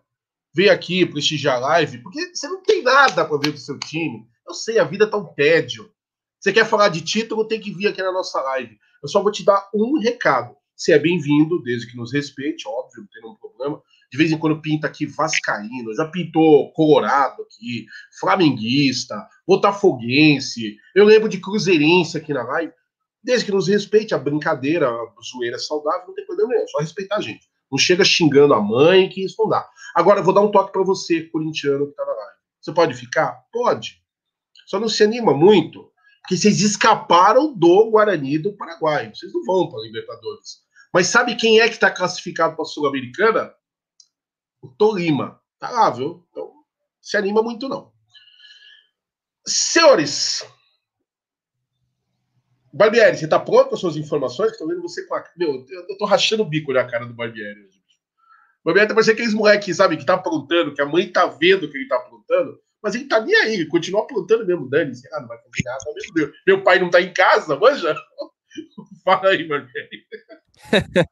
vem 0.54 0.68
aqui 0.68 1.06
prestigiar 1.06 1.58
a 1.58 1.60
live, 1.60 2.00
porque 2.00 2.36
você 2.36 2.48
não 2.48 2.64
tem 2.64 2.82
nada 2.82 3.24
para 3.24 3.38
ver 3.38 3.52
do 3.52 3.60
seu 3.60 3.78
time. 3.78 4.26
Eu 4.48 4.56
sei, 4.56 4.80
a 4.80 4.84
vida 4.84 5.06
tá 5.06 5.18
um 5.18 5.26
tédio. 5.26 5.92
Você 6.40 6.52
quer 6.52 6.66
falar 6.66 6.90
de 6.90 7.02
título, 7.02 7.48
tem 7.48 7.60
que 7.60 7.72
vir 7.72 7.88
aqui 7.88 8.02
na 8.02 8.12
nossa 8.12 8.42
live. 8.42 8.76
Eu 9.02 9.08
só 9.08 9.22
vou 9.22 9.32
te 9.32 9.46
dar 9.46 9.70
um 9.76 10.00
recado. 10.00 10.56
Você 10.76 10.92
é 10.92 10.98
bem-vindo, 10.98 11.62
desde 11.62 11.90
que 11.90 11.96
nos 11.96 12.12
respeite, 12.12 12.68
óbvio, 12.68 13.02
não 13.02 13.08
tem 13.08 13.22
nenhum 13.22 13.36
problema 13.36 13.82
de 14.12 14.18
vez 14.18 14.32
em 14.32 14.38
quando 14.38 14.62
pinta 14.62 14.88
aqui 14.88 15.06
Vascaíno, 15.06 15.96
já 15.96 16.06
pintou 16.06 16.74
Colorado 16.74 17.44
aqui, 17.44 17.86
Flamenguista, 18.20 19.16
Botafoguense, 19.48 20.76
eu 20.94 21.06
lembro 21.06 21.30
de 21.30 21.40
Cruzeirense 21.40 22.18
aqui 22.18 22.34
na 22.34 22.44
live. 22.44 22.74
Desde 23.24 23.46
que 23.46 23.52
nos 23.52 23.68
respeite 23.68 24.14
a 24.14 24.18
brincadeira, 24.18 24.90
a 24.90 25.06
zoeira 25.24 25.58
saudável, 25.58 26.08
não 26.08 26.14
tem 26.14 26.26
problema 26.26 26.52
nenhum, 26.52 26.64
é 26.64 26.68
só 26.68 26.80
respeitar 26.80 27.18
a 27.18 27.22
gente. 27.22 27.48
Não 27.72 27.78
chega 27.78 28.04
xingando 28.04 28.54
a 28.54 28.60
mãe, 28.60 29.08
que 29.08 29.24
isso 29.24 29.36
não 29.40 29.48
dá. 29.48 29.66
Agora, 29.96 30.20
eu 30.20 30.24
vou 30.24 30.34
dar 30.34 30.42
um 30.42 30.52
toque 30.52 30.74
para 30.74 30.84
você, 30.84 31.22
corintiano, 31.30 31.88
que 31.88 31.94
tá 31.94 32.04
na 32.04 32.12
live. 32.12 32.36
Você 32.60 32.74
pode 32.74 32.94
ficar? 32.96 33.46
Pode. 33.54 34.02
Só 34.66 34.78
não 34.80 34.90
se 34.90 35.04
anima 35.04 35.34
muito, 35.34 35.90
porque 36.22 36.36
vocês 36.36 36.62
escaparam 36.62 37.54
do 37.54 37.90
Guarani 37.92 38.38
do 38.40 38.58
Paraguai. 38.58 39.12
Vocês 39.14 39.32
não 39.34 39.44
vão 39.46 39.70
para 39.70 39.82
Libertadores. 39.84 40.64
Mas 40.94 41.08
sabe 41.08 41.36
quem 41.36 41.62
é 41.62 41.68
que 41.68 41.76
está 41.76 41.90
classificado 41.90 42.56
para 42.56 42.64
a 42.64 42.68
Sul-Americana? 42.68 43.54
O 44.62 44.68
Tolima. 44.68 45.42
Tá 45.60 45.70
lá, 45.70 45.90
viu? 45.90 46.26
Então, 46.32 46.52
se 47.02 47.18
anima 47.18 47.42
muito 47.42 47.68
não. 47.68 47.92
Senhores, 49.46 50.46
Barbieri, 52.74 53.18
você 53.18 53.28
tá 53.28 53.40
pronto 53.40 53.70
com 53.70 53.76
as 53.76 53.82
suas 53.82 53.98
informações? 53.98 54.58
Tô 54.58 54.68
vendo 54.68 54.82
você 54.82 55.06
com 55.06 55.16
a. 55.16 55.24
Meu, 55.36 55.66
eu 55.70 55.98
tô 55.98 56.06
rachando 56.06 56.44
o 56.44 56.46
bico 56.46 56.72
na 56.72 56.86
cara 56.86 57.06
do 57.06 57.14
Barbieri. 57.14 57.70
Barbieri 58.64 58.88
tá 58.88 58.94
parecendo 58.94 59.16
aqueles 59.16 59.34
moleques, 59.34 59.78
sabe, 59.78 59.98
que 59.98 60.06
tá 60.06 60.14
aprontando, 60.14 60.74
que 60.74 60.82
a 60.82 60.86
mãe 60.86 61.12
tá 61.12 61.26
vendo 61.26 61.70
que 61.70 61.78
ele 61.78 61.88
tá 61.88 61.98
aprontando, 61.98 62.60
mas 62.82 62.96
ele 62.96 63.06
tá 63.06 63.20
nem 63.20 63.36
aí, 63.36 63.56
ele 63.56 63.66
continua 63.66 64.04
aprontando 64.04 64.46
mesmo, 64.46 64.70
Dani. 64.70 64.94
Ah, 65.14 65.20
não 65.20 65.28
vai 65.28 65.38
fazer 65.38 65.64
nada, 65.66 65.84
meu 65.86 66.14
Deus. 66.14 66.32
Meu 66.48 66.64
pai 66.64 66.80
não 66.80 66.90
tá 66.90 67.02
em 67.02 67.12
casa, 67.12 67.58
manja? 67.58 67.96
Fala 69.04 69.30
aí, 69.30 69.48
Barbieri. 69.48 70.06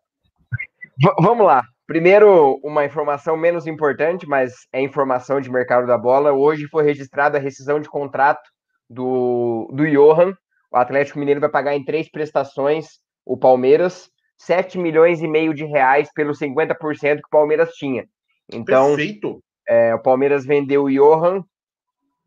Vamos 1.20 1.46
lá. 1.46 1.64
Primeiro, 1.90 2.60
uma 2.64 2.86
informação 2.86 3.36
menos 3.36 3.66
importante, 3.66 4.28
mas 4.28 4.54
é 4.72 4.80
informação 4.80 5.42
de 5.42 5.52
mercado 5.52 5.88
da 5.88 5.98
bola. 5.98 6.32
Hoje 6.32 6.68
foi 6.68 6.84
registrada 6.84 7.40
a 7.40 7.42
rescisão 7.42 7.80
de 7.80 7.90
contrato 7.90 8.48
do, 8.88 9.68
do 9.74 9.90
Johan. 9.90 10.36
O 10.72 10.78
Atlético 10.78 11.18
Mineiro 11.18 11.42
vai 11.42 11.50
pagar 11.50 11.76
em 11.76 11.84
três 11.84 12.08
prestações 12.08 13.00
o 13.26 13.36
Palmeiras, 13.36 14.08
7 14.38 14.78
milhões 14.78 15.24
e 15.24 15.28
meio 15.28 15.52
de 15.52 15.66
reais 15.66 16.12
pelos 16.14 16.38
50% 16.38 16.76
que 17.16 17.26
o 17.26 17.32
Palmeiras 17.32 17.72
tinha. 17.72 18.06
Então, 18.54 18.96
Perfeito. 18.96 19.44
É, 19.68 19.96
o 19.96 20.00
Palmeiras 20.00 20.46
vendeu 20.46 20.84
o 20.84 20.92
Johan, 20.92 21.44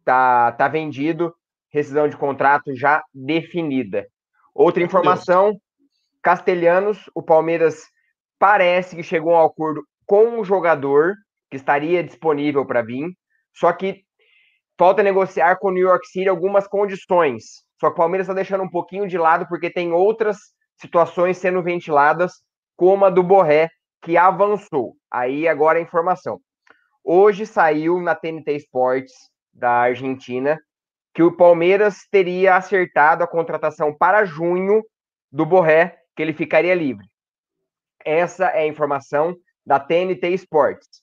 tá, 0.04 0.50
tá 0.50 0.66
vendido, 0.66 1.32
rescisão 1.70 2.08
de 2.08 2.16
contrato 2.16 2.74
já 2.74 3.00
definida. 3.14 4.08
Outra 4.52 4.82
informação, 4.82 5.56
Castelhanos, 6.20 7.08
o 7.14 7.22
Palmeiras 7.22 7.91
parece 8.42 8.96
que 8.96 9.04
chegou 9.04 9.36
a 9.36 9.44
um 9.44 9.46
acordo 9.46 9.84
com 10.04 10.40
o 10.40 10.44
jogador 10.44 11.14
que 11.48 11.56
estaria 11.56 12.02
disponível 12.02 12.66
para 12.66 12.82
vir, 12.82 13.16
só 13.54 13.72
que 13.72 14.02
falta 14.76 15.00
negociar 15.00 15.60
com 15.60 15.68
o 15.68 15.70
New 15.70 15.86
York 15.86 16.04
City 16.08 16.28
algumas 16.28 16.66
condições. 16.66 17.62
Só 17.80 17.86
que 17.86 17.92
o 17.92 17.98
Palmeiras 17.98 18.24
está 18.24 18.34
deixando 18.34 18.64
um 18.64 18.68
pouquinho 18.68 19.06
de 19.06 19.16
lado 19.16 19.46
porque 19.46 19.70
tem 19.70 19.92
outras 19.92 20.38
situações 20.76 21.38
sendo 21.38 21.62
ventiladas, 21.62 22.32
como 22.76 23.04
a 23.04 23.10
do 23.10 23.22
Borré, 23.22 23.70
que 24.02 24.16
avançou. 24.16 24.96
Aí 25.08 25.46
agora 25.46 25.78
a 25.78 25.82
informação. 25.82 26.40
Hoje 27.04 27.46
saiu 27.46 28.00
na 28.00 28.16
TNT 28.16 28.56
Sports 28.56 29.12
da 29.52 29.70
Argentina 29.70 30.58
que 31.14 31.22
o 31.22 31.36
Palmeiras 31.36 32.08
teria 32.10 32.56
acertado 32.56 33.22
a 33.22 33.28
contratação 33.28 33.96
para 33.96 34.24
junho 34.24 34.82
do 35.30 35.46
Borré, 35.46 35.96
que 36.16 36.22
ele 36.22 36.32
ficaria 36.32 36.74
livre. 36.74 37.11
Essa 38.04 38.46
é 38.46 38.62
a 38.62 38.66
informação 38.66 39.36
da 39.64 39.78
TNT 39.78 40.28
Sports. 40.34 41.02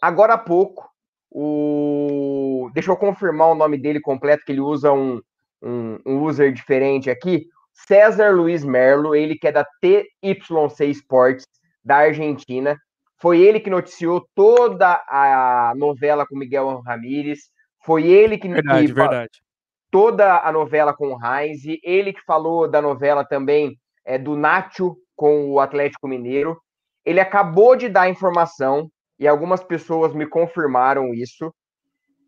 Agora 0.00 0.34
há 0.34 0.38
pouco, 0.38 0.88
o... 1.30 2.70
deixa 2.74 2.90
eu 2.90 2.96
confirmar 2.96 3.48
o 3.48 3.54
nome 3.54 3.78
dele 3.78 4.00
completo, 4.00 4.44
que 4.44 4.52
ele 4.52 4.60
usa 4.60 4.92
um, 4.92 5.20
um, 5.62 5.98
um 6.06 6.22
user 6.22 6.52
diferente 6.52 7.10
aqui. 7.10 7.46
César 7.72 8.30
Luiz 8.34 8.64
Merlo, 8.64 9.14
ele 9.14 9.36
que 9.36 9.48
é 9.48 9.52
da 9.52 9.66
TYC 9.80 10.90
Sports, 10.90 11.46
da 11.84 11.96
Argentina. 11.96 12.76
Foi 13.18 13.40
ele 13.40 13.60
que 13.60 13.70
noticiou 13.70 14.26
toda 14.34 15.02
a 15.08 15.72
novela 15.76 16.26
com 16.26 16.36
Miguel 16.36 16.80
Ramírez. 16.80 17.50
Foi 17.84 18.06
ele 18.06 18.38
que. 18.38 18.48
Verdade, 18.48 18.86
que, 18.86 18.92
verdade. 18.92 19.42
Toda 19.90 20.40
a 20.40 20.52
novela 20.52 20.92
com 20.94 21.14
o 21.14 21.18
Heinz. 21.24 21.62
Ele 21.82 22.12
que 22.12 22.22
falou 22.26 22.68
da 22.68 22.82
novela 22.82 23.24
também 23.24 23.78
é, 24.04 24.18
do 24.18 24.36
Nacho 24.36 24.96
com 25.16 25.50
o 25.50 25.58
Atlético 25.58 26.06
Mineiro. 26.06 26.60
Ele 27.04 27.18
acabou 27.18 27.74
de 27.74 27.88
dar 27.88 28.08
informação, 28.08 28.88
e 29.18 29.26
algumas 29.26 29.64
pessoas 29.64 30.12
me 30.12 30.26
confirmaram 30.26 31.14
isso, 31.14 31.52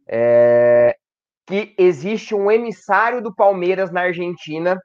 é, 0.09 0.97
que 1.47 1.75
existe 1.79 2.35
um 2.35 2.51
emissário 2.51 3.23
do 3.23 3.35
Palmeiras 3.35 3.93
na 3.93 4.03
Argentina 4.03 4.81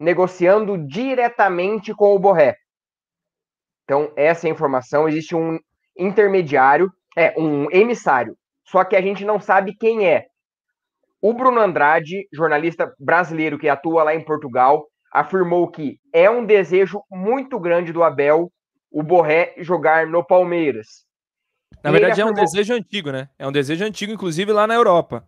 negociando 0.00 0.76
diretamente 0.86 1.94
com 1.94 2.14
o 2.14 2.18
Borré. 2.18 2.56
Então, 3.84 4.12
essa 4.16 4.46
é 4.46 4.50
a 4.50 4.52
informação. 4.52 5.08
Existe 5.08 5.36
um 5.36 5.58
intermediário, 5.96 6.90
é, 7.16 7.38
um 7.38 7.70
emissário. 7.70 8.36
Só 8.66 8.84
que 8.84 8.96
a 8.96 9.00
gente 9.00 9.24
não 9.24 9.38
sabe 9.38 9.76
quem 9.78 10.08
é. 10.08 10.26
O 11.20 11.32
Bruno 11.32 11.60
Andrade, 11.60 12.26
jornalista 12.32 12.92
brasileiro 12.98 13.58
que 13.58 13.68
atua 13.68 14.02
lá 14.02 14.14
em 14.14 14.24
Portugal, 14.24 14.86
afirmou 15.12 15.68
que 15.68 15.98
é 16.12 16.30
um 16.30 16.44
desejo 16.44 17.02
muito 17.10 17.60
grande 17.60 17.92
do 17.92 18.02
Abel 18.02 18.50
o 18.90 19.02
Borré 19.02 19.54
jogar 19.58 20.06
no 20.06 20.24
Palmeiras. 20.24 21.04
Na 21.82 21.90
e 21.90 21.92
verdade, 21.92 22.12
afirmou... 22.12 22.30
é 22.30 22.32
um 22.32 22.44
desejo 22.44 22.74
antigo, 22.74 23.12
né? 23.12 23.28
É 23.38 23.46
um 23.46 23.52
desejo 23.52 23.84
antigo, 23.84 24.12
inclusive 24.12 24.52
lá 24.52 24.66
na 24.66 24.74
Europa. 24.74 25.26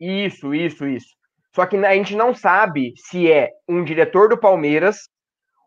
Isso, 0.00 0.54
isso, 0.54 0.86
isso. 0.86 1.16
Só 1.54 1.64
que 1.66 1.76
a 1.76 1.94
gente 1.94 2.14
não 2.14 2.34
sabe 2.34 2.92
se 2.96 3.30
é 3.30 3.50
um 3.68 3.82
diretor 3.82 4.28
do 4.28 4.38
Palmeiras 4.38 5.08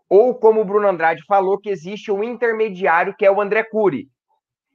ou, 0.09 0.35
como 0.35 0.61
o 0.61 0.65
Bruno 0.65 0.87
Andrade 0.87 1.23
falou, 1.27 1.59
que 1.59 1.69
existe 1.69 2.11
um 2.11 2.23
intermediário 2.23 3.15
que 3.17 3.25
é 3.25 3.31
o 3.31 3.41
André 3.41 3.63
Cury. 3.63 4.07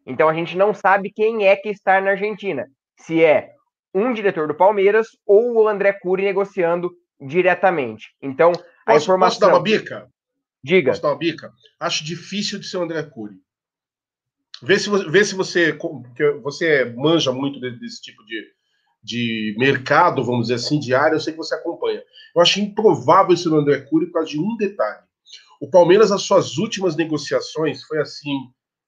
Então 0.07 0.29
a 0.29 0.35
gente 0.35 0.57
não 0.57 0.75
sabe 0.75 1.13
quem 1.13 1.47
é 1.47 1.57
que 1.57 1.69
está 1.69 2.01
na 2.01 2.11
Argentina. 2.11 2.67
Se 2.99 3.25
é 3.25 3.53
um 3.95 4.13
diretor 4.13 4.49
do 4.49 4.55
Palmeiras 4.55 5.07
ou 5.27 5.55
o 5.55 5.69
André 5.69 5.93
Cury 5.93 6.25
negociando 6.25 6.91
diretamente. 7.21 8.15
Então, 8.21 8.53
a 8.87 8.97
informação. 8.97 9.39
Posso 9.39 9.41
dar 9.41 9.49
uma 9.49 9.63
bica? 9.63 10.09
Diga. 10.63 10.91
Posso 10.91 11.03
dar 11.03 11.09
uma 11.09 11.19
bica? 11.19 11.53
Acho 11.79 12.05
difícil 12.05 12.59
de 12.59 12.67
ser 12.67 12.79
o 12.79 12.83
André 12.83 13.03
Cury. 13.03 13.37
Vê 14.63 14.79
se, 14.79 14.89
vê 15.11 15.25
se 15.25 15.35
você, 15.35 15.77
você 16.43 16.85
manja 16.97 17.33
muito 17.33 17.61
desse 17.61 18.01
tipo 18.01 18.25
de, 18.25 18.43
de 19.03 19.55
mercado, 19.59 20.25
vamos 20.25 20.43
dizer 20.43 20.55
assim, 20.55 20.79
de 20.79 20.95
área, 20.95 21.17
eu 21.17 21.21
sei 21.21 21.33
que 21.33 21.39
você 21.39 21.55
acompanha. 21.55 22.03
Eu 22.35 22.41
acho 22.41 22.61
improvável 22.61 23.37
ser 23.37 23.51
o 23.51 23.57
André 23.57 23.81
Cury 23.81 24.07
por 24.07 24.15
causa 24.15 24.31
de 24.31 24.41
um 24.41 24.57
detalhe. 24.57 25.05
O 25.61 25.69
Palmeiras, 25.69 26.11
as 26.11 26.23
suas 26.23 26.57
últimas 26.57 26.97
negociações, 26.97 27.83
foi 27.85 28.01
assim, 28.01 28.35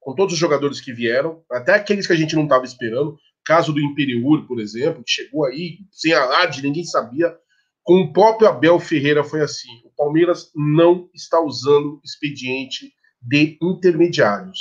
com 0.00 0.14
todos 0.14 0.34
os 0.34 0.38
jogadores 0.38 0.80
que 0.80 0.92
vieram, 0.92 1.42
até 1.50 1.74
aqueles 1.74 2.06
que 2.06 2.12
a 2.12 2.16
gente 2.16 2.34
não 2.34 2.44
estava 2.44 2.64
esperando. 2.64 3.18
Caso 3.44 3.72
do 3.72 3.80
Imperiur, 3.80 4.46
por 4.46 4.60
exemplo, 4.60 5.02
que 5.04 5.10
chegou 5.10 5.44
aí 5.44 5.78
sem 5.90 6.12
alarde, 6.12 6.62
ninguém 6.62 6.84
sabia. 6.84 7.36
Com 7.86 8.00
o 8.00 8.12
próprio 8.12 8.48
Abel 8.48 8.80
Ferreira 8.80 9.22
foi 9.22 9.42
assim. 9.42 9.70
O 9.84 9.90
Palmeiras 9.96 10.50
não 10.56 11.08
está 11.14 11.40
usando 11.40 12.00
expediente 12.04 12.92
de 13.22 13.56
intermediários. 13.62 14.58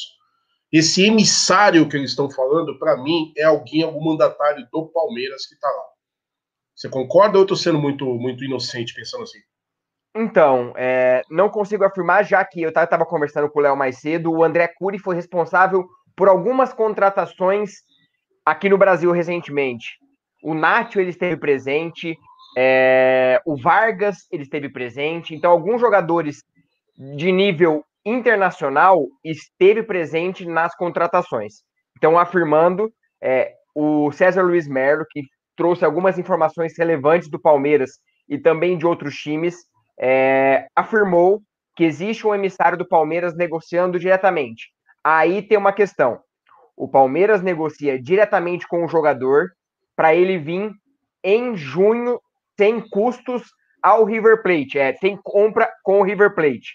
Esse 0.72 1.04
emissário 1.04 1.90
que 1.90 1.98
eles 1.98 2.12
estão 2.12 2.30
falando, 2.30 2.78
para 2.78 2.96
mim, 3.02 3.34
é 3.36 3.44
alguém, 3.44 3.82
algum 3.82 4.12
mandatário 4.12 4.68
do 4.72 4.86
Palmeiras 4.90 5.48
que 5.48 5.56
está 5.56 5.68
lá. 5.68 5.84
Você 6.76 6.88
concorda 6.88 7.38
ou 7.38 7.42
eu 7.42 7.46
estou 7.46 7.58
sendo 7.58 7.80
muito, 7.80 8.06
muito 8.06 8.44
inocente 8.44 8.94
pensando 8.94 9.24
assim? 9.24 9.40
Então, 10.16 10.72
é, 10.78 11.24
não 11.28 11.50
consigo 11.50 11.84
afirmar, 11.84 12.24
já 12.26 12.46
que 12.46 12.62
eu 12.62 12.70
estava 12.70 13.08
conversando 13.08 13.50
com 13.50 13.58
o 13.58 13.62
Léo 13.64 13.76
mais 13.76 13.98
cedo, 13.98 14.32
o 14.32 14.44
André 14.44 14.68
Cury 14.68 15.00
foi 15.00 15.16
responsável 15.16 15.84
por 16.16 16.28
algumas 16.28 16.72
contratações 16.74 17.72
aqui 18.46 18.70
no 18.70 18.78
Brasil 18.78 19.12
recentemente. 19.12 19.98
O 20.44 20.54
Nátio 20.54 21.02
ele 21.02 21.10
esteve 21.10 21.38
presente, 21.38 22.16
é, 22.56 23.42
o 23.46 23.58
Vargas 23.58 24.28
ele 24.32 24.44
esteve 24.44 24.70
presente, 24.70 25.36
então 25.36 25.52
alguns 25.52 25.82
jogadores 25.82 26.44
de 26.98 27.32
nível 27.32 27.84
internacional 28.06 29.06
esteve 29.24 29.84
presente 29.84 30.46
nas 30.46 30.76
contratações. 30.76 31.56
Então, 31.98 32.18
afirmando, 32.18 32.92
é, 33.22 33.54
o 33.74 34.12
César 34.12 34.44
Luiz 34.44 34.68
Merlo, 34.68 35.06
que 35.10 35.24
trouxe 35.56 35.84
algumas 35.84 36.18
informações 36.18 36.74
relevantes 36.78 37.30
do 37.30 37.40
Palmeiras 37.40 37.92
e 38.30 38.38
também 38.38 38.78
de 38.78 38.86
outros 38.86 39.16
times, 39.16 39.56
é, 40.00 40.68
afirmou 40.76 41.42
que 41.76 41.84
existe 41.84 42.26
um 42.26 42.34
emissário 42.34 42.78
do 42.78 42.88
Palmeiras 42.88 43.36
negociando 43.36 44.00
diretamente. 44.00 44.70
Aí 45.04 45.42
tem 45.42 45.58
uma 45.58 45.74
questão. 45.74 46.20
O 46.76 46.88
Palmeiras 46.88 47.42
negocia 47.42 48.02
diretamente 48.02 48.68
com 48.68 48.84
o 48.84 48.88
jogador 48.88 49.52
para 49.96 50.14
ele 50.14 50.38
vir 50.38 50.72
em 51.24 51.56
junho 51.56 52.20
sem 52.58 52.82
custos 52.90 53.44
ao 53.82 54.04
River 54.04 54.42
Plate. 54.42 54.80
É, 54.80 54.94
tem 54.94 55.18
compra 55.22 55.70
com 55.84 56.00
o 56.00 56.04
River 56.04 56.34
Plate. 56.34 56.74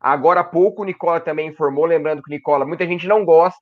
Agora 0.00 0.40
há 0.40 0.44
pouco 0.44 0.82
o 0.82 0.84
Nicola 0.84 1.20
também 1.20 1.48
informou, 1.48 1.84
lembrando 1.84 2.22
que 2.22 2.30
o 2.30 2.34
Nicola, 2.34 2.66
muita 2.66 2.86
gente 2.86 3.06
não 3.06 3.24
gosta, 3.24 3.60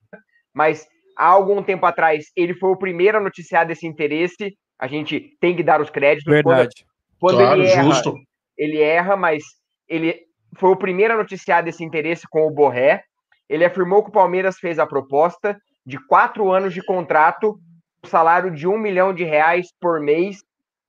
mas 0.55 0.87
há 1.16 1.27
algum 1.27 1.62
tempo 1.62 1.85
atrás 1.85 2.27
ele 2.35 2.55
foi 2.55 2.71
o 2.71 2.79
primeiro 2.79 3.18
a 3.18 3.21
noticiar 3.21 3.66
desse 3.66 3.87
interesse. 3.87 4.55
A 4.79 4.87
gente 4.87 5.37
tem 5.41 5.55
que 5.55 5.62
dar 5.62 5.81
os 5.81 5.91
créditos. 5.91 6.33
Verdade. 6.33 6.71
Quando, 7.18 7.37
quando 7.37 7.45
claro, 7.45 7.61
ele 7.61 7.71
erra, 7.71 7.83
justo 7.83 8.14
ele 8.61 8.81
erra, 8.81 9.16
mas 9.16 9.43
ele 9.89 10.14
foi 10.59 10.71
o 10.71 10.77
primeiro 10.77 11.14
a 11.14 11.16
noticiar 11.16 11.62
desse 11.62 11.83
interesse 11.83 12.27
com 12.29 12.47
o 12.47 12.51
Borré. 12.51 13.03
Ele 13.49 13.64
afirmou 13.64 14.03
que 14.03 14.11
o 14.11 14.12
Palmeiras 14.12 14.59
fez 14.59 14.79
a 14.79 14.87
proposta 14.87 15.59
de 15.85 15.99
quatro 16.07 16.51
anos 16.51 16.75
de 16.75 16.85
contrato, 16.85 17.59
salário 18.05 18.51
de 18.51 18.68
um 18.68 18.79
milhão 18.79 19.14
de 19.14 19.25
reais 19.25 19.68
por 19.81 19.99
mês 20.01 20.39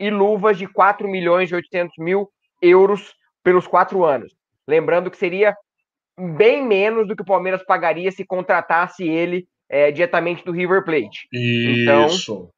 e 0.01 0.09
luvas 0.09 0.57
de 0.57 0.65
4 0.65 1.07
milhões 1.07 1.51
e 1.51 1.55
800 1.55 1.95
mil 1.99 2.27
euros 2.59 3.13
pelos 3.43 3.67
quatro 3.67 4.03
anos. 4.03 4.33
Lembrando 4.67 5.11
que 5.11 5.17
seria 5.17 5.55
bem 6.35 6.65
menos 6.65 7.07
do 7.07 7.15
que 7.15 7.21
o 7.21 7.25
Palmeiras 7.25 7.63
pagaria 7.63 8.11
se 8.11 8.25
contratasse 8.25 9.07
ele 9.07 9.45
é, 9.69 9.91
diretamente 9.91 10.43
do 10.43 10.51
River 10.51 10.83
Plate. 10.83 11.27
Então, 11.31 12.07
Isso. 12.07 12.33
Então, 12.33 12.49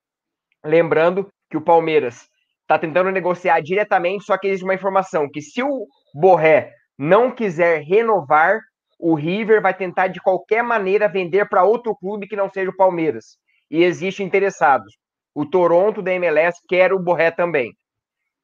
lembrando 0.71 1.27
que 1.49 1.57
o 1.57 1.61
Palmeiras 1.61 2.29
está 2.61 2.79
tentando 2.79 3.11
negociar 3.11 3.59
diretamente, 3.59 4.23
só 4.23 4.37
que 4.37 4.47
existe 4.47 4.63
uma 4.63 4.73
informação 4.73 5.29
que 5.29 5.41
se 5.41 5.61
o 5.61 5.85
Borré 6.15 6.71
não 6.97 7.29
quiser 7.29 7.81
renovar, 7.81 8.57
o 8.97 9.15
River 9.15 9.61
vai 9.61 9.73
tentar 9.73 10.07
de 10.07 10.21
qualquer 10.21 10.63
maneira 10.63 11.09
vender 11.09 11.49
para 11.49 11.65
outro 11.65 11.93
clube 11.93 12.25
que 12.25 12.37
não 12.37 12.49
seja 12.49 12.69
o 12.69 12.75
Palmeiras. 12.77 13.37
E 13.69 13.83
existem 13.83 14.25
interessados. 14.25 14.93
O 15.33 15.45
Toronto 15.45 16.01
da 16.01 16.13
MLS 16.13 16.59
quer 16.67 16.93
o 16.93 16.99
Borré 16.99 17.31
também. 17.31 17.73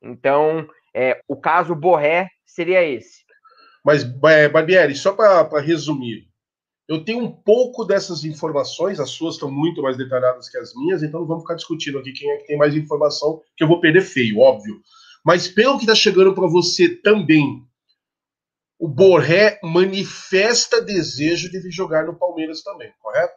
Então, 0.01 0.67
é, 0.95 1.21
o 1.27 1.35
caso 1.35 1.75
Borré 1.75 2.27
seria 2.45 2.83
esse. 2.83 3.23
Mas, 3.83 4.03
é, 4.25 4.49
Barbieri, 4.49 4.95
só 4.95 5.13
para 5.13 5.61
resumir, 5.61 6.29
eu 6.87 7.03
tenho 7.03 7.19
um 7.19 7.31
pouco 7.31 7.85
dessas 7.85 8.23
informações, 8.23 8.99
as 8.99 9.11
suas 9.11 9.35
estão 9.35 9.51
muito 9.51 9.81
mais 9.81 9.95
detalhadas 9.95 10.49
que 10.49 10.57
as 10.57 10.73
minhas, 10.73 11.03
então 11.03 11.19
não 11.19 11.27
vamos 11.27 11.43
ficar 11.43 11.55
discutindo 11.55 11.99
aqui 11.99 12.11
quem 12.11 12.31
é 12.31 12.37
que 12.37 12.47
tem 12.47 12.57
mais 12.57 12.75
informação, 12.75 13.41
que 13.55 13.63
eu 13.63 13.67
vou 13.67 13.79
perder 13.79 14.01
feio, 14.01 14.39
óbvio. 14.39 14.81
Mas 15.23 15.47
pelo 15.47 15.77
que 15.77 15.83
está 15.83 15.93
chegando 15.93 16.33
para 16.33 16.47
você 16.47 16.89
também, 16.89 17.63
o 18.79 18.87
Borré 18.87 19.59
manifesta 19.61 20.81
desejo 20.81 21.51
de 21.51 21.59
vir 21.59 21.71
jogar 21.71 22.05
no 22.05 22.17
Palmeiras 22.17 22.63
também, 22.63 22.91
correto? 22.99 23.35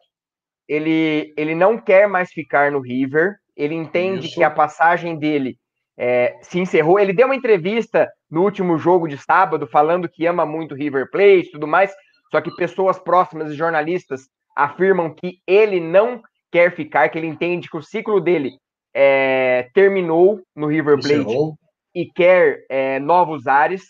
Ele, 0.66 1.34
ele 1.36 1.54
não 1.54 1.76
quer 1.76 2.08
mais 2.08 2.30
ficar 2.30 2.70
no 2.70 2.80
River, 2.80 3.36
ele 3.56 3.74
entende 3.74 4.26
Isso. 4.26 4.36
que 4.36 4.44
a 4.44 4.50
passagem 4.50 5.18
dele 5.18 5.56
é, 5.96 6.36
se 6.42 6.58
encerrou. 6.58 6.98
Ele 6.98 7.12
deu 7.12 7.26
uma 7.26 7.36
entrevista 7.36 8.08
no 8.30 8.42
último 8.42 8.78
jogo 8.78 9.06
de 9.06 9.18
sábado 9.18 9.66
falando 9.66 10.08
que 10.08 10.26
ama 10.26 10.46
muito 10.46 10.74
River 10.74 11.10
Plate 11.10 11.48
e 11.48 11.52
tudo 11.52 11.66
mais, 11.66 11.92
só 12.30 12.40
que 12.40 12.54
pessoas 12.56 12.98
próximas 12.98 13.50
e 13.50 13.54
jornalistas 13.54 14.22
afirmam 14.56 15.14
que 15.14 15.38
ele 15.46 15.80
não 15.80 16.22
quer 16.50 16.74
ficar, 16.74 17.08
que 17.08 17.18
ele 17.18 17.26
entende 17.26 17.68
que 17.68 17.76
o 17.76 17.82
ciclo 17.82 18.20
dele 18.20 18.52
é, 18.94 19.68
terminou 19.74 20.40
no 20.54 20.66
River 20.66 20.98
Plate 21.00 21.54
e 21.94 22.06
quer 22.06 22.64
é, 22.68 22.98
novos 22.98 23.46
ares. 23.46 23.82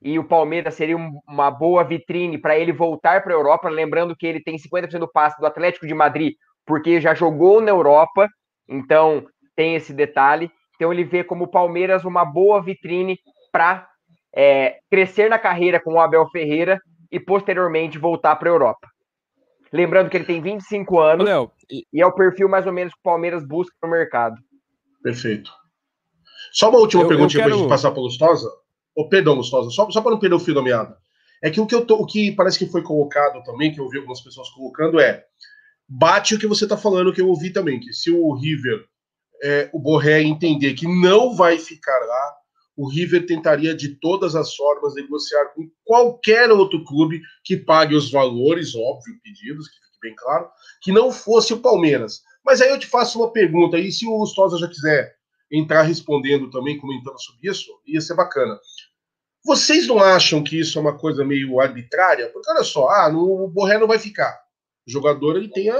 E 0.00 0.16
o 0.16 0.24
Palmeiras 0.24 0.74
seria 0.74 0.96
um, 0.96 1.18
uma 1.28 1.50
boa 1.50 1.82
vitrine 1.82 2.38
para 2.38 2.56
ele 2.56 2.72
voltar 2.72 3.22
para 3.22 3.32
a 3.32 3.36
Europa. 3.36 3.68
Lembrando 3.68 4.14
que 4.16 4.26
ele 4.26 4.40
tem 4.40 4.56
50% 4.56 4.98
do 4.98 5.10
passe 5.10 5.40
do 5.40 5.46
Atlético 5.46 5.88
de 5.88 5.94
Madrid, 5.94 6.34
porque 6.64 7.00
já 7.00 7.14
jogou 7.14 7.60
na 7.60 7.70
Europa, 7.70 8.28
então 8.68 9.26
tem 9.56 9.74
esse 9.74 9.92
detalhe. 9.92 10.50
Então 10.76 10.92
ele 10.92 11.04
vê 11.04 11.24
como 11.24 11.44
o 11.44 11.50
Palmeiras 11.50 12.04
uma 12.04 12.24
boa 12.24 12.62
vitrine 12.62 13.18
para 13.50 13.88
é, 14.34 14.78
crescer 14.90 15.28
na 15.28 15.38
carreira 15.38 15.80
com 15.80 15.94
o 15.94 16.00
Abel 16.00 16.28
Ferreira 16.30 16.80
e 17.10 17.18
posteriormente 17.18 17.98
voltar 17.98 18.36
para 18.36 18.48
a 18.48 18.52
Europa. 18.52 18.88
Lembrando 19.72 20.10
que 20.10 20.16
ele 20.16 20.24
tem 20.24 20.40
25 20.40 21.00
anos 21.00 21.26
Léo, 21.26 21.50
e... 21.70 21.84
e... 21.92 22.00
é 22.00 22.06
o 22.06 22.14
perfil 22.14 22.48
mais 22.48 22.66
ou 22.66 22.72
menos 22.72 22.92
que 22.92 23.00
o 23.00 23.02
Palmeiras 23.02 23.46
busca 23.46 23.74
no 23.82 23.90
mercado. 23.90 24.36
Perfeito. 25.02 25.50
Só 26.52 26.70
uma 26.70 26.78
última 26.78 27.02
eu, 27.02 27.08
perguntinha 27.08 27.44
para 27.44 27.54
a 27.54 27.56
gente 27.56 27.68
passar 27.68 27.90
para 27.90 28.00
o 28.00 28.04
Lustosa. 28.04 28.50
Oh, 28.94 29.08
perdão, 29.08 29.34
Lustosa, 29.34 29.70
só, 29.70 29.90
só 29.90 30.00
para 30.00 30.12
não 30.12 30.18
perder 30.18 30.36
o 30.36 30.40
fio 30.40 30.54
da 30.54 30.62
meada. 30.62 30.96
É 31.42 31.50
que 31.50 31.60
o 31.60 31.66
que, 31.66 31.74
eu 31.74 31.84
tô, 31.84 31.96
o 31.96 32.06
que 32.06 32.32
parece 32.32 32.58
que 32.58 32.70
foi 32.70 32.82
colocado 32.82 33.42
também, 33.44 33.72
que 33.72 33.78
eu 33.78 33.84
ouvi 33.84 33.98
algumas 33.98 34.20
pessoas 34.20 34.48
colocando, 34.50 34.98
é 34.98 35.24
bate 35.88 36.34
o 36.34 36.38
que 36.38 36.46
você 36.46 36.64
está 36.64 36.76
falando, 36.76 37.12
que 37.12 37.20
eu 37.20 37.28
ouvi 37.28 37.50
também, 37.50 37.80
que 37.80 37.92
se 37.92 38.10
o 38.10 38.34
River, 38.34 38.84
é, 39.42 39.70
o 39.72 39.78
Borré 39.78 40.22
entender 40.22 40.74
que 40.74 40.86
não 40.86 41.34
vai 41.34 41.58
ficar 41.58 41.98
lá, 41.98 42.34
o 42.76 42.88
River 42.88 43.26
tentaria 43.26 43.74
de 43.74 43.96
todas 43.96 44.36
as 44.36 44.54
formas 44.54 44.94
negociar 44.94 45.46
com 45.54 45.68
qualquer 45.84 46.50
outro 46.52 46.84
clube 46.84 47.20
que 47.42 47.56
pague 47.56 47.94
os 47.94 48.10
valores, 48.10 48.74
óbvio, 48.74 49.18
pedidos, 49.22 49.66
que 49.66 49.74
fique 49.74 49.98
bem 50.00 50.14
claro, 50.14 50.48
que 50.82 50.92
não 50.92 51.10
fosse 51.10 51.52
o 51.52 51.60
Palmeiras. 51.60 52.22
Mas 52.44 52.60
aí 52.60 52.70
eu 52.70 52.78
te 52.78 52.86
faço 52.86 53.18
uma 53.18 53.32
pergunta, 53.32 53.78
e 53.78 53.90
se 53.90 54.06
o 54.06 54.18
Lustosa 54.18 54.58
já 54.58 54.68
quiser 54.68 55.16
entrar 55.50 55.82
respondendo 55.82 56.50
também, 56.50 56.78
comentando 56.78 57.18
sobre 57.20 57.50
isso, 57.50 57.70
ia 57.86 58.00
ser 58.00 58.14
bacana. 58.14 58.58
Vocês 59.44 59.86
não 59.86 59.98
acham 59.98 60.44
que 60.44 60.60
isso 60.60 60.78
é 60.78 60.82
uma 60.82 60.96
coisa 60.96 61.24
meio 61.24 61.58
arbitrária? 61.58 62.28
Porque 62.30 62.50
olha 62.50 62.62
só, 62.62 62.88
ah, 62.90 63.08
o 63.08 63.48
Borré 63.48 63.78
não 63.78 63.86
vai 63.88 63.98
ficar. 63.98 64.38
O 64.88 64.90
jogador 64.90 65.36
ele 65.36 65.48
tem 65.48 65.68
a, 65.68 65.76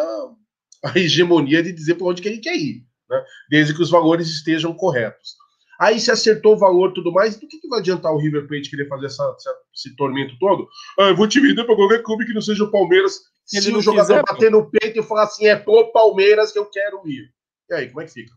a 0.84 0.98
hegemonia 0.98 1.62
de 1.62 1.72
dizer 1.72 1.94
para 1.94 2.06
onde 2.06 2.20
que 2.20 2.28
ele 2.28 2.38
quer 2.38 2.54
ir, 2.54 2.84
né? 3.08 3.24
desde 3.50 3.74
que 3.74 3.82
os 3.82 3.90
valores 3.90 4.28
estejam 4.28 4.74
corretos. 4.74 5.36
Aí 5.80 5.98
se 5.98 6.10
acertou 6.10 6.54
o 6.54 6.58
valor 6.58 6.90
e 6.90 6.94
tudo 6.94 7.12
mais, 7.12 7.36
do 7.36 7.46
que, 7.46 7.58
que 7.58 7.68
vai 7.68 7.78
adiantar 7.78 8.12
o 8.12 8.18
River 8.18 8.46
Plate 8.48 8.68
querer 8.68 8.88
fazer 8.88 9.06
essa, 9.06 9.22
essa, 9.36 9.54
esse 9.74 9.96
tormento 9.96 10.36
todo? 10.38 10.68
Ah, 10.98 11.04
eu 11.04 11.16
vou 11.16 11.28
te 11.28 11.40
vender 11.40 11.64
para 11.64 11.76
qualquer 11.76 12.02
clube 12.02 12.26
que 12.26 12.34
não 12.34 12.42
seja 12.42 12.64
o 12.64 12.70
Palmeiras. 12.70 13.20
Se, 13.46 13.62
se 13.62 13.72
o 13.72 13.80
jogador 13.80 14.22
quiser, 14.22 14.22
bater 14.28 14.50
no 14.50 14.68
peito 14.68 14.98
e 14.98 15.02
falar 15.02 15.22
assim, 15.22 15.46
é 15.46 15.56
pro 15.56 15.90
Palmeiras 15.92 16.52
que 16.52 16.58
eu 16.58 16.66
quero 16.66 17.08
ir. 17.08 17.30
E 17.70 17.74
aí, 17.74 17.88
como 17.88 18.02
é 18.02 18.06
que 18.06 18.12
fica? 18.12 18.34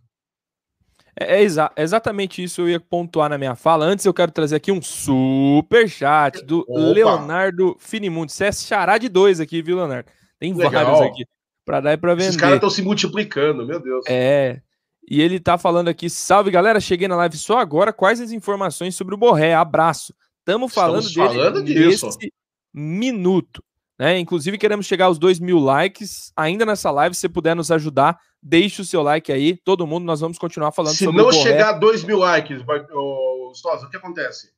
É, 1.19 1.35
é, 1.35 1.41
exa 1.41 1.71
exatamente 1.75 2.43
isso 2.43 2.61
eu 2.61 2.69
ia 2.69 2.79
pontuar 2.79 3.29
na 3.29 3.37
minha 3.37 3.55
fala. 3.55 3.85
Antes 3.85 4.05
eu 4.05 4.13
quero 4.13 4.31
trazer 4.31 4.55
aqui 4.55 4.71
um 4.71 4.81
super 4.81 5.89
chat 5.89 6.45
do 6.45 6.59
Opa. 6.61 6.79
Leonardo 6.79 7.75
Finimundo. 7.79 8.31
Você 8.31 8.45
é 8.45 8.51
xará 8.51 8.97
de 8.97 9.09
dois 9.09 9.39
aqui, 9.39 9.61
viu, 9.61 9.77
Leonardo? 9.77 10.09
Tem 10.41 10.55
Legal. 10.55 10.71
vários 10.71 11.01
aqui 11.01 11.25
para 11.63 11.79
dar 11.81 11.93
e 11.93 11.97
para 11.97 12.15
vender. 12.15 12.29
Esses 12.29 12.35
caras 12.41 12.55
estão 12.55 12.69
se 12.71 12.81
multiplicando, 12.81 13.63
meu 13.63 13.79
Deus. 13.79 14.03
É. 14.09 14.59
E 15.07 15.21
ele 15.21 15.39
tá 15.39 15.55
falando 15.55 15.87
aqui: 15.87 16.09
salve 16.09 16.49
galera, 16.49 16.79
cheguei 16.79 17.07
na 17.07 17.15
live 17.15 17.37
só 17.37 17.59
agora. 17.59 17.93
Quais 17.93 18.19
as 18.19 18.31
informações 18.31 18.95
sobre 18.95 19.13
o 19.13 19.17
Borré? 19.17 19.53
Abraço. 19.53 20.15
Estamos 20.39 20.73
falando 20.73 21.05
Estamos 21.05 21.31
dele 21.31 21.43
falando 21.43 21.63
disso. 21.63 22.07
nesse 22.07 22.33
minuto. 22.73 23.63
Né? 23.99 24.17
Inclusive, 24.17 24.57
queremos 24.57 24.87
chegar 24.87 25.05
aos 25.05 25.19
2 25.19 25.39
mil 25.39 25.59
likes 25.59 26.33
ainda 26.35 26.65
nessa 26.65 26.89
live. 26.89 27.13
Se 27.13 27.29
puder 27.29 27.55
nos 27.55 27.69
ajudar, 27.69 28.17
deixe 28.41 28.81
o 28.81 28.85
seu 28.85 29.03
like 29.03 29.31
aí. 29.31 29.55
Todo 29.63 29.85
mundo, 29.85 30.05
nós 30.05 30.21
vamos 30.21 30.39
continuar 30.39 30.71
falando 30.71 30.95
Se 30.95 31.05
sobre 31.05 31.21
o 31.21 31.31
Se 31.31 31.37
não 31.37 31.43
chegar 31.43 31.69
a 31.69 31.73
2 31.73 32.03
mil 32.03 32.17
likes, 32.17 32.63
o 32.63 33.89
que 33.91 33.97
acontece? 33.97 34.51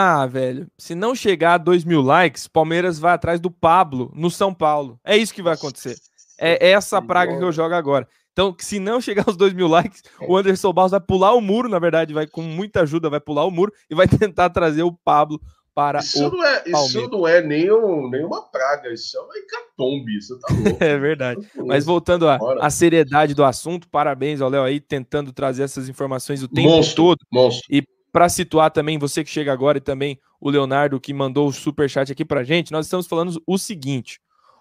Ah, 0.00 0.26
velho, 0.26 0.68
se 0.78 0.94
não 0.94 1.12
chegar 1.12 1.54
a 1.54 1.58
2 1.58 1.82
mil 1.82 2.00
likes, 2.00 2.46
Palmeiras 2.46 3.00
vai 3.00 3.14
atrás 3.14 3.40
do 3.40 3.50
Pablo 3.50 4.12
no 4.14 4.30
São 4.30 4.54
Paulo. 4.54 4.96
É 5.04 5.16
isso 5.16 5.34
que 5.34 5.42
vai 5.42 5.54
acontecer. 5.54 5.96
É 6.38 6.70
essa 6.70 7.02
praga 7.02 7.36
que 7.36 7.42
eu 7.42 7.50
jogo 7.50 7.74
agora. 7.74 8.06
Então, 8.30 8.54
se 8.60 8.78
não 8.78 9.00
chegar 9.00 9.24
aos 9.26 9.36
2 9.36 9.52
mil 9.54 9.66
likes, 9.66 10.04
o 10.20 10.36
Anderson 10.36 10.72
Barros 10.72 10.92
vai 10.92 11.00
pular 11.00 11.34
o 11.34 11.40
muro, 11.40 11.68
na 11.68 11.80
verdade, 11.80 12.14
vai 12.14 12.28
com 12.28 12.42
muita 12.42 12.82
ajuda, 12.82 13.10
vai 13.10 13.18
pular 13.18 13.44
o 13.44 13.50
muro 13.50 13.72
e 13.90 13.94
vai 13.96 14.06
tentar 14.30 14.50
trazer 14.50 14.84
o 14.84 14.92
Pablo 14.92 15.40
para 15.74 15.98
isso 15.98 16.28
o 16.28 16.30
não 16.30 16.44
é, 16.44 16.62
Isso 16.64 17.10
não 17.10 17.26
é 17.26 17.42
nem, 17.42 17.72
um, 17.72 18.08
nem 18.08 18.24
uma 18.24 18.42
praga, 18.42 18.92
isso 18.92 19.18
é 19.18 19.20
uma 19.20 19.34
hecatombe, 19.36 20.16
isso 20.16 20.38
tá 20.38 20.54
louco. 20.54 20.84
é 20.84 20.96
verdade. 20.96 21.44
Mas 21.66 21.84
voltando 21.84 22.28
à 22.28 22.70
seriedade 22.70 23.34
do 23.34 23.42
assunto, 23.42 23.88
parabéns 23.88 24.40
ao 24.40 24.48
Léo 24.48 24.62
aí, 24.62 24.78
tentando 24.78 25.32
trazer 25.32 25.64
essas 25.64 25.88
informações 25.88 26.40
o 26.40 26.46
tempo 26.46 26.68
monstro, 26.68 27.02
todo. 27.04 27.18
Monstro. 27.32 27.66
E 27.68 27.82
para 28.12 28.28
situar 28.28 28.70
também, 28.70 28.98
você 28.98 29.22
que 29.22 29.30
chega 29.30 29.52
agora 29.52 29.78
e 29.78 29.80
também 29.80 30.18
o 30.40 30.50
Leonardo 30.50 31.00
que 31.00 31.12
mandou 31.12 31.48
o 31.48 31.52
super 31.52 31.88
chat 31.88 32.10
aqui 32.10 32.24
pra 32.24 32.44
gente, 32.44 32.72
nós 32.72 32.86
estamos 32.86 33.06
falando 33.06 33.42
o 33.46 33.58
seguinte: 33.58 34.20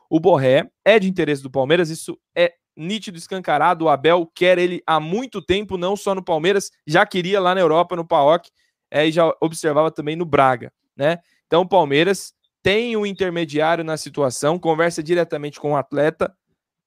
o 0.10 0.19
Borré 0.19 0.69
é 0.84 0.99
de 0.99 1.07
interesse 1.07 1.44
do 1.44 1.52
Palmeiras, 1.52 1.90
isso 1.90 2.18
é 2.36 2.53
nítido, 2.76 3.18
escancarado. 3.18 3.86
O 3.86 3.90
Abel 3.90 4.30
quer 4.36 4.57
ele 4.57 4.82
há 4.86 4.99
muito 4.99 5.41
tempo, 5.41 5.78
não 5.78 5.95
só 5.95 6.14
no 6.14 6.24
Palmeiras, 6.24 6.72
já 6.86 7.06
queria 7.06 7.40
lá 7.40 7.56
na 7.56 7.61
Europa, 7.61 7.95
no 7.95 8.06
PAOK, 8.06 8.49
é, 8.91 9.07
e 9.07 9.11
já 9.11 9.34
observava 9.41 9.91
também 9.91 10.15
no 10.15 10.26
Braga 10.26 10.72
né? 10.98 11.19
Então 11.45 11.61
o 11.61 11.68
Palmeiras 11.68 12.34
tem 12.64 12.98
um 12.98 13.06
intermediário 13.06 13.84
na 13.84 13.95
situação, 13.95 14.60
conversa 14.60 15.03
diretamente 15.03 15.60
com 15.60 15.74
o 15.74 15.78
atleta 15.78 16.36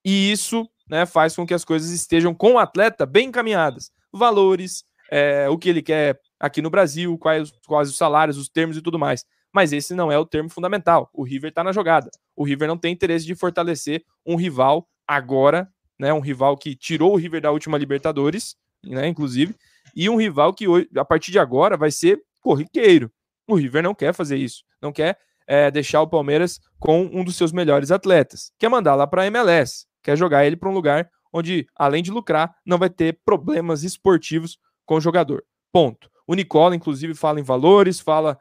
e 0.04 0.32
isso 0.32 0.68
né, 0.88 1.06
faz 1.06 1.36
com 1.36 1.46
que 1.46 1.54
as 1.54 1.64
coisas 1.64 1.90
estejam 1.90 2.34
com 2.34 2.54
o 2.54 2.58
atleta 2.58 3.06
bem 3.06 3.28
encaminhadas. 3.28 3.92
Valores, 4.12 4.84
é, 5.10 5.48
o 5.48 5.56
que 5.56 5.68
ele 5.68 5.80
quer 5.80 6.18
aqui 6.40 6.62
no 6.62 6.70
Brasil, 6.70 7.16
quais, 7.18 7.52
quais 7.66 7.90
os 7.90 7.96
salários, 7.96 8.38
os 8.38 8.48
termos 8.48 8.76
e 8.76 8.82
tudo 8.82 8.98
mais. 8.98 9.24
Mas 9.52 9.72
esse 9.72 9.94
não 9.94 10.10
é 10.10 10.18
o 10.18 10.24
termo 10.24 10.48
fundamental. 10.48 11.10
O 11.12 11.22
River 11.22 11.50
está 11.50 11.62
na 11.62 11.72
jogada. 11.72 12.10
O 12.34 12.44
River 12.44 12.66
não 12.66 12.78
tem 12.78 12.92
interesse 12.92 13.26
de 13.26 13.34
fortalecer 13.34 14.02
um 14.24 14.36
rival 14.36 14.88
agora, 15.06 15.68
né? 15.98 16.12
Um 16.12 16.20
rival 16.20 16.56
que 16.56 16.74
tirou 16.74 17.12
o 17.12 17.16
River 17.16 17.42
da 17.42 17.50
última 17.50 17.76
Libertadores, 17.76 18.56
né? 18.82 19.06
Inclusive, 19.06 19.54
e 19.94 20.08
um 20.08 20.16
rival 20.16 20.54
que 20.54 20.64
a 20.96 21.04
partir 21.04 21.32
de 21.32 21.38
agora 21.38 21.76
vai 21.76 21.90
ser 21.90 22.22
corriqueiro. 22.40 23.12
O 23.46 23.56
River 23.56 23.82
não 23.82 23.94
quer 23.94 24.14
fazer 24.14 24.36
isso, 24.36 24.62
não 24.80 24.92
quer 24.92 25.18
é, 25.46 25.70
deixar 25.70 26.00
o 26.00 26.06
Palmeiras 26.06 26.60
com 26.78 27.02
um 27.12 27.24
dos 27.24 27.36
seus 27.36 27.50
melhores 27.50 27.90
atletas, 27.90 28.52
quer 28.56 28.68
mandar 28.68 28.94
lá 28.94 29.06
para 29.06 29.22
a 29.22 29.26
MLS, 29.26 29.84
quer 30.00 30.16
jogar 30.16 30.46
ele 30.46 30.56
para 30.56 30.68
um 30.68 30.72
lugar 30.72 31.10
onde, 31.32 31.66
além 31.76 32.02
de 32.02 32.10
lucrar, 32.10 32.54
não 32.64 32.78
vai 32.78 32.88
ter 32.88 33.18
problemas 33.24 33.82
esportivos 33.82 34.58
com 34.86 34.96
o 34.96 35.00
jogador. 35.00 35.44
Ponto. 35.72 36.08
O 36.30 36.34
Nicola, 36.34 36.76
inclusive, 36.76 37.12
fala 37.12 37.40
em 37.40 37.42
valores, 37.42 37.98
fala 37.98 38.38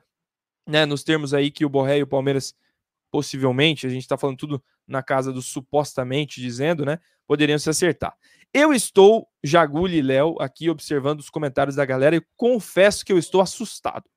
né, 0.68 0.86
nos 0.86 1.04
termos 1.04 1.34
aí 1.34 1.50
que 1.50 1.66
o 1.66 1.70
Borré 1.70 1.98
e 1.98 2.04
o 2.04 2.08
Palmeiras 2.08 2.54
possivelmente, 3.12 3.88
a 3.88 3.90
gente 3.90 4.04
está 4.04 4.16
falando 4.16 4.38
tudo 4.38 4.64
na 4.88 5.02
casa 5.02 5.34
do 5.34 5.42
supostamente 5.42 6.40
dizendo, 6.40 6.86
né? 6.86 7.00
Poderiam 7.26 7.58
se 7.58 7.68
acertar. 7.68 8.16
Eu 8.54 8.72
estou, 8.74 9.28
Jaguli 9.44 9.98
e 9.98 10.02
Léo, 10.04 10.36
aqui 10.40 10.70
observando 10.70 11.20
os 11.20 11.32
comentários 11.32 11.78
da 11.78 11.84
galera 11.84 12.16
e 12.16 12.22
confesso 12.38 13.04
que 13.04 13.12
eu 13.12 13.18
estou 13.18 13.42
assustado 13.42 14.08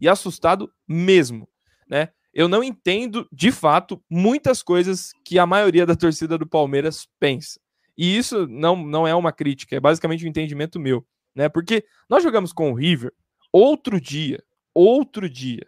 e 0.00 0.08
assustado 0.08 0.72
mesmo, 0.86 1.48
né? 1.90 2.10
Eu 2.32 2.46
não 2.46 2.62
entendo, 2.62 3.28
de 3.32 3.50
fato, 3.50 4.00
muitas 4.08 4.62
coisas 4.62 5.10
que 5.24 5.36
a 5.36 5.46
maioria 5.46 5.84
da 5.84 5.96
torcida 5.96 6.38
do 6.38 6.46
Palmeiras 6.46 7.08
pensa. 7.18 7.58
E 7.98 8.16
isso 8.16 8.46
não, 8.46 8.76
não 8.76 9.04
é 9.04 9.16
uma 9.16 9.32
crítica, 9.32 9.74
é 9.74 9.80
basicamente 9.80 10.24
um 10.24 10.28
entendimento 10.28 10.78
meu, 10.78 11.04
né? 11.36 11.48
Porque 11.48 11.84
nós 12.08 12.22
jogamos 12.22 12.52
com 12.52 12.72
o 12.72 12.74
River 12.74 13.12
outro 13.52 14.00
dia, 14.00 14.42
outro 14.74 15.28
dia. 15.28 15.66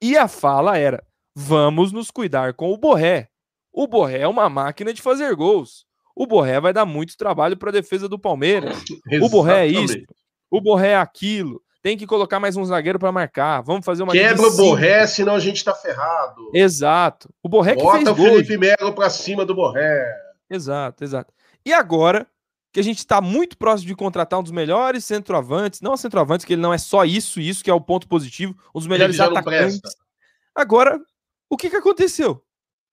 E 0.00 0.16
a 0.16 0.28
fala 0.28 0.76
era: 0.76 1.02
vamos 1.34 1.90
nos 1.90 2.10
cuidar 2.10 2.54
com 2.54 2.72
o 2.72 2.76
Borré. 2.76 3.28
O 3.72 3.86
Borré 3.86 4.20
é 4.20 4.28
uma 4.28 4.48
máquina 4.48 4.92
de 4.92 5.00
fazer 5.00 5.34
gols. 5.34 5.86
O 6.14 6.26
Borré 6.26 6.60
vai 6.60 6.74
dar 6.74 6.84
muito 6.84 7.16
trabalho 7.16 7.56
para 7.56 7.70
a 7.70 7.72
defesa 7.72 8.06
do 8.08 8.18
Palmeiras. 8.18 8.76
Exatamente. 8.76 9.02
O 9.24 9.28
Borré 9.30 9.66
é 9.66 9.66
isso. 9.66 9.96
O 10.50 10.60
Borré 10.60 10.90
é 10.90 10.96
aquilo 10.96 11.62
tem 11.82 11.96
que 11.96 12.06
colocar 12.06 12.38
mais 12.38 12.56
um 12.56 12.64
zagueiro 12.64 12.98
para 12.98 13.10
marcar. 13.10 13.60
Vamos 13.60 13.84
fazer 13.84 14.04
uma 14.04 14.12
Quebra 14.12 14.46
o 14.46 14.56
Borré, 14.56 15.04
senão 15.06 15.34
a 15.34 15.40
gente 15.40 15.64
tá 15.64 15.74
ferrado. 15.74 16.50
Exato. 16.54 17.28
O 17.42 17.48
Borré 17.48 17.74
Bota 17.74 17.98
que 17.98 18.04
fez 18.04 18.08
o 18.08 18.14
gol. 18.14 18.26
Felipe 18.36 18.56
Melo 18.56 18.94
para 18.94 19.10
cima 19.10 19.44
do 19.44 19.54
Borré. 19.54 20.06
Exato, 20.48 21.02
exato. 21.02 21.34
E 21.66 21.72
agora 21.72 22.26
que 22.72 22.80
a 22.80 22.82
gente 22.82 22.98
está 22.98 23.20
muito 23.20 23.56
próximo 23.58 23.88
de 23.88 23.94
contratar 23.94 24.40
um 24.40 24.42
dos 24.42 24.50
melhores 24.50 25.04
centroavantes, 25.04 25.80
não 25.82 25.96
centroavantes, 25.96 26.44
que 26.46 26.54
ele 26.54 26.62
não 26.62 26.72
é 26.72 26.78
só 26.78 27.04
isso, 27.04 27.38
isso 27.38 27.62
que 27.62 27.70
é 27.70 27.74
o 27.74 27.80
ponto 27.80 28.08
positivo, 28.08 28.56
um 28.74 28.78
dos 28.78 28.86
melhores 28.86 29.20
atacantes. 29.20 29.80
Agora, 30.54 30.98
o 31.50 31.56
que 31.56 31.68
que 31.68 31.76
aconteceu? 31.76 32.42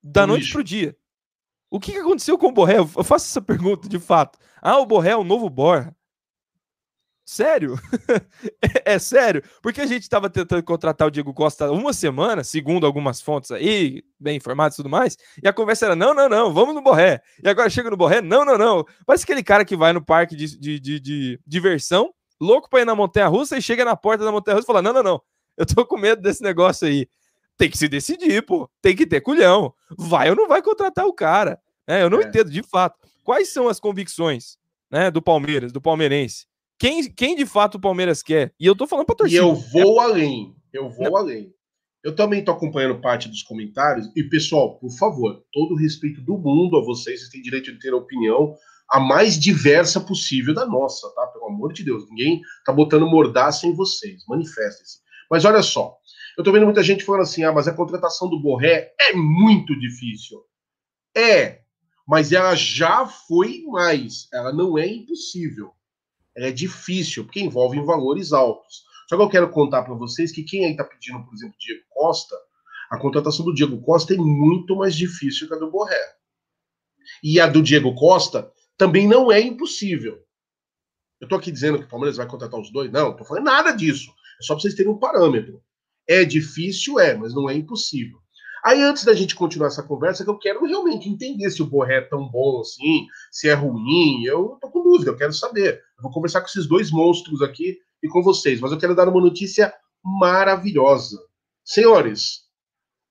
Da 0.04 0.26
o 0.26 0.28
noite 0.28 0.42
lixo. 0.42 0.54
pro 0.54 0.64
dia. 0.64 0.98
O 1.72 1.80
que 1.80 1.94
que 1.94 2.00
aconteceu 2.00 2.38
com 2.38 2.48
o 2.48 2.52
Borré? 2.52 2.80
Eu 2.80 2.88
faço 2.88 3.28
essa 3.28 3.42
pergunta 3.42 3.88
de 3.88 4.00
fato. 4.00 4.38
Ah, 4.62 4.80
o 4.80 4.86
Borré 4.86 5.12
é 5.12 5.18
o 5.18 5.24
novo 5.24 5.50
Borja. 5.50 5.96
Sério? 7.30 7.80
é, 8.84 8.96
é, 8.96 9.00
sério? 9.00 9.44
Porque 9.62 9.80
a 9.80 9.86
gente 9.86 10.02
estava 10.02 10.32
tentando 10.32 10.64
contratar 10.64 11.08
o 11.08 11.12
Diego 11.12 11.32
Costa 11.32 11.72
uma 11.72 11.94
semana, 11.94 12.44
segundo 12.44 12.88
algumas 12.88 13.22
fontes 13.22 13.52
aí, 13.52 14.04
bem 14.20 14.38
informadas 14.38 14.74
e 14.74 14.78
tudo 14.78 14.90
mais, 14.90 15.16
e 15.42 15.48
a 15.48 15.54
conversa 15.54 15.86
era: 15.86 15.96
não, 15.96 16.12
não, 16.12 16.28
não, 16.28 16.52
vamos 16.52 16.74
no 16.74 16.82
Borré. 16.82 17.22
E 17.44 17.48
agora 17.48 17.70
chega 17.70 17.92
no 17.92 17.96
Borré: 17.96 18.20
não, 18.20 18.44
não, 18.44 18.58
não. 18.58 18.84
Parece 19.06 19.26
aquele 19.26 19.44
cara 19.44 19.64
que 19.64 19.78
vai 19.78 19.94
no 19.94 20.04
parque 20.04 20.36
de, 20.36 20.58
de, 20.58 20.80
de, 20.80 21.00
de 21.00 21.40
diversão, 21.46 22.12
louco 22.42 22.68
para 22.68 22.82
ir 22.82 22.86
na 22.86 22.96
Montanha 22.96 23.28
Russa, 23.28 23.56
e 23.56 23.62
chega 23.62 23.86
na 23.86 23.96
porta 23.96 24.26
da 24.26 24.32
Montanha 24.32 24.56
Russa 24.56 24.66
e 24.66 24.74
fala: 24.74 24.82
não, 24.82 24.92
não, 24.92 25.04
não, 25.04 25.22
eu 25.56 25.68
tô 25.68 25.86
com 25.86 26.00
medo 26.00 26.24
desse 26.24 26.42
negócio 26.42 26.88
aí. 26.88 27.08
Tem 27.56 27.70
que 27.70 27.78
se 27.78 27.88
decidir, 27.88 28.44
pô. 28.44 28.68
Tem 28.82 28.96
que 28.96 29.06
ter 29.06 29.22
culhão. 29.22 29.72
Vai 29.96 30.32
ou 30.32 30.36
não 30.36 30.48
vai 30.48 30.64
contratar 30.64 31.06
o 31.06 31.14
cara? 31.14 31.62
É, 31.86 32.02
eu 32.02 32.10
não 32.10 32.22
é. 32.22 32.24
entendo 32.24 32.50
de 32.50 32.64
fato. 32.64 32.98
Quais 33.24 33.50
são 33.50 33.68
as 33.68 33.80
convicções 33.80 34.58
né, 34.90 35.12
do 35.12 35.22
Palmeiras, 35.22 35.72
do 35.72 35.80
palmeirense? 35.80 36.49
Quem, 36.80 37.12
quem 37.12 37.36
de 37.36 37.46
fato 37.46 37.76
o 37.76 37.80
Palmeiras 37.80 38.24
quer? 38.24 38.54
E 38.58 38.66
eu 38.66 38.74
tô 38.74 38.88
falando 38.88 39.06
pra 39.06 39.14
torcida. 39.16 39.44
E 39.44 39.46
eu 39.46 39.54
vou 39.54 40.02
é... 40.02 40.06
além. 40.06 40.56
Eu 40.72 40.90
vou 40.90 41.12
Não. 41.12 41.18
além. 41.18 41.54
Eu 42.02 42.16
também 42.16 42.42
tô 42.42 42.54
acompanhando 42.54 43.02
parte 43.02 43.28
dos 43.28 43.44
comentários. 43.44 44.10
E, 44.16 44.24
pessoal, 44.24 44.80
por 44.80 44.90
favor, 44.92 45.44
todo 45.52 45.74
o 45.74 45.78
respeito 45.78 46.22
do 46.22 46.38
mundo 46.38 46.78
a 46.78 46.82
vocês. 46.82 47.20
Vocês 47.20 47.30
têm 47.30 47.42
direito 47.42 47.74
de 47.74 47.80
ter 47.80 47.92
a 47.92 47.98
opinião 47.98 48.56
a 48.90 48.98
mais 48.98 49.38
diversa 49.38 50.00
possível 50.00 50.54
da 50.54 50.66
nossa, 50.66 51.14
tá? 51.14 51.28
Pelo 51.28 51.48
amor 51.48 51.74
de 51.74 51.84
Deus. 51.84 52.10
Ninguém 52.10 52.40
tá 52.66 52.72
botando 52.72 53.06
mordaça 53.06 53.68
em 53.68 53.76
vocês. 53.76 54.24
Manifestem-se. 54.26 55.00
Mas 55.30 55.44
olha 55.44 55.62
só. 55.62 55.98
Eu 56.38 56.46
tô 56.46 56.54
vendo 56.54 56.64
muita 56.64 56.82
gente 56.82 57.04
falando 57.04 57.24
assim: 57.24 57.44
ah, 57.44 57.52
mas 57.52 57.68
a 57.68 57.74
contratação 57.74 58.30
do 58.30 58.42
Borré 58.42 58.94
é 58.98 59.14
muito 59.14 59.78
difícil. 59.78 60.42
É, 61.14 61.60
mas 62.08 62.32
ela 62.32 62.56
já 62.56 63.06
foi 63.06 63.64
mais. 63.68 64.30
Ela 64.32 64.54
não 64.54 64.78
é 64.78 64.88
impossível 64.88 65.74
é 66.36 66.52
difícil, 66.52 67.26
porque 67.26 67.40
envolve 67.40 67.80
valores 67.82 68.32
altos. 68.32 68.84
Só 69.08 69.18
que 69.18 69.24
eu 69.24 69.30
quero 69.30 69.50
contar 69.50 69.84
para 69.84 69.96
vocês 69.96 70.32
que 70.32 70.44
quem 70.44 70.66
aí 70.66 70.72
está 70.72 70.84
pedindo, 70.84 71.24
por 71.26 71.34
exemplo, 71.34 71.56
Diego 71.60 71.84
Costa, 71.90 72.36
a 72.90 72.98
contratação 72.98 73.46
do 73.46 73.54
Diego 73.54 73.82
Costa 73.82 74.14
é 74.14 74.18
muito 74.18 74.76
mais 74.76 74.96
difícil 74.96 75.48
que 75.48 75.54
a 75.54 75.58
do 75.58 75.70
Borré. 75.70 76.00
E 77.24 77.40
a 77.40 77.48
do 77.48 77.62
Diego 77.62 77.94
Costa 77.96 78.52
também 78.78 79.08
não 79.08 79.32
é 79.32 79.42
impossível. 79.42 80.24
Eu 81.20 81.26
estou 81.26 81.38
aqui 81.38 81.52
dizendo 81.52 81.78
que 81.80 81.86
o 81.86 81.90
Palmeiras 81.90 82.18
vai 82.18 82.28
contratar 82.28 82.60
os 82.60 82.72
dois? 82.72 82.92
Não, 82.92 83.12
estou 83.12 83.26
falando 83.26 83.46
nada 83.46 83.72
disso. 83.72 84.10
É 84.40 84.44
só 84.44 84.54
para 84.54 84.62
vocês 84.62 84.74
terem 84.74 84.92
um 84.92 84.98
parâmetro. 84.98 85.62
É 86.08 86.24
difícil, 86.24 87.00
é, 87.00 87.14
mas 87.14 87.34
não 87.36 87.50
é 87.50 87.54
impossível. 87.54 88.20
Aí, 88.64 88.82
antes 88.82 89.04
da 89.04 89.14
gente 89.14 89.36
continuar 89.36 89.68
essa 89.68 89.84
conversa, 89.84 90.24
que 90.24 90.30
eu 90.30 90.38
quero 90.38 90.66
realmente 90.66 91.10
entender 91.10 91.50
se 91.50 91.62
o 91.62 91.66
Borré 91.66 91.98
é 91.98 92.02
tão 92.02 92.30
bom 92.30 92.60
assim, 92.62 93.08
se 93.32 93.50
é 93.50 93.54
ruim. 93.54 94.24
Eu 94.24 94.58
tô 94.62 94.70
com 94.70 94.84
dúvida, 94.84 95.12
eu 95.12 95.18
quero 95.18 95.34
saber. 95.34 95.82
Eu 96.00 96.04
vou 96.04 96.12
conversar 96.12 96.40
com 96.40 96.48
esses 96.48 96.66
dois 96.66 96.92
monstros 96.92 97.42
aqui 97.42 97.78
e 98.02 98.08
com 98.08 98.24
vocês, 98.24 98.62
mas 98.62 98.72
eu 98.72 98.78
quero 98.78 98.96
dar 98.96 99.10
uma 99.10 99.20
notícia 99.20 99.74
maravilhosa. 100.02 101.20
Senhores, 101.66 102.46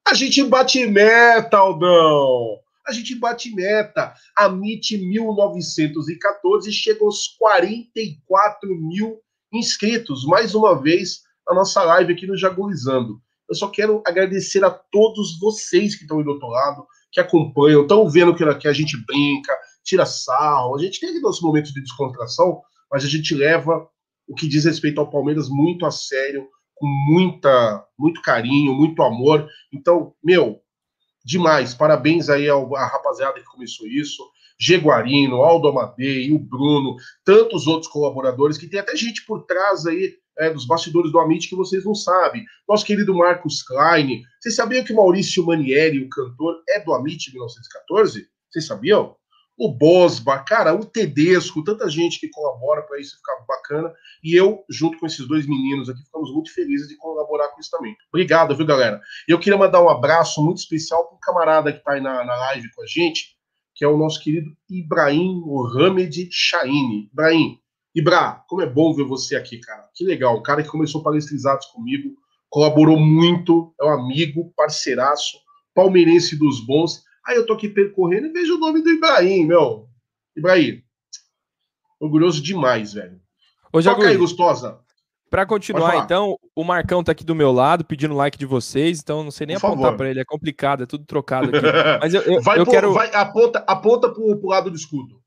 a 0.07 0.15
gente 0.15 0.43
bate 0.43 0.87
meta, 0.87 1.59
Aldão! 1.59 2.59
A 2.87 2.93
gente 2.93 3.15
bate 3.15 3.55
meta. 3.55 4.15
A 4.35 4.47
MIT 4.47 4.97
1914 4.97 6.73
chega 6.73 7.05
aos 7.05 7.29
44 7.39 8.75
mil 8.75 9.21
inscritos. 9.53 10.25
Mais 10.25 10.55
uma 10.55 10.81
vez, 10.81 11.21
a 11.47 11.55
nossa 11.55 11.85
live 11.85 12.15
aqui 12.15 12.27
no 12.27 12.39
Jagulizando. 12.39 13.21
Eu 13.47 13.55
só 13.55 13.69
quero 13.69 14.03
agradecer 14.07 14.65
a 14.65 14.71
todos 14.71 15.39
vocês 15.39 15.95
que 15.95 16.03
estão 16.05 16.19
aí 16.19 16.25
do 16.25 16.31
outro 16.31 16.49
lado, 16.49 16.87
que 17.13 17.21
acompanham, 17.21 17.83
estão 17.83 18.09
vendo 18.09 18.35
que, 18.35 18.67
a 18.67 18.73
gente 18.73 18.97
brinca, 19.07 19.55
tira 19.85 20.07
sarro. 20.07 20.75
A 20.75 20.79
gente 20.79 20.99
tem 20.99 21.11
aqui 21.11 21.21
nossos 21.21 21.43
momentos 21.43 21.73
de 21.75 21.83
descontração, 21.83 22.63
mas 22.91 23.05
a 23.05 23.09
gente 23.09 23.35
leva 23.35 23.89
o 24.27 24.35
que 24.35 24.49
diz 24.49 24.65
respeito 24.65 25.01
ao 25.01 25.11
Palmeiras 25.11 25.49
muito 25.49 25.87
a 25.87 25.91
sério, 25.91 26.47
com 26.75 26.87
muita, 27.11 27.85
muito 27.99 28.23
carinho, 28.23 28.75
muito 28.75 29.03
amor. 29.03 29.49
Então, 29.73 30.15
meu, 30.23 30.61
demais. 31.25 31.75
Parabéns 31.75 32.29
aí 32.29 32.49
ao, 32.49 32.75
à 32.77 32.87
rapaziada 32.87 33.41
que 33.41 33.47
começou 33.47 33.87
isso. 33.87 34.23
Geguarino, 34.61 35.43
Aldo 35.43 35.69
Amadei, 35.69 36.33
o 36.33 36.39
Bruno, 36.39 36.97
tantos 37.25 37.67
outros 37.67 37.91
colaboradores, 37.91 38.59
que 38.59 38.67
tem 38.67 38.81
até 38.81 38.97
gente 38.97 39.25
por 39.25 39.45
trás 39.45 39.87
aí 39.87 40.15
é, 40.39 40.51
dos 40.51 40.67
bastidores 40.67 41.13
do 41.13 41.19
Amit 41.19 41.49
que 41.49 41.57
vocês 41.57 41.85
não 41.85 41.95
sabem. 41.95 42.45
Nosso 42.69 42.85
querido 42.85 43.15
Marcos 43.15 43.63
Klein. 43.63 44.23
Vocês 44.41 44.57
sabiam 44.57 44.85
que 44.85 44.93
Maurício 44.93 45.45
Manieri, 45.45 46.03
o 46.03 46.09
cantor, 46.09 46.61
é 46.69 46.81
do 46.81 46.93
Amit 46.93 47.31
1914? 47.31 48.27
Vocês 48.51 48.67
sabiam? 48.67 49.17
O 49.59 49.73
Bosba, 49.73 50.39
cara, 50.39 50.73
o 50.73 50.85
Tedesco, 50.85 51.65
tanta 51.65 51.89
gente 51.91 52.21
que 52.21 52.29
colabora 52.29 52.83
para 52.83 53.01
isso 53.01 53.17
ficar 53.17 53.45
bacana. 53.47 53.93
E 54.23 54.35
eu, 54.35 54.65
junto 54.71 54.99
com 54.99 55.07
esses 55.07 55.27
dois 55.27 55.49
meninos 55.49 55.89
aqui, 55.89 56.01
ficamos 56.05 56.33
muito 56.33 56.55
felizes 56.55 56.87
de 56.87 56.97
colaborar 56.97 57.49
com 57.49 57.61
isso 57.61 57.71
também. 57.71 57.97
Obrigado, 58.09 58.57
viu, 58.57 58.65
galera? 58.65 59.01
Eu 59.27 59.39
queria 59.39 59.59
mandar 59.59 59.83
um 59.83 59.89
abraço 59.89 60.43
muito 60.45 60.59
especial 60.59 61.09
para 61.09 61.17
o 61.17 61.21
camarada 61.21 61.73
que 61.73 61.79
está 61.79 61.95
aí 61.95 62.01
na, 62.01 62.25
na 62.25 62.37
live 62.37 62.71
com 62.71 62.83
a 62.83 62.87
gente, 62.87 63.37
que 63.75 63.85
é 63.85 63.89
o 63.89 63.99
nosso 63.99 64.23
querido 64.23 64.51
Ibrahim 64.71 65.41
Mohamed 65.41 66.29
Shaini. 66.31 67.09
Ibrahim, 67.13 67.59
Ibra, 67.95 68.45
como 68.49 68.63
é 68.63 68.67
bom 68.67 68.95
ver 68.95 69.05
você 69.05 69.35
aqui, 69.35 69.59
cara. 69.59 69.89
Que 69.93 70.05
legal. 70.05 70.37
O 70.37 70.43
cara 70.43 70.63
que 70.63 70.69
começou 70.69 71.03
palestrizados 71.03 71.67
comigo, 71.67 72.11
colaborou 72.49 72.99
muito, 72.99 73.75
é 73.81 73.85
um 73.85 73.91
amigo, 73.91 74.53
parceiraço, 74.57 75.39
palmeirense 75.75 76.37
dos 76.37 76.65
bons. 76.65 77.03
Aí 77.29 77.37
eu 77.37 77.45
tô 77.45 77.53
aqui 77.53 77.69
percorrendo 77.69 78.27
e 78.27 78.33
vejo 78.33 78.57
o 78.57 78.59
nome 78.59 78.81
do 78.81 78.89
Ibrahim, 78.89 79.45
meu. 79.45 79.87
Ibrahim, 80.35 80.83
orgulhoso 82.01 82.43
demais, 82.43 82.95
velho. 82.95 83.21
Ô, 83.71 83.83
Jagu, 83.83 83.99
Toca 83.99 84.09
aí, 84.09 84.17
gostosa. 84.17 84.81
Pra 85.29 85.45
continuar, 85.45 85.97
então, 86.03 86.39
o 86.57 86.65
Marcão 86.65 87.05
tá 87.05 87.13
aqui 87.13 87.23
do 87.23 87.35
meu 87.35 87.53
lado, 87.53 87.85
pedindo 87.85 88.15
like 88.15 88.39
de 88.39 88.47
vocês, 88.47 89.01
então 89.01 89.23
não 89.23 89.31
sei 89.31 89.47
nem 89.47 89.61
Por 89.61 89.67
apontar 89.67 89.95
para 89.95 90.09
ele, 90.09 90.21
é 90.21 90.25
complicado, 90.25 90.85
é 90.85 90.87
tudo 90.87 91.05
trocado 91.05 91.55
aqui. 91.55 91.61
Mas 92.01 92.15
eu, 92.15 92.23
eu, 92.23 92.41
vai 92.41 92.59
eu 92.59 92.65
pro, 92.65 92.73
quero... 92.73 92.93
Vai, 92.95 93.15
aponta, 93.15 93.59
aponta 93.67 94.09
pro, 94.09 94.39
pro 94.39 94.49
lado 94.49 94.71
do 94.71 94.77
escudo. 94.77 95.21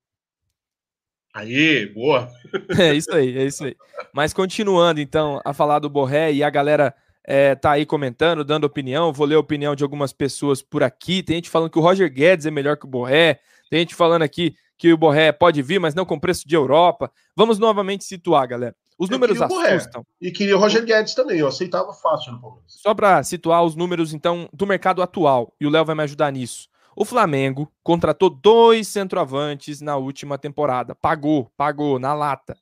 Aí, 1.31 1.85
boa. 1.93 2.27
É 2.79 2.95
isso 2.95 3.13
aí, 3.13 3.37
é 3.37 3.45
isso 3.45 3.63
aí. 3.63 3.75
Mas 4.11 4.33
continuando, 4.33 4.99
então, 4.99 5.39
a 5.45 5.53
falar 5.53 5.77
do 5.77 5.87
Borré 5.87 6.33
e 6.33 6.43
a 6.43 6.49
galera 6.49 6.95
é, 7.25 7.55
tá 7.55 7.71
aí 7.71 7.85
comentando, 7.85 8.43
dando 8.43 8.65
opinião. 8.65 9.13
Vou 9.13 9.27
ler 9.27 9.35
a 9.35 9.39
opinião 9.39 9.75
de 9.75 9.83
algumas 9.83 10.13
pessoas 10.13 10.61
por 10.61 10.83
aqui. 10.83 11.21
Tem 11.23 11.35
gente 11.35 11.49
falando 11.49 11.69
que 11.69 11.79
o 11.79 11.81
Roger 11.81 12.11
Guedes 12.11 12.45
é 12.45 12.51
melhor 12.51 12.77
que 12.77 12.85
o 12.85 12.89
Borré. 12.89 13.39
Tem 13.69 13.79
gente 13.79 13.95
falando 13.95 14.23
aqui 14.23 14.55
que 14.77 14.91
o 14.91 14.97
Borré 14.97 15.31
pode 15.31 15.61
vir, 15.61 15.79
mas 15.79 15.93
não 15.93 16.05
com 16.05 16.19
preço 16.19 16.47
de 16.47 16.55
Europa. 16.55 17.11
Vamos 17.35 17.59
novamente 17.59 18.03
situar, 18.03 18.47
galera. 18.47 18.75
Os 18.97 19.09
eu 19.09 19.13
números 19.13 19.41
assustam. 19.41 20.05
E 20.19 20.31
queria 20.31 20.55
o 20.55 20.59
Roger 20.59 20.83
Guedes 20.83 21.15
também, 21.15 21.39
eu 21.39 21.47
aceitava 21.47 21.93
fácil 21.93 22.33
no 22.33 22.41
Palmeiras. 22.41 22.65
Só 22.67 22.93
para 22.93 23.23
situar 23.23 23.63
os 23.63 23.75
números, 23.75 24.13
então, 24.13 24.49
do 24.53 24.67
mercado 24.67 25.01
atual, 25.01 25.53
e 25.59 25.65
o 25.65 25.69
Léo 25.69 25.85
vai 25.85 25.95
me 25.95 26.03
ajudar 26.03 26.31
nisso. 26.31 26.67
O 26.95 27.05
Flamengo 27.05 27.71
contratou 27.83 28.29
dois 28.29 28.87
centroavantes 28.87 29.81
na 29.81 29.95
última 29.95 30.37
temporada. 30.37 30.93
Pagou, 30.93 31.51
pagou 31.55 31.97
na 31.97 32.13
lata. 32.13 32.57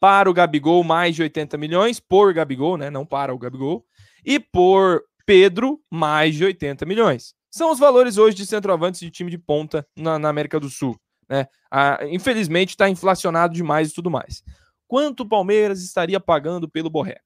Para 0.00 0.30
o 0.30 0.34
Gabigol, 0.34 0.82
mais 0.82 1.14
de 1.14 1.22
80 1.22 1.56
milhões. 1.58 2.00
Por 2.00 2.32
Gabigol, 2.32 2.76
né? 2.76 2.90
Não 2.90 3.06
para 3.06 3.34
o 3.34 3.38
Gabigol. 3.38 3.86
E 4.24 4.40
por 4.40 5.02
Pedro, 5.26 5.80
mais 5.90 6.34
de 6.34 6.44
80 6.44 6.84
milhões. 6.86 7.34
São 7.50 7.70
os 7.70 7.78
valores 7.78 8.16
hoje 8.16 8.36
de 8.36 8.46
centroavantes 8.46 9.00
de 9.00 9.10
time 9.10 9.30
de 9.30 9.38
ponta 9.38 9.86
na, 9.96 10.18
na 10.18 10.28
América 10.28 10.58
do 10.58 10.70
Sul. 10.70 10.98
Né? 11.28 11.46
Ah, 11.70 11.98
infelizmente 12.08 12.70
está 12.70 12.88
inflacionado 12.88 13.54
demais 13.54 13.90
e 13.90 13.94
tudo 13.94 14.10
mais. 14.10 14.42
Quanto 14.88 15.20
o 15.20 15.28
Palmeiras 15.28 15.82
estaria 15.82 16.18
pagando 16.18 16.68
pelo 16.68 16.90
Borré? 16.90 17.20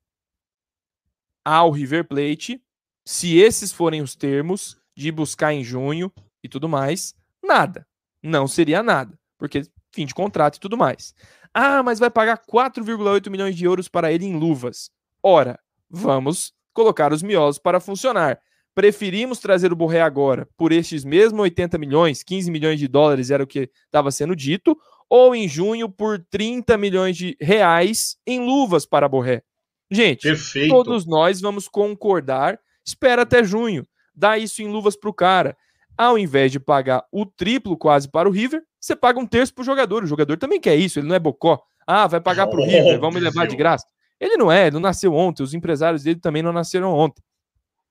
Ao 1.44 1.70
River 1.70 2.06
Plate, 2.06 2.62
se 3.06 3.38
esses 3.38 3.70
forem 3.72 4.02
os 4.02 4.14
termos 4.14 4.76
de 4.96 5.10
buscar 5.12 5.52
em 5.52 5.62
junho, 5.62 6.12
e 6.44 6.48
tudo 6.48 6.68
mais, 6.68 7.16
nada. 7.42 7.86
Não 8.22 8.46
seria 8.46 8.82
nada, 8.82 9.18
porque 9.38 9.62
fim 9.90 10.04
de 10.04 10.14
contrato 10.14 10.56
e 10.56 10.60
tudo 10.60 10.76
mais. 10.76 11.14
Ah, 11.54 11.82
mas 11.82 12.00
vai 12.00 12.10
pagar 12.10 12.38
4,8 12.38 13.30
milhões 13.30 13.54
de 13.54 13.64
euros 13.64 13.88
para 13.88 14.12
ele 14.12 14.26
em 14.26 14.36
luvas. 14.36 14.90
Ora, 15.22 15.58
vamos 15.88 16.52
colocar 16.72 17.12
os 17.12 17.22
miolos 17.22 17.58
para 17.58 17.78
funcionar. 17.78 18.40
Preferimos 18.74 19.38
trazer 19.38 19.72
o 19.72 19.76
Borré 19.76 20.00
agora 20.00 20.48
por 20.56 20.72
estes 20.72 21.04
mesmos 21.04 21.40
80 21.40 21.78
milhões, 21.78 22.24
15 22.24 22.50
milhões 22.50 22.80
de 22.80 22.88
dólares 22.88 23.30
era 23.30 23.44
o 23.44 23.46
que 23.46 23.70
estava 23.86 24.10
sendo 24.10 24.34
dito, 24.34 24.76
ou 25.08 25.32
em 25.32 25.46
junho 25.46 25.88
por 25.88 26.18
30 26.28 26.76
milhões 26.76 27.16
de 27.16 27.36
reais 27.40 28.16
em 28.26 28.40
luvas 28.40 28.84
para 28.84 29.08
Borré. 29.08 29.44
Gente, 29.88 30.22
Perfeito. 30.22 30.70
todos 30.70 31.06
nós 31.06 31.40
vamos 31.40 31.68
concordar. 31.68 32.58
Espera 32.84 33.22
até 33.22 33.44
junho. 33.44 33.86
Dá 34.12 34.36
isso 34.36 34.60
em 34.60 34.68
luvas 34.68 34.96
para 34.96 35.10
o 35.10 35.14
cara 35.14 35.56
ao 35.96 36.18
invés 36.18 36.52
de 36.52 36.60
pagar 36.60 37.04
o 37.10 37.24
triplo 37.24 37.76
quase 37.76 38.08
para 38.08 38.28
o 38.28 38.32
River, 38.32 38.62
você 38.84 38.94
paga 38.94 39.18
um 39.18 39.26
terço 39.26 39.54
para 39.54 39.62
o 39.62 39.64
jogador. 39.64 40.04
O 40.04 40.06
jogador 40.06 40.36
também 40.36 40.60
quer 40.60 40.76
isso, 40.76 40.98
ele 40.98 41.08
não 41.08 41.14
é 41.14 41.18
bocó. 41.18 41.62
Ah, 41.86 42.06
vai 42.06 42.20
pagar 42.20 42.46
para 42.46 42.60
o 42.60 42.64
River, 42.68 43.00
vamos 43.00 43.14
me 43.14 43.20
levar 43.20 43.46
de 43.46 43.56
graça. 43.56 43.86
Ele 44.20 44.36
não 44.36 44.52
é, 44.52 44.66
ele 44.66 44.74
não 44.74 44.80
nasceu 44.80 45.14
ontem, 45.14 45.42
os 45.42 45.54
empresários 45.54 46.02
dele 46.02 46.20
também 46.20 46.42
não 46.42 46.52
nasceram 46.52 46.92
ontem. 46.92 47.22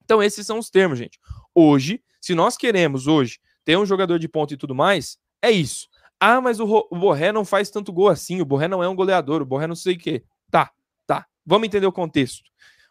Então, 0.04 0.22
esses 0.22 0.46
são 0.46 0.60
os 0.60 0.70
termos, 0.70 1.00
gente. 1.00 1.20
Hoje, 1.54 2.02
se 2.22 2.36
nós 2.36 2.56
queremos 2.56 3.08
hoje 3.08 3.40
ter 3.66 3.78
um 3.78 3.86
jogador 3.86 4.20
de 4.20 4.28
ponta 4.28 4.54
e 4.54 4.58
tudo 4.58 4.76
mais, 4.76 5.18
é 5.42 5.50
isso. 5.50 5.88
Ah, 6.20 6.40
mas 6.40 6.60
o, 6.60 6.88
o 6.90 6.96
Borré 6.96 7.32
não 7.32 7.44
faz 7.44 7.70
tanto 7.70 7.92
gol 7.92 8.10
assim, 8.10 8.40
o 8.40 8.46
Borré 8.46 8.68
não 8.68 8.84
é 8.84 8.88
um 8.88 8.96
goleador, 8.96 9.42
o 9.42 9.46
Borré 9.46 9.66
não 9.66 9.76
sei 9.76 9.96
o 9.96 9.98
quê. 9.98 10.24
Tá, 10.52 10.72
tá. 11.08 11.26
Vamos 11.46 11.68
entender 11.68 11.88
o 11.88 11.92
contexto. 11.92 12.44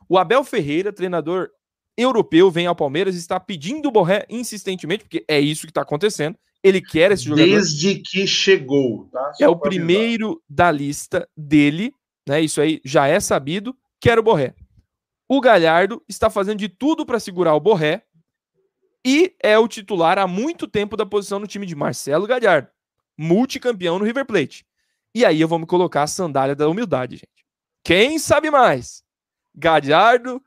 O 0.08 0.18
Abel 0.18 0.42
Ferreira, 0.42 0.92
treinador 0.92 1.50
europeu 1.96 2.50
vem 2.50 2.66
ao 2.66 2.74
Palmeiras 2.74 3.14
e 3.14 3.18
está 3.18 3.38
pedindo 3.38 3.88
o 3.88 3.92
Borré 3.92 4.26
insistentemente, 4.28 5.04
porque 5.04 5.24
é 5.28 5.38
isso 5.38 5.62
que 5.62 5.70
está 5.70 5.82
acontecendo. 5.82 6.36
Ele 6.62 6.80
quer 6.80 7.10
esse 7.12 7.24
jogador. 7.24 7.48
Desde 7.48 7.96
que 7.96 8.26
chegou, 8.26 9.08
tá? 9.10 9.32
é 9.40 9.48
o 9.48 9.56
primeiro 9.56 10.26
avisar. 10.26 10.42
da 10.48 10.70
lista 10.70 11.28
dele, 11.36 11.92
né? 12.26 12.40
Isso 12.40 12.60
aí 12.60 12.80
já 12.84 13.06
é 13.06 13.18
sabido. 13.18 13.76
Quer 14.00 14.18
o 14.18 14.22
Borré. 14.22 14.54
O 15.28 15.40
Galhardo 15.40 16.02
está 16.08 16.28
fazendo 16.28 16.58
de 16.58 16.68
tudo 16.68 17.06
para 17.06 17.18
segurar 17.18 17.54
o 17.54 17.60
Borré 17.60 18.04
e 19.04 19.34
é 19.42 19.58
o 19.58 19.66
titular 19.66 20.18
há 20.18 20.26
muito 20.26 20.68
tempo 20.68 20.96
da 20.96 21.04
posição 21.04 21.38
no 21.38 21.46
time 21.46 21.66
de 21.66 21.74
Marcelo 21.74 22.26
Galhardo, 22.26 22.68
multicampeão 23.18 23.98
no 23.98 24.04
River 24.04 24.24
Plate. 24.24 24.64
E 25.14 25.24
aí 25.24 25.40
eu 25.40 25.48
vou 25.48 25.58
me 25.58 25.66
colocar 25.66 26.04
a 26.04 26.06
sandália 26.06 26.54
da 26.54 26.68
humildade, 26.68 27.16
gente. 27.16 27.46
Quem 27.84 28.18
sabe 28.18 28.50
mais? 28.50 29.02
Galhardo, 29.54 30.42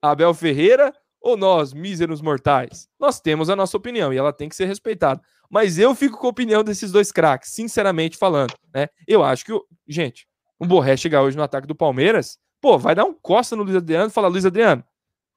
Abel 0.00 0.32
Ferreira 0.32 0.94
ou 1.26 1.36
nós, 1.36 1.72
míseros 1.72 2.20
mortais? 2.20 2.88
Nós 3.00 3.20
temos 3.20 3.50
a 3.50 3.56
nossa 3.56 3.76
opinião 3.76 4.12
e 4.12 4.16
ela 4.16 4.32
tem 4.32 4.48
que 4.48 4.54
ser 4.54 4.66
respeitada. 4.66 5.20
Mas 5.50 5.76
eu 5.76 5.92
fico 5.92 6.18
com 6.18 6.28
a 6.28 6.30
opinião 6.30 6.62
desses 6.62 6.92
dois 6.92 7.10
craques, 7.10 7.50
sinceramente 7.50 8.16
falando. 8.16 8.54
Né? 8.72 8.88
Eu 9.08 9.24
acho 9.24 9.44
que, 9.44 9.52
gente, 9.88 10.28
o 10.56 10.64
Borré 10.64 10.96
chegar 10.96 11.22
hoje 11.22 11.36
no 11.36 11.42
ataque 11.42 11.66
do 11.66 11.74
Palmeiras, 11.74 12.38
pô, 12.60 12.78
vai 12.78 12.94
dar 12.94 13.04
um 13.04 13.12
costa 13.12 13.56
no 13.56 13.64
Luiz 13.64 13.74
Adriano 13.74 14.06
e 14.06 14.12
falar: 14.12 14.28
Luiz 14.28 14.46
Adriano, 14.46 14.84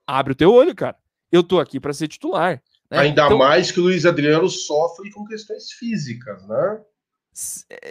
abre 0.06 0.34
o 0.34 0.36
teu 0.36 0.54
olho, 0.54 0.76
cara. 0.76 0.96
Eu 1.32 1.44
tô 1.44 1.60
aqui 1.60 1.80
para 1.80 1.94
ser 1.94 2.08
titular. 2.08 2.62
Né? 2.90 3.00
Ainda 3.00 3.26
então, 3.26 3.38
mais 3.40 3.72
que 3.72 3.80
o 3.80 3.84
Luiz 3.84 4.06
Adriano 4.06 4.48
sofre 4.48 5.10
com 5.12 5.26
questões 5.26 5.72
físicas, 5.72 6.48
né? 6.48 6.82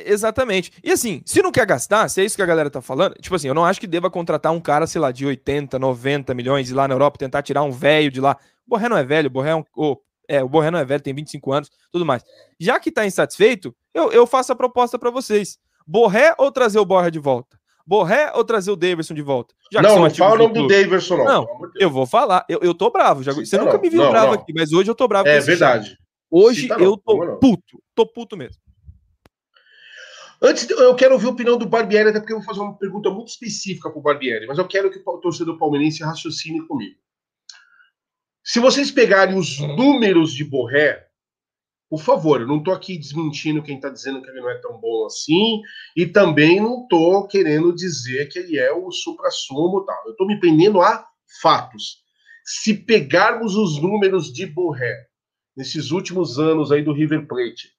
Exatamente. 0.05 0.73
E 0.83 0.91
assim, 0.91 1.23
se 1.25 1.43
não 1.43 1.53
quer 1.53 1.67
gastar, 1.67 2.09
se 2.09 2.21
é 2.21 2.25
isso 2.25 2.37
que 2.37 2.43
a 2.43 2.47
galera 2.47 2.71
tá 2.71 2.81
falando, 2.81 3.15
tipo 3.21 3.35
assim, 3.35 3.49
eu 3.49 3.55
não 3.55 3.65
acho 3.65 3.81
que 3.81 3.87
deva 3.87 4.11
contratar 4.11 4.53
um 4.53 4.61
cara, 4.61 4.87
sei 4.87 5.01
lá, 5.01 5.11
de 5.11 5.25
80, 5.27 5.79
90 5.79 6.35
milhões 6.35 6.71
e 6.71 6.75
lá 6.75 6.87
na 6.87 6.95
Europa 6.95 7.19
tentar 7.19 7.43
tirar 7.43 7.63
um 7.63 7.71
velho 7.71 8.11
de 8.11 8.21
lá. 8.21 8.37
O 8.67 8.71
Borré 8.71 8.89
não 8.89 8.97
é 8.97 9.05
velho, 9.05 9.29
o 9.29 9.31
Borré 9.31 9.51
é 9.51 9.57
um. 9.57 9.65
Oh, 9.77 9.97
é, 10.29 10.43
o 10.43 10.49
Borré 10.49 10.71
não 10.71 10.79
é 10.79 10.85
velho, 10.85 11.03
tem 11.03 11.15
25 11.15 11.53
anos, 11.53 11.71
tudo 11.91 12.05
mais. 12.05 12.23
Já 12.61 12.79
que 12.79 12.93
tá 12.93 13.07
insatisfeito, 13.07 13.75
eu, 13.95 14.13
eu 14.13 14.27
faço 14.27 14.53
a 14.53 14.57
proposta 14.57 14.99
para 14.99 15.11
vocês. 15.11 15.59
Borré 15.87 16.35
ou 16.37 16.53
trazer 16.53 16.79
o 16.79 16.85
Borré 16.85 17.11
de 17.11 17.19
volta? 17.19 17.59
Borré 17.87 18.31
ou 18.35 18.45
trazer 18.45 18.71
o 18.71 18.77
Davidson 18.77 19.15
de 19.15 19.23
volta? 19.23 19.55
Já 19.73 19.81
não, 19.81 20.01
não 20.01 20.11
fala 20.11 20.35
o 20.35 20.39
nome 20.39 20.55
do 20.55 20.69
Davidson, 20.69 21.17
não. 21.17 21.25
Não, 21.25 21.49
eu 21.77 21.89
vou 21.89 22.05
falar. 22.05 22.45
Eu, 22.47 22.59
eu 22.61 22.75
tô 22.75 22.91
bravo. 22.91 23.23
Já, 23.23 23.33
você 23.33 23.57
nunca 23.57 23.79
me 23.79 23.89
viu 23.89 24.03
não, 24.03 24.11
bravo 24.11 24.35
aqui, 24.35 24.53
mas 24.55 24.75
hoje 24.75 24.91
eu 24.91 24.95
tô 24.95 25.09
bravo. 25.09 25.27
É 25.27 25.41
verdade. 25.41 25.97
Hoje 26.31 26.69
eu 26.79 26.99
tô 26.99 27.39
puto. 27.39 27.83
Tô 27.95 28.07
puto 28.07 28.37
mesmo. 28.37 28.61
Antes, 30.41 30.71
eu 30.71 30.95
quero 30.95 31.15
ouvir 31.15 31.27
a 31.27 31.31
opinião 31.31 31.59
do 31.59 31.69
Barbieri, 31.69 32.11
até 32.11 32.21
porque 32.21 32.33
eu 32.33 32.39
vou 32.39 32.47
fazer 32.47 32.61
uma 32.61 32.77
pergunta 32.79 33.11
muito 33.11 33.29
específica 33.29 33.91
para 33.91 33.99
o 33.99 34.03
Barbieri, 34.03 34.47
mas 34.47 34.57
eu 34.57 34.69
quero 34.69 34.91
que 34.91 35.03
o 35.05 35.19
torcedor 35.19 35.59
palmeirense 35.59 36.05
raciocine 36.05 36.65
comigo. 36.67 36.97
Se 38.45 38.61
vocês 38.61 38.91
pegarem 38.91 39.37
os 39.37 39.59
números 39.59 40.33
de 40.33 40.45
Borré, 40.45 41.09
por 41.91 42.01
favor, 42.01 42.41
eu 42.41 42.47
não 42.47 42.59
estou 42.59 42.73
aqui 42.73 42.97
desmentindo 42.99 43.63
quem 43.63 43.77
está 43.77 43.89
dizendo 43.89 44.23
que 44.23 44.31
ele 44.31 44.41
não 44.41 44.51
é 44.51 44.59
tão 44.59 44.79
bom 44.79 45.07
assim, 45.07 45.61
e 45.97 46.07
também 46.07 46.61
não 46.61 46.83
estou 46.83 47.27
querendo 47.27 47.75
dizer 47.75 48.29
que 48.29 48.39
ele 48.39 48.59
é 48.59 48.71
o 48.73 48.93
supra-sumo 48.93 49.85
tal. 49.85 50.05
Eu 50.07 50.13
estou 50.13 50.27
me 50.27 50.39
prendendo 50.39 50.81
a 50.81 51.05
fatos. 51.43 52.03
Se 52.45 52.75
pegarmos 52.75 53.57
os 53.57 53.81
números 53.81 54.33
de 54.33 54.47
Borré 54.47 55.09
nesses 55.57 55.91
últimos 55.91 56.39
anos 56.39 56.71
aí 56.71 56.83
do 56.83 56.93
River 56.93 57.27
Plate, 57.27 57.78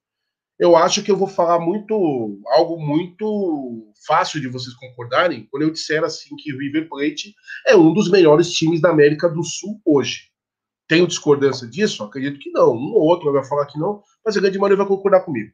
eu 0.60 0.76
acho 0.76 1.02
que 1.02 1.10
eu 1.10 1.16
vou 1.16 1.26
falar 1.26 1.58
muito 1.58 2.38
algo 2.48 2.78
muito 2.78 3.90
fácil 4.06 4.38
de 4.42 4.46
vocês 4.46 4.74
concordarem 4.74 5.48
quando 5.50 5.62
eu 5.62 5.70
disser 5.70 6.04
assim 6.04 6.36
que 6.36 6.52
River 6.52 6.86
Plate 6.86 7.34
é 7.66 7.74
um 7.74 7.94
dos 7.94 8.10
melhores 8.10 8.52
times 8.52 8.78
da 8.78 8.90
América 8.90 9.26
do 9.26 9.42
Sul 9.42 9.80
hoje. 9.86 10.28
Tenho 10.86 11.06
discordância 11.06 11.66
disso? 11.66 12.04
Acredito 12.04 12.38
que 12.38 12.50
não. 12.50 12.74
Um 12.74 12.92
ou 12.92 13.00
outro 13.00 13.32
vai 13.32 13.42
falar 13.42 13.64
que 13.66 13.78
não, 13.78 14.02
mas 14.22 14.36
a 14.36 14.40
grande 14.40 14.58
maioria 14.58 14.76
vai 14.76 14.86
concordar 14.86 15.20
comigo. 15.20 15.50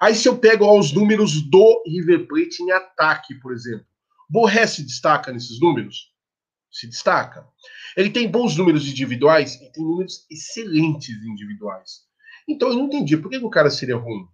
Aí 0.00 0.14
se 0.14 0.28
eu 0.28 0.38
pego 0.38 0.64
ó, 0.64 0.78
os 0.78 0.92
números 0.92 1.42
do 1.42 1.82
River 1.84 2.28
Plate 2.28 2.62
em 2.62 2.70
ataque, 2.70 3.34
por 3.40 3.52
exemplo, 3.52 3.84
Borré 4.30 4.68
se 4.68 4.84
destaca 4.84 5.32
nesses 5.32 5.58
números? 5.58 6.12
Se 6.70 6.86
destaca. 6.86 7.44
Ele 7.96 8.10
tem 8.10 8.30
bons 8.30 8.56
números 8.56 8.86
individuais 8.86 9.56
e 9.56 9.72
tem 9.72 9.82
números 9.82 10.24
excelentes 10.30 11.16
individuais. 11.24 12.04
Então 12.48 12.68
eu 12.68 12.76
não 12.76 12.86
entendi 12.86 13.16
por 13.16 13.30
que 13.30 13.38
o 13.38 13.50
cara 13.50 13.68
seria 13.68 13.96
ruim. 13.96 14.28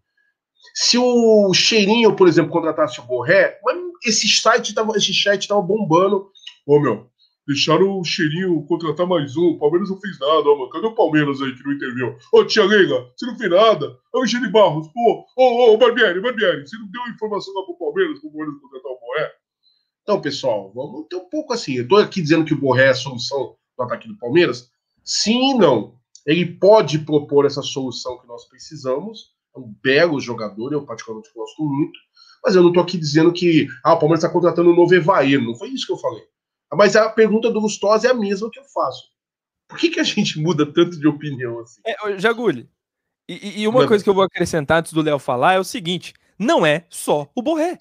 Se 0.75 0.99
o 0.99 1.53
Cheirinho, 1.53 2.15
por 2.15 2.29
exemplo, 2.29 2.53
contratasse 2.53 3.01
o 3.01 3.05
Borré, 3.05 3.59
esse 4.05 4.29
site 4.29 4.75
tava, 4.75 4.97
esse 4.97 5.13
chat 5.13 5.47
tava 5.47 5.63
bombando. 5.63 6.31
Ô, 6.67 6.81
meu, 6.81 7.11
deixaram 7.47 7.99
o 7.99 8.05
Cheirinho 8.05 8.65
contratar 8.67 9.07
mais 9.07 9.37
um. 9.37 9.49
O 9.51 9.59
Palmeiras 9.59 9.91
não 9.91 10.01
fez 10.01 10.19
nada, 10.19 10.49
ó, 10.49 10.57
mano. 10.57 10.71
Cadê 10.71 10.87
o 10.87 10.95
Palmeiras 10.95 11.41
aí 11.43 11.55
que 11.55 11.65
não 11.65 11.73
interviu? 11.73 12.17
Ô, 12.33 12.45
tia 12.45 12.65
Leila, 12.65 13.11
você 13.17 13.27
não 13.27 13.37
fez 13.37 13.51
nada. 13.51 13.99
Ô, 14.13 14.25
Gene 14.27 14.49
Barros, 14.49 14.89
pô, 14.93 15.27
ô, 15.37 15.73
ô, 15.73 15.77
Barbieri, 15.77 16.21
Barbieri, 16.21 16.67
você 16.67 16.77
não 16.77 16.91
deu 16.91 17.03
informação 17.13 17.53
lá 17.55 17.65
pro 17.65 17.79
Palmeiras, 17.79 18.21
pro 18.21 18.31
Palmeiras 18.31 18.61
contratar 18.61 18.93
o 18.93 19.01
Borré? 19.01 19.33
Então, 20.03 20.21
pessoal, 20.21 20.73
vamos 20.75 21.07
ter 21.09 21.17
um 21.17 21.29
pouco 21.29 21.53
assim. 21.53 21.75
Eu 21.75 21.89
tô 21.89 21.97
aqui 21.97 22.23
dizendo 22.23 22.45
que 22.45 22.55
o 22.55 22.61
Borré 22.61 22.87
é 22.87 22.91
a 22.91 22.95
solução 22.95 23.57
do 23.77 23.85
ataque 23.85 24.09
do 24.09 24.19
Palmeiras. 24.19 24.71
Sim 25.05 25.51
e 25.51 25.55
não. 25.55 25.95
Ele 26.27 26.47
pode 26.47 27.01
propor 27.01 27.47
essa 27.47 27.63
solução 27.63 28.19
que 28.19 28.27
nós 28.27 28.49
precisamos 28.49 29.31
um 29.57 29.75
belo 29.83 30.21
jogador, 30.21 30.73
eu 30.73 30.85
particularmente 30.85 31.33
gosto 31.35 31.63
muito, 31.65 31.99
mas 32.45 32.55
eu 32.55 32.63
não 32.63 32.71
estou 32.71 32.83
aqui 32.83 32.97
dizendo 32.97 33.33
que 33.33 33.67
ah, 33.85 33.95
o 33.95 33.99
Palmeiras 33.99 34.25
está 34.25 34.33
contratando 34.33 34.71
um 34.71 34.77
novo 34.77 34.95
Evair, 34.95 35.43
não 35.43 35.55
foi 35.55 35.69
isso 35.69 35.87
que 35.87 35.93
eu 35.93 35.99
falei. 35.99 36.23
Mas 36.73 36.95
a 36.95 37.09
pergunta 37.11 37.51
do 37.51 37.59
Lustosa 37.59 38.09
é 38.09 38.11
a 38.11 38.15
mesma 38.15 38.51
que 38.51 38.61
eu 38.61 38.65
faço. 38.65 39.03
Por 39.69 39.79
que, 39.79 39.91
que 39.91 40.01
a 40.01 40.05
gente 40.05 40.39
muda 40.41 40.65
tanto 40.65 40.99
de 40.99 41.07
opinião 41.07 41.61
assim? 41.61 41.81
É, 41.85 42.19
Jagulho, 42.19 42.69
e, 43.29 43.63
e 43.63 43.69
uma 43.69 43.87
coisa 43.87 44.03
que 44.03 44.11
eu 44.11 44.15
vou 44.15 44.25
acrescentar 44.25 44.81
antes 44.81 44.93
do 44.93 45.03
Léo 45.03 45.19
falar 45.21 45.55
é 45.55 45.59
o 45.61 45.65
seguinte: 45.65 46.13
não 46.37 46.67
é 46.67 46.85
só 46.91 47.31
o 47.33 47.41
Borré. 47.41 47.79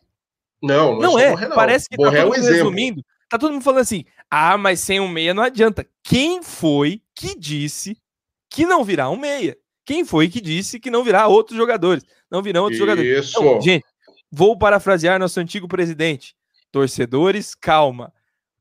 Não, 0.61 0.93
não, 0.93 0.99
não 0.99 1.19
é. 1.19 1.23
é. 1.23 1.29
Borré, 1.31 1.47
não. 1.47 1.55
Parece 1.55 1.89
que 1.89 1.97
Borré 1.97 2.17
tá 2.17 2.23
todo 2.23 2.35
é 2.35 2.39
mundo 2.39 2.51
resumindo. 2.51 3.05
Tá 3.27 3.37
todo 3.39 3.53
mundo 3.53 3.63
falando 3.63 3.81
assim: 3.81 4.05
ah, 4.29 4.57
mas 4.57 4.79
sem 4.79 4.99
um 4.99 5.07
meia 5.07 5.33
não 5.33 5.41
adianta. 5.41 5.87
Quem 6.03 6.43
foi 6.43 7.01
que 7.15 7.35
disse 7.35 7.97
que 8.47 8.65
não 8.65 8.83
virá 8.83 9.09
um 9.09 9.17
meia? 9.17 9.57
Quem 9.89 10.05
foi 10.05 10.29
que 10.29 10.39
disse 10.39 10.79
que 10.79 10.91
não 10.91 11.03
virá 11.03 11.25
outros 11.25 11.57
jogadores? 11.57 12.05
Não 12.29 12.43
virão 12.43 12.61
outros 12.61 12.77
Isso. 12.77 12.85
jogadores. 12.85 13.29
Então, 13.31 13.59
gente, 13.59 13.83
vou 14.31 14.55
parafrasear 14.55 15.19
nosso 15.19 15.39
antigo 15.39 15.67
presidente. 15.67 16.35
Torcedores, 16.71 17.55
calma. 17.55 18.13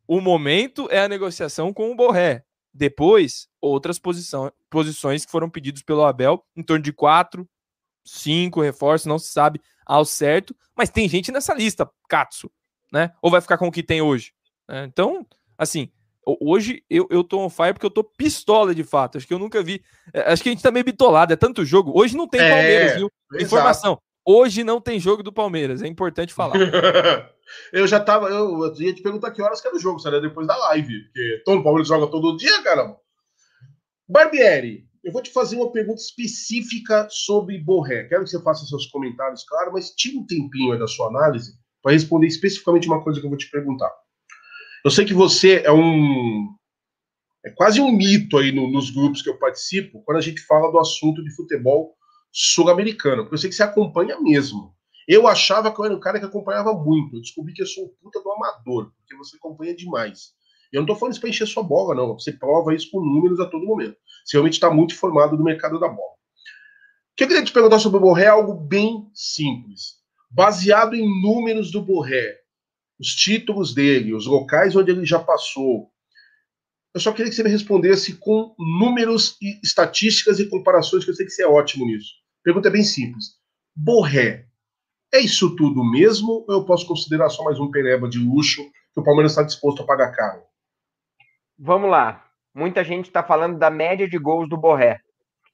O 0.06 0.22
momento 0.22 0.88
é 0.90 1.00
a 1.00 1.09
negociação 1.09 1.70
com 1.70 1.92
o 1.92 1.94
Borré. 1.94 2.46
Depois, 2.72 3.46
outras 3.60 3.98
posição, 3.98 4.50
posições 4.70 5.26
que 5.26 5.30
foram 5.30 5.50
pedidos 5.50 5.82
pelo 5.82 6.02
Abel, 6.02 6.42
em 6.56 6.62
torno 6.62 6.82
de 6.82 6.94
quatro, 6.94 7.46
cinco 8.02 8.62
reforços, 8.62 9.05
não 9.05 9.18
se 9.18 9.30
sabe 9.30 9.60
ao 9.84 10.06
certo, 10.06 10.56
mas 10.74 10.88
tem 10.88 11.06
gente 11.10 11.30
nessa 11.30 11.52
lista, 11.52 11.90
Katsu, 12.09 12.50
né? 12.90 13.12
Ou 13.20 13.30
vai 13.30 13.42
ficar 13.42 13.59
com 13.59 13.68
o 13.68 13.72
que 13.72 13.82
tem 13.82 14.00
hoje? 14.00 14.32
É, 14.66 14.82
então, 14.84 15.26
assim, 15.59 15.92
Hoje 16.40 16.82
eu, 16.90 17.06
eu 17.10 17.24
tô 17.24 17.38
on 17.38 17.48
fire 17.48 17.72
porque 17.72 17.86
eu 17.86 17.90
tô 17.90 18.05
pistola 18.05 18.74
de 18.74 18.84
fato. 18.84 19.16
Acho 19.16 19.26
que 19.26 19.32
eu 19.32 19.38
nunca 19.38 19.62
vi. 19.62 19.82
É, 20.12 20.32
acho 20.32 20.42
que 20.42 20.48
a 20.48 20.52
gente 20.52 20.62
tá 20.62 20.70
meio 20.70 20.84
bitolado, 20.84 21.32
é 21.32 21.36
tanto 21.36 21.64
jogo. 21.64 21.92
Hoje 21.94 22.16
não 22.16 22.28
tem 22.28 22.40
é, 22.40 22.50
Palmeiras, 22.50 22.96
viu? 22.96 23.10
Exato. 23.32 23.44
Informação. 23.44 23.98
Hoje 24.26 24.62
não 24.62 24.78
tem 24.78 25.00
jogo 25.00 25.22
do 25.22 25.32
Palmeiras, 25.32 25.82
é 25.82 25.86
importante 25.86 26.34
falar. 26.34 26.55
eu 27.72 27.86
já 27.86 27.98
tava. 27.98 28.28
Eu, 28.28 28.62
eu 28.62 28.74
ia 28.82 28.92
te 28.92 29.02
perguntar 29.02 29.30
que 29.30 29.40
horas 29.40 29.60
que 29.60 29.66
era 29.66 29.76
o 29.76 29.80
jogo, 29.80 29.98
seria 30.00 30.20
depois 30.20 30.46
da 30.46 30.55
live, 30.55 31.05
porque 31.05 31.42
todo 31.46 31.62
Palmeiras 31.62 31.88
joga 31.88 32.06
todo 32.09 32.36
dia, 32.36 32.62
caramba. 32.62 32.98
Barbieri, 34.06 34.86
eu 35.02 35.12
vou 35.12 35.22
te 35.22 35.30
fazer 35.30 35.56
uma 35.56 35.72
pergunta 35.72 36.00
específica 36.00 37.09
sobre 37.10 37.59
Borré. 37.59 38.05
Quero 38.05 38.24
que 38.24 38.30
você 38.30 38.42
faça 38.42 38.66
seus 38.66 38.86
comentários, 38.86 39.44
claro, 39.44 39.72
mas 39.72 39.90
tira 39.90 40.18
um 40.18 40.26
tempinho 40.26 40.72
aí 40.72 40.78
da 40.78 40.86
sua 40.86 41.09
análise 41.09 41.55
para 41.82 41.92
responder 41.92 42.26
especificamente 42.26 42.86
uma 42.86 43.02
coisa 43.02 43.20
que 43.20 43.26
eu 43.26 43.30
vou 43.30 43.38
te 43.38 43.50
perguntar. 43.50 43.90
Eu 44.84 44.90
sei 44.90 45.05
que 45.05 45.14
você 45.14 45.62
é 45.64 45.72
um. 45.72 46.55
É 47.44 47.50
quase 47.50 47.80
um 47.80 47.90
mito 47.90 48.36
aí 48.36 48.52
no, 48.52 48.70
nos 48.70 48.90
grupos 48.90 49.22
que 49.22 49.28
eu 49.28 49.38
participo 49.38 50.02
quando 50.05 50.18
a 50.18 50.20
gente 50.22 50.40
fala 50.42 50.70
do 50.70 50.78
assunto 50.78 51.22
de 51.22 51.34
futebol 51.34 51.94
sul-americano, 52.32 53.22
porque 53.22 53.34
eu 53.34 53.38
sei 53.38 53.50
que 53.50 53.56
você 53.56 53.62
acompanha 53.62 54.20
mesmo. 54.20 54.74
Eu 55.06 55.26
achava 55.26 55.72
que 55.72 55.80
eu 55.80 55.84
era 55.86 55.94
um 55.94 56.00
cara 56.00 56.18
que 56.18 56.26
acompanhava 56.26 56.74
muito. 56.74 57.16
Eu 57.16 57.20
descobri 57.20 57.55
que 57.55 57.62
eu 57.62 57.66
sou 57.66 57.84
um 57.84 57.90
puta 58.02 58.20
do 58.20 58.30
amador, 58.30 58.92
porque 58.98 59.16
você 59.16 59.36
acompanha 59.36 59.74
demais. 59.74 60.34
Eu 60.70 60.82
não 60.82 60.86
tô 60.86 60.94
falando 60.94 61.12
isso 61.12 61.20
pra 61.20 61.30
encher 61.30 61.46
sua 61.46 61.62
bola, 61.62 61.94
não. 61.94 62.18
Você 62.18 62.32
prova 62.32 62.74
isso 62.74 62.90
com 62.90 63.00
números 63.00 63.40
a 63.40 63.46
todo 63.46 63.64
momento. 63.64 63.96
Você 64.24 64.36
realmente 64.36 64.55
está 64.55 64.70
muito 64.70 64.94
informado 64.94 65.36
do 65.36 65.42
mercado 65.42 65.80
da 65.80 65.88
bola. 65.88 66.12
O 66.12 67.16
que 67.16 67.24
eu 67.24 67.28
queria 67.28 67.42
te 67.42 67.52
perguntar 67.52 67.78
sobre 67.78 67.96
o 67.96 68.00
Borré 68.00 68.24
é 68.24 68.28
algo 68.28 68.55
bem 68.55 69.10
simples. 69.14 69.96
Baseado 70.30 70.94
em 70.94 71.22
números 71.22 71.70
do 71.72 71.82
Borré, 71.82 72.38
os 72.99 73.09
títulos 73.09 73.75
dele, 73.75 74.15
os 74.15 74.27
locais 74.27 74.75
onde 74.75 74.91
ele 74.91 75.05
já 75.07 75.19
passou. 75.19 75.91
Eu 76.95 77.01
só 77.01 77.12
queria 77.12 77.31
que 77.31 77.37
você 77.37 77.43
me 77.43 77.51
respondesse 77.51 78.16
com 78.16 78.55
números 78.59 79.37
e 79.41 79.61
estatísticas 79.62 80.41
e 80.41 80.49
comparações, 80.49 81.05
que 81.05 81.11
eu 81.11 81.15
sei 81.15 81.27
que 81.27 81.33
você 81.33 81.43
é 81.43 81.49
ótimo 81.49 81.87
nisso. 81.87 82.15
Pergunta 82.43 82.69
é 82.69 82.73
bem 82.73 82.83
simples. 82.83 83.37
Borré, 83.77 84.47
é 85.12 85.20
isso 85.20 85.55
tudo 85.55 85.85
mesmo 85.85 86.45
ou 86.49 86.55
eu 86.55 86.65
posso 86.65 86.87
considerar 86.87 87.29
só 87.31 87.45
mais 87.45 87.59
um 87.61 87.70
pereba 87.70 88.09
de 88.09 88.19
luxo 88.19 88.62
que 88.93 89.01
o 89.01 89.05
Palmeiras 89.05 89.33
está 89.33 89.43
disposto 89.43 89.83
a 89.83 89.87
pagar 89.87 90.12
caro? 90.12 90.43
Vamos 91.59 91.91
lá. 91.91 92.27
Muita 92.55 92.83
gente 92.83 93.07
está 93.07 93.23
falando 93.23 93.59
da 93.59 93.70
média 93.70 94.09
de 94.09 94.19
gols 94.19 94.49
do 94.49 94.57
Borré. 94.57 95.01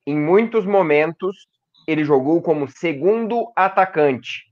Em 0.07 0.19
muitos 0.19 0.65
momentos, 0.65 1.47
ele 1.87 2.05
jogou 2.05 2.41
como 2.41 2.69
segundo 2.69 3.53
atacante. 3.55 4.45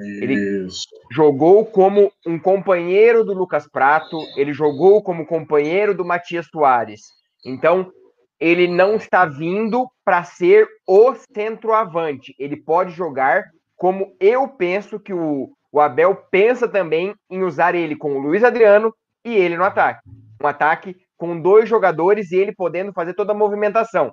Ele 0.00 0.66
jogou 1.12 1.64
como 1.66 2.10
um 2.26 2.38
companheiro 2.38 3.24
do 3.24 3.34
Lucas 3.34 3.68
Prato, 3.68 4.16
ele 4.36 4.52
jogou 4.52 5.02
como 5.02 5.26
companheiro 5.26 5.94
do 5.94 6.04
Matias 6.04 6.46
Soares. 6.46 7.00
Então, 7.44 7.90
ele 8.38 8.66
não 8.66 8.96
está 8.96 9.26
vindo 9.26 9.86
para 10.04 10.24
ser 10.24 10.66
o 10.86 11.14
centroavante. 11.34 12.34
Ele 12.38 12.56
pode 12.56 12.92
jogar 12.92 13.44
como 13.76 14.14
eu 14.18 14.48
penso 14.48 14.98
que 14.98 15.12
o, 15.12 15.50
o 15.72 15.80
Abel 15.80 16.14
pensa 16.30 16.66
também 16.66 17.14
em 17.30 17.42
usar 17.42 17.74
ele 17.74 17.96
com 17.96 18.14
o 18.14 18.18
Luiz 18.18 18.42
Adriano 18.42 18.94
e 19.24 19.34
ele 19.34 19.56
no 19.56 19.64
ataque. 19.64 20.00
Um 20.42 20.46
ataque 20.46 20.96
com 21.16 21.40
dois 21.40 21.68
jogadores 21.68 22.32
e 22.32 22.36
ele 22.36 22.54
podendo 22.54 22.92
fazer 22.92 23.14
toda 23.14 23.32
a 23.32 23.36
movimentação. 23.36 24.10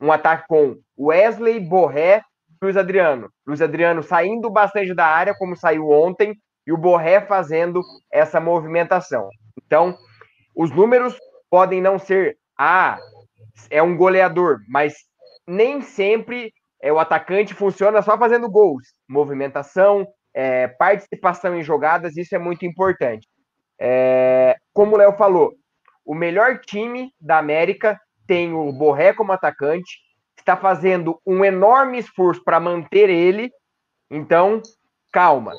Um 0.00 0.12
ataque 0.12 0.46
com 0.46 0.76
Wesley, 0.98 1.58
Borré 1.58 2.22
Luiz 2.62 2.76
Adriano. 2.76 3.30
Luiz 3.46 3.60
Adriano 3.60 4.02
saindo 4.02 4.50
bastante 4.50 4.94
da 4.94 5.06
área, 5.06 5.34
como 5.36 5.56
saiu 5.56 5.88
ontem, 5.90 6.34
e 6.66 6.72
o 6.72 6.76
Borré 6.76 7.20
fazendo 7.20 7.82
essa 8.10 8.40
movimentação. 8.40 9.28
Então, 9.64 9.96
os 10.54 10.70
números 10.70 11.16
podem 11.50 11.80
não 11.80 11.98
ser, 11.98 12.36
ah, 12.58 12.98
é 13.70 13.82
um 13.82 13.96
goleador, 13.96 14.58
mas 14.68 14.94
nem 15.46 15.80
sempre 15.80 16.52
é, 16.82 16.92
o 16.92 16.98
atacante 16.98 17.54
funciona 17.54 18.02
só 18.02 18.18
fazendo 18.18 18.50
gols. 18.50 18.84
Movimentação, 19.08 20.06
é, 20.34 20.68
participação 20.68 21.54
em 21.54 21.62
jogadas, 21.62 22.16
isso 22.16 22.34
é 22.34 22.38
muito 22.38 22.66
importante. 22.66 23.26
É, 23.78 24.56
como 24.72 24.94
o 24.94 24.98
Léo 24.98 25.12
falou, 25.12 25.52
o 26.04 26.14
melhor 26.14 26.60
time 26.60 27.10
da 27.20 27.38
América 27.38 28.00
tem 28.26 28.52
o 28.52 28.72
Borré 28.72 29.12
como 29.12 29.32
atacante, 29.32 29.98
está 30.46 30.56
fazendo 30.56 31.20
um 31.26 31.44
enorme 31.44 31.98
esforço 31.98 32.42
para 32.44 32.60
manter 32.60 33.10
ele. 33.10 33.50
Então, 34.08 34.62
calma. 35.12 35.52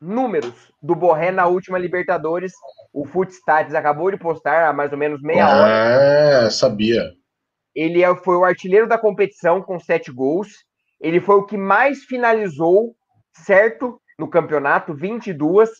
Números 0.00 0.72
do 0.82 0.96
Borré 0.96 1.30
na 1.30 1.46
última 1.46 1.78
Libertadores. 1.78 2.52
O 2.92 3.06
Footstats 3.06 3.72
acabou 3.72 4.10
de 4.10 4.16
postar 4.16 4.68
há 4.68 4.72
mais 4.72 4.90
ou 4.90 4.98
menos 4.98 5.22
meia 5.22 5.46
ah, 5.46 5.56
hora. 5.56 6.46
É, 6.46 6.50
sabia. 6.50 7.12
Ele 7.72 8.02
é, 8.02 8.14
foi 8.16 8.36
o 8.36 8.44
artilheiro 8.44 8.88
da 8.88 8.98
competição 8.98 9.62
com 9.62 9.78
sete 9.78 10.10
gols. 10.10 10.48
Ele 11.00 11.20
foi 11.20 11.36
o 11.36 11.46
que 11.46 11.56
mais 11.56 12.02
finalizou, 12.02 12.96
certo? 13.32 14.00
No 14.18 14.28
campeonato, 14.28 14.92
22. 14.92 15.70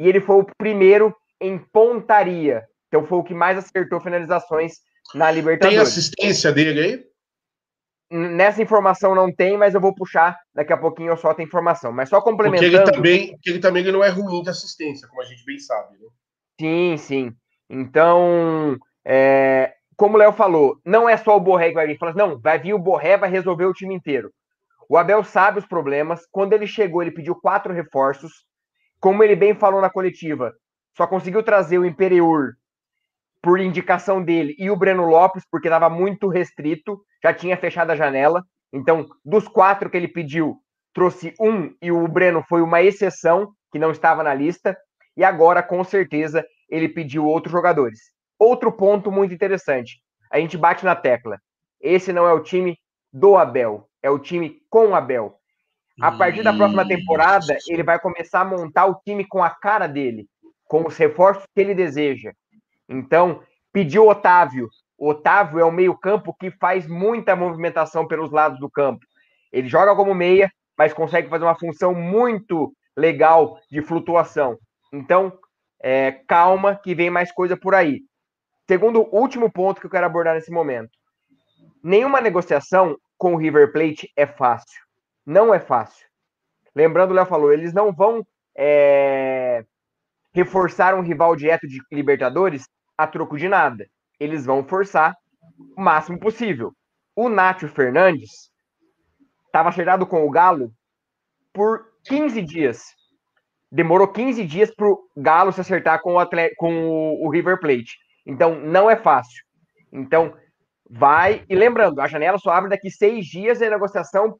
E 0.00 0.08
ele 0.08 0.20
foi 0.20 0.36
o 0.36 0.46
primeiro 0.58 1.14
em 1.40 1.56
pontaria. 1.58 2.64
Então 2.88 3.06
foi 3.06 3.18
o 3.18 3.24
que 3.24 3.34
mais 3.34 3.56
acertou 3.56 4.00
finalizações 4.00 4.72
na 5.14 5.30
Libertadores. 5.30 5.76
Tem 5.76 5.82
assistência 5.82 6.52
dele 6.52 6.80
aí? 6.80 7.08
Nessa 8.10 8.62
informação 8.62 9.14
não 9.14 9.30
tem, 9.30 9.58
mas 9.58 9.74
eu 9.74 9.80
vou 9.80 9.94
puxar 9.94 10.38
daqui 10.54 10.72
a 10.72 10.78
pouquinho 10.78 11.10
eu 11.10 11.16
solto 11.16 11.40
a 11.40 11.44
informação. 11.44 11.92
Mas 11.92 12.08
só 12.08 12.20
complementando. 12.22 12.70
Porque 12.70 12.76
ele 12.76 12.92
também, 12.92 13.30
porque 13.32 13.50
ele 13.50 13.58
também 13.58 13.84
não 13.92 14.02
é 14.02 14.08
ruim 14.08 14.42
de 14.42 14.48
assistência, 14.48 15.06
como 15.08 15.20
a 15.20 15.24
gente 15.24 15.44
bem 15.44 15.58
sabe. 15.58 15.98
Né? 15.98 16.08
Sim, 16.58 16.96
sim. 16.96 17.32
Então, 17.68 18.78
é, 19.04 19.74
como 19.96 20.14
o 20.14 20.18
Léo 20.18 20.32
falou, 20.32 20.80
não 20.84 21.08
é 21.08 21.16
só 21.16 21.36
o 21.36 21.40
Borré 21.40 21.68
que 21.68 21.74
vai 21.74 21.86
vir. 21.86 21.98
Fala 21.98 22.12
assim, 22.12 22.18
não, 22.18 22.38
vai 22.38 22.58
vir 22.58 22.72
o 22.72 22.78
Borré, 22.78 23.16
vai 23.16 23.28
resolver 23.28 23.66
o 23.66 23.74
time 23.74 23.94
inteiro. 23.94 24.32
O 24.88 24.96
Abel 24.96 25.22
sabe 25.22 25.58
os 25.58 25.66
problemas. 25.66 26.26
Quando 26.30 26.54
ele 26.54 26.66
chegou, 26.66 27.02
ele 27.02 27.10
pediu 27.10 27.34
quatro 27.34 27.74
reforços. 27.74 28.44
Como 28.98 29.22
ele 29.22 29.36
bem 29.36 29.54
falou 29.54 29.80
na 29.80 29.90
coletiva, 29.90 30.54
só 30.96 31.06
conseguiu 31.06 31.42
trazer 31.42 31.78
o 31.78 31.84
Imperiur 31.84 32.54
por 33.42 33.60
indicação 33.60 34.22
dele 34.22 34.56
e 34.58 34.70
o 34.70 34.76
Breno 34.76 35.04
Lopes, 35.04 35.44
porque 35.50 35.68
estava 35.68 35.88
muito 35.88 36.28
restrito, 36.28 37.00
já 37.22 37.32
tinha 37.32 37.56
fechado 37.56 37.90
a 37.90 37.96
janela. 37.96 38.44
Então, 38.72 39.08
dos 39.24 39.48
quatro 39.48 39.88
que 39.90 39.96
ele 39.96 40.08
pediu, 40.08 40.56
trouxe 40.92 41.34
um 41.40 41.74
e 41.80 41.90
o 41.90 42.06
Breno 42.06 42.44
foi 42.48 42.62
uma 42.62 42.82
exceção, 42.82 43.52
que 43.70 43.78
não 43.78 43.90
estava 43.90 44.22
na 44.22 44.34
lista. 44.34 44.76
E 45.16 45.24
agora, 45.24 45.62
com 45.62 45.82
certeza, 45.84 46.44
ele 46.68 46.88
pediu 46.88 47.26
outros 47.26 47.52
jogadores. 47.52 47.98
Outro 48.38 48.70
ponto 48.70 49.10
muito 49.10 49.34
interessante: 49.34 50.00
a 50.30 50.38
gente 50.38 50.56
bate 50.56 50.84
na 50.84 50.94
tecla. 50.94 51.38
Esse 51.80 52.12
não 52.12 52.26
é 52.26 52.32
o 52.32 52.42
time 52.42 52.78
do 53.12 53.36
Abel, 53.36 53.88
é 54.02 54.10
o 54.10 54.18
time 54.18 54.60
com 54.68 54.94
Abel. 54.94 55.34
A 56.00 56.12
partir 56.12 56.44
da 56.44 56.52
próxima 56.52 56.86
temporada, 56.86 57.56
ele 57.66 57.82
vai 57.82 57.98
começar 57.98 58.42
a 58.42 58.44
montar 58.44 58.86
o 58.86 59.00
time 59.04 59.26
com 59.26 59.42
a 59.42 59.50
cara 59.50 59.88
dele, 59.88 60.28
com 60.64 60.86
os 60.86 60.96
reforços 60.96 61.44
que 61.52 61.60
ele 61.60 61.74
deseja. 61.74 62.32
Então, 62.88 63.42
pediu 63.72 64.06
Otávio. 64.06 64.68
Otávio 64.98 65.60
é 65.60 65.64
o 65.64 65.70
meio-campo 65.70 66.34
que 66.34 66.50
faz 66.50 66.86
muita 66.86 67.36
movimentação 67.36 68.06
pelos 68.06 68.32
lados 68.32 68.58
do 68.58 68.68
campo. 68.68 69.06
Ele 69.52 69.68
joga 69.68 69.94
como 69.94 70.14
meia, 70.14 70.50
mas 70.76 70.92
consegue 70.92 71.28
fazer 71.28 71.44
uma 71.44 71.58
função 71.58 71.94
muito 71.94 72.72
legal 72.96 73.58
de 73.70 73.80
flutuação. 73.80 74.58
Então, 74.92 75.32
é, 75.80 76.10
calma, 76.26 76.74
que 76.74 76.94
vem 76.94 77.10
mais 77.10 77.30
coisa 77.30 77.56
por 77.56 77.74
aí. 77.74 78.00
Segundo 78.66 79.08
último 79.14 79.50
ponto 79.50 79.80
que 79.80 79.86
eu 79.86 79.90
quero 79.90 80.06
abordar 80.06 80.34
nesse 80.34 80.50
momento. 80.50 80.90
Nenhuma 81.82 82.20
negociação 82.20 82.96
com 83.16 83.34
o 83.34 83.36
River 83.36 83.72
Plate 83.72 84.10
é 84.16 84.26
fácil. 84.26 84.82
Não 85.24 85.54
é 85.54 85.60
fácil. 85.60 86.06
Lembrando, 86.74 87.12
o 87.12 87.14
Léo 87.14 87.26
falou, 87.26 87.52
eles 87.52 87.72
não 87.72 87.92
vão 87.92 88.26
é, 88.56 89.64
reforçar 90.32 90.94
um 90.94 91.02
rival 91.02 91.34
direto 91.36 91.66
de 91.66 91.80
Libertadores 91.90 92.68
a 92.96 93.06
troco 93.06 93.38
de 93.38 93.48
nada. 93.48 93.86
Eles 94.18 94.44
vão 94.44 94.64
forçar 94.64 95.16
o 95.76 95.80
máximo 95.80 96.18
possível. 96.18 96.72
O 97.14 97.28
Nátio 97.28 97.68
Fernandes 97.68 98.50
estava 99.46 99.68
acertado 99.68 100.06
com 100.06 100.24
o 100.24 100.30
Galo 100.30 100.72
por 101.52 101.84
15 102.04 102.42
dias. 102.42 102.82
Demorou 103.70 104.08
15 104.08 104.44
dias 104.44 104.74
para 104.74 104.88
o 104.88 104.98
Galo 105.16 105.52
se 105.52 105.60
acertar 105.60 106.00
com, 106.00 106.14
o, 106.14 106.18
atleta, 106.18 106.54
com 106.56 107.14
o 107.20 107.28
River 107.28 107.58
Plate. 107.60 107.98
Então, 108.26 108.58
não 108.60 108.90
é 108.90 108.96
fácil. 108.96 109.42
Então, 109.92 110.34
vai. 110.88 111.44
E 111.48 111.54
lembrando, 111.54 112.00
a 112.00 112.06
janela 112.06 112.38
só 112.38 112.50
abre 112.50 112.70
daqui 112.70 112.90
seis 112.90 113.26
dias 113.26 113.60
e 113.60 113.64
a 113.64 113.70
negociação 113.70 114.38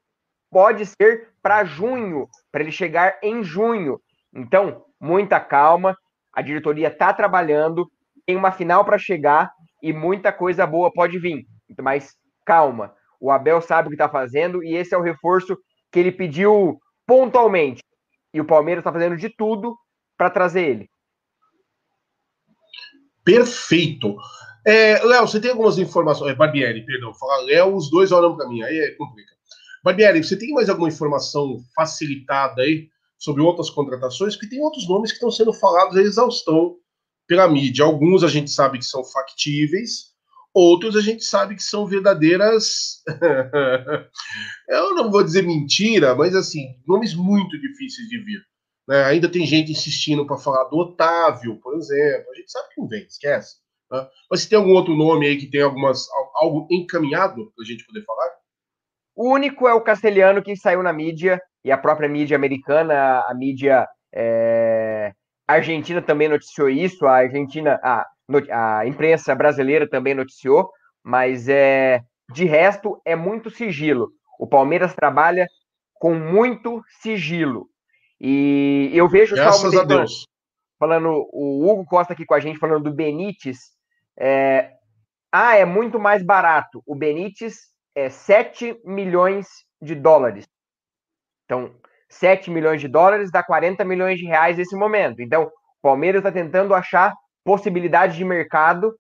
pode 0.51 0.87
ser 0.87 1.29
para 1.43 1.65
junho, 1.65 2.27
para 2.51 2.63
ele 2.63 2.73
chegar 2.73 3.19
em 3.23 3.43
junho. 3.43 4.01
Então, 4.35 4.85
muita 5.01 5.41
calma. 5.41 5.97
A 6.33 6.43
diretoria 6.43 6.89
está 6.89 7.13
trabalhando, 7.13 7.91
tem 8.25 8.37
uma 8.37 8.53
final 8.53 8.85
para 8.85 8.99
chegar 8.99 9.51
e 9.83 9.93
muita 9.93 10.33
coisa 10.33 10.67
boa 10.67 10.93
pode 10.93 11.19
vir. 11.19 11.47
Mas 11.81 12.15
calma. 12.45 12.95
O 13.21 13.31
Abel 13.31 13.61
sabe 13.61 13.89
o 13.89 13.91
que 13.91 13.95
está 13.95 14.09
fazendo 14.09 14.63
e 14.63 14.75
esse 14.75 14.95
é 14.95 14.99
o 14.99 15.03
reforço 15.03 15.57
que 15.91 15.99
ele 15.99 16.13
pediu 16.13 16.79
pontualmente. 17.07 17.83
E 18.33 18.41
o 18.41 18.45
Palmeiras 18.45 18.83
está 18.83 18.93
fazendo 18.93 19.17
de 19.17 19.29
tudo 19.29 19.77
para 20.17 20.31
trazer 20.31 20.63
ele. 20.63 20.91
Perfeito. 23.25 24.17
É, 24.67 25.03
Léo, 25.05 25.27
você 25.27 25.41
tem 25.41 25.51
algumas 25.51 25.79
informações. 25.79 26.33
É, 26.33 26.35
Barbieri, 26.35 26.85
perdão. 26.85 27.13
Léo, 27.45 27.75
os 27.75 27.91
dois 27.91 28.13
olham 28.13 28.37
para 28.37 28.49
mim, 28.49 28.63
aí 28.63 28.79
é 28.79 28.91
complica. 28.93 29.33
Barbieri, 29.83 30.23
você 30.23 30.37
tem 30.37 30.53
mais 30.53 30.69
alguma 30.69 30.89
informação 30.89 31.59
facilitada 31.75 32.63
aí 32.63 32.89
sobre 33.19 33.43
outras 33.43 33.71
contratações? 33.71 34.35
Porque 34.35 34.51
tem 34.51 34.63
outros 34.63 34.89
nomes 34.89 35.11
que 35.11 35.17
estão 35.17 35.31
sendo 35.31 35.53
falados 35.53 35.97
a 35.97 36.03
exaustão 36.03 36.77
pela 37.29 37.47
mídia. 37.47 37.85
Alguns 37.85 38.25
a 38.25 38.29
gente 38.29 38.51
sabe 38.51 38.79
que 38.79 38.85
são 38.85 39.05
factíveis, 39.05 40.09
outros 40.53 40.97
a 40.97 41.01
gente 41.01 41.23
sabe 41.23 41.55
que 41.55 41.63
são 41.63 41.87
verdadeiras. 41.87 43.05
Eu 44.69 44.95
não 44.95 45.11
vou 45.11 45.23
dizer 45.23 45.43
mentira, 45.43 46.15
mas 46.15 46.35
assim, 46.35 46.75
nomes 46.87 47.15
muito 47.15 47.61
difíceis 47.61 48.09
de 48.09 48.19
vir. 48.25 48.41
Né? 48.89 49.05
Ainda 49.05 49.29
tem 49.29 49.47
gente 49.47 49.71
insistindo 49.71 50.27
para 50.27 50.39
falar 50.39 50.65
do 50.65 50.79
Otávio, 50.79 51.61
por 51.61 51.77
exemplo. 51.77 52.33
A 52.33 52.35
gente 52.35 52.51
sabe 52.51 52.69
que 52.75 52.81
não 52.81 52.89
vem, 52.89 53.05
esquece. 53.05 53.57
Né? 53.93 54.09
Mas 54.31 54.41
se 54.41 54.49
tem 54.49 54.59
algum 54.59 54.73
outro 54.73 54.97
nome 54.97 55.27
aí 55.27 55.37
que 55.37 55.47
tem 55.47 55.61
algumas, 55.61 56.09
algo 56.35 56.67
encaminhado 56.71 57.53
para 57.55 57.63
a 57.63 57.67
gente 57.67 57.85
poder 57.85 58.03
falar? 58.05 58.29
O 59.15 59.33
único 59.33 59.69
é 59.69 59.75
o 59.75 59.81
castelhano 59.81 60.43
que 60.43 60.57
saiu 60.57 60.83
na 60.83 60.93
mídia, 60.93 61.41
e 61.65 61.73
a 61.73 61.77
própria 61.77 62.09
mídia 62.09 62.37
americana, 62.37 63.21
a 63.29 63.35
mídia 63.35 63.87
é, 64.15 65.13
argentina 65.55 66.03
também 66.03 66.29
noticiou 66.29 66.69
isso, 66.69 67.07
a 67.07 67.17
Argentina, 67.17 67.81
a, 67.83 68.07
a 68.53 68.87
imprensa 68.87 69.35
brasileira 69.35 69.89
também 69.89 70.15
noticiou, 70.15 70.71
mas 71.03 71.49
é 71.49 72.03
de 72.33 72.45
resto 72.45 73.01
é 73.05 73.17
muito 73.17 73.51
sigilo. 73.51 74.11
O 74.39 74.47
Palmeiras 74.47 74.95
trabalha 74.95 75.47
com 75.95 76.15
muito 76.15 76.83
sigilo. 77.01 77.69
E 78.21 78.91
eu 78.93 79.09
vejo 79.09 79.35
Graças 79.35 79.75
a 79.75 79.85
Deus. 79.85 80.25
falando, 80.79 81.29
o 81.33 81.69
Hugo 81.69 81.85
Costa 81.87 82.13
aqui 82.13 82.27
com 82.27 82.35
a 82.35 82.41
gente 82.41 82.59
falando 82.59 82.85
do 82.85 82.95
Benítez. 82.95 83.59
É, 84.19 84.73
ah, 85.33 85.57
é 85.57 85.65
muito 85.65 85.99
mais 85.99 86.23
barato. 86.23 86.83
O 86.87 86.95
Benítez 86.95 87.57
é 87.95 88.11
7 88.11 88.81
milhões 88.85 89.47
de 89.81 89.95
dólares. 89.95 90.45
Então, 91.45 91.75
7 92.09 92.51
milhões 92.51 92.81
de 92.81 92.89
dólares 92.89 93.31
dá 93.31 93.43
40 93.43 93.85
milhões 93.85 94.19
de 94.19 94.25
reais 94.25 94.57
nesse 94.57 94.75
momento. 94.75 95.21
Então, 95.21 95.45
o 95.45 95.51
Palmeiras 95.83 96.21
está 96.21 96.33
tentando 96.33 96.75
achar 96.75 97.15
possibilidades 97.45 98.17
de 98.17 98.25
mercado 98.25 98.95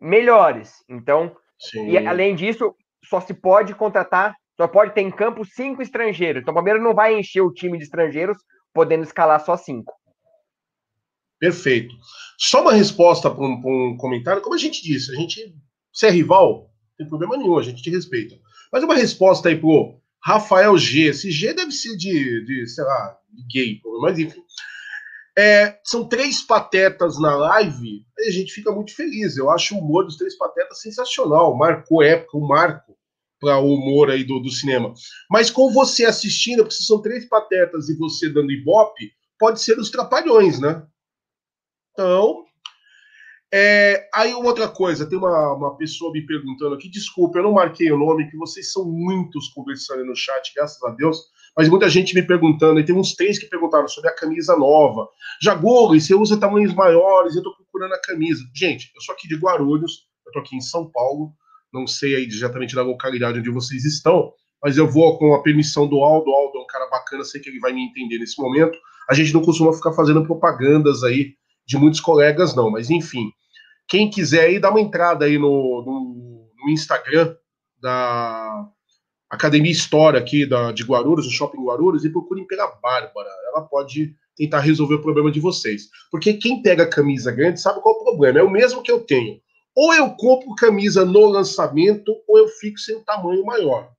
melhores. 0.00 0.72
Então, 0.88 1.36
Sim. 1.58 1.88
e 1.88 2.06
além 2.06 2.34
disso, 2.34 2.74
só 3.04 3.20
se 3.20 3.34
pode 3.34 3.74
contratar, 3.74 4.34
só 4.56 4.66
pode 4.66 4.94
ter 4.94 5.02
em 5.02 5.10
campo 5.10 5.44
cinco 5.44 5.82
estrangeiros. 5.82 6.42
Então, 6.42 6.52
o 6.52 6.54
Palmeiras 6.54 6.82
não 6.82 6.94
vai 6.94 7.18
encher 7.18 7.40
o 7.40 7.52
time 7.52 7.78
de 7.78 7.84
estrangeiros, 7.84 8.36
podendo 8.72 9.04
escalar 9.04 9.44
só 9.44 9.56
cinco. 9.56 9.92
Perfeito. 11.38 11.94
Só 12.38 12.60
uma 12.60 12.72
resposta 12.72 13.30
para 13.30 13.42
um, 13.42 13.60
um, 13.64 13.96
comentário. 13.96 14.42
Como 14.42 14.54
a 14.54 14.58
gente 14.58 14.82
disse, 14.82 15.10
a 15.10 15.14
gente, 15.14 15.54
se 15.92 16.06
é 16.06 16.10
rival, 16.10 16.62
não 16.62 16.96
tem 16.98 17.08
problema 17.08 17.36
nenhum, 17.36 17.58
a 17.58 17.62
gente 17.62 17.82
te 17.82 17.90
respeita. 17.90 18.36
Mas 18.70 18.84
uma 18.84 18.94
resposta 18.94 19.48
aí 19.48 19.56
pro 19.56 19.99
Rafael 20.22 20.76
G. 20.76 21.08
Esse 21.08 21.30
G 21.30 21.52
deve 21.52 21.72
ser 21.72 21.96
de, 21.96 22.44
de 22.44 22.66
sei 22.66 22.84
lá, 22.84 23.18
de 23.30 23.42
gay, 23.46 23.80
mas 24.00 24.18
enfim. 24.18 24.42
É, 25.38 25.78
são 25.84 26.06
três 26.06 26.42
patetas 26.42 27.18
na 27.18 27.34
live, 27.36 28.04
e 28.18 28.28
a 28.28 28.30
gente 28.30 28.52
fica 28.52 28.70
muito 28.72 28.94
feliz. 28.94 29.36
Eu 29.36 29.50
acho 29.50 29.74
o 29.74 29.78
humor 29.78 30.04
dos 30.04 30.16
três 30.16 30.36
patetas 30.36 30.80
sensacional. 30.80 31.56
Marcou 31.56 32.02
época, 32.02 32.36
o 32.36 32.46
marco 32.46 32.96
para 33.40 33.58
o 33.58 33.72
humor 33.72 34.10
aí 34.10 34.22
do, 34.22 34.38
do 34.38 34.50
cinema. 34.50 34.92
Mas 35.30 35.50
com 35.50 35.72
você 35.72 36.04
assistindo, 36.04 36.62
porque 36.62 36.74
são 36.74 37.00
três 37.00 37.26
patetas 37.26 37.88
e 37.88 37.96
você 37.96 38.28
dando 38.28 38.52
ibope, 38.52 39.12
pode 39.38 39.62
ser 39.62 39.78
os 39.78 39.90
trapalhões, 39.90 40.60
né? 40.60 40.86
Então, 41.92 42.44
é, 43.52 44.08
aí 44.14 44.32
outra 44.32 44.68
coisa, 44.68 45.08
tem 45.08 45.18
uma, 45.18 45.54
uma 45.54 45.76
pessoa 45.76 46.12
me 46.12 46.24
perguntando 46.24 46.74
aqui, 46.74 46.88
desculpa, 46.88 47.38
eu 47.38 47.42
não 47.42 47.52
marquei 47.52 47.90
o 47.90 47.98
nome, 47.98 48.30
que 48.30 48.36
vocês 48.36 48.70
são 48.70 48.84
muitos 48.84 49.48
conversando 49.48 50.04
no 50.04 50.14
chat, 50.14 50.52
graças 50.54 50.80
a 50.84 50.90
Deus, 50.90 51.18
mas 51.56 51.68
muita 51.68 51.88
gente 51.88 52.14
me 52.14 52.22
perguntando, 52.22 52.78
e 52.78 52.84
tem 52.84 52.94
uns 52.94 53.14
três 53.14 53.38
que 53.38 53.46
perguntaram 53.46 53.88
sobre 53.88 54.08
a 54.08 54.14
camisa 54.14 54.56
nova. 54.56 55.08
Jagolo, 55.42 55.98
você 55.98 56.14
usa 56.14 56.38
tamanhos 56.38 56.72
maiores, 56.74 57.34
eu 57.34 57.42
tô 57.42 57.52
procurando 57.56 57.92
a 57.92 58.00
camisa. 58.00 58.44
Gente, 58.54 58.92
eu 58.94 59.00
sou 59.00 59.14
aqui 59.14 59.26
de 59.26 59.34
Guarulhos, 59.34 60.06
eu 60.26 60.32
tô 60.32 60.38
aqui 60.38 60.54
em 60.56 60.60
São 60.60 60.88
Paulo, 60.90 61.32
não 61.72 61.88
sei 61.88 62.14
aí 62.14 62.26
exatamente 62.26 62.74
da 62.74 62.82
localidade 62.82 63.40
onde 63.40 63.50
vocês 63.50 63.84
estão, 63.84 64.32
mas 64.62 64.76
eu 64.76 64.88
vou 64.88 65.18
com 65.18 65.34
a 65.34 65.42
permissão 65.42 65.88
do 65.88 66.04
Aldo, 66.04 66.30
Aldo 66.30 66.58
é 66.58 66.62
um 66.62 66.66
cara 66.66 66.88
bacana, 66.88 67.24
sei 67.24 67.40
que 67.40 67.48
ele 67.48 67.58
vai 67.58 67.72
me 67.72 67.84
entender 67.84 68.18
nesse 68.18 68.40
momento. 68.40 68.78
A 69.08 69.14
gente 69.14 69.32
não 69.34 69.42
costuma 69.42 69.72
ficar 69.72 69.92
fazendo 69.92 70.24
propagandas 70.24 71.02
aí 71.02 71.34
de 71.66 71.76
muitos 71.76 72.00
colegas, 72.00 72.54
não, 72.54 72.70
mas 72.70 72.90
enfim. 72.90 73.32
Quem 73.90 74.08
quiser 74.08 74.44
aí, 74.44 74.60
dá 74.60 74.70
uma 74.70 74.80
entrada 74.80 75.24
aí 75.24 75.36
no, 75.36 75.82
no, 75.84 76.48
no 76.56 76.70
Instagram 76.70 77.34
da 77.82 78.68
Academia 79.28 79.72
História 79.72 80.20
aqui 80.20 80.46
da, 80.46 80.70
de 80.70 80.84
Guarulhos, 80.84 81.26
do 81.26 81.32
Shopping 81.32 81.64
Guarulhos, 81.64 82.04
e 82.04 82.10
procurem 82.10 82.46
pela 82.46 82.68
Bárbara. 82.68 83.28
Ela 83.48 83.62
pode 83.62 84.14
tentar 84.36 84.60
resolver 84.60 84.94
o 84.94 85.02
problema 85.02 85.32
de 85.32 85.40
vocês. 85.40 85.88
Porque 86.08 86.34
quem 86.34 86.62
pega 86.62 86.88
camisa 86.88 87.32
grande 87.32 87.60
sabe 87.60 87.80
qual 87.80 87.96
é 87.96 87.98
o 87.98 88.04
problema. 88.04 88.38
É 88.38 88.42
o 88.44 88.50
mesmo 88.50 88.80
que 88.80 88.92
eu 88.92 89.00
tenho. 89.00 89.40
Ou 89.74 89.92
eu 89.92 90.10
compro 90.10 90.54
camisa 90.54 91.04
no 91.04 91.26
lançamento, 91.26 92.14
ou 92.28 92.38
eu 92.38 92.46
fico 92.46 92.78
sem 92.78 92.96
um 92.96 93.02
tamanho 93.02 93.44
maior. 93.44 93.90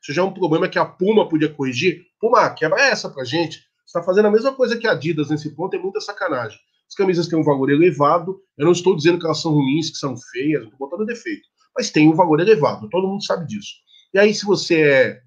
Isso 0.00 0.12
já 0.12 0.22
é 0.22 0.24
um 0.24 0.32
problema 0.32 0.68
que 0.68 0.78
a 0.78 0.84
Puma 0.84 1.28
podia 1.28 1.52
corrigir. 1.52 2.02
Puma, 2.20 2.48
quebra 2.50 2.80
essa 2.80 3.10
pra 3.10 3.24
gente. 3.24 3.58
Você 3.84 3.98
está 3.98 4.02
fazendo 4.04 4.26
a 4.26 4.30
mesma 4.30 4.52
coisa 4.52 4.78
que 4.78 4.86
a 4.86 4.92
Adidas 4.92 5.28
nesse 5.28 5.50
ponto, 5.56 5.74
é 5.74 5.78
muita 5.78 6.00
sacanagem. 6.00 6.58
As 6.90 6.96
camisas 6.96 7.28
têm 7.28 7.38
um 7.38 7.44
valor 7.44 7.70
elevado. 7.70 8.42
Eu 8.58 8.64
não 8.64 8.72
estou 8.72 8.96
dizendo 8.96 9.18
que 9.18 9.24
elas 9.24 9.40
são 9.40 9.52
ruins, 9.52 9.90
que 9.90 9.96
são 9.96 10.16
feias, 10.32 10.62
não 10.62 10.70
estou 10.70 10.88
botando 10.88 11.06
defeito. 11.06 11.48
Mas 11.76 11.90
tem 11.90 12.08
um 12.08 12.16
valor 12.16 12.40
elevado, 12.40 12.88
todo 12.90 13.06
mundo 13.06 13.24
sabe 13.24 13.46
disso. 13.46 13.74
E 14.12 14.18
aí, 14.18 14.34
se 14.34 14.44
você 14.44 14.82
é 14.82 15.20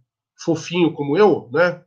fofinho 0.44 0.94
como 0.94 1.18
eu, 1.18 1.50
né? 1.54 1.82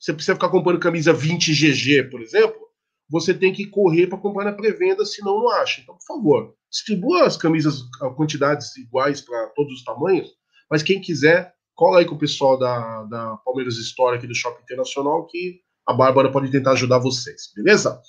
Você 0.00 0.12
precisa 0.12 0.34
ficar 0.34 0.48
comprando 0.48 0.80
camisa 0.80 1.12
20 1.12 1.52
GG, 1.52 2.10
por 2.10 2.22
exemplo, 2.22 2.66
você 3.10 3.34
tem 3.34 3.52
que 3.52 3.66
correr 3.66 4.06
para 4.06 4.18
comprar 4.18 4.44
na 4.44 4.52
pré-venda, 4.52 5.04
senão 5.04 5.40
não 5.40 5.50
acha. 5.50 5.80
Então, 5.80 5.96
por 5.96 6.04
favor, 6.04 6.54
distribua 6.70 7.26
as 7.26 7.36
camisas 7.36 7.82
a 8.00 8.10
quantidades 8.10 8.74
iguais 8.76 9.20
para 9.20 9.48
todos 9.48 9.74
os 9.74 9.84
tamanhos, 9.84 10.28
mas 10.70 10.82
quem 10.82 11.00
quiser, 11.00 11.52
cola 11.74 11.98
aí 11.98 12.06
com 12.06 12.14
o 12.14 12.18
pessoal 12.18 12.58
da, 12.58 13.04
da 13.04 13.36
Palmeiras 13.38 13.76
História 13.76 14.18
aqui 14.18 14.26
do 14.26 14.34
Shopping 14.34 14.62
Internacional 14.62 15.26
que 15.26 15.60
a 15.86 15.92
Bárbara 15.92 16.32
pode 16.32 16.50
tentar 16.50 16.72
ajudar 16.72 16.98
vocês, 16.98 17.52
beleza? 17.54 18.00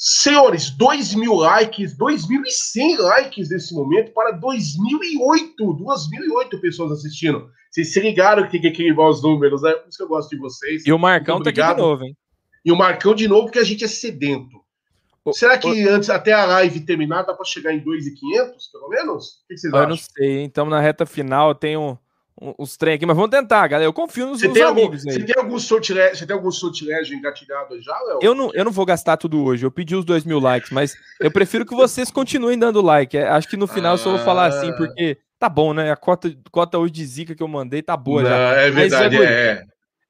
Senhores, 0.00 0.70
2 0.70 1.16
mil 1.16 1.34
likes, 1.34 1.98
2.100 1.98 2.98
likes 2.98 3.50
nesse 3.50 3.74
momento 3.74 4.12
para 4.12 4.30
2008, 4.30 5.56
2.008 5.58 6.60
pessoas 6.60 6.92
assistindo. 6.92 7.50
Vocês 7.68 7.92
se 7.92 7.98
ligaram 7.98 8.44
que 8.44 8.52
tem 8.52 8.60
que 8.60 8.68
equilibrar 8.68 9.08
os 9.08 9.20
números, 9.20 9.60
né? 9.62 9.72
Por 9.72 9.88
isso 9.88 9.98
que 9.98 10.04
eu 10.04 10.08
gosto 10.08 10.30
de 10.30 10.38
vocês. 10.38 10.86
E 10.86 10.92
o 10.92 10.98
Marcão 11.00 11.42
tá 11.42 11.50
aqui 11.50 11.60
de 11.60 11.74
novo, 11.74 12.04
hein? 12.04 12.16
E 12.64 12.70
o 12.70 12.76
Marcão 12.76 13.12
de 13.12 13.26
novo, 13.26 13.46
porque 13.46 13.58
a 13.58 13.64
gente 13.64 13.84
é 13.84 13.88
sedento. 13.88 14.62
O, 15.24 15.32
Será 15.32 15.58
que 15.58 15.66
o... 15.66 15.90
antes, 15.92 16.08
até 16.08 16.32
a 16.32 16.46
live 16.46 16.78
terminar, 16.86 17.22
dá 17.22 17.34
para 17.34 17.44
chegar 17.44 17.74
em 17.74 17.80
2,500, 17.80 18.68
pelo 18.68 18.88
menos? 18.88 19.26
O 19.26 19.48
que 19.48 19.58
vocês 19.58 19.72
eu 19.72 19.78
acham? 19.80 19.82
Eu 19.82 19.88
não 19.88 19.96
sei, 19.96 20.42
então 20.44 20.66
na 20.66 20.80
reta 20.80 21.06
final 21.06 21.56
tem 21.56 21.76
um 21.76 21.98
os 22.56 22.76
trem 22.76 22.94
aqui, 22.94 23.04
mas 23.04 23.16
vamos 23.16 23.30
tentar, 23.30 23.66
galera. 23.66 23.88
Eu 23.88 23.92
confio 23.92 24.26
nos, 24.26 24.40
você 24.40 24.48
tem 24.48 24.62
amigos 24.62 25.00
algum, 25.00 25.10
aí. 25.10 25.20
Você 25.20 25.32
tem 25.32 25.42
algum 25.42 25.58
sortilégio, 25.58 26.16
você 26.16 26.26
tem 26.26 26.36
algum 26.36 26.50
sortilégio 26.50 27.16
engatilhado 27.16 27.80
já, 27.82 27.98
Léo? 28.02 28.18
Eu 28.22 28.34
não, 28.34 28.50
eu 28.54 28.64
não 28.64 28.72
vou 28.72 28.86
gastar 28.86 29.16
tudo 29.16 29.42
hoje. 29.42 29.66
Eu 29.66 29.70
pedi 29.70 29.96
os 29.96 30.04
dois 30.04 30.24
mil 30.24 30.38
likes, 30.38 30.70
mas 30.70 30.94
eu 31.20 31.30
prefiro 31.30 31.66
que 31.66 31.74
vocês 31.74 32.10
continuem 32.10 32.58
dando 32.58 32.80
like. 32.80 33.16
É, 33.16 33.28
acho 33.28 33.48
que 33.48 33.56
no 33.56 33.66
final 33.66 33.92
ah. 33.92 33.94
eu 33.94 33.98
só 33.98 34.10
vou 34.10 34.20
falar 34.20 34.46
assim, 34.46 34.70
ah. 34.70 34.76
porque 34.76 35.18
tá 35.38 35.48
bom, 35.48 35.74
né? 35.74 35.90
A 35.90 35.96
cota, 35.96 36.32
cota 36.50 36.78
hoje 36.78 36.92
de 36.92 37.04
zica 37.04 37.34
que 37.34 37.42
eu 37.42 37.48
mandei 37.48 37.82
tá 37.82 37.96
boa 37.96 38.22
não, 38.22 38.30
já. 38.30 38.36
É 38.36 38.70
verdade, 38.70 39.16
mas, 39.16 39.28
é. 39.28 39.50
é. 39.50 39.64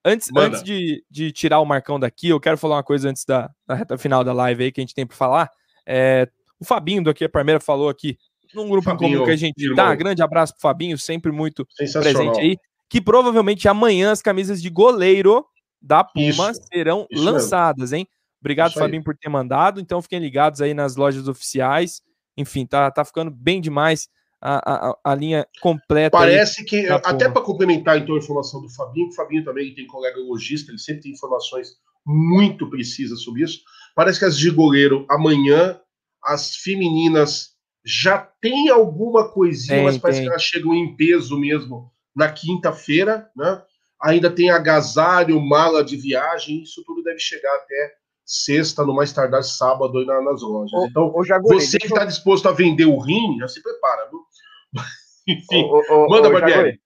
Antes, 0.05 0.29
antes 0.37 0.63
de, 0.63 1.05
de 1.11 1.33
tirar 1.33 1.61
o 1.61 1.67
Marcão 1.67 1.99
daqui, 1.99 2.29
eu 2.29 2.41
quero 2.41 2.57
falar 2.57 2.77
uma 2.77 2.85
coisa 2.85 3.09
antes 3.11 3.25
da, 3.25 3.51
da 3.67 3.75
reta 3.75 3.99
final 3.99 4.23
da 4.23 4.33
live 4.33 4.65
aí 4.65 4.73
que 4.73 4.81
a 4.81 4.83
gente 4.83 4.95
tem 4.95 5.07
para 5.07 5.17
falar. 5.17 5.51
É, 5.87 6.29
o 6.61 6.65
Fabinho 6.65 7.03
do 7.03 7.11
Aqui 7.11 7.25
a 7.25 7.29
Primeira 7.29 7.61
falou 7.61 7.89
aqui 7.89 8.19
num 8.55 8.69
grupo 8.69 8.85
Fabinho, 8.85 9.13
comum 9.15 9.25
que 9.25 9.31
a 9.31 9.37
gente 9.37 9.75
dá. 9.75 9.95
Grande 9.95 10.23
abraço 10.23 10.53
pro 10.55 10.63
Fabinho, 10.63 10.99
sempre 10.99 11.33
muito 11.33 11.67
presente 11.77 12.41
aí 12.41 12.57
que 12.89 13.01
provavelmente 13.01 13.69
amanhã 13.69 14.11
as 14.11 14.23
camisas 14.23 14.63
de 14.63 14.71
goleiro 14.71 15.45
da 15.81 16.03
Puma 16.03 16.51
isso, 16.51 16.61
serão 16.73 17.07
isso 17.11 17.23
lançadas, 17.23 17.93
hein? 17.93 18.09
Obrigado, 18.41 18.71
isso 18.71 18.79
Fabinho, 18.79 19.01
aí. 19.01 19.05
por 19.05 19.17
ter 19.17 19.29
mandado. 19.29 19.81
Então 19.81 20.01
fiquem 20.01 20.19
ligados 20.19 20.61
aí 20.61 20.73
nas 20.73 20.97
lojas 20.97 21.29
oficiais. 21.29 22.01
Enfim, 22.37 22.65
tá, 22.67 22.91
tá 22.91 23.05
ficando 23.05 23.31
bem 23.31 23.61
demais 23.61 24.09
a, 24.41 24.91
a, 24.91 24.99
a 25.05 25.15
linha 25.15 25.47
completa. 25.61 26.17
Parece 26.17 26.65
que, 26.65 26.89
até 26.89 27.29
para 27.29 27.43
complementar 27.43 27.99
então 27.99 28.15
a 28.15 28.19
informação 28.19 28.63
do 28.63 28.71
Fabinho, 28.71 29.09
o 29.09 29.15
Fabinho 29.15 29.45
também 29.45 29.75
tem 29.75 29.87
colega 29.87 30.19
lojista, 30.21 30.71
ele 30.71 30.79
sempre 30.79 31.03
tem 31.03 31.13
informações 31.13 31.77
muito 32.07 32.71
precisas 32.71 33.23
sobre 33.23 33.43
isso. 33.43 33.61
Parece 33.95 34.21
que 34.21 34.25
as 34.25 34.39
de 34.39 34.51
goleiro 34.51 35.05
amanhã, 35.11 35.79
as 36.23 36.57
femininas 36.57 37.58
já 37.85 38.19
tem 38.41 38.69
alguma 38.69 39.29
coisinha, 39.31 39.79
tem, 39.79 39.85
mas 39.85 39.99
parece 39.99 40.21
tem. 40.21 40.27
que 40.27 40.33
elas 40.33 40.43
chegam 40.43 40.75
em 40.75 40.97
peso 40.97 41.39
mesmo 41.39 41.93
na 42.15 42.31
quinta-feira, 42.31 43.31
né? 43.37 43.63
Ainda 44.01 44.31
tem 44.31 44.51
agasalho, 44.51 45.41
mala 45.41 45.83
de 45.83 45.97
viagem, 45.97 46.63
isso 46.63 46.83
tudo 46.85 47.03
deve 47.03 47.19
chegar 47.19 47.55
até 47.57 47.95
sexta, 48.25 48.85
no 48.85 48.95
mais 48.95 49.13
tardar 49.13 49.43
sábado 49.43 50.05
na, 50.05 50.21
nas 50.21 50.43
lojas. 50.43 50.73
Ô, 50.73 50.87
então, 50.87 51.07
ô, 51.07 51.25
você 51.43 51.79
que 51.79 51.87
está 51.87 52.03
eu... 52.03 52.07
disposto 52.07 52.49
a 52.49 52.53
vender 52.53 52.85
o 52.85 52.99
rim, 52.99 53.39
já 53.39 53.49
se 53.49 53.63
prepara, 53.63 54.09
viu? 54.11 54.21
Enfim, 55.27 55.65
ô, 55.91 56.09
manda, 56.09 56.31
Barbieri. 56.31 56.79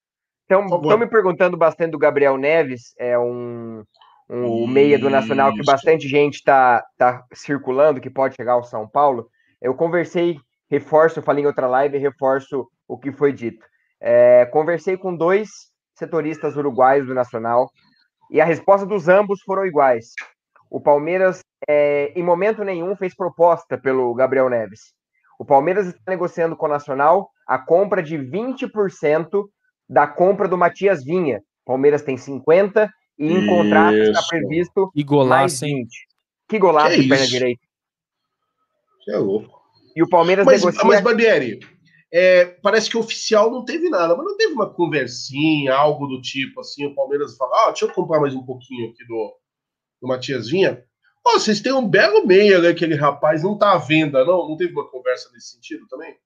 Estão 0.42 0.98
me 0.98 1.06
perguntando 1.06 1.56
bastante 1.56 1.92
do 1.92 1.98
Gabriel 1.98 2.36
Neves, 2.36 2.94
é 2.98 3.18
um, 3.18 3.82
um 4.28 4.66
meia 4.66 4.98
do 4.98 5.08
Nacional 5.08 5.52
que 5.52 5.64
bastante 5.64 6.06
gente 6.06 6.34
está 6.34 6.84
tá 6.98 7.24
circulando, 7.32 8.00
que 8.00 8.10
pode 8.10 8.34
chegar 8.34 8.52
ao 8.52 8.64
São 8.64 8.86
Paulo. 8.86 9.28
Eu 9.60 9.74
conversei, 9.74 10.36
reforço, 10.72 11.20
falei 11.20 11.44
em 11.44 11.46
outra 11.46 11.66
live, 11.66 11.98
reforço 11.98 12.66
o 12.88 12.96
que 12.96 13.12
foi 13.12 13.30
dito. 13.30 13.62
É, 14.00 14.46
conversei 14.46 14.96
com 14.96 15.14
dois 15.14 15.50
setoristas 15.94 16.56
uruguaios 16.56 17.06
do 17.06 17.14
Nacional 17.14 17.70
e 18.30 18.40
a 18.40 18.44
resposta 18.46 18.86
dos 18.86 19.06
ambos 19.06 19.42
foram 19.42 19.66
iguais. 19.66 20.14
O 20.70 20.80
Palmeiras, 20.80 21.40
é, 21.68 22.10
em 22.16 22.22
momento 22.22 22.64
nenhum, 22.64 22.96
fez 22.96 23.14
proposta 23.14 23.76
pelo 23.76 24.14
Gabriel 24.14 24.48
Neves. 24.48 24.94
O 25.38 25.44
Palmeiras 25.44 25.88
está 25.88 26.10
negociando 26.10 26.56
com 26.56 26.64
o 26.64 26.70
Nacional 26.70 27.28
a 27.46 27.58
compra 27.58 28.02
de 28.02 28.16
20% 28.16 29.44
da 29.86 30.06
compra 30.06 30.48
do 30.48 30.56
Matias 30.56 31.04
Vinha. 31.04 31.40
O 31.66 31.72
Palmeiras 31.72 32.00
tem 32.00 32.16
50% 32.16 32.88
e 33.18 33.26
em 33.26 33.38
Isso. 33.40 33.46
contrato 33.46 33.94
está 33.94 34.22
previsto 34.26 34.90
que 34.94 35.04
golaço, 35.04 35.28
mais 35.28 35.60
20%. 35.60 35.86
Que 36.48 36.58
golaço 36.58 36.96
que 36.96 37.02
de 37.02 37.08
perna 37.10 37.26
direita. 37.26 37.62
Que 39.04 39.12
é 39.12 39.18
louco. 39.18 39.61
E 39.94 40.02
o 40.02 40.08
Palmeiras 40.08 40.44
mas, 40.44 40.60
negocia... 40.60 40.84
Mas, 40.84 41.00
Barbieri, 41.00 41.60
é, 42.12 42.44
parece 42.62 42.90
que 42.90 42.96
oficial 42.96 43.50
não 43.50 43.64
teve 43.64 43.88
nada, 43.88 44.14
mas 44.14 44.26
não 44.26 44.36
teve 44.36 44.52
uma 44.52 44.68
conversinha, 44.72 45.74
algo 45.74 46.06
do 46.06 46.20
tipo 46.20 46.60
assim, 46.60 46.84
o 46.84 46.94
Palmeiras 46.94 47.36
fala, 47.36 47.64
ah, 47.64 47.70
deixa 47.70 47.86
eu 47.86 47.92
comprar 47.92 48.20
mais 48.20 48.34
um 48.34 48.44
pouquinho 48.44 48.90
aqui 48.90 49.04
do, 49.06 49.34
do 50.00 50.08
Matias 50.08 50.48
Vinha. 50.48 50.84
Oh, 51.24 51.38
vocês 51.38 51.60
têm 51.60 51.72
um 51.72 51.88
belo 51.88 52.26
meia, 52.26 52.58
né, 52.58 52.68
aquele 52.68 52.96
rapaz, 52.96 53.42
não 53.42 53.56
tá 53.56 53.72
à 53.72 53.78
venda, 53.78 54.24
não? 54.24 54.48
Não 54.48 54.56
teve 54.56 54.72
uma 54.72 54.88
conversa 54.88 55.30
nesse 55.32 55.52
sentido 55.52 55.86
também? 55.88 56.16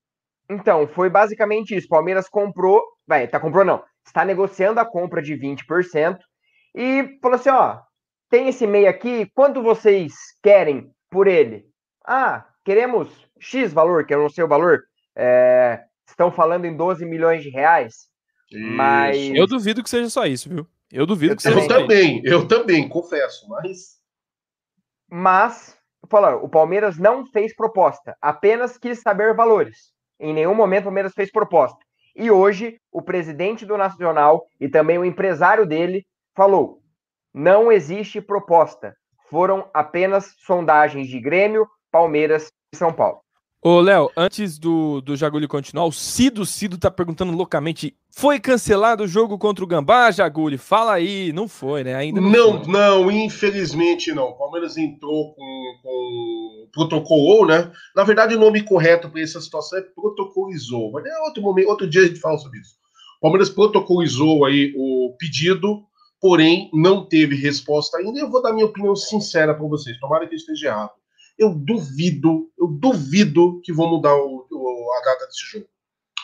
Então, 0.48 0.88
foi 0.88 1.10
basicamente 1.10 1.76
isso. 1.76 1.88
Palmeiras 1.88 2.28
comprou, 2.28 2.82
vai, 3.06 3.28
tá 3.28 3.38
comprou 3.38 3.64
não, 3.64 3.82
está 4.04 4.24
negociando 4.24 4.80
a 4.80 4.84
compra 4.84 5.20
de 5.20 5.34
20% 5.34 6.18
e 6.74 7.18
falou 7.20 7.36
assim, 7.36 7.50
ó, 7.50 7.80
tem 8.30 8.48
esse 8.48 8.66
meia 8.66 8.90
aqui, 8.90 9.30
quanto 9.34 9.62
vocês 9.62 10.14
querem 10.42 10.90
por 11.10 11.26
ele? 11.26 11.66
Ah, 12.04 12.46
queremos 12.64 13.25
X 13.38 13.72
valor, 13.72 14.06
que 14.06 14.14
eu 14.14 14.20
não 14.20 14.28
sei 14.28 14.44
o 14.44 14.48
valor. 14.48 14.82
É, 15.14 15.82
estão 16.06 16.30
falando 16.30 16.64
em 16.64 16.76
12 16.76 17.04
milhões 17.04 17.42
de 17.42 17.50
reais. 17.50 18.08
Isso. 18.50 18.60
Mas. 18.62 19.16
Eu 19.34 19.46
duvido 19.46 19.82
que 19.82 19.90
seja 19.90 20.08
só 20.08 20.26
isso, 20.26 20.48
viu? 20.48 20.66
Eu 20.92 21.06
duvido 21.06 21.36
que 21.36 21.46
eu 21.46 21.52
seja 21.52 21.68
também, 21.68 22.20
Eu 22.24 22.46
também, 22.46 22.88
confesso, 22.88 23.48
mas. 23.48 23.96
Mas, 25.10 25.76
falando, 26.08 26.44
o 26.44 26.48
Palmeiras 26.48 26.98
não 26.98 27.26
fez 27.26 27.54
proposta, 27.54 28.16
apenas 28.20 28.78
quis 28.78 29.00
saber 29.00 29.34
valores. 29.34 29.92
Em 30.18 30.32
nenhum 30.32 30.54
momento 30.54 30.82
o 30.82 30.86
Palmeiras 30.86 31.12
fez 31.12 31.30
proposta. 31.30 31.78
E 32.14 32.30
hoje, 32.30 32.80
o 32.90 33.02
presidente 33.02 33.66
do 33.66 33.76
Nacional 33.76 34.46
e 34.58 34.68
também 34.68 34.98
o 34.98 35.04
empresário 35.04 35.66
dele 35.66 36.06
falou: 36.34 36.80
não 37.34 37.70
existe 37.70 38.20
proposta. 38.20 38.96
Foram 39.28 39.68
apenas 39.74 40.34
sondagens 40.38 41.08
de 41.08 41.20
Grêmio, 41.20 41.66
Palmeiras 41.90 42.50
e 42.72 42.76
São 42.76 42.92
Paulo. 42.92 43.20
Ô, 43.68 43.80
Léo, 43.80 44.08
antes 44.16 44.60
do, 44.60 45.00
do 45.00 45.16
Jagulho 45.16 45.48
continuar, 45.48 45.86
o 45.86 45.90
Cido 45.90 46.46
Cido 46.46 46.78
tá 46.78 46.88
perguntando 46.88 47.32
loucamente: 47.32 47.96
foi 48.12 48.38
cancelado 48.38 49.02
o 49.02 49.08
jogo 49.08 49.36
contra 49.36 49.64
o 49.64 49.66
Gambá, 49.66 50.08
Jagulho? 50.12 50.56
Fala 50.56 50.92
aí, 50.92 51.32
não 51.32 51.48
foi, 51.48 51.82
né? 51.82 51.96
Ainda 51.96 52.20
não, 52.20 52.62
não, 52.62 52.62
não 52.62 53.10
infelizmente 53.10 54.14
não. 54.14 54.28
O 54.28 54.38
Palmeiras 54.38 54.76
entrou 54.76 55.34
com, 55.34 55.80
com 55.82 56.68
protocolou, 56.72 57.44
né? 57.44 57.72
Na 57.96 58.04
verdade, 58.04 58.36
o 58.36 58.38
nome 58.38 58.62
correto 58.62 59.10
para 59.10 59.20
essa 59.20 59.40
situação 59.40 59.80
é 59.80 59.82
protocolizou, 59.82 60.92
mas 60.92 61.04
é 61.04 61.18
outro 61.22 61.42
momento, 61.42 61.68
outro 61.68 61.90
dia 61.90 62.02
a 62.02 62.06
gente 62.06 62.20
fala 62.20 62.38
sobre 62.38 62.60
isso. 62.60 62.76
O 63.18 63.22
Palmeiras 63.22 63.50
protocolizou 63.50 64.44
aí 64.44 64.72
o 64.76 65.16
pedido, 65.18 65.82
porém 66.20 66.70
não 66.72 67.04
teve 67.04 67.34
resposta 67.34 67.98
ainda. 67.98 68.16
Eu 68.16 68.30
vou 68.30 68.40
dar 68.40 68.52
minha 68.52 68.66
opinião 68.66 68.94
sincera 68.94 69.52
para 69.52 69.66
vocês. 69.66 69.98
Tomara 69.98 70.24
que 70.28 70.34
eu 70.34 70.38
esteja 70.38 70.68
errado 70.68 70.92
eu 71.38 71.54
duvido, 71.54 72.50
eu 72.58 72.66
duvido 72.68 73.60
que 73.62 73.72
vão 73.72 73.90
mudar 73.90 74.14
o, 74.14 74.46
o, 74.50 74.92
a 74.98 75.04
data 75.04 75.26
desse 75.26 75.44
jogo. 75.46 75.66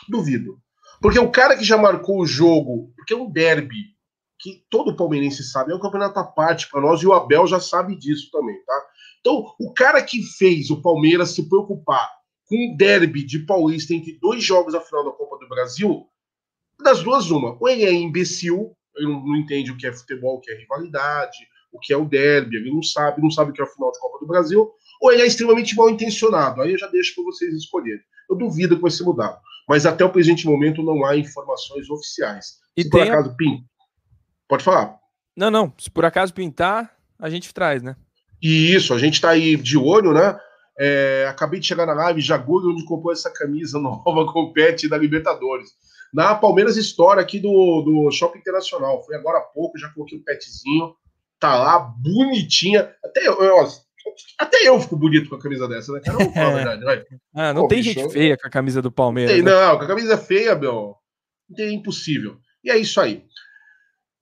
Duvido. 0.09 0.59
Porque 1.01 1.19
o 1.19 1.31
cara 1.31 1.57
que 1.57 1.63
já 1.63 1.77
marcou 1.77 2.21
o 2.21 2.25
jogo, 2.25 2.91
porque 2.95 3.13
é 3.13 3.17
um 3.17 3.29
derby, 3.29 3.93
que 4.39 4.65
todo 4.69 4.95
palmeirense 4.95 5.43
sabe, 5.43 5.71
é 5.71 5.75
um 5.75 5.79
campeonato 5.79 6.19
à 6.19 6.23
parte 6.23 6.69
para 6.69 6.81
nós, 6.81 7.01
e 7.01 7.07
o 7.07 7.13
Abel 7.13 7.47
já 7.47 7.59
sabe 7.59 7.95
disso 7.95 8.29
também, 8.31 8.61
tá? 8.65 8.85
Então, 9.21 9.53
o 9.59 9.73
cara 9.73 10.01
que 10.03 10.21
fez 10.21 10.69
o 10.69 10.81
Palmeiras 10.81 11.31
se 11.31 11.47
preocupar 11.47 12.09
com 12.45 12.57
um 12.57 12.75
derby 12.75 13.25
de 13.25 13.39
paulista 13.39 13.93
entre 13.93 14.19
dois 14.19 14.43
jogos 14.43 14.73
da 14.73 14.81
final 14.81 15.05
da 15.05 15.11
Copa 15.11 15.37
do 15.39 15.47
Brasil, 15.47 16.05
das 16.83 17.01
duas, 17.01 17.31
uma. 17.31 17.57
Ou 17.59 17.69
ele 17.69 17.85
é 17.85 17.93
imbecil, 17.93 18.75
ele 18.95 19.07
não, 19.07 19.25
não 19.25 19.37
entende 19.37 19.71
o 19.71 19.77
que 19.77 19.87
é 19.87 19.93
futebol, 19.93 20.35
o 20.35 20.41
que 20.41 20.51
é 20.51 20.57
rivalidade, 20.57 21.37
o 21.71 21.79
que 21.79 21.93
é 21.93 21.97
o 21.97 22.05
derby, 22.05 22.57
ele 22.57 22.71
não 22.71 22.83
sabe, 22.83 23.21
não 23.21 23.31
sabe 23.31 23.51
o 23.51 23.53
que 23.53 23.61
é 23.61 23.63
a 23.63 23.67
final 23.67 23.91
de 23.91 23.99
Copa 23.99 24.19
do 24.19 24.27
Brasil, 24.27 24.71
ou 25.01 25.11
ele 25.11 25.21
é 25.21 25.27
extremamente 25.27 25.75
mal 25.75 25.89
intencionado. 25.89 26.61
Aí 26.61 26.71
eu 26.71 26.77
já 26.77 26.87
deixo 26.87 27.15
para 27.15 27.23
vocês 27.25 27.53
escolherem. 27.53 28.01
Eu 28.29 28.37
duvido 28.37 28.75
que 28.75 28.81
vai 28.81 28.91
ser 28.91 29.03
mudado. 29.03 29.37
Mas 29.67 29.85
até 29.85 30.03
o 30.03 30.11
presente 30.11 30.45
momento 30.45 30.83
não 30.83 31.05
há 31.05 31.17
informações 31.17 31.89
oficiais. 31.89 32.57
E 32.75 32.83
Se 32.83 32.89
por 32.89 33.01
acaso 33.01 33.29
a... 33.29 33.33
pin... 33.33 33.63
Pode 34.47 34.63
falar. 34.63 34.97
Não, 35.35 35.49
não. 35.49 35.73
Se 35.77 35.89
por 35.89 36.05
acaso 36.05 36.33
pintar, 36.33 36.95
a 37.19 37.29
gente 37.29 37.53
traz, 37.53 37.81
né? 37.81 37.95
E 38.41 38.73
isso, 38.73 38.93
a 38.93 38.99
gente 38.99 39.15
está 39.15 39.29
aí 39.29 39.55
de 39.55 39.77
olho, 39.77 40.13
né? 40.13 40.37
É, 40.77 41.25
acabei 41.29 41.59
de 41.59 41.67
chegar 41.67 41.85
na 41.85 41.93
live, 41.93 42.19
Jagulho, 42.19 42.71
onde 42.71 42.85
comprou 42.85 43.13
essa 43.13 43.31
camisa 43.31 43.79
nova 43.79 44.31
com 44.31 44.41
o 44.41 44.53
pet 44.53 44.87
da 44.87 44.97
Libertadores. 44.97 45.69
Na 46.13 46.35
Palmeiras 46.35 46.77
Store 46.77 47.19
aqui 47.19 47.39
do, 47.39 47.81
do 47.81 48.11
Shopping 48.11 48.39
Internacional. 48.39 49.03
Foi 49.03 49.15
agora 49.15 49.39
há 49.39 49.41
pouco, 49.41 49.77
já 49.77 49.89
coloquei 49.89 50.17
o 50.17 50.23
petzinho. 50.23 50.95
Tá 51.39 51.55
lá, 51.57 51.79
bonitinha. 51.79 52.93
Até 53.03 53.27
eu, 53.27 53.41
eu 53.41 53.57
até 54.37 54.67
eu 54.67 54.79
fico 54.79 54.95
bonito 54.95 55.29
com 55.29 55.35
a 55.35 55.39
camisa 55.39 55.67
dessa, 55.67 55.91
né? 55.93 56.01
Cara, 56.01 56.17
não, 56.17 56.31
é. 56.35 56.55
verdade, 56.55 56.83
vai. 56.83 57.03
Ah, 57.33 57.53
não 57.53 57.63
Pô, 57.63 57.67
tem 57.67 57.81
bicho, 57.81 57.99
gente 57.99 58.11
feia 58.11 58.37
com 58.37 58.47
a 58.47 58.49
camisa 58.49 58.81
do 58.81 58.91
Palmeiras. 58.91 59.33
Tem, 59.33 59.43
né? 59.43 59.51
Não, 59.51 59.77
com 59.77 59.83
a 59.83 59.87
camisa 59.87 60.17
feia, 60.17 60.55
meu. 60.55 60.95
É 61.57 61.71
impossível. 61.71 62.37
E 62.63 62.71
é 62.71 62.77
isso 62.77 62.99
aí. 62.99 63.23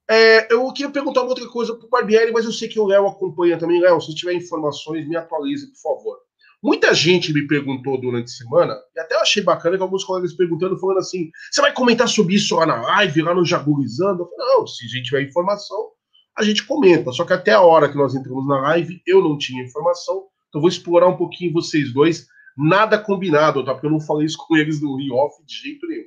É, 0.09 0.51
eu 0.51 0.71
queria 0.73 0.91
perguntar 0.91 1.21
uma 1.21 1.29
outra 1.29 1.47
coisa 1.47 1.73
pro 1.73 1.87
Barbieri, 1.87 2.31
mas 2.33 2.43
eu 2.43 2.51
sei 2.51 2.67
que 2.67 2.79
o 2.79 2.85
Léo 2.85 3.07
acompanha 3.07 3.57
também. 3.57 3.79
Léo, 3.79 4.01
se 4.01 4.13
tiver 4.13 4.33
informações, 4.33 5.07
me 5.07 5.15
atualize, 5.15 5.71
por 5.71 5.81
favor. 5.81 6.17
Muita 6.61 6.93
gente 6.93 7.33
me 7.33 7.47
perguntou 7.47 7.99
durante 7.99 8.25
a 8.25 8.35
semana, 8.35 8.77
e 8.95 8.99
até 8.99 9.15
eu 9.15 9.21
achei 9.21 9.41
bacana 9.41 9.77
que 9.77 9.81
alguns 9.81 10.03
colegas 10.03 10.33
perguntando, 10.33 10.77
falando 10.77 10.99
assim: 10.99 11.31
você 11.49 11.59
vai 11.59 11.73
comentar 11.73 12.07
sobre 12.07 12.35
isso 12.35 12.55
lá 12.55 12.65
na 12.65 12.79
live, 12.81 13.21
lá 13.21 13.33
no 13.33 13.45
Jagulizando? 13.45 14.23
Eu 14.23 14.29
falei, 14.29 14.53
não, 14.53 14.67
se 14.67 14.85
a 14.85 14.87
gente 14.87 15.05
tiver 15.05 15.23
informação, 15.23 15.89
a 16.37 16.43
gente 16.43 16.65
comenta. 16.65 17.11
Só 17.11 17.25
que 17.25 17.33
até 17.33 17.51
a 17.51 17.61
hora 17.61 17.89
que 17.89 17.97
nós 17.97 18.15
entramos 18.15 18.47
na 18.47 18.59
live, 18.61 19.01
eu 19.05 19.21
não 19.21 19.37
tinha 19.37 19.63
informação, 19.63 20.25
então 20.49 20.61
vou 20.61 20.69
explorar 20.69 21.07
um 21.07 21.17
pouquinho 21.17 21.53
vocês 21.53 21.93
dois. 21.93 22.27
Nada 22.57 22.97
combinado, 22.97 23.63
tá? 23.63 23.73
Porque 23.73 23.87
eu 23.87 23.91
não 23.91 23.99
falei 23.99 24.25
isso 24.25 24.37
com 24.37 24.57
eles 24.57 24.81
no 24.81 24.97
off 25.15 25.43
de 25.45 25.55
jeito 25.55 25.87
nenhum. 25.87 26.03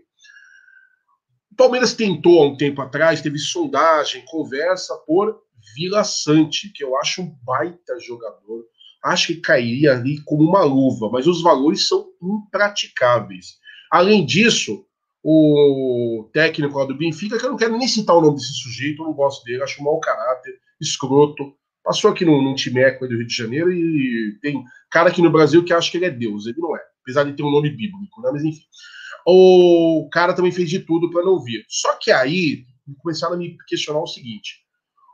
O 1.52 1.56
Palmeiras 1.56 1.94
tentou 1.94 2.42
há 2.42 2.48
um 2.48 2.56
tempo 2.56 2.82
atrás, 2.82 3.22
teve 3.22 3.38
sondagem, 3.38 4.24
conversa 4.26 4.94
por 5.06 5.40
Vila 5.76 6.04
Sante, 6.04 6.70
que 6.72 6.84
eu 6.84 6.96
acho 6.98 7.22
um 7.22 7.34
baita 7.44 7.98
jogador. 8.00 8.64
Acho 9.04 9.28
que 9.28 9.40
cairia 9.40 9.92
ali 9.92 10.20
como 10.24 10.42
uma 10.42 10.64
luva, 10.64 11.08
mas 11.10 11.26
os 11.26 11.42
valores 11.42 11.86
são 11.86 12.08
impraticáveis. 12.22 13.58
Além 13.90 14.26
disso, 14.26 14.84
o 15.24 16.28
técnico 16.34 16.78
lá 16.78 16.84
do 16.84 16.96
Benfica, 16.96 17.38
que 17.38 17.46
eu 17.46 17.50
não 17.50 17.56
quero 17.56 17.78
nem 17.78 17.88
citar 17.88 18.14
o 18.14 18.20
nome 18.20 18.36
desse 18.36 18.52
sujeito, 18.52 19.02
eu 19.02 19.06
não 19.06 19.14
gosto 19.14 19.42
dele, 19.44 19.62
acho 19.62 19.80
um 19.80 19.84
mau 19.84 19.98
caráter, 19.98 20.52
escroto. 20.78 21.54
Passou 21.82 22.10
aqui 22.10 22.26
no, 22.26 22.42
num 22.42 22.54
timeco 22.54 23.08
do 23.08 23.16
Rio 23.16 23.26
de 23.26 23.34
Janeiro 23.34 23.72
e 23.72 24.38
tem 24.42 24.62
cara 24.90 25.08
aqui 25.08 25.22
no 25.22 25.32
Brasil 25.32 25.64
que 25.64 25.72
acha 25.72 25.90
que 25.90 25.96
ele 25.96 26.04
é 26.04 26.10
Deus. 26.10 26.46
Ele 26.46 26.60
não 26.60 26.76
é, 26.76 26.80
apesar 27.02 27.24
de 27.24 27.32
ter 27.32 27.42
um 27.42 27.50
nome 27.50 27.70
bíblico, 27.70 28.20
né? 28.20 28.30
Mas 28.32 28.44
enfim. 28.44 28.64
O 29.26 30.06
cara 30.12 30.34
também 30.34 30.52
fez 30.52 30.68
de 30.68 30.80
tudo 30.80 31.10
para 31.10 31.24
não 31.24 31.42
vir. 31.42 31.64
Só 31.68 31.96
que 31.96 32.10
aí 32.10 32.64
começaram 32.98 33.34
a 33.34 33.38
me 33.38 33.56
questionar 33.66 34.00
o 34.00 34.06
seguinte: 34.06 34.58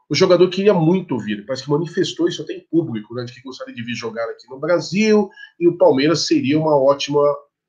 o 0.09 0.15
jogador 0.15 0.49
queria 0.49 0.75
muito 0.75 1.17
vir, 1.19 1.47
parece 1.47 1.63
que 1.63 1.71
manifestou 1.71 2.27
isso 2.27 2.43
até 2.43 2.55
em 2.55 2.67
público, 2.69 3.15
né? 3.15 3.25
De 3.25 3.33
que 3.33 3.43
gostaria 3.43 3.75
de 3.75 3.83
vir 3.83 3.95
jogar 3.95 4.25
aqui 4.25 4.49
no 4.49 4.59
Brasil 4.59 5.31
e 5.59 5.69
o 5.69 5.79
Palmeiras 5.79 6.27
seria 6.27 6.59
uma 6.59 6.77
ótima 6.77 7.23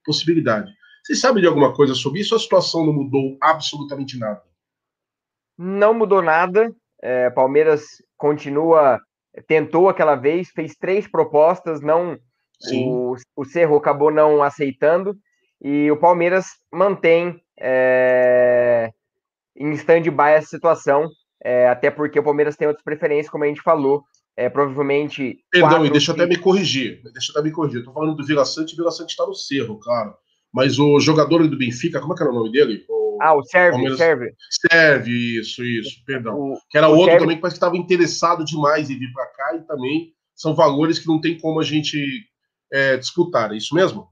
possibilidade. 0.03 0.71
Vocês 1.03 1.19
sabem 1.19 1.41
de 1.41 1.47
alguma 1.47 1.73
coisa 1.73 1.93
sobre 1.95 2.21
isso? 2.21 2.35
A 2.35 2.39
situação 2.39 2.85
não 2.85 2.93
mudou 2.93 3.37
absolutamente 3.41 4.17
nada? 4.17 4.41
Não 5.57 5.93
mudou 5.93 6.21
nada. 6.21 6.73
É, 7.01 7.29
Palmeiras 7.31 7.83
continua, 8.17 8.99
tentou 9.47 9.89
aquela 9.89 10.15
vez, 10.15 10.49
fez 10.49 10.75
três 10.75 11.07
propostas, 11.07 11.81
não 11.81 12.17
o, 12.71 13.15
o 13.35 13.45
Cerro 13.45 13.75
acabou 13.75 14.11
não 14.11 14.43
aceitando 14.43 15.15
e 15.59 15.89
o 15.91 15.97
Palmeiras 15.97 16.45
mantém 16.71 17.41
é, 17.59 18.91
em 19.55 19.71
stand-by 19.73 20.31
essa 20.33 20.47
situação, 20.47 21.09
é, 21.43 21.67
até 21.67 21.89
porque 21.89 22.19
o 22.19 22.23
Palmeiras 22.23 22.55
tem 22.55 22.67
outras 22.67 22.83
preferências, 22.83 23.29
como 23.29 23.43
a 23.43 23.47
gente 23.47 23.61
falou. 23.61 24.03
É, 24.37 24.49
provavelmente. 24.49 25.39
Perdão, 25.51 25.69
quatro... 25.71 25.85
e 25.85 25.89
deixa 25.89 26.11
eu 26.11 26.15
até 26.15 26.25
me 26.25 26.37
corrigir. 26.37 27.01
Deixa 27.11 27.31
eu 27.31 27.39
até 27.39 27.49
me 27.49 27.53
corrigir. 27.53 27.79
Eu 27.79 27.85
tô 27.85 27.91
falando 27.91 28.15
do 28.15 28.25
Vila 28.25 28.45
Sante, 28.45 28.73
o 28.73 28.77
Vila 28.77 28.89
Sante 28.89 29.09
está 29.09 29.25
no 29.25 29.35
Cerro, 29.35 29.77
claro. 29.77 30.15
Mas 30.53 30.79
o 30.79 30.99
jogador 30.99 31.47
do 31.47 31.57
Benfica, 31.57 31.99
como 31.99 32.13
é 32.13 32.15
que 32.17 32.23
era 32.23 32.31
o 32.31 32.35
nome 32.35 32.51
dele? 32.51 32.85
O... 32.89 33.17
Ah, 33.21 33.35
o 33.35 33.43
Serve, 33.43 33.71
Palmeiras... 33.71 33.97
Serve. 33.97 34.33
Serve, 34.49 35.39
isso, 35.39 35.63
isso, 35.63 36.03
perdão. 36.05 36.35
O, 36.35 36.57
que 36.69 36.77
era 36.77 36.87
outro 36.87 37.05
Serve... 37.05 37.19
também 37.19 37.35
que 37.35 37.41
parece 37.41 37.55
que 37.59 37.65
estava 37.65 37.77
interessado 37.77 38.43
demais 38.43 38.89
em 38.89 38.97
vir 38.97 39.11
para 39.13 39.25
cá 39.27 39.55
e 39.55 39.61
também 39.61 40.13
são 40.35 40.55
valores 40.55 40.99
que 40.99 41.07
não 41.07 41.21
tem 41.21 41.37
como 41.39 41.59
a 41.59 41.63
gente 41.63 41.97
é, 42.71 42.97
disputar, 42.97 43.51
é 43.53 43.57
isso 43.57 43.75
mesmo? 43.75 44.07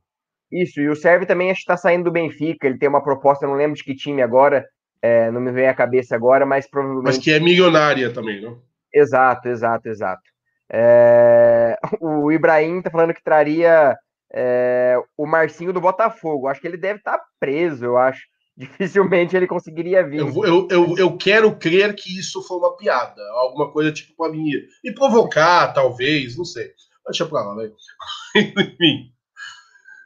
Isso, 0.52 0.80
e 0.80 0.90
o 0.90 0.96
Serve 0.96 1.26
também 1.26 1.52
acho 1.52 1.60
que 1.60 1.64
está 1.72 1.78
saindo 1.78 2.06
do 2.06 2.12
Benfica, 2.12 2.68
ele 2.68 2.78
tem 2.78 2.90
uma 2.90 3.04
proposta, 3.04 3.46
não 3.46 3.56
lembro 3.56 3.76
de 3.76 3.84
que 3.84 3.96
time 3.96 4.22
agora, 4.22 4.66
é, 5.02 5.30
não 5.32 5.40
me 5.42 5.52
vem 5.52 5.68
à 5.68 5.74
cabeça 5.74 6.16
agora, 6.16 6.46
mas 6.46 6.70
provavelmente. 6.70 7.06
Mas 7.06 7.18
que 7.18 7.32
é 7.32 7.40
milionária 7.40 8.12
também, 8.12 8.42
não? 8.42 8.62
Exato, 8.94 9.48
exato, 9.48 9.88
exato. 9.88 10.24
É... 10.72 11.78
O 12.02 12.32
Ibrahim 12.32 12.82
tá 12.82 12.90
falando 12.90 13.14
que 13.14 13.24
traria 13.24 13.96
é, 14.34 14.96
o 15.18 15.26
Marcinho 15.26 15.74
do 15.74 15.82
Botafogo. 15.82 16.48
Acho 16.48 16.62
que 16.62 16.68
ele 16.68 16.78
deve 16.78 17.00
estar 17.00 17.18
tá 17.18 17.26
preso, 17.40 17.86
eu 17.86 17.98
acho. 17.98 18.22
Dificilmente 18.60 19.38
ele 19.38 19.48
conseguiria 19.48 20.06
vir. 20.06 20.20
Eu, 20.20 20.46
eu, 20.46 20.68
eu, 20.70 20.98
eu, 20.98 21.18
quero 21.18 21.56
crer 21.56 21.96
que 21.96 22.20
isso 22.20 22.44
foi 22.44 22.58
uma 22.58 22.76
piada, 22.76 23.22
alguma 23.32 23.72
coisa 23.72 23.92
tipo 23.92 24.14
para 24.18 24.32
mim. 24.32 24.52
Me 24.84 24.94
provocar, 24.94 25.72
talvez, 25.74 26.38
não 26.38 26.44
sei. 26.44 26.70
Deixa 27.06 27.26
pra 27.26 27.42
lá, 27.42 27.56
velho. 27.56 27.74
Enfim. 28.36 29.14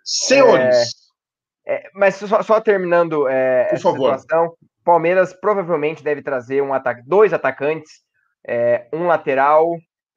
Senhores. 0.04 0.94
É, 1.66 1.76
é, 1.76 1.90
mas 1.96 2.16
só, 2.16 2.44
só 2.44 2.62
terminando 2.62 3.28
é, 3.28 3.66
Por 3.66 3.76
essa 3.76 3.84
favor. 3.84 4.20
situação, 4.20 4.56
Palmeiras 4.84 5.34
provavelmente 5.34 6.04
deve 6.04 6.22
trazer 6.22 6.62
um 6.62 6.74
ataque, 6.74 7.02
dois 7.08 7.34
atacantes, 7.34 8.02
é, 8.46 8.88
um 8.94 9.08
lateral 9.08 9.68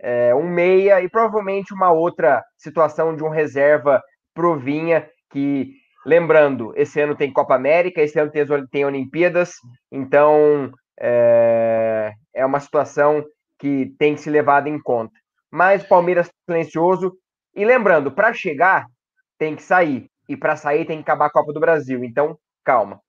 é, 0.00 0.34
um 0.34 0.48
meia 0.48 1.00
e 1.00 1.08
provavelmente 1.08 1.72
uma 1.72 1.90
outra 1.90 2.44
situação 2.58 3.14
de 3.14 3.24
um 3.24 3.28
reserva 3.28 4.02
provinha 4.34 5.08
que 5.30 5.72
lembrando 6.04 6.72
esse 6.76 7.00
ano 7.00 7.16
tem 7.16 7.32
Copa 7.32 7.54
América 7.54 8.00
esse 8.00 8.18
ano 8.18 8.30
tem, 8.30 8.44
tem 8.70 8.84
Olimpíadas 8.84 9.54
então 9.90 10.70
é, 11.00 12.12
é 12.34 12.44
uma 12.44 12.60
situação 12.60 13.24
que 13.58 13.94
tem 13.98 14.14
que 14.14 14.20
ser 14.20 14.30
levada 14.30 14.68
em 14.68 14.80
conta. 14.80 15.14
Mas 15.50 15.82
Palmeiras 15.82 16.28
silencioso 16.48 17.16
e 17.54 17.64
lembrando 17.64 18.10
para 18.10 18.32
chegar 18.32 18.86
tem 19.38 19.54
que 19.54 19.62
sair. 19.62 20.10
E 20.28 20.36
para 20.36 20.56
sair 20.56 20.84
tem 20.84 20.98
que 20.98 21.02
acabar 21.02 21.26
a 21.26 21.30
Copa 21.30 21.52
do 21.52 21.60
Brasil. 21.60 22.04
Então 22.04 22.38
calma. 22.64 23.00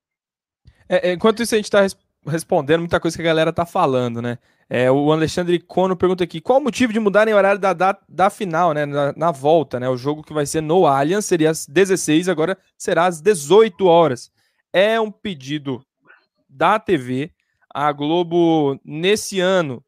É, 0.88 1.12
enquanto 1.12 1.42
isso 1.42 1.56
a 1.56 1.58
gente 1.58 1.66
está 1.66 1.82
respondendo 2.26 2.80
muita 2.80 3.00
coisa 3.00 3.18
que 3.18 3.24
a 3.24 3.26
galera 3.26 3.52
tá 3.52 3.66
falando, 3.66 4.22
né? 4.22 4.38
É, 4.70 4.92
o 4.92 5.12
Alexandre 5.14 5.60
Cono 5.60 5.96
pergunta 5.96 6.24
aqui: 6.24 6.42
qual 6.42 6.60
o 6.60 6.64
motivo 6.64 6.92
de 6.92 7.00
mudarem 7.00 7.34
o 7.34 7.38
horário 7.38 7.60
da, 7.60 7.72
da, 7.72 7.98
da 8.08 8.30
final, 8.30 8.74
né? 8.74 8.86
Na, 8.86 9.14
na, 9.16 9.32
volta, 9.32 9.80
né? 9.80 9.88
O 9.88 9.96
jogo 9.96 10.24
que 10.24 10.34
vai 10.34 10.46
ser 10.46 10.62
no 10.62 10.86
Allianz 10.86 11.26
seria 11.26 11.52
às 11.52 11.66
16, 11.66 12.28
agora 12.28 12.58
será 12.78 13.06
às 13.06 13.22
18 13.22 13.86
horas. 13.86 14.30
É 14.74 15.00
um 15.00 15.10
pedido 15.10 15.82
da 16.50 16.80
TV. 16.80 17.32
A 17.74 17.92
Globo, 17.92 18.80
nesse 18.84 19.40
ano, 19.40 19.84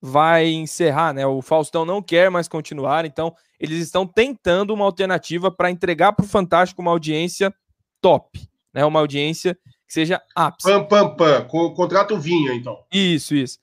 vai 0.00 0.48
encerrar, 0.48 1.14
né? 1.14 1.26
O 1.26 1.40
Faustão 1.40 1.84
não 1.84 2.02
quer 2.02 2.30
mais 2.30 2.48
continuar, 2.48 3.04
então 3.04 3.34
eles 3.58 3.80
estão 3.80 4.06
tentando 4.06 4.74
uma 4.74 4.84
alternativa 4.84 5.50
para 5.50 5.70
entregar 5.70 6.12
para 6.12 6.24
o 6.24 6.28
Fantástico 6.28 6.82
uma 6.82 6.90
audiência 6.90 7.54
top, 8.00 8.46
né? 8.74 8.84
Uma 8.84 9.00
audiência 9.00 9.54
que 9.86 9.94
seja 9.94 10.20
ápice. 10.34 10.68
Pam, 10.68 10.84
pam, 10.84 11.16
pam. 11.16 11.44
Contrato 11.74 12.18
vinha, 12.18 12.52
então. 12.52 12.76
Isso, 12.92 13.34
isso. 13.34 13.58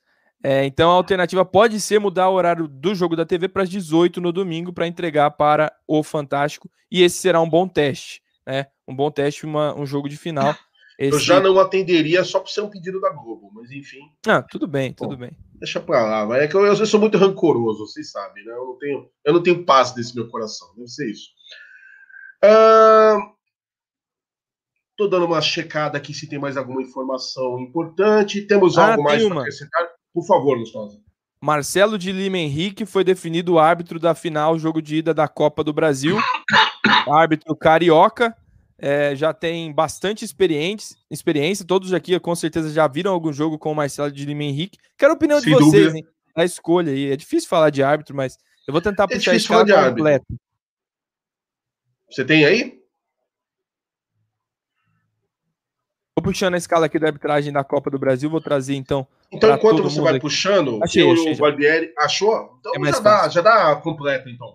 É, 0.48 0.64
então 0.64 0.92
a 0.92 0.94
alternativa 0.94 1.44
pode 1.44 1.80
ser 1.80 1.98
mudar 1.98 2.28
o 2.28 2.34
horário 2.34 2.68
do 2.68 2.94
jogo 2.94 3.16
da 3.16 3.26
TV 3.26 3.48
para 3.48 3.64
as 3.64 3.68
18 3.68 4.20
no 4.20 4.30
domingo 4.30 4.72
para 4.72 4.86
entregar 4.86 5.32
para 5.32 5.72
o 5.88 6.04
Fantástico. 6.04 6.70
E 6.88 7.02
esse 7.02 7.16
será 7.16 7.40
um 7.40 7.50
bom 7.50 7.66
teste, 7.66 8.22
né? 8.46 8.68
Um 8.86 8.94
bom 8.94 9.10
teste, 9.10 9.44
uma, 9.44 9.74
um 9.76 9.84
jogo 9.84 10.08
de 10.08 10.16
final. 10.16 10.54
Esse... 10.96 11.16
Eu 11.16 11.18
já 11.18 11.40
não 11.40 11.58
atenderia 11.58 12.22
só 12.22 12.38
por 12.38 12.48
ser 12.48 12.62
um 12.62 12.70
pedido 12.70 13.00
da 13.00 13.10
Globo, 13.10 13.50
mas 13.52 13.70
enfim. 13.72 13.98
Ah, 14.26 14.40
tudo 14.40 14.66
bem, 14.68 14.94
tudo 14.94 15.10
Bom, 15.10 15.16
bem. 15.16 15.36
Deixa 15.56 15.78
pra 15.78 16.02
lá, 16.06 16.24
mas 16.24 16.40
é 16.40 16.48
que 16.48 16.56
eu, 16.56 16.64
eu, 16.64 16.86
sou 16.86 16.98
muito 16.98 17.18
rancoroso, 17.18 17.84
vocês 17.84 18.10
sabem, 18.12 18.42
né? 18.44 18.52
Eu 18.52 18.64
não 18.64 18.78
tenho, 18.78 19.10
eu 19.24 19.32
não 19.34 19.42
tenho 19.42 19.64
paz 19.64 19.94
nesse 19.94 20.14
meu 20.14 20.28
coração, 20.28 20.68
deve 20.74 20.88
ser 20.88 21.10
isso. 21.10 21.28
Uh, 22.42 23.36
Tô 24.96 25.06
dando 25.06 25.26
uma 25.26 25.42
checada 25.42 25.98
aqui 25.98 26.14
se 26.14 26.26
tem 26.26 26.38
mais 26.38 26.56
alguma 26.56 26.80
informação 26.80 27.60
importante. 27.60 28.40
Temos 28.46 28.78
ah, 28.78 28.92
algo 28.92 29.02
mais 29.02 29.22
para 29.22 29.40
acrescentar? 29.40 29.85
Por 30.16 30.24
favor, 30.24 30.56
Lustosa. 30.56 30.98
Marcelo 31.38 31.98
de 31.98 32.10
Lima 32.10 32.38
Henrique 32.38 32.86
foi 32.86 33.04
definido 33.04 33.58
árbitro 33.58 34.00
da 34.00 34.14
final 34.14 34.58
jogo 34.58 34.80
de 34.80 34.96
ida 34.96 35.12
da 35.12 35.28
Copa 35.28 35.62
do 35.62 35.74
Brasil. 35.74 36.16
árbitro 37.06 37.54
carioca. 37.54 38.34
É, 38.78 39.14
já 39.14 39.34
tem 39.34 39.70
bastante 39.70 40.24
experiência. 40.24 40.96
Todos 41.66 41.92
aqui 41.92 42.18
com 42.18 42.34
certeza 42.34 42.72
já 42.72 42.88
viram 42.88 43.12
algum 43.12 43.30
jogo 43.30 43.58
com 43.58 43.70
o 43.70 43.74
Marcelo 43.74 44.10
de 44.10 44.24
Lima 44.24 44.44
Henrique. 44.44 44.78
Quero 44.96 45.12
a 45.12 45.16
opinião 45.16 45.38
Sem 45.38 45.52
de 45.52 45.58
vocês, 45.58 45.84
dúvida. 45.84 45.98
hein? 45.98 46.06
A 46.34 46.46
escolha 46.46 46.90
aí. 46.90 47.12
É 47.12 47.16
difícil 47.16 47.46
falar 47.46 47.68
de 47.68 47.82
árbitro, 47.82 48.16
mas 48.16 48.38
eu 48.66 48.72
vou 48.72 48.80
tentar 48.80 49.04
é 49.04 49.08
puxar 49.08 49.32
a 49.32 49.36
escala 49.36 49.90
completa. 49.90 50.24
Você 52.10 52.24
tem 52.24 52.46
aí? 52.46 52.80
Vou 56.15 56.15
puxando 56.26 56.54
a 56.54 56.58
escala 56.58 56.86
aqui 56.86 56.98
da 56.98 57.06
arbitragem 57.06 57.52
da 57.52 57.62
Copa 57.62 57.90
do 57.90 57.98
Brasil, 57.98 58.28
vou 58.28 58.40
trazer 58.40 58.74
então. 58.74 59.06
Então, 59.30 59.54
enquanto 59.54 59.82
você 59.82 60.00
vai 60.00 60.12
aqui. 60.12 60.20
puxando, 60.20 60.82
achei, 60.82 61.10
achei, 61.10 61.32
o 61.32 61.36
Barbieri 61.36 61.92
achou? 61.98 62.58
Então 62.60 62.72
é 62.84 62.92
já, 62.92 63.00
dá, 63.00 63.28
já 63.28 63.40
dá 63.40 63.76
completo, 63.76 64.28
então. 64.28 64.54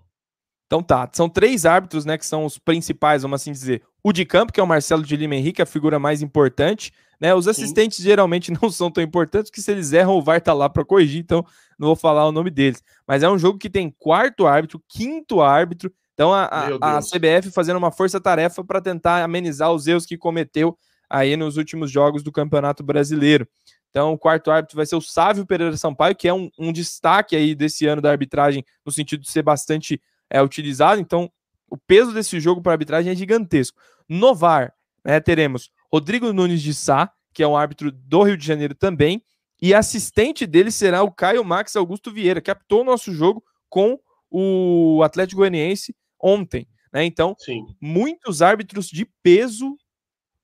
Então 0.65 0.81
tá, 0.81 1.09
são 1.11 1.27
três 1.27 1.65
árbitros, 1.65 2.05
né, 2.05 2.17
que 2.17 2.25
são 2.25 2.45
os 2.45 2.57
principais, 2.57 3.23
vamos 3.23 3.41
assim 3.41 3.51
dizer. 3.51 3.81
O 4.03 4.13
de 4.13 4.25
campo, 4.25 4.53
que 4.53 4.59
é 4.59 4.63
o 4.63 4.67
Marcelo 4.67 5.03
de 5.03 5.15
Lima 5.15 5.35
Henrique, 5.35 5.61
a 5.61 5.65
figura 5.65 5.99
mais 5.99 6.21
importante, 6.21 6.93
né? 7.19 7.35
Os 7.35 7.47
assistentes 7.47 7.97
Sim. 7.97 8.03
geralmente 8.03 8.51
não 8.61 8.69
são 8.69 8.89
tão 8.89 9.03
importantes, 9.03 9.51
que 9.51 9.61
se 9.61 9.71
eles 9.71 9.93
erram, 9.93 10.15
o 10.15 10.21
VAR 10.21 10.41
tá 10.41 10.53
lá 10.53 10.69
para 10.69 10.85
corrigir, 10.85 11.21
então 11.21 11.45
não 11.77 11.87
vou 11.87 11.95
falar 11.95 12.27
o 12.27 12.31
nome 12.31 12.49
deles. 12.49 12.81
Mas 13.07 13.21
é 13.21 13.29
um 13.29 13.37
jogo 13.37 13.59
que 13.59 13.69
tem 13.69 13.93
quarto 13.99 14.47
árbitro, 14.47 14.81
quinto 14.87 15.41
árbitro, 15.41 15.91
então 16.13 16.33
a, 16.33 16.45
a, 16.45 16.97
a 16.97 16.99
CBF 16.99 17.51
fazendo 17.51 17.77
uma 17.77 17.91
força-tarefa 17.91 18.63
para 18.63 18.81
tentar 18.81 19.23
amenizar 19.23 19.71
os 19.71 19.87
erros 19.87 20.05
que 20.05 20.17
cometeu 20.17 20.77
aí 21.11 21.35
nos 21.35 21.57
últimos 21.57 21.91
jogos 21.91 22.23
do 22.23 22.31
Campeonato 22.31 22.81
Brasileiro. 22.83 23.45
Então, 23.89 24.13
o 24.13 24.17
quarto 24.17 24.49
árbitro 24.49 24.77
vai 24.77 24.85
ser 24.85 24.95
o 24.95 25.01
Sávio 25.01 25.45
Pereira 25.45 25.75
Sampaio, 25.75 26.15
que 26.15 26.27
é 26.27 26.33
um, 26.33 26.49
um 26.57 26.71
destaque 26.71 27.35
aí 27.35 27.53
desse 27.53 27.85
ano 27.85 28.01
da 28.01 28.09
arbitragem, 28.09 28.63
no 28.85 28.91
sentido 28.91 29.21
de 29.21 29.29
ser 29.29 29.41
bastante 29.41 30.01
é, 30.29 30.41
utilizado. 30.41 31.01
Então, 31.01 31.29
o 31.69 31.77
peso 31.77 32.13
desse 32.13 32.39
jogo 32.39 32.61
para 32.61 32.71
a 32.71 32.75
arbitragem 32.75 33.11
é 33.11 33.15
gigantesco. 33.15 33.77
No 34.07 34.33
VAR, 34.33 34.73
né, 35.03 35.19
teremos 35.19 35.69
Rodrigo 35.91 36.31
Nunes 36.31 36.61
de 36.61 36.73
Sá, 36.73 37.11
que 37.33 37.43
é 37.43 37.47
um 37.47 37.57
árbitro 37.57 37.91
do 37.91 38.23
Rio 38.23 38.37
de 38.37 38.47
Janeiro 38.47 38.73
também, 38.73 39.21
e 39.61 39.73
assistente 39.73 40.47
dele 40.47 40.71
será 40.71 41.03
o 41.03 41.11
Caio 41.11 41.43
Max 41.43 41.75
Augusto 41.75 42.11
Vieira, 42.11 42.41
que 42.41 42.49
apitou 42.49 42.81
o 42.81 42.85
nosso 42.85 43.13
jogo 43.13 43.43
com 43.69 43.99
o 44.29 45.03
Atlético 45.03 45.39
Goianiense 45.39 45.93
ontem. 46.19 46.65
Né? 46.93 47.03
Então, 47.03 47.35
Sim. 47.37 47.65
muitos 47.79 48.41
árbitros 48.41 48.87
de 48.87 49.05
peso 49.21 49.77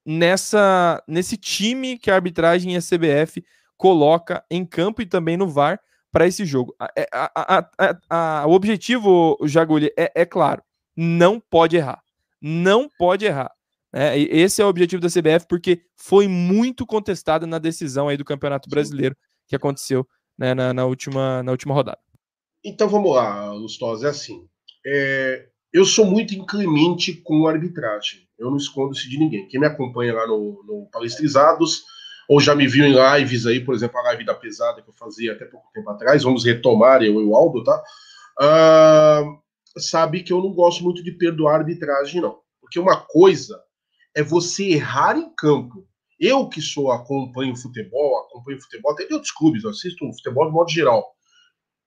nessa 0.08 1.04
nesse 1.06 1.36
time 1.36 1.98
que 1.98 2.10
a 2.10 2.16
arbitragem 2.16 2.74
e 2.74 2.78
a 2.78 2.82
CBF 2.82 3.44
coloca 3.76 4.42
em 4.50 4.66
campo 4.66 5.02
e 5.02 5.06
também 5.06 5.36
no 5.36 5.50
VAR 5.50 5.82
para 6.12 6.26
esse 6.26 6.46
jogo. 6.46 6.74
É, 6.98 7.08
a, 7.12 7.70
a, 7.78 8.00
a, 8.10 8.48
o 8.48 8.54
objetivo, 8.54 9.38
Jagulho, 9.44 9.92
é, 9.98 10.12
é, 10.16 10.26
claro: 10.26 10.64
não 10.96 11.40
pode 11.40 11.76
errar. 11.76 12.02
Não 12.42 12.90
pode 12.98 13.26
errar. 13.26 13.52
É, 13.94 14.18
esse 14.18 14.62
é 14.62 14.66
o 14.66 14.70
objetivo 14.70 15.02
da 15.02 15.10
CBF, 15.10 15.46
porque 15.48 15.82
foi 15.96 16.28
muito 16.28 16.86
contestada 16.86 17.46
na 17.46 17.58
decisão 17.58 18.08
aí 18.08 18.16
do 18.16 18.26
Campeonato 18.26 18.70
Brasileiro 18.70 19.16
que 19.48 19.56
aconteceu 19.56 20.08
né, 20.38 20.54
na, 20.54 20.74
na, 20.74 20.86
última, 20.86 21.42
na 21.44 21.52
última 21.52 21.74
rodada. 21.74 22.00
Então 22.64 22.88
vamos 22.88 23.16
lá, 23.16 23.52
Lustosa, 23.54 24.08
é 24.08 24.10
assim. 24.10 24.48
É, 24.86 25.48
eu 25.74 25.86
sou 25.86 26.06
muito 26.06 26.34
inclemente 26.36 27.14
com 27.14 27.48
a 27.48 27.52
arbitragem. 27.52 28.27
Eu 28.38 28.50
não 28.50 28.58
escondo-se 28.58 29.10
de 29.10 29.18
ninguém. 29.18 29.48
Quem 29.48 29.60
me 29.60 29.68
acompanha 29.68 30.14
lá 30.14 30.28
no, 30.28 30.64
no 30.66 30.90
Palestrizados, 30.92 31.84
ou 32.28 32.40
já 32.40 32.54
me 32.54 32.68
viu 32.68 32.86
em 32.86 32.94
lives 32.94 33.46
aí, 33.46 33.64
por 33.64 33.74
exemplo, 33.74 33.98
a 34.00 34.04
live 34.04 34.26
da 34.26 34.36
pesada 34.36 34.82
que 34.82 34.90
eu 34.90 34.94
fazia 34.94 35.34
até 35.34 35.46
pouco 35.46 35.70
tempo 35.74 35.90
atrás, 35.90 36.24
vamos 36.24 36.46
retomar 36.46 37.02
eu 37.02 37.22
e 37.22 37.24
o 37.24 37.36
Aldo, 37.36 37.64
tá? 37.64 37.82
Uh, 38.40 39.80
sabe 39.80 40.24
que 40.24 40.34
eu 40.34 40.42
não 40.42 40.54
gosto 40.54 40.84
muito 40.84 41.04
de 41.04 41.12
perdoar 41.12 41.60
arbitragem, 41.60 42.22
não. 42.22 42.40
Porque 42.62 42.80
uma 42.80 42.98
coisa 42.98 43.60
é 44.16 44.22
você 44.22 44.72
errar 44.72 45.18
em 45.18 45.34
campo. 45.36 45.88
Eu 46.20 46.50
que 46.50 46.62
sou, 46.62 46.92
acompanho 46.92 47.56
futebol, 47.56 48.18
acompanho 48.18 48.62
futebol 48.62 48.92
até 48.92 49.06
de 49.06 49.14
outros 49.14 49.32
clubes, 49.32 49.64
eu 49.64 49.70
assisto 49.70 50.12
futebol 50.14 50.48
de 50.48 50.52
modo 50.52 50.70
geral. 50.70 51.06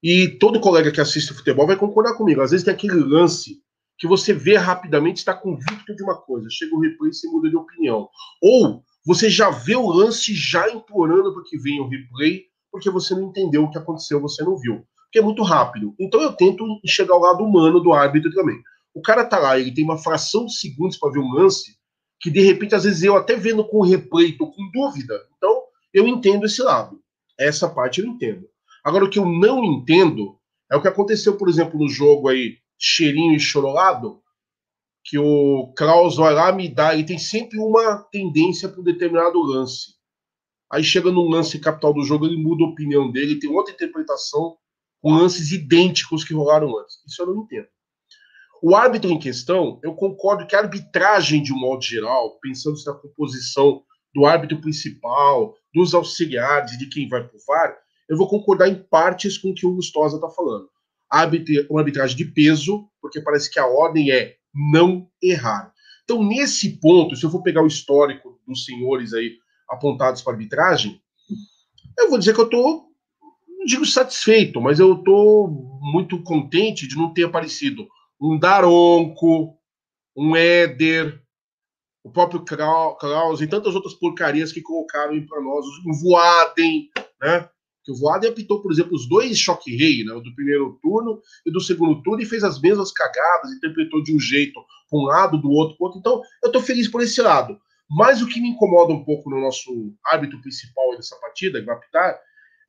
E 0.02 0.28
todo 0.38 0.60
colega 0.60 0.90
que 0.90 1.00
assiste 1.00 1.34
futebol 1.34 1.66
vai 1.66 1.76
concordar 1.76 2.14
comigo. 2.14 2.40
Às 2.40 2.52
vezes 2.52 2.64
tem 2.64 2.72
aquele 2.72 2.94
lance 2.94 3.60
que 4.00 4.08
você 4.08 4.32
vê 4.32 4.56
rapidamente, 4.56 5.18
está 5.18 5.34
convicto 5.34 5.94
de 5.94 6.02
uma 6.02 6.16
coisa, 6.16 6.48
chega 6.50 6.74
o 6.74 6.80
replay 6.80 7.10
e 7.10 7.14
você 7.14 7.28
muda 7.28 7.50
de 7.50 7.56
opinião. 7.56 8.08
Ou 8.42 8.82
você 9.04 9.28
já 9.28 9.50
vê 9.50 9.76
o 9.76 9.90
lance 9.90 10.34
já 10.34 10.70
implorando 10.70 11.34
para 11.34 11.42
que 11.44 11.58
venha 11.58 11.82
o 11.82 11.88
replay, 11.88 12.46
porque 12.72 12.88
você 12.88 13.14
não 13.14 13.24
entendeu 13.24 13.62
o 13.62 13.70
que 13.70 13.76
aconteceu, 13.76 14.18
você 14.18 14.42
não 14.42 14.56
viu. 14.56 14.86
Porque 15.04 15.18
é 15.18 15.22
muito 15.22 15.42
rápido. 15.42 15.94
Então 16.00 16.22
eu 16.22 16.32
tento 16.32 16.64
chegar 16.86 17.12
ao 17.12 17.20
lado 17.20 17.44
humano 17.44 17.78
do 17.78 17.92
árbitro 17.92 18.32
também. 18.32 18.58
O 18.94 19.02
cara 19.02 19.22
tá 19.22 19.38
lá, 19.38 19.58
ele 19.58 19.74
tem 19.74 19.84
uma 19.84 19.98
fração 19.98 20.46
de 20.46 20.54
segundos 20.56 20.96
para 20.96 21.12
ver 21.12 21.18
um 21.18 21.32
lance, 21.34 21.76
que 22.18 22.30
de 22.30 22.40
repente, 22.40 22.74
às 22.74 22.84
vezes, 22.84 23.02
eu 23.02 23.16
até 23.16 23.36
vendo 23.36 23.62
com 23.68 23.82
replay, 23.82 24.32
tô 24.32 24.50
com 24.50 24.70
dúvida. 24.72 25.14
Então, 25.36 25.62
eu 25.92 26.08
entendo 26.08 26.46
esse 26.46 26.62
lado. 26.62 26.98
Essa 27.38 27.68
parte 27.68 28.00
eu 28.00 28.06
entendo. 28.06 28.46
Agora, 28.82 29.04
o 29.04 29.10
que 29.10 29.18
eu 29.18 29.26
não 29.26 29.62
entendo 29.62 30.38
é 30.72 30.76
o 30.76 30.80
que 30.80 30.88
aconteceu, 30.88 31.36
por 31.36 31.50
exemplo, 31.50 31.78
no 31.78 31.88
jogo 31.88 32.28
aí 32.28 32.56
cheirinho 32.80 33.38
chorolado, 33.38 34.22
que 35.04 35.18
o 35.18 35.72
Klaus 35.76 36.16
vai 36.16 36.32
lá 36.32 36.50
me 36.50 36.68
dá, 36.68 36.94
e 36.94 37.04
tem 37.04 37.18
sempre 37.18 37.58
uma 37.58 37.98
tendência 38.10 38.68
para 38.68 38.80
um 38.80 38.84
determinado 38.84 39.38
lance. 39.42 39.94
Aí 40.72 40.82
chega 40.82 41.10
no 41.10 41.28
lance 41.28 41.58
capital 41.58 41.92
do 41.92 42.02
jogo, 42.02 42.26
ele 42.26 42.42
muda 42.42 42.64
a 42.64 42.68
opinião 42.68 43.10
dele, 43.10 43.38
tem 43.38 43.50
outra 43.50 43.74
interpretação 43.74 44.56
com 45.02 45.14
lances 45.14 45.52
idênticos 45.52 46.24
que 46.24 46.32
rolaram 46.32 46.78
antes. 46.78 46.96
Isso 47.06 47.20
eu 47.20 47.26
não 47.26 47.42
entendo. 47.42 47.66
O 48.62 48.74
árbitro 48.74 49.10
em 49.10 49.18
questão, 49.18 49.80
eu 49.82 49.94
concordo 49.94 50.46
que 50.46 50.54
a 50.54 50.60
arbitragem, 50.60 51.42
de 51.42 51.52
um 51.52 51.58
modo 51.58 51.82
geral, 51.82 52.38
pensando 52.40 52.76
na 52.86 52.92
composição 52.94 53.82
do 54.14 54.26
árbitro 54.26 54.60
principal, 54.60 55.54
dos 55.74 55.94
auxiliares, 55.94 56.78
de 56.78 56.86
quem 56.88 57.08
vai 57.08 57.26
para 57.26 57.36
o 57.36 57.40
VAR, 57.46 57.76
eu 58.08 58.16
vou 58.16 58.28
concordar 58.28 58.68
em 58.68 58.74
partes 58.74 59.38
com 59.38 59.50
o 59.50 59.54
que 59.54 59.66
o 59.66 59.74
Gustosa 59.74 60.16
está 60.16 60.28
falando 60.28 60.68
uma 61.68 61.80
arbitragem 61.80 62.16
de 62.16 62.24
peso, 62.24 62.88
porque 63.00 63.20
parece 63.20 63.50
que 63.50 63.58
a 63.58 63.66
ordem 63.66 64.10
é 64.10 64.36
não 64.54 65.08
errar. 65.22 65.72
Então, 66.04 66.22
nesse 66.24 66.80
ponto, 66.80 67.14
se 67.14 67.24
eu 67.24 67.30
for 67.30 67.42
pegar 67.42 67.62
o 67.62 67.66
histórico 67.66 68.40
dos 68.46 68.64
senhores 68.64 69.12
aí 69.12 69.38
apontados 69.68 70.22
para 70.22 70.32
arbitragem, 70.32 71.00
eu 71.98 72.08
vou 72.08 72.18
dizer 72.18 72.34
que 72.34 72.40
eu 72.40 72.44
estou, 72.44 72.88
não 73.48 73.64
digo 73.64 73.86
satisfeito, 73.86 74.60
mas 74.60 74.78
eu 74.80 74.94
estou 74.94 75.48
muito 75.80 76.22
contente 76.22 76.88
de 76.88 76.96
não 76.96 77.12
ter 77.12 77.24
aparecido 77.24 77.86
um 78.20 78.38
Daronco, 78.38 79.56
um 80.16 80.34
Éder, 80.34 81.22
o 82.02 82.10
próprio 82.10 82.44
Klaus 82.44 83.40
e 83.40 83.46
tantas 83.46 83.74
outras 83.74 83.94
porcarias 83.94 84.52
que 84.52 84.62
colocaram 84.62 85.24
para 85.26 85.40
nós, 85.40 85.64
um 85.86 85.92
Voaden, 85.92 86.88
né? 87.20 87.48
Que 87.84 87.92
o 87.92 87.96
Voaden 87.96 88.30
apitou, 88.30 88.60
por 88.60 88.70
exemplo, 88.72 88.94
os 88.94 89.08
dois 89.08 89.38
choque 89.38 89.74
rei, 89.76 90.04
né, 90.04 90.12
do 90.14 90.34
primeiro 90.34 90.78
turno 90.82 91.20
e 91.46 91.50
do 91.50 91.60
segundo 91.60 92.02
turno, 92.02 92.22
e 92.22 92.26
fez 92.26 92.44
as 92.44 92.60
mesmas 92.60 92.92
cagadas, 92.92 93.52
interpretou 93.52 94.02
de 94.02 94.14
um 94.14 94.20
jeito, 94.20 94.60
para 94.90 94.98
um 94.98 95.04
lado, 95.04 95.40
do 95.40 95.50
outro, 95.50 95.76
outro. 95.80 95.98
Então, 95.98 96.20
eu 96.42 96.48
estou 96.48 96.62
feliz 96.62 96.88
por 96.88 97.02
esse 97.02 97.20
lado. 97.22 97.58
Mas 97.88 98.22
o 98.22 98.26
que 98.26 98.40
me 98.40 98.50
incomoda 98.50 98.92
um 98.92 99.04
pouco 99.04 99.28
no 99.30 99.40
nosso 99.40 99.92
árbitro 100.06 100.40
principal 100.40 100.96
dessa 100.96 101.16
partida, 101.16 101.58
que 101.58 101.66
vai 101.66 101.74
apitar, 101.74 102.18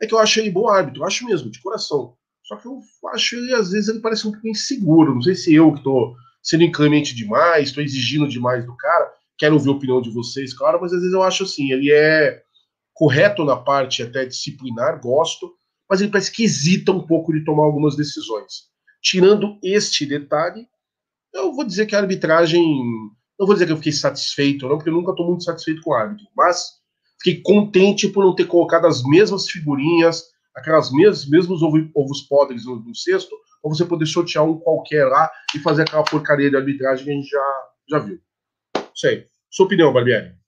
é 0.01 0.07
que 0.07 0.13
eu 0.13 0.19
acho 0.19 0.39
ele 0.39 0.49
bom 0.49 0.67
árbitro, 0.67 1.01
eu 1.01 1.05
acho 1.05 1.25
mesmo, 1.25 1.51
de 1.51 1.61
coração. 1.61 2.15
Só 2.43 2.55
que 2.55 2.67
eu 2.67 2.79
acho 3.13 3.35
ele, 3.35 3.53
às 3.53 3.71
vezes, 3.71 3.87
ele 3.87 3.99
parece 3.99 4.27
um 4.27 4.31
pouco 4.31 4.47
inseguro. 4.47 5.13
Não 5.13 5.21
sei 5.21 5.35
se 5.35 5.53
eu 5.53 5.71
que 5.71 5.77
estou 5.77 6.15
sendo 6.41 6.63
inclemente 6.63 7.15
demais, 7.15 7.69
estou 7.69 7.83
exigindo 7.83 8.27
demais 8.27 8.65
do 8.65 8.75
cara. 8.75 9.11
Quero 9.37 9.53
ouvir 9.53 9.69
a 9.69 9.73
opinião 9.73 10.01
de 10.01 10.09
vocês, 10.09 10.53
claro, 10.53 10.79
mas 10.81 10.91
às 10.91 10.99
vezes 10.99 11.13
eu 11.13 11.21
acho 11.21 11.43
assim, 11.43 11.71
ele 11.71 11.91
é 11.91 12.41
correto 12.93 13.43
na 13.43 13.55
parte 13.55 14.03
até 14.03 14.25
disciplinar, 14.25 14.99
gosto, 15.01 15.53
mas 15.89 16.01
ele 16.01 16.11
parece 16.11 16.31
que 16.31 16.43
hesita 16.43 16.91
um 16.91 17.05
pouco 17.05 17.33
de 17.33 17.43
tomar 17.43 17.63
algumas 17.63 17.95
decisões. 17.95 18.69
Tirando 19.01 19.59
este 19.63 20.05
detalhe, 20.05 20.67
eu 21.33 21.53
vou 21.53 21.65
dizer 21.65 21.85
que 21.85 21.95
a 21.95 21.99
arbitragem. 21.99 22.63
Não 23.39 23.47
vou 23.47 23.53
dizer 23.55 23.65
que 23.65 23.71
eu 23.71 23.77
fiquei 23.77 23.91
satisfeito, 23.91 24.67
não, 24.67 24.77
porque 24.77 24.89
eu 24.89 24.93
nunca 24.93 25.11
estou 25.11 25.27
muito 25.27 25.43
satisfeito 25.43 25.81
com 25.81 25.91
o 25.91 25.93
árbitro, 25.95 26.27
mas 26.37 26.79
fiquei 27.21 27.41
contente 27.41 28.07
por 28.07 28.23
não 28.23 28.35
ter 28.35 28.45
colocado 28.45 28.85
as 28.85 29.01
mesmas 29.03 29.49
figurinhas, 29.49 30.25
aquelas 30.55 30.91
mesmas, 30.91 31.27
mesmos 31.27 31.61
ovos 31.63 32.21
podres 32.29 32.65
no, 32.65 32.75
no 32.75 32.95
cesto, 32.95 33.35
para 33.61 33.69
você 33.69 33.83
poder 33.83 34.05
sortear 34.05 34.45
um 34.45 34.59
qualquer 34.59 35.05
lá 35.05 35.29
e 35.55 35.59
fazer 35.59 35.83
aquela 35.83 36.03
porcaria 36.03 36.49
de 36.49 36.55
arbitragem 36.55 37.05
que 37.05 37.11
a 37.11 37.13
gente 37.13 37.29
já, 37.29 37.63
já 37.89 37.99
viu. 37.99 38.19
Sei. 38.95 39.25
Sua 39.49 39.65
opinião, 39.65 39.91
Barbieri? 39.91 40.40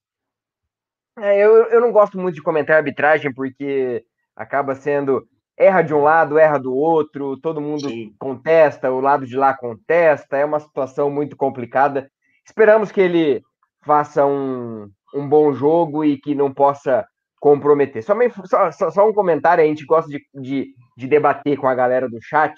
É, 1.17 1.37
eu, 1.43 1.65
eu 1.65 1.81
não 1.81 1.91
gosto 1.91 2.17
muito 2.17 2.35
de 2.35 2.41
comentar 2.41 2.77
arbitragem 2.77 3.33
porque 3.33 4.03
acaba 4.35 4.73
sendo 4.75 5.27
erra 5.57 5.81
de 5.81 5.93
um 5.93 6.01
lado, 6.01 6.39
erra 6.39 6.57
do 6.57 6.73
outro, 6.73 7.37
todo 7.37 7.61
mundo 7.61 7.87
Sim. 7.87 8.13
contesta, 8.17 8.91
o 8.91 8.99
lado 8.99 9.25
de 9.25 9.35
lá 9.35 9.55
contesta, 9.55 10.37
é 10.37 10.45
uma 10.45 10.59
situação 10.59 11.11
muito 11.11 11.35
complicada. 11.35 12.09
Esperamos 12.45 12.91
que 12.91 12.99
ele 12.99 13.41
faça 13.85 14.25
um, 14.25 14.89
um 15.13 15.27
bom 15.27 15.53
jogo 15.53 16.03
e 16.03 16.17
que 16.17 16.33
não 16.33 16.51
possa 16.53 17.05
comprometer. 17.39 18.01
Só, 18.03 18.15
só, 18.71 18.89
só 18.89 19.07
um 19.07 19.13
comentário, 19.13 19.63
a 19.63 19.67
gente 19.67 19.85
gosta 19.85 20.09
de, 20.09 20.19
de, 20.33 20.73
de, 20.97 21.07
debater 21.07 21.57
com 21.57 21.67
a 21.67 21.75
galera 21.75 22.09
do 22.09 22.17
chat. 22.21 22.55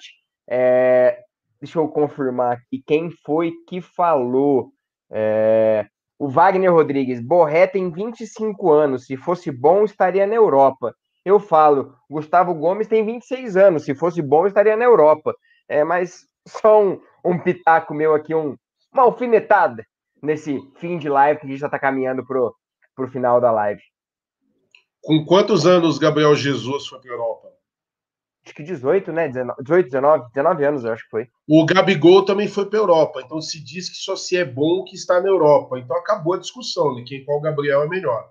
É, 0.48 1.18
deixa 1.60 1.78
eu 1.78 1.88
confirmar 1.88 2.52
aqui 2.52 2.82
quem 2.86 3.10
foi 3.24 3.52
que 3.68 3.80
falou. 3.80 4.70
É, 5.10 5.86
o 6.18 6.28
Wagner 6.28 6.72
Rodrigues, 6.72 7.20
Borré 7.20 7.66
tem 7.66 7.90
25 7.90 8.70
anos. 8.70 9.06
Se 9.06 9.16
fosse 9.16 9.50
bom, 9.50 9.84
estaria 9.84 10.26
na 10.26 10.34
Europa. 10.34 10.94
Eu 11.24 11.38
falo, 11.38 11.94
Gustavo 12.08 12.54
Gomes 12.54 12.88
tem 12.88 13.04
26 13.04 13.56
anos. 13.56 13.84
Se 13.84 13.94
fosse 13.94 14.22
bom, 14.22 14.46
estaria 14.46 14.76
na 14.76 14.84
Europa. 14.84 15.34
É, 15.68 15.84
mas 15.84 16.26
só 16.46 16.82
um, 16.82 17.00
um 17.24 17.38
pitaco 17.38 17.92
meu 17.92 18.14
aqui, 18.14 18.34
um, 18.34 18.56
uma 18.92 19.02
alfinetada 19.02 19.84
nesse 20.22 20.58
fim 20.76 20.98
de 20.98 21.08
live 21.08 21.40
que 21.40 21.46
a 21.46 21.50
gente 21.50 21.58
já 21.58 21.66
está 21.66 21.78
caminhando 21.78 22.24
pro, 22.24 22.54
pro 22.94 23.08
final 23.08 23.40
da 23.40 23.50
live. 23.50 23.82
Com 25.02 25.24
quantos 25.24 25.66
anos 25.66 25.98
Gabriel 25.98 26.34
Jesus 26.34 26.86
foi 26.86 27.00
para 27.00 27.10
a 27.10 27.14
Europa? 27.14 27.45
Acho 28.46 28.54
que 28.54 28.62
18, 28.62 29.12
né? 29.12 29.28
19, 29.28 29.62
18, 29.62 29.86
19, 29.86 30.24
19 30.32 30.64
anos, 30.64 30.84
eu 30.84 30.92
acho 30.92 31.04
que 31.04 31.10
foi. 31.10 31.28
O 31.48 31.66
Gabigol 31.66 32.24
também 32.24 32.48
foi 32.48 32.66
para 32.66 32.78
Europa, 32.78 33.20
então 33.24 33.40
se 33.40 33.62
diz 33.62 33.88
que 33.90 33.96
só 33.96 34.14
se 34.14 34.36
é 34.36 34.44
bom 34.44 34.84
que 34.84 34.94
está 34.94 35.20
na 35.20 35.28
Europa. 35.28 35.78
Então 35.78 35.96
acabou 35.96 36.34
a 36.34 36.38
discussão 36.38 36.94
de 36.94 37.02
quem 37.02 37.24
qual 37.24 37.40
Gabriel 37.40 37.82
é 37.82 37.88
melhor. 37.88 38.30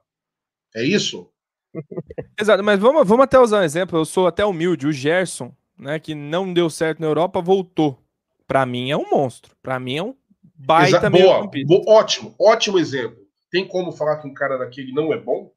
É 0.75 0.83
isso? 0.83 1.29
Exato, 2.39 2.63
mas 2.63 2.79
vamos, 2.79 3.07
vamos 3.07 3.25
até 3.25 3.37
usar 3.37 3.59
um 3.59 3.63
exemplo. 3.63 3.99
Eu 3.99 4.05
sou 4.05 4.27
até 4.27 4.45
humilde. 4.45 4.87
O 4.87 4.93
Gerson, 4.93 5.53
né, 5.77 5.99
que 5.99 6.15
não 6.15 6.53
deu 6.53 6.69
certo 6.69 6.99
na 6.99 7.07
Europa, 7.07 7.41
voltou. 7.41 7.99
Para 8.47 8.65
mim 8.65 8.91
é 8.91 8.97
um 8.97 9.09
monstro. 9.09 9.55
Para 9.61 9.79
mim 9.79 9.97
é 9.97 10.03
um 10.03 10.15
baita 10.55 10.97
Exa 10.97 11.09
boa, 11.09 11.49
boa, 11.65 11.83
ótimo, 11.87 12.33
ótimo 12.39 12.79
exemplo. 12.79 13.17
Tem 13.51 13.67
como 13.67 13.91
falar 13.91 14.17
que 14.17 14.27
um 14.27 14.33
cara 14.33 14.57
daquele 14.57 14.93
não 14.93 15.13
é 15.13 15.17
bom? 15.17 15.51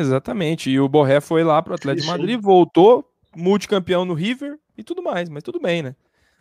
Exatamente. 0.00 0.70
E 0.70 0.80
o 0.80 0.88
Borré 0.88 1.20
foi 1.20 1.44
lá 1.44 1.60
pro 1.62 1.74
Atlético 1.74 2.06
de 2.06 2.12
Madrid, 2.12 2.40
voltou, 2.40 3.04
multicampeão 3.36 4.04
no 4.04 4.14
River 4.14 4.58
e 4.76 4.82
tudo 4.82 5.02
mais, 5.02 5.28
mas 5.28 5.42
tudo 5.42 5.60
bem, 5.60 5.82
né? 5.82 5.94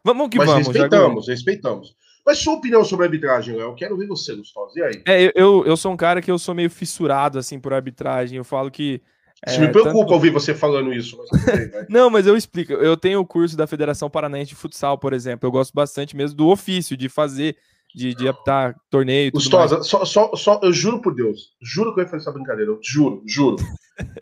Vamos 0.04 0.30
que 0.30 0.38
mas 0.38 0.48
vamos. 0.48 0.68
Respeitamos, 0.68 1.28
respeitamos. 1.28 1.96
Mas 2.26 2.38
sua 2.38 2.54
opinião 2.54 2.84
sobre 2.84 3.06
a 3.06 3.08
arbitragem, 3.08 3.56
Léo? 3.56 3.70
Eu 3.70 3.76
quero 3.76 3.98
ver 3.98 4.08
você, 4.08 4.36
Gustavo. 4.36 4.70
E 4.76 4.84
aí? 4.84 5.04
É, 5.08 5.32
eu, 5.36 5.66
eu 5.66 5.76
sou 5.76 5.92
um 5.92 5.98
cara 5.98 6.22
que 6.22 6.30
eu 6.30 6.38
sou 6.38 6.54
meio 6.54 6.70
fissurado, 6.70 7.40
assim, 7.40 7.60
por 7.60 7.74
arbitragem. 7.74 8.38
Eu 8.38 8.44
falo 8.44 8.70
que. 8.70 9.02
Isso 9.48 9.58
é, 9.58 9.62
me 9.62 9.70
preocupa 9.70 10.00
tanto... 10.00 10.14
ouvir 10.14 10.30
você 10.30 10.54
falando 10.54 10.94
isso. 10.94 11.18
Mas 11.18 11.88
não, 11.90 12.10
mas 12.10 12.28
eu 12.28 12.38
explico. 12.38 12.74
Eu 12.74 12.96
tenho 12.96 13.20
o 13.20 13.26
curso 13.26 13.58
da 13.58 13.66
Federação 13.66 14.10
Paranaense 14.10 14.50
de 14.50 14.56
Futsal, 14.56 14.98
por 15.00 15.14
exemplo. 15.14 15.48
Eu 15.48 15.52
gosto 15.52 15.74
bastante 15.74 16.16
mesmo 16.16 16.38
do 16.38 16.48
ofício, 16.48 16.96
de 16.96 17.10
fazer 17.10 17.58
de, 17.94 18.14
de 18.14 18.28
apitar 18.28 18.76
torneio. 18.90 19.32
Gustosa, 19.32 19.84
só, 19.84 20.06
só, 20.06 20.36
só, 20.36 20.60
eu 20.64 20.72
juro 20.72 21.02
por 21.02 21.14
Deus, 21.14 21.54
juro 21.62 21.94
que 21.94 22.00
eu 22.00 22.04
ia 22.04 22.10
fazer 22.10 22.24
essa 22.24 22.32
brincadeira, 22.32 22.72
eu 22.72 22.80
juro, 22.82 23.24
juro. 23.26 23.58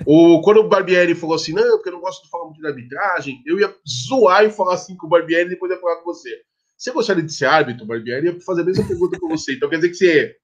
o, 0.06 0.42
quando 0.42 0.58
o 0.58 0.68
Barbieri 0.68 1.16
falou 1.16 1.36
assim, 1.36 1.54
não, 1.54 1.78
porque 1.78 1.90
eu 1.90 1.94
não 1.94 2.02
gosto 2.02 2.24
de 2.24 2.30
falar 2.30 2.46
muito 2.46 2.60
de 2.60 2.68
arbitragem, 2.68 3.42
eu 3.46 3.60
ia 3.60 3.74
zoar 3.88 4.44
e 4.44 4.52
falar 4.52 4.76
assim 4.76 4.96
com 4.96 5.08
o 5.08 5.10
Barbieri 5.10 5.48
e 5.48 5.50
depois 5.50 5.72
ia 5.72 5.80
falar 5.80 5.98
com 5.98 6.06
você. 6.06 6.42
Você 6.78 6.92
gostaria 6.92 7.24
de 7.24 7.34
ser 7.34 7.46
árbitro, 7.46 7.86
Barbieri? 7.86 8.28
Eu 8.28 8.34
ia 8.36 8.42
fazer 8.42 8.62
a 8.62 8.66
mesma 8.66 8.88
pergunta 8.88 9.20
com 9.20 9.28
você. 9.28 9.54
Então 9.54 9.70
quer 9.70 9.76
dizer 9.78 9.90
que 9.90 9.96
você 9.96 10.36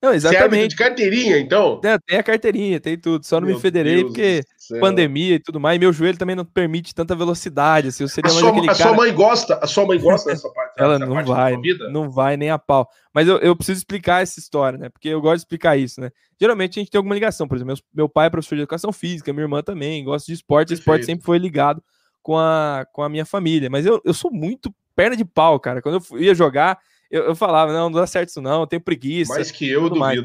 não, 0.00 0.14
exatamente. 0.14 0.70
de 0.70 0.76
carteirinha, 0.76 1.38
então? 1.38 1.80
É, 1.84 1.98
tem 1.98 2.18
a 2.18 2.22
carteirinha, 2.22 2.78
tem 2.78 2.96
tudo. 2.96 3.26
Só 3.26 3.40
não 3.40 3.48
Meu 3.48 3.56
me 3.56 3.62
federei 3.62 3.96
Deus 3.96 4.06
porque 4.06 4.42
pandemia 4.80 5.36
e 5.36 5.38
tudo 5.38 5.58
mais. 5.58 5.76
E 5.76 5.78
meu 5.78 5.92
joelho 5.92 6.18
também 6.18 6.36
não 6.36 6.44
permite 6.44 6.94
tanta 6.94 7.14
velocidade. 7.14 7.88
Assim, 7.88 8.04
eu 8.04 8.08
seria 8.08 8.30
a 8.30 8.34
mais 8.34 8.40
sua, 8.40 8.50
aquele 8.50 8.70
a 8.70 8.74
cara... 8.74 8.90
sua 8.90 8.96
mãe 8.96 9.14
gosta, 9.14 9.54
a 9.62 9.66
sua 9.66 9.86
mãe 9.86 9.98
gosta 9.98 10.30
dessa 10.30 10.48
parte. 10.54 10.74
Ela 10.76 10.98
não 10.98 11.12
parte 11.12 11.28
vai, 11.28 11.56
não 11.90 12.10
vai 12.10 12.36
nem 12.36 12.50
a 12.50 12.58
pau. 12.58 12.88
Mas 13.12 13.28
eu, 13.28 13.38
eu 13.38 13.56
preciso 13.56 13.78
explicar 13.78 14.22
essa 14.22 14.38
história, 14.38 14.78
né? 14.78 14.88
Porque 14.88 15.08
eu 15.08 15.20
gosto 15.20 15.36
de 15.36 15.40
explicar 15.42 15.76
isso, 15.76 16.00
né? 16.00 16.10
Geralmente 16.40 16.78
a 16.78 16.82
gente 16.82 16.90
tem 16.90 16.98
alguma 16.98 17.14
ligação. 17.14 17.48
Por 17.48 17.56
exemplo, 17.56 17.74
meu, 17.74 17.82
meu 17.94 18.08
pai 18.08 18.26
é 18.26 18.30
professor 18.30 18.54
de 18.54 18.62
educação 18.62 18.92
física, 18.92 19.32
minha 19.32 19.44
irmã 19.44 19.62
também, 19.62 20.04
gosta 20.04 20.26
de 20.26 20.34
esporte. 20.34 20.68
Perfeito. 20.68 20.80
Esporte 20.80 21.06
sempre 21.06 21.24
foi 21.24 21.38
ligado 21.38 21.82
com 22.22 22.36
a, 22.36 22.86
com 22.92 23.02
a 23.02 23.08
minha 23.08 23.24
família. 23.24 23.70
Mas 23.70 23.86
eu, 23.86 24.00
eu 24.04 24.12
sou 24.12 24.30
muito 24.30 24.74
perna 24.94 25.16
de 25.16 25.24
pau, 25.24 25.58
cara. 25.58 25.80
Quando 25.80 26.04
eu 26.10 26.20
ia 26.20 26.34
jogar, 26.34 26.78
eu, 27.10 27.24
eu 27.24 27.36
falava, 27.36 27.72
não, 27.72 27.88
não 27.88 28.00
dá 28.00 28.06
certo 28.06 28.28
isso 28.28 28.42
não, 28.42 28.60
eu 28.60 28.66
tenho 28.66 28.82
preguiça. 28.82 29.34
Mais 29.34 29.50
que 29.50 29.68
eu 29.68 29.88
duvido. 29.88 29.98
Mais. 29.98 30.20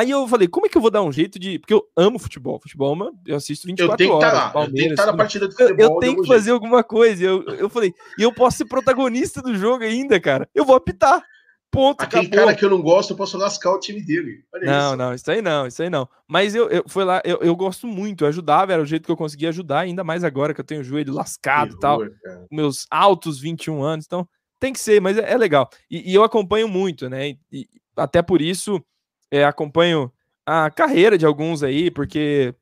Aí 0.00 0.10
eu 0.10 0.26
falei, 0.26 0.48
como 0.48 0.64
é 0.64 0.68
que 0.70 0.78
eu 0.78 0.80
vou 0.80 0.90
dar 0.90 1.02
um 1.02 1.12
jeito 1.12 1.38
de. 1.38 1.58
Porque 1.58 1.74
eu 1.74 1.86
amo 1.94 2.18
futebol. 2.18 2.58
Futebol, 2.58 2.96
eu 3.26 3.36
assisto 3.36 3.66
24 3.66 3.92
eu 3.92 3.96
tenho 3.98 4.18
que 4.18 4.24
horas. 4.24 4.32
Tá 4.32 4.58
lá. 4.58 4.64
eu 4.64 4.72
tenho 4.72 4.86
que 4.86 4.92
estar 4.92 5.04
tá 5.04 5.12
na 5.12 5.16
partida 5.18 5.46
de 5.46 5.54
futebol. 5.54 5.78
Eu, 5.78 5.92
eu 5.92 5.98
tenho 5.98 6.22
que 6.22 6.26
fazer 6.26 6.44
jeito. 6.44 6.54
alguma 6.54 6.82
coisa. 6.82 7.22
Eu, 7.22 7.42
eu 7.50 7.68
falei, 7.68 7.92
e 8.18 8.22
eu 8.22 8.32
posso 8.32 8.56
ser 8.56 8.64
protagonista 8.64 9.42
do 9.42 9.54
jogo 9.54 9.84
ainda, 9.84 10.18
cara. 10.18 10.48
Eu 10.54 10.64
vou 10.64 10.74
apitar. 10.74 11.22
Ponto. 11.70 12.00
Aquele 12.00 12.28
acabou. 12.28 12.46
cara 12.46 12.56
que 12.56 12.64
eu 12.64 12.70
não 12.70 12.80
gosto, 12.80 13.10
eu 13.10 13.16
posso 13.16 13.36
lascar 13.36 13.72
o 13.72 13.78
time 13.78 14.00
dele. 14.00 14.42
Olha 14.54 14.64
não, 14.64 14.88
isso. 14.88 14.96
não, 14.96 15.14
isso 15.14 15.30
aí 15.30 15.42
não, 15.42 15.66
isso 15.66 15.82
aí 15.82 15.90
não. 15.90 16.08
Mas 16.26 16.54
eu, 16.54 16.70
eu 16.70 16.82
fui 16.88 17.04
lá, 17.04 17.20
eu, 17.22 17.36
eu 17.42 17.54
gosto 17.54 17.86
muito, 17.86 18.24
eu 18.24 18.28
ajudava, 18.28 18.72
era 18.72 18.80
o 18.80 18.86
jeito 18.86 19.04
que 19.04 19.12
eu 19.12 19.16
conseguia 19.18 19.50
ajudar, 19.50 19.80
ainda 19.80 20.02
mais 20.02 20.24
agora 20.24 20.54
que 20.54 20.60
eu 20.62 20.64
tenho 20.64 20.80
o 20.80 20.84
joelho 20.84 21.12
lascado 21.12 21.74
e 21.74 21.78
tal. 21.78 21.98
Cara. 21.98 22.46
Meus 22.50 22.86
altos 22.90 23.38
21 23.38 23.82
anos, 23.82 24.06
então 24.06 24.26
tem 24.58 24.72
que 24.72 24.80
ser, 24.80 24.98
mas 25.00 25.18
é, 25.18 25.30
é 25.30 25.36
legal. 25.36 25.68
E, 25.90 26.10
e, 26.10 26.14
eu 26.14 26.24
acompanho 26.24 26.66
muito, 26.66 27.08
né? 27.08 27.36
E 27.52 27.68
até 27.96 28.22
por 28.22 28.40
isso 28.40 28.82
é, 29.30 29.44
acompanho 29.44 30.12
a 30.44 30.70
carreira 30.70 31.16
de 31.16 31.24
alguns 31.24 31.62
aí, 31.62 31.90
porque 31.90 32.54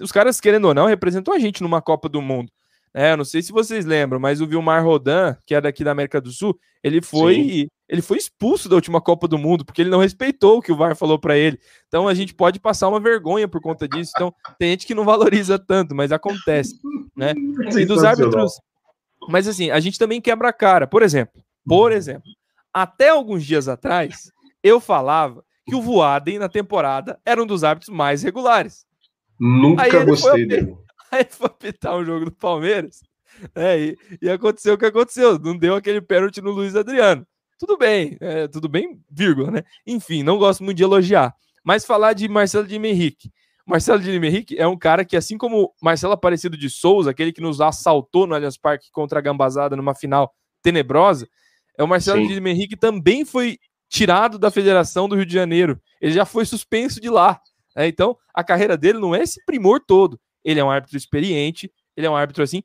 os 0.00 0.12
caras, 0.12 0.40
querendo 0.40 0.66
ou 0.66 0.74
não, 0.74 0.86
representam 0.86 1.34
a 1.34 1.38
gente 1.38 1.62
numa 1.62 1.82
Copa 1.82 2.08
do 2.08 2.20
Mundo. 2.20 2.50
É, 2.94 3.14
não 3.14 3.24
sei 3.24 3.42
se 3.42 3.52
vocês 3.52 3.84
lembram, 3.84 4.18
mas 4.18 4.40
o 4.40 4.46
Vilmar 4.46 4.84
Rodan, 4.84 5.36
que 5.46 5.54
é 5.54 5.60
daqui 5.60 5.84
da 5.84 5.92
América 5.92 6.20
do 6.20 6.30
Sul, 6.30 6.58
ele 6.82 7.02
foi 7.02 7.68
ele 7.88 8.02
foi 8.02 8.18
expulso 8.18 8.68
da 8.68 8.74
última 8.74 9.00
Copa 9.00 9.26
do 9.26 9.38
Mundo 9.38 9.64
porque 9.64 9.80
ele 9.80 9.90
não 9.90 10.00
respeitou 10.00 10.58
o 10.58 10.62
que 10.62 10.70
o 10.70 10.76
VAR 10.76 10.94
falou 10.94 11.18
para 11.18 11.36
ele. 11.36 11.58
Então 11.86 12.06
a 12.06 12.14
gente 12.14 12.34
pode 12.34 12.60
passar 12.60 12.88
uma 12.88 13.00
vergonha 13.00 13.48
por 13.48 13.60
conta 13.60 13.88
disso. 13.88 14.12
Então 14.14 14.34
tem 14.58 14.70
gente 14.70 14.86
que 14.86 14.94
não 14.94 15.04
valoriza 15.04 15.58
tanto, 15.58 15.94
mas 15.94 16.12
acontece, 16.12 16.74
né? 17.16 17.34
E 17.78 17.86
dos 17.86 18.04
árbitros. 18.04 18.60
Mas 19.28 19.48
assim, 19.48 19.70
a 19.70 19.80
gente 19.80 19.98
também 19.98 20.20
quebra 20.20 20.48
a 20.48 20.52
cara. 20.52 20.86
Por 20.86 21.02
exemplo, 21.02 21.42
por 21.66 21.92
exemplo, 21.92 22.30
até 22.72 23.08
alguns 23.08 23.44
dias 23.44 23.68
atrás 23.68 24.30
eu 24.62 24.80
falava 24.80 25.44
que 25.68 25.74
o 25.74 25.82
Voaden 25.82 26.38
na 26.38 26.48
temporada 26.48 27.20
era 27.24 27.42
um 27.42 27.46
dos 27.46 27.62
árbitros 27.62 27.94
mais 27.94 28.22
regulares. 28.22 28.86
Nunca 29.38 30.04
gostei 30.04 30.46
dele. 30.46 30.76
Aí 31.10 31.26
foi 31.28 31.46
apitar 31.46 31.94
o 31.94 32.00
um 32.00 32.04
jogo 32.04 32.26
do 32.26 32.32
Palmeiras. 32.32 33.00
É, 33.54 33.78
e, 33.78 33.96
e, 34.20 34.28
aconteceu 34.28 34.74
o 34.74 34.78
que 34.78 34.86
aconteceu. 34.86 35.38
Não 35.38 35.56
deu 35.56 35.74
aquele 35.74 36.00
pênalti 36.00 36.40
no 36.40 36.50
Luiz 36.50 36.74
Adriano. 36.74 37.26
Tudo 37.58 37.76
bem, 37.76 38.16
é, 38.20 38.46
tudo 38.46 38.68
bem, 38.68 39.00
vírgula, 39.10 39.50
né? 39.50 39.62
Enfim, 39.86 40.22
não 40.22 40.38
gosto 40.38 40.62
muito 40.62 40.76
de 40.76 40.82
elogiar. 40.82 41.34
Mas 41.64 41.84
falar 41.84 42.12
de 42.12 42.28
Marcelo 42.28 42.66
de 42.66 42.76
Henrique. 42.76 43.30
Marcelo 43.66 44.00
de 44.00 44.10
Henrique 44.10 44.56
é 44.58 44.66
um 44.66 44.78
cara 44.78 45.04
que, 45.04 45.16
assim 45.16 45.36
como 45.36 45.74
Marcelo 45.82 46.14
Aparecido 46.14 46.56
de 46.56 46.70
Souza, 46.70 47.10
aquele 47.10 47.32
que 47.32 47.40
nos 47.40 47.60
assaltou 47.60 48.26
no 48.26 48.34
Allianz 48.34 48.56
Parque 48.56 48.90
contra 48.90 49.18
a 49.18 49.22
Gambazada 49.22 49.76
numa 49.76 49.94
final 49.94 50.32
tenebrosa, 50.62 51.28
é 51.76 51.82
o 51.82 51.88
Marcelo 51.88 52.22
Sim. 52.22 52.40
de 52.40 52.48
Henrique 52.48 52.76
também 52.76 53.24
foi 53.24 53.58
tirado 53.88 54.38
da 54.38 54.50
Federação 54.50 55.08
do 55.08 55.16
Rio 55.16 55.26
de 55.26 55.32
Janeiro. 55.32 55.80
Ele 56.00 56.12
já 56.12 56.24
foi 56.24 56.44
suspenso 56.44 57.00
de 57.00 57.08
lá. 57.08 57.40
Né? 57.74 57.88
Então, 57.88 58.16
a 58.34 58.44
carreira 58.44 58.76
dele 58.76 58.98
não 58.98 59.14
é 59.14 59.22
esse 59.22 59.44
primor 59.44 59.80
todo. 59.80 60.20
Ele 60.44 60.60
é 60.60 60.64
um 60.64 60.70
árbitro 60.70 60.96
experiente, 60.96 61.72
ele 61.96 62.06
é 62.06 62.10
um 62.10 62.16
árbitro 62.16 62.42
assim, 62.42 62.62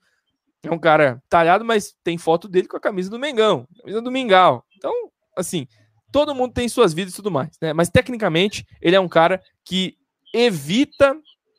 é 0.64 0.72
um 0.72 0.80
cara 0.80 1.22
talhado, 1.30 1.66
mas 1.66 1.94
tem 2.04 2.18
foto 2.18 2.48
dele 2.48 2.68
com 2.68 2.78
a 2.78 2.80
camisa 2.80 3.10
do 3.10 3.20
Mengão, 3.20 3.68
camisa 3.80 4.02
do 4.02 4.12
Mingau. 4.12 4.64
Então, 4.78 4.94
assim, 5.36 5.68
todo 6.12 6.36
mundo 6.36 6.54
tem 6.54 6.70
suas 6.70 6.94
vidas 6.94 7.14
e 7.14 7.16
tudo 7.18 7.32
mais, 7.32 7.58
né? 7.62 7.74
Mas 7.74 7.90
tecnicamente, 7.90 8.66
ele 8.82 8.96
é 8.96 9.00
um 9.00 9.10
cara 9.10 9.42
que 9.66 9.98
evita 10.34 11.18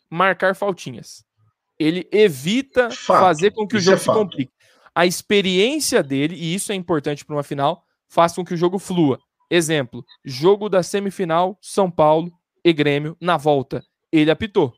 marcar 0.09 0.55
faltinhas. 0.55 1.25
Ele 1.79 2.09
evita 2.13 2.91
fato. 2.91 3.21
fazer 3.21 3.51
com 3.51 3.67
que 3.67 3.77
o 3.77 3.81
jogo 3.81 3.97
é 3.97 4.01
se 4.01 4.07
complique. 4.07 4.53
A 4.95 5.05
experiência 5.05 6.03
dele, 6.03 6.37
e 6.37 6.55
isso 6.55 6.71
é 6.71 6.75
importante 6.75 7.25
para 7.25 7.35
uma 7.35 7.43
final, 7.43 7.85
faz 8.09 8.33
com 8.33 8.45
que 8.45 8.55
o 8.55 8.57
jogo 8.57 8.79
flua. 8.79 9.19
Exemplo: 9.51 10.05
jogo 10.25 10.69
da 10.69 10.83
semifinal 10.83 11.59
São 11.61 11.91
Paulo 11.91 12.33
e 12.65 12.73
Grêmio 12.73 13.17
na 13.21 13.37
volta. 13.37 13.85
Ele 14.11 14.31
apitou. 14.31 14.73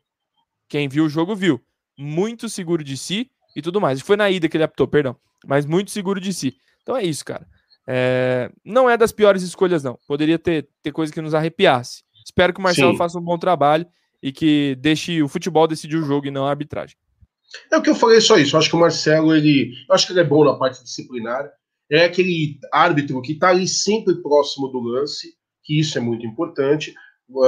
Quem 0.67 0.89
viu 0.89 1.05
o 1.05 1.09
jogo 1.09 1.35
viu. 1.35 1.61
Muito 1.97 2.49
seguro 2.49 2.83
de 2.83 2.97
si 2.97 3.29
e 3.55 3.61
tudo 3.61 3.79
mais. 3.79 4.01
Foi 4.01 4.17
na 4.17 4.29
ida 4.29 4.49
que 4.49 4.57
ele 4.57 4.63
apitou, 4.63 4.87
perdão. 4.87 5.15
Mas 5.45 5.65
muito 5.65 5.91
seguro 5.91 6.19
de 6.19 6.33
si. 6.33 6.55
Então 6.81 6.95
é 6.95 7.03
isso, 7.03 7.23
cara. 7.23 7.47
É... 7.87 8.51
Não 8.65 8.89
é 8.89 8.97
das 8.97 9.11
piores 9.11 9.43
escolhas, 9.43 9.83
não. 9.83 9.97
Poderia 10.07 10.37
ter, 10.37 10.67
ter 10.83 10.91
coisa 10.91 11.13
que 11.13 11.21
nos 11.21 11.33
arrepiasse. 11.33 12.03
Espero 12.25 12.53
que 12.53 12.59
o 12.59 12.63
Marcelo 12.63 12.91
Sim. 12.91 12.97
faça 12.97 13.17
um 13.17 13.23
bom 13.23 13.37
trabalho 13.37 13.87
e 14.21 14.31
que 14.31 14.75
deixe 14.79 15.21
o 15.23 15.27
futebol 15.27 15.67
decidir 15.67 15.95
o 15.95 16.05
jogo 16.05 16.27
e 16.27 16.31
não 16.31 16.45
a 16.45 16.49
arbitragem. 16.49 16.97
É 17.71 17.77
o 17.77 17.81
que 17.81 17.89
eu 17.89 17.95
falei, 17.95 18.19
só 18.19 18.37
isso. 18.37 18.55
Eu 18.55 18.59
acho 18.59 18.69
que 18.69 18.75
o 18.75 18.79
Marcelo, 18.79 19.33
ele. 19.33 19.73
Eu 19.87 19.95
acho 19.95 20.05
que 20.05 20.11
ele 20.11 20.19
é 20.19 20.23
bom 20.23 20.43
na 20.43 20.55
parte 20.55 20.83
disciplinar 20.83 21.49
é 21.91 22.05
aquele 22.05 22.59
árbitro 22.71 23.21
que 23.21 23.33
está 23.33 23.49
ali 23.49 23.67
sempre 23.67 24.21
próximo 24.21 24.67
do 24.67 24.79
lance, 24.79 25.33
que 25.63 25.79
isso 25.79 25.97
é 25.97 26.01
muito 26.01 26.25
importante. 26.25 26.93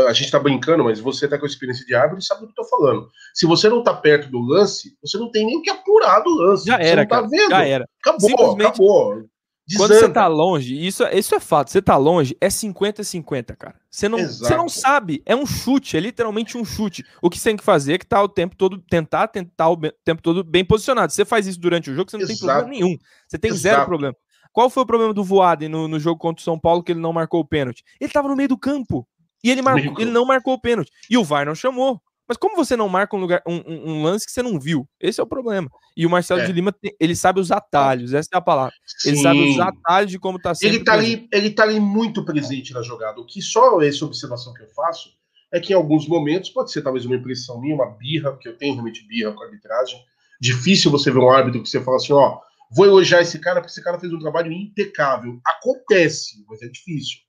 A 0.07 0.13
gente 0.13 0.25
está 0.25 0.39
brincando, 0.39 0.83
mas 0.83 0.99
você 0.99 1.25
está 1.25 1.37
com 1.37 1.45
experiência 1.45 1.85
de 1.85 1.95
árbitro 1.95 2.19
e 2.19 2.25
sabe 2.25 2.41
do 2.41 2.47
que 2.47 2.61
estou 2.61 2.65
falando. 2.65 3.07
Se 3.33 3.45
você 3.45 3.69
não 3.69 3.79
está 3.79 3.93
perto 3.93 4.29
do 4.29 4.39
lance, 4.39 4.97
você 5.01 5.17
não 5.17 5.31
tem 5.31 5.45
nem 5.45 5.57
o 5.57 5.61
que 5.61 5.69
apurar 5.69 6.19
do 6.19 6.29
lance. 6.31 6.65
Já 6.65 6.77
era, 6.77 7.07
tá 7.07 7.21
vendo. 7.21 7.49
Já 7.49 7.65
era. 7.65 7.87
Acabou, 8.03 8.57
acabou. 8.59 9.29
Desanda. 9.69 9.87
Quando 9.87 9.99
você 9.99 10.09
tá 10.09 10.25
longe, 10.25 10.87
isso, 10.87 11.03
isso 11.13 11.35
é 11.35 11.39
fato, 11.39 11.69
você 11.69 11.79
tá 11.79 11.95
longe, 11.95 12.35
é 12.41 12.47
50-50, 12.47 13.55
cara. 13.55 13.75
Você 13.87 14.09
não, 14.09 14.17
você 14.17 14.57
não 14.57 14.67
sabe, 14.67 15.21
é 15.27 15.35
um 15.35 15.45
chute, 15.45 15.95
é 15.95 15.99
literalmente 15.99 16.57
um 16.57 16.65
chute. 16.65 17.05
O 17.21 17.29
que 17.29 17.37
você 17.37 17.49
tem 17.49 17.57
que 17.57 17.63
fazer 17.63 17.93
é 17.93 17.97
que 17.99 18.05
tá 18.05 18.21
o 18.23 18.27
tempo 18.27 18.55
todo, 18.55 18.79
tentar, 18.79 19.27
tentar 19.27 19.69
o 19.69 19.77
tempo 20.03 20.23
todo 20.23 20.43
bem 20.43 20.65
posicionado. 20.65 21.13
Você 21.13 21.23
faz 21.23 21.45
isso 21.45 21.59
durante 21.59 21.91
o 21.91 21.93
jogo, 21.93 22.09
você 22.09 22.17
não 22.17 22.23
Exato. 22.23 22.39
tem 22.39 22.47
problema 22.47 22.69
nenhum. 22.69 22.97
Você 23.27 23.37
tem 23.37 23.51
Exato. 23.51 23.61
zero 23.61 23.85
problema. 23.85 24.15
Qual 24.51 24.69
foi 24.69 24.83
o 24.83 24.85
problema 24.85 25.13
do 25.13 25.23
Voaden 25.23 25.69
no, 25.69 25.87
no 25.87 25.99
jogo 25.99 26.19
contra 26.19 26.41
o 26.41 26.43
São 26.43 26.59
Paulo 26.59 26.83
que 26.83 26.91
ele 26.91 26.99
não 26.99 27.13
marcou 27.13 27.39
o 27.39 27.45
pênalti? 27.45 27.83
Ele 27.99 28.09
estava 28.09 28.27
no 28.27 28.35
meio 28.35 28.49
do 28.49 28.57
campo. 28.57 29.07
E 29.43 29.49
ele, 29.49 29.61
marcou, 29.61 29.93
ele 29.99 30.11
não 30.11 30.25
marcou 30.25 30.53
o 30.53 30.59
pênalti. 30.59 30.91
E 31.09 31.17
o 31.17 31.23
VAR 31.23 31.45
não 31.45 31.55
chamou. 31.55 32.01
Mas 32.27 32.37
como 32.37 32.55
você 32.55 32.75
não 32.75 32.87
marca 32.87 33.15
um, 33.15 33.19
lugar, 33.19 33.41
um, 33.47 33.63
um, 33.65 34.03
lance 34.03 34.23
que 34.23 34.31
você 34.31 34.43
não 34.43 34.59
viu? 34.59 34.87
Esse 34.99 35.19
é 35.19 35.23
o 35.23 35.27
problema. 35.27 35.67
E 35.97 36.05
o 36.05 36.09
Marcelo 36.09 36.41
é. 36.41 36.45
de 36.45 36.51
Lima, 36.51 36.75
ele 36.99 37.15
sabe 37.15 37.39
os 37.39 37.51
atalhos, 37.51 38.13
essa 38.13 38.29
é 38.31 38.37
a 38.37 38.41
palavra. 38.41 38.73
Sim. 38.85 39.09
Ele 39.09 39.17
sabe 39.17 39.49
os 39.49 39.59
atalhos 39.59 40.11
de 40.11 40.19
como 40.19 40.37
está 40.37 40.53
sendo. 40.53 40.69
Ele 40.69 40.77
está 40.77 40.93
ali, 40.93 41.27
ele 41.33 41.49
tá 41.49 41.63
ali 41.63 41.79
muito 41.79 42.23
presente 42.23 42.71
na 42.71 42.83
jogada. 42.83 43.19
O 43.19 43.25
que 43.25 43.41
só 43.41 43.81
essa 43.81 44.05
observação 44.05 44.53
que 44.53 44.61
eu 44.61 44.67
faço, 44.67 45.09
é 45.51 45.59
que 45.59 45.73
em 45.73 45.75
alguns 45.75 46.07
momentos, 46.07 46.51
pode 46.51 46.71
ser 46.71 46.83
talvez 46.83 47.03
uma 47.03 47.15
impressão 47.15 47.59
minha, 47.59 47.73
uma 47.73 47.97
birra, 47.97 48.31
porque 48.31 48.47
eu 48.47 48.55
tenho 48.55 48.73
realmente 48.73 49.07
birra 49.07 49.33
com 49.33 49.41
a 49.41 49.45
arbitragem. 49.45 49.99
Difícil 50.39 50.91
você 50.91 51.09
ver 51.09 51.19
um 51.19 51.31
árbitro 51.31 51.63
que 51.63 51.69
você 51.69 51.81
fala 51.81 51.97
assim, 51.97 52.13
ó, 52.13 52.39
vou 52.71 52.85
elogiar 52.85 53.21
esse 53.21 53.39
cara 53.39 53.61
porque 53.61 53.71
esse 53.71 53.83
cara 53.83 53.99
fez 53.99 54.11
um 54.13 54.19
trabalho 54.19 54.51
impecável. 54.51 55.39
Acontece, 55.45 56.43
mas 56.47 56.61
é 56.61 56.67
difícil. 56.67 57.19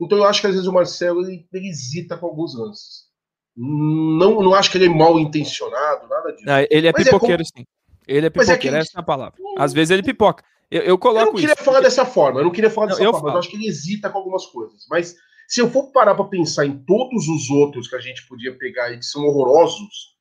Então 0.00 0.18
eu 0.18 0.24
acho 0.24 0.40
que 0.40 0.46
às 0.46 0.54
vezes 0.54 0.68
o 0.68 0.72
Marcelo 0.72 1.22
ele, 1.22 1.46
ele 1.52 1.68
hesita 1.68 2.16
com 2.16 2.26
alguns 2.26 2.58
lances. 2.58 3.10
Não, 3.56 4.40
não 4.42 4.54
acho 4.54 4.70
que 4.70 4.78
ele 4.78 4.86
é 4.86 4.88
mal 4.88 5.18
intencionado, 5.18 6.08
nada 6.08 6.32
disso. 6.32 6.48
Ah, 6.48 6.62
ele 6.70 6.86
é 6.86 6.92
mas 6.92 7.02
é 7.02 7.04
pipoqueiro, 7.04 7.42
é 7.42 7.44
como... 7.44 7.58
sim. 7.58 7.66
Ele 8.08 8.26
é, 8.26 8.28
é 8.28 8.30
pipoqueiro, 8.30 8.76
é 8.76 8.80
essa 8.80 8.98
é 8.98 9.00
a 9.00 9.02
palavra. 9.02 9.38
Às 9.58 9.72
vezes 9.72 9.90
ele 9.90 10.02
pipoca. 10.02 10.42
Eu, 10.70 10.82
eu 10.82 10.98
coloco 10.98 11.20
Eu 11.20 11.26
não 11.26 11.34
queria 11.34 11.54
isso, 11.54 11.64
falar 11.64 11.78
porque... 11.78 11.88
dessa 11.88 12.06
forma, 12.06 12.40
eu 12.40 12.44
não 12.44 12.52
queria 12.52 12.70
falar 12.70 12.86
dessa 12.86 13.02
não, 13.02 13.12
forma, 13.12 13.28
eu, 13.28 13.32
eu 13.34 13.38
acho 13.38 13.50
que 13.50 13.56
ele 13.56 13.66
hesita 13.66 14.08
com 14.08 14.18
algumas 14.18 14.46
coisas. 14.46 14.86
Mas 14.88 15.14
se 15.48 15.60
eu 15.60 15.68
for 15.68 15.90
parar 15.90 16.14
para 16.14 16.24
pensar 16.24 16.64
em 16.64 16.78
todos 16.84 17.28
os 17.28 17.50
outros 17.50 17.88
que 17.88 17.96
a 17.96 18.00
gente 18.00 18.26
podia 18.26 18.56
pegar 18.56 18.84
aí 18.84 18.98
que 18.98 19.04
são 19.04 19.22
horrorosos, 19.24 20.16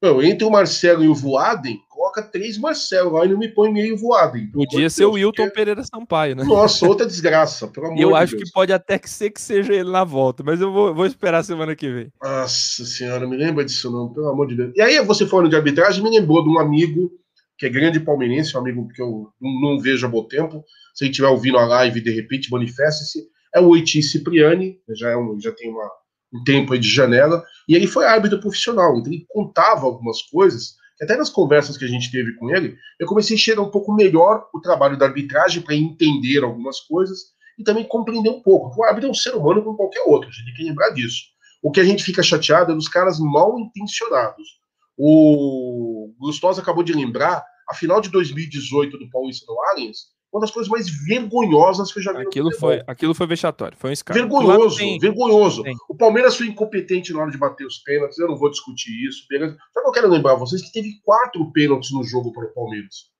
não, 0.00 0.22
entre 0.22 0.44
o 0.44 0.50
Marcelo 0.50 1.04
e 1.04 1.08
o 1.08 1.14
Voaden, 1.14 1.78
coloca 2.02 2.22
três 2.22 2.58
Marcelo 2.58 3.12
lá 3.12 3.24
e 3.24 3.28
não 3.28 3.38
me 3.38 3.48
põe 3.48 3.72
meio 3.72 3.96
Voaden. 3.96 4.48
Podia 4.48 4.90
ser 4.90 5.02
Deus, 5.02 5.12
o 5.12 5.14
Wilton 5.14 5.44
porque... 5.44 5.54
Pereira 5.54 5.84
Sampaio, 5.84 6.34
né? 6.34 6.42
Nossa, 6.42 6.86
outra 6.86 7.06
desgraça, 7.06 7.68
pelo 7.68 7.86
amor 7.86 8.00
Eu 8.00 8.08
de 8.08 8.14
acho 8.16 8.36
Deus. 8.36 8.48
que 8.48 8.52
pode 8.52 8.72
até 8.72 8.98
que 8.98 9.08
ser 9.08 9.30
que 9.30 9.40
seja 9.40 9.72
ele 9.72 9.90
na 9.90 10.02
volta, 10.02 10.42
mas 10.42 10.60
eu 10.60 10.72
vou, 10.72 10.92
vou 10.92 11.06
esperar 11.06 11.44
semana 11.44 11.76
que 11.76 11.88
vem. 11.88 12.12
Nossa 12.20 12.84
senhora, 12.84 13.26
me 13.26 13.36
lembra 13.36 13.64
disso 13.64 13.90
não, 13.90 14.12
pelo 14.12 14.28
amor 14.28 14.48
de 14.48 14.56
Deus. 14.56 14.72
E 14.74 14.82
aí 14.82 15.00
você 15.04 15.26
falando 15.26 15.48
de 15.48 15.56
arbitragem, 15.56 16.02
me 16.02 16.10
lembrou 16.10 16.42
de 16.42 16.50
um 16.50 16.58
amigo 16.58 17.12
que 17.56 17.66
é 17.66 17.68
grande 17.68 18.00
palmeirense, 18.00 18.56
um 18.56 18.60
amigo 18.60 18.88
que 18.88 19.00
eu 19.00 19.28
não 19.40 19.78
vejo 19.78 20.04
há 20.04 20.10
bom 20.10 20.24
tempo. 20.24 20.64
Se 20.94 21.04
ele 21.04 21.10
estiver 21.12 21.28
ouvindo 21.28 21.58
a 21.58 21.64
live, 21.64 22.00
de 22.00 22.10
repente, 22.10 22.50
manifeste-se. 22.50 23.22
É 23.54 23.60
o 23.60 23.68
Oiti 23.68 24.02
Cipriani, 24.02 24.78
já, 24.96 25.10
é 25.10 25.16
um, 25.16 25.38
já 25.38 25.52
tem 25.52 25.70
uma, 25.70 25.88
um 26.34 26.42
tempo 26.42 26.72
aí 26.72 26.78
de 26.78 26.88
janela, 26.88 27.44
e 27.68 27.76
ele 27.76 27.86
foi 27.86 28.06
árbitro 28.06 28.40
profissional, 28.40 28.98
então 28.98 29.12
ele 29.12 29.26
contava 29.28 29.84
algumas 29.84 30.22
coisas, 30.22 30.74
até 31.02 31.16
nas 31.16 31.28
conversas 31.28 31.76
que 31.76 31.84
a 31.84 31.88
gente 31.88 32.10
teve 32.10 32.34
com 32.34 32.50
ele, 32.50 32.76
eu 32.98 33.06
comecei 33.06 33.34
a 33.34 33.38
enxergar 33.38 33.62
um 33.62 33.70
pouco 33.70 33.92
melhor 33.92 34.48
o 34.54 34.60
trabalho 34.60 34.96
da 34.96 35.06
arbitragem 35.06 35.62
para 35.62 35.74
entender 35.74 36.44
algumas 36.44 36.80
coisas 36.80 37.32
e 37.58 37.64
também 37.64 37.84
compreender 37.84 38.30
um 38.30 38.40
pouco. 38.40 38.78
O 38.78 38.84
árbitro 38.84 39.08
é 39.08 39.10
um 39.10 39.14
ser 39.14 39.34
humano 39.34 39.62
como 39.62 39.76
qualquer 39.76 40.02
outro, 40.02 40.28
a 40.28 40.32
gente 40.32 40.44
tem 40.46 40.54
que 40.54 40.64
lembrar 40.64 40.90
disso. 40.90 41.24
O 41.62 41.70
que 41.70 41.80
a 41.80 41.84
gente 41.84 42.02
fica 42.02 42.22
chateado 42.22 42.72
é 42.72 42.74
dos 42.74 42.88
caras 42.88 43.18
mal 43.18 43.58
intencionados. 43.58 44.60
O 44.96 46.12
Gustoso 46.18 46.60
acabou 46.60 46.82
de 46.82 46.92
lembrar 46.92 47.44
a 47.68 47.74
final 47.74 48.00
de 48.00 48.10
2018 48.10 48.98
do 48.98 49.10
Paulista 49.10 49.46
do 49.46 49.58
Allianz, 49.60 50.12
uma 50.32 50.40
das 50.40 50.50
coisas 50.50 50.70
mais 50.70 50.88
vergonhosas 50.88 51.92
que 51.92 51.98
eu 51.98 52.02
já 52.02 52.12
vi 52.12 52.22
aquilo 52.22 52.50
foi 52.52 52.82
Aquilo 52.86 53.14
foi 53.14 53.26
vexatório, 53.26 53.76
foi 53.76 53.90
um 53.90 53.92
escândalo. 53.92 54.28
Vergonhoso, 54.28 54.78
tem... 54.78 54.98
vergonhoso. 54.98 55.62
Tem. 55.62 55.76
O 55.88 55.94
Palmeiras 55.94 56.36
foi 56.36 56.46
incompetente 56.46 57.12
na 57.12 57.20
hora 57.20 57.30
de 57.30 57.36
bater 57.36 57.66
os 57.66 57.78
pênaltis, 57.78 58.18
eu 58.18 58.28
não 58.28 58.36
vou 58.36 58.50
discutir 58.50 58.90
isso. 59.06 59.26
Só 59.72 59.82
que 59.82 59.88
eu 59.88 59.92
quero 59.92 60.08
lembrar 60.08 60.34
vocês 60.36 60.62
que 60.62 60.72
teve 60.72 61.00
quatro 61.04 61.52
pênaltis 61.52 61.92
no 61.92 62.02
jogo 62.02 62.32
para 62.32 62.46
o 62.46 62.54
Palmeiras. 62.54 63.10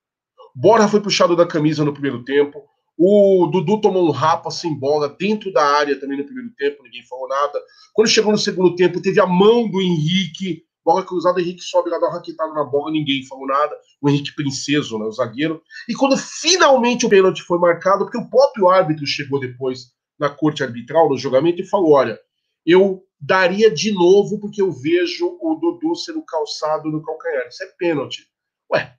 Borja 0.55 0.87
foi 0.87 1.01
puxado 1.01 1.35
da 1.35 1.45
camisa 1.45 1.85
no 1.85 1.93
primeiro 1.93 2.23
tempo, 2.23 2.63
o 2.97 3.47
Dudu 3.47 3.81
tomou 3.81 4.07
um 4.07 4.11
rapa 4.11 4.51
sem 4.51 4.77
bola 4.77 5.09
dentro 5.09 5.51
da 5.51 5.63
área 5.63 5.99
também 5.99 6.17
no 6.17 6.25
primeiro 6.25 6.51
tempo, 6.55 6.83
ninguém 6.83 7.03
falou 7.03 7.27
nada. 7.27 7.59
Quando 7.93 8.07
chegou 8.07 8.31
no 8.31 8.37
segundo 8.37 8.75
tempo, 8.75 9.01
teve 9.01 9.19
a 9.19 9.25
mão 9.25 9.67
do 9.67 9.81
Henrique 9.81 10.63
bola 10.83 11.05
cruzada, 11.05 11.37
o 11.37 11.41
Henrique 11.41 11.61
sobe 11.61 11.89
lá, 11.89 11.97
dá 11.97 12.07
uma 12.07 12.15
raquetada 12.15 12.53
na 12.53 12.63
bola, 12.63 12.91
ninguém 12.91 13.25
falou 13.25 13.47
nada. 13.47 13.75
O 14.01 14.09
Henrique 14.09 14.35
Princeso, 14.35 14.97
né, 14.97 15.05
o 15.05 15.11
zagueiro. 15.11 15.61
E 15.87 15.93
quando 15.93 16.17
finalmente 16.17 17.05
o 17.05 17.09
pênalti 17.09 17.41
foi 17.43 17.57
marcado, 17.57 18.05
porque 18.05 18.17
o 18.17 18.29
próprio 18.29 18.69
árbitro 18.69 19.05
chegou 19.05 19.39
depois 19.39 19.93
na 20.19 20.29
corte 20.29 20.63
arbitral, 20.63 21.09
no 21.09 21.17
julgamento, 21.17 21.61
e 21.61 21.65
falou: 21.65 21.91
olha, 21.91 22.19
eu 22.65 23.03
daria 23.19 23.73
de 23.73 23.91
novo 23.93 24.39
porque 24.39 24.61
eu 24.61 24.71
vejo 24.71 25.37
o 25.41 25.55
Dudu 25.55 25.95
sendo 25.95 26.21
calçado 26.23 26.89
no 26.89 27.01
calcanhar. 27.01 27.47
Isso 27.47 27.63
é 27.63 27.67
pênalti. 27.77 28.27
Ué, 28.71 28.95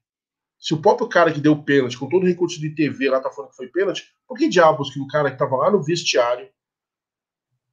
se 0.58 0.72
o 0.72 0.80
próprio 0.80 1.08
cara 1.08 1.32
que 1.32 1.40
deu 1.40 1.62
pênalti, 1.62 1.98
com 1.98 2.08
todo 2.08 2.22
o 2.22 2.26
recurso 2.26 2.58
de 2.58 2.70
TV 2.74 3.10
lá 3.10 3.20
tá 3.20 3.30
falando 3.30 3.50
que 3.50 3.56
foi 3.56 3.68
pênalti, 3.68 4.04
por 4.26 4.38
que 4.38 4.48
diabos 4.48 4.90
que 4.92 5.00
o 5.00 5.06
cara 5.06 5.30
que 5.30 5.38
tava 5.38 5.56
lá 5.56 5.70
no 5.70 5.82
vestiário, 5.82 6.48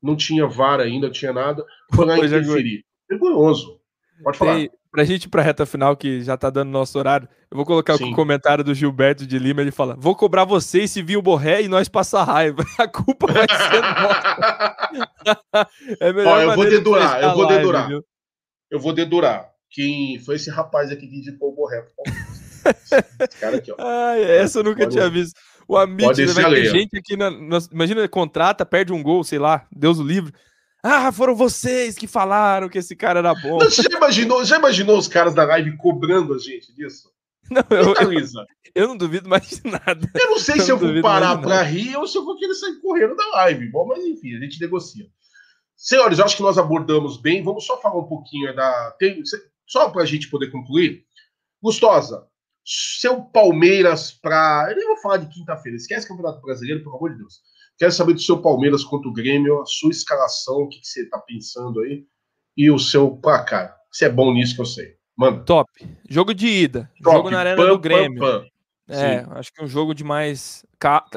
não 0.02 0.16
tinha 0.16 0.48
vara 0.48 0.84
ainda, 0.84 1.08
não 1.08 1.14
tinha 1.14 1.32
nada, 1.32 1.66
foi 1.94 2.06
lá 2.06 2.18
interferir? 2.18 2.84
Vergonhoso. 3.10 3.81
Pode 4.24 4.38
falar. 4.38 4.56
Tem, 4.56 4.70
pra 4.92 5.04
gente 5.04 5.26
ir 5.26 5.30
pra 5.30 5.42
reta 5.42 5.66
final, 5.66 5.96
que 5.96 6.22
já 6.22 6.36
tá 6.38 6.50
dando 6.50 6.70
nosso 6.70 6.98
horário, 7.00 7.28
eu 7.50 7.56
vou 7.56 7.66
colocar 7.66 7.98
Sim. 7.98 8.12
o 8.12 8.16
comentário 8.16 8.64
do 8.64 8.74
Gilberto 8.74 9.26
de 9.26 9.40
Lima. 9.40 9.62
Ele 9.62 9.72
fala: 9.72 9.96
Vou 9.98 10.16
cobrar 10.16 10.46
vocês 10.46 10.92
se 10.92 11.02
vir 11.02 11.18
o 11.18 11.22
Borré 11.22 11.62
e 11.62 11.68
nós 11.68 11.88
passar 11.88 12.24
raiva. 12.24 12.64
A 12.78 12.88
culpa 12.88 13.28
vai 13.28 13.48
ser 13.48 13.82
nossa. 13.82 15.68
é 16.00 16.14
melhor 16.14 16.38
Ó, 16.38 16.42
eu 16.42 16.56
vou 16.56 16.70
dedurar, 16.70 17.22
eu 17.22 17.34
vou 17.34 17.44
live, 17.44 17.58
dedurar. 17.58 17.88
Viu? 17.88 18.06
Eu 18.70 18.80
vou 18.80 18.94
dedurar. 18.94 19.50
Quem 19.70 20.20
foi 20.20 20.36
esse 20.36 20.50
rapaz 20.50 20.92
aqui 20.92 21.08
que 21.08 21.18
indicou 21.18 21.50
o 21.50 21.56
Borré? 21.56 21.86
esse 22.66 23.40
cara 23.40 23.58
aqui, 23.58 23.72
ó. 23.72 23.76
Ai, 23.80 24.24
essa 24.24 24.60
eu 24.60 24.64
nunca 24.64 24.80
Pode 24.80 24.92
tinha 24.92 25.10
visto. 25.10 25.40
O 25.68 25.78
Amit, 25.78 26.26
vai 26.26 26.54
ter 26.54 26.66
gente 26.66 26.98
aqui 26.98 27.16
na, 27.16 27.32
na, 27.32 27.58
Imagina, 27.72 28.06
contrata, 28.10 28.66
perde 28.66 28.92
um 28.92 29.02
gol, 29.02 29.24
sei 29.24 29.40
lá, 29.40 29.66
Deus 29.72 30.00
o 30.00 30.04
livre. 30.04 30.34
Ah, 30.84 31.12
foram 31.12 31.36
vocês 31.36 31.96
que 31.96 32.08
falaram 32.08 32.68
que 32.68 32.80
esse 32.80 32.96
cara 32.96 33.20
era 33.20 33.36
bom. 33.36 33.60
Você 33.60 33.84
já 33.84 33.98
imaginou, 33.98 34.44
já 34.44 34.58
imaginou 34.58 34.98
os 34.98 35.08
caras 35.08 35.34
da 35.34 35.44
live 35.46 35.78
cobrando 35.78 36.34
a 36.34 36.40
gente 36.40 36.74
disso? 36.74 37.12
Não, 37.52 37.64
eu, 37.70 37.94
eu, 37.96 38.46
eu, 38.74 38.88
não 38.88 38.96
duvido 38.96 39.28
mais 39.28 39.50
de 39.50 39.70
nada. 39.70 40.10
Eu 40.16 40.30
não 40.30 40.40
sei 40.40 40.56
eu 40.56 40.62
se 40.62 40.72
eu 40.72 40.78
vou 40.78 41.02
parar 41.02 41.38
para 41.38 41.62
rir 41.64 41.98
ou 41.98 42.08
se 42.08 42.18
eu 42.18 42.24
vou 42.24 42.38
querer 42.38 42.54
sair 42.54 42.80
correndo 42.80 43.14
da 43.14 43.28
live. 43.28 43.68
Bom, 43.70 43.86
mas 43.86 44.06
enfim, 44.06 44.38
a 44.38 44.40
gente 44.40 44.58
negocia. 44.58 45.06
Senhores, 45.76 46.22
acho 46.22 46.38
que 46.38 46.44
nós 46.44 46.58
abordamos 46.58 47.18
bem. 47.18 47.44
Vamos 47.44 47.66
só 47.66 47.82
falar 47.82 48.00
um 48.00 48.08
pouquinho 48.08 48.56
da. 48.56 48.92
Tem, 48.92 49.22
só 49.68 49.90
para 49.90 50.04
a 50.04 50.06
gente 50.06 50.30
poder 50.30 50.50
concluir. 50.50 51.04
Gustosa, 51.62 52.26
seu 52.64 53.22
Palmeiras 53.22 54.14
para. 54.14 54.68
Eu 54.70 54.78
nem 54.78 54.88
vou 54.88 54.98
falar 54.98 55.18
de 55.18 55.28
quinta-feira. 55.28 55.76
Esquece 55.76 56.06
o 56.06 56.10
Campeonato 56.10 56.42
Brasileiro, 56.42 56.84
pelo 56.84 56.96
amor 56.96 57.12
de 57.12 57.18
Deus. 57.18 57.42
Quero 57.82 57.92
saber 57.92 58.14
do 58.14 58.22
seu 58.22 58.40
Palmeiras 58.40 58.84
contra 58.84 59.10
o 59.10 59.12
Grêmio, 59.12 59.60
a 59.60 59.66
sua 59.66 59.90
escalação, 59.90 60.58
o 60.58 60.70
que, 60.70 60.80
que 60.82 60.88
você 60.88 61.02
está 61.02 61.18
pensando 61.18 61.80
aí, 61.82 62.06
e 62.56 62.70
o 62.70 62.78
seu 62.78 63.10
placar. 63.10 63.76
Você 63.92 64.06
é 64.06 64.10
bom 64.10 64.32
nisso 64.32 64.54
que 64.54 64.62
eu 64.62 64.68
sei. 64.68 64.94
Manda. 65.18 65.44
Top. 65.46 65.68
Jogo 66.08 66.32
de 66.32 66.46
ida. 66.46 66.92
Top. 67.02 67.18
Jogo 67.18 67.32
na 67.32 67.40
arena 67.40 67.56
pam, 67.56 67.70
do 67.70 67.80
Grêmio. 67.80 68.20
Pam, 68.20 68.42
pam. 68.42 68.48
É, 68.88 69.24
Sim. 69.24 69.32
acho 69.32 69.52
que 69.52 69.64
um 69.64 69.68
jogo 69.68 69.96
de 69.96 70.04
mais 70.04 70.64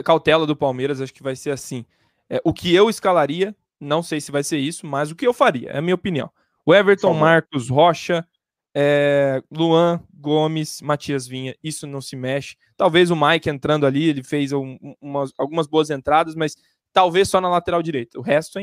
cautela 0.03 0.47
do 0.47 0.57
Palmeiras, 0.57 1.03
acho 1.03 1.13
que 1.13 1.23
vai 1.23 1.37
ser 1.37 1.51
assim. 1.51 1.85
É, 2.31 2.41
o 2.43 2.55
que 2.55 2.75
eu 2.75 2.89
escalaria, 2.89 3.55
não 3.79 4.03
sei 4.03 4.19
se 4.19 4.33
vai 4.33 4.43
ser 4.43 4.57
isso, 4.57 4.87
mas 4.87 5.11
o 5.11 5.15
que 5.15 5.27
eu 5.27 5.35
faria, 5.35 5.69
é 5.69 5.77
a 5.77 5.83
minha 5.83 5.95
opinião. 5.95 6.31
O 6.65 6.75
Everton, 6.75 7.13
Marcos, 7.13 7.69
Rocha, 7.69 8.27
é, 8.75 9.41
Luan, 9.51 10.01
Gomes, 10.13 10.83
Matias 10.83 11.27
Vinha, 11.29 11.55
isso 11.63 11.87
não 11.87 12.01
se 12.01 12.17
mexe. 12.17 12.57
Talvez 12.77 13.11
o 13.11 13.17
Mike 13.17 13.49
entrando 13.49 13.87
ali, 13.87 14.09
ele 14.09 14.23
fez 14.23 14.53
um, 14.53 14.77
umas, 15.01 15.33
algumas 15.39 15.67
boas 15.67 15.91
entradas, 15.91 16.35
mas 16.35 16.57
talvez 16.93 17.29
só 17.29 17.41
na 17.41 17.49
lateral 17.49 17.83
direita. 17.83 18.19
O 18.19 18.23
resto 18.23 18.59
é 18.59 18.63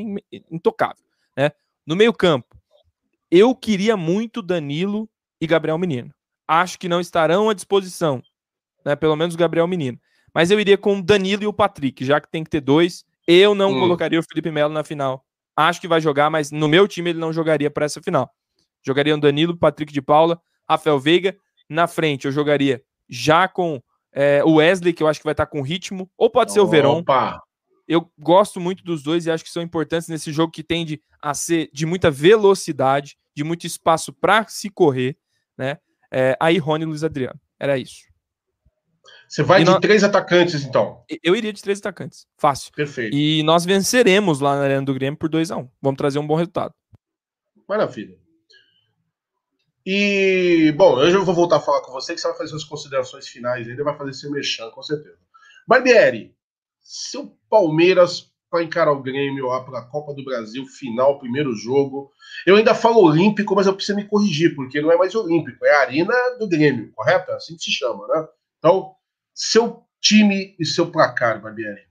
intocável. 0.51 1.03
Né? 1.37 1.51
No 1.85 1.95
meio-campo, 1.95 2.57
eu 3.29 3.55
queria 3.55 3.95
muito 3.95 4.41
Danilo 4.41 5.09
e 5.39 5.47
Gabriel 5.47 5.77
Menino. 5.77 6.13
Acho 6.45 6.77
que 6.77 6.89
não 6.89 6.99
estarão 6.99 7.49
à 7.49 7.53
disposição, 7.53 8.21
né? 8.85 8.95
pelo 8.95 9.15
menos 9.15 9.35
o 9.35 9.37
Gabriel 9.37 9.67
Menino. 9.67 9.97
Mas 10.33 10.51
eu 10.51 10.59
iria 10.59 10.77
com 10.77 10.99
o 10.99 11.01
Danilo 11.03 11.43
e 11.43 11.47
o 11.47 11.53
Patrick, 11.53 12.03
já 12.03 12.19
que 12.19 12.29
tem 12.29 12.43
que 12.43 12.49
ter 12.49 12.61
dois. 12.61 13.05
Eu 13.25 13.55
não 13.55 13.71
hum. 13.71 13.79
colocaria 13.79 14.19
o 14.19 14.23
Felipe 14.23 14.51
Melo 14.51 14.73
na 14.73 14.83
final. 14.83 15.25
Acho 15.55 15.79
que 15.79 15.87
vai 15.87 16.01
jogar, 16.01 16.29
mas 16.29 16.51
no 16.51 16.67
meu 16.67 16.87
time 16.87 17.11
ele 17.11 17.19
não 17.19 17.31
jogaria 17.31 17.69
para 17.69 17.85
essa 17.85 18.01
final. 18.01 18.29
Jogariam 18.85 19.19
Danilo, 19.19 19.57
Patrick 19.57 19.91
de 19.91 20.01
Paula, 20.01 20.41
Rafael 20.69 20.99
Veiga. 20.99 21.35
Na 21.69 21.87
frente 21.87 22.25
eu 22.25 22.31
jogaria 22.31 22.81
já 23.09 23.47
com 23.47 23.81
é, 24.13 24.43
o 24.43 24.55
Wesley, 24.55 24.93
que 24.93 25.03
eu 25.03 25.07
acho 25.07 25.19
que 25.19 25.25
vai 25.25 25.33
estar 25.33 25.45
com 25.45 25.61
ritmo, 25.61 26.09
ou 26.17 26.29
pode 26.29 26.51
ser 26.51 26.59
o 26.59 26.67
Verón. 26.67 27.03
Eu 27.87 28.09
gosto 28.17 28.59
muito 28.59 28.83
dos 28.83 29.03
dois 29.03 29.25
e 29.25 29.31
acho 29.31 29.43
que 29.43 29.49
são 29.49 29.61
importantes 29.61 30.07
nesse 30.07 30.31
jogo 30.31 30.51
que 30.51 30.63
tende 30.63 31.01
a 31.21 31.33
ser 31.33 31.69
de 31.73 31.85
muita 31.85 32.09
velocidade, 32.09 33.17
de 33.35 33.43
muito 33.43 33.67
espaço 33.67 34.13
para 34.13 34.45
se 34.47 34.69
correr, 34.69 35.17
né? 35.57 35.77
É, 36.09 36.37
aí 36.39 36.57
Rony 36.57 36.83
e 36.83 36.87
Luiz 36.87 37.03
Adriano. 37.03 37.39
Era 37.59 37.77
isso. 37.77 38.11
Você 39.27 39.43
vai 39.43 39.61
e 39.61 39.63
de 39.63 39.71
nós... 39.71 39.79
três 39.79 40.03
atacantes, 40.03 40.63
então? 40.63 41.03
Eu 41.23 41.35
iria 41.35 41.53
de 41.53 41.61
três 41.61 41.79
atacantes. 41.79 42.27
Fácil. 42.37 42.71
Perfeito. 42.73 43.15
E 43.15 43.41
nós 43.43 43.63
venceremos 43.63 44.39
lá 44.39 44.55
na 44.55 44.63
Arena 44.63 44.83
do 44.83 44.93
Grêmio 44.93 45.17
por 45.17 45.29
2 45.29 45.51
a 45.51 45.57
1 45.57 45.59
um. 45.61 45.69
Vamos 45.81 45.97
trazer 45.97 46.19
um 46.19 46.27
bom 46.27 46.35
resultado. 46.35 46.73
Maravilha. 47.67 48.17
E, 49.85 50.73
bom, 50.77 51.01
eu 51.01 51.11
já 51.11 51.19
vou 51.19 51.33
voltar 51.33 51.57
a 51.57 51.61
falar 51.61 51.81
com 51.81 51.91
você, 51.91 52.13
que 52.13 52.21
você 52.21 52.27
vai 52.27 52.37
fazer 52.37 52.55
as 52.55 52.63
considerações 52.63 53.27
finais 53.27 53.67
ainda, 53.67 53.83
vai 53.83 53.97
fazer 53.97 54.13
seu 54.13 54.31
mexão, 54.31 54.69
com 54.71 54.83
certeza. 54.83 55.17
Barbieri, 55.67 56.35
seu 56.81 57.35
Palmeiras 57.49 58.31
para 58.49 58.63
encarar 58.63 58.91
o 58.91 59.01
Grêmio 59.01 59.47
lá 59.47 59.63
pela 59.63 59.87
Copa 59.87 60.13
do 60.13 60.25
Brasil, 60.25 60.65
final, 60.65 61.17
primeiro 61.17 61.55
jogo. 61.55 62.11
Eu 62.45 62.57
ainda 62.57 62.75
falo 62.75 63.01
olímpico, 63.01 63.55
mas 63.55 63.65
eu 63.65 63.73
preciso 63.73 63.95
me 63.95 64.05
corrigir, 64.05 64.53
porque 64.55 64.81
não 64.81 64.91
é 64.91 64.97
mais 64.97 65.15
olímpico, 65.15 65.65
é 65.65 65.73
a 65.73 65.79
Arena 65.81 66.13
do 66.37 66.49
Grêmio, 66.49 66.91
correto? 66.91 67.31
É 67.31 67.35
assim 67.35 67.55
que 67.55 67.63
se 67.63 67.71
chama, 67.71 68.05
né? 68.07 68.27
Então, 68.59 68.93
seu 69.33 69.83
time 70.01 70.55
e 70.59 70.65
seu 70.65 70.91
placar, 70.91 71.41
Barbieri. 71.41 71.89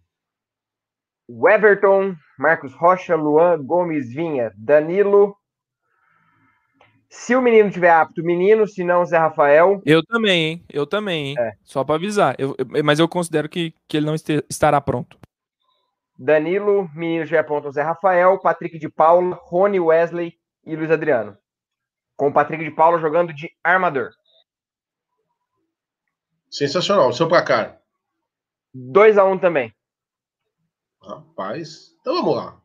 Everton, 1.30 2.14
Marcos 2.38 2.74
Rocha, 2.74 3.14
Luan 3.16 3.64
Gomes 3.64 4.12
Vinha, 4.12 4.52
Danilo. 4.56 5.36
Se 7.12 7.35
o 7.35 7.43
menino 7.43 7.69
tiver 7.69 7.91
apto, 7.91 8.23
menino, 8.23 8.69
se 8.69 8.85
não, 8.85 9.05
Zé 9.05 9.19
Rafael. 9.19 9.82
Eu 9.85 10.01
também, 10.05 10.45
hein? 10.45 10.65
Eu 10.73 10.87
também, 10.87 11.31
hein? 11.31 11.35
É. 11.37 11.55
Só 11.65 11.82
para 11.82 11.97
avisar. 11.97 12.37
Eu, 12.39 12.55
eu, 12.57 12.85
mas 12.85 13.01
eu 13.01 13.09
considero 13.09 13.49
que, 13.49 13.74
que 13.89 13.97
ele 13.97 14.07
não 14.07 14.15
este, 14.15 14.45
estará 14.49 14.81
pronto. 14.81 15.19
Danilo, 16.16 16.89
menino 16.95 17.27
já 17.27 17.41
aponta 17.41 17.73
Zé 17.73 17.82
Rafael, 17.82 18.39
Patrick 18.39 18.78
de 18.78 18.89
Paula, 18.89 19.37
Rony 19.43 19.81
Wesley 19.81 20.35
e 20.65 20.77
Luiz 20.77 20.89
Adriano. 20.89 21.37
Com 22.15 22.28
o 22.28 22.32
Patrick 22.32 22.62
de 22.62 22.70
Paula 22.70 23.01
jogando 23.01 23.35
de 23.35 23.51
armador. 23.65 24.11
Sensacional. 26.49 27.12
Seu 27.12 27.27
placar. 27.27 27.81
2x1 28.73 29.32
um 29.32 29.39
também. 29.39 29.74
Rapaz, 31.03 31.97
então 32.01 32.15
vamos 32.15 32.37
lá. 32.37 32.61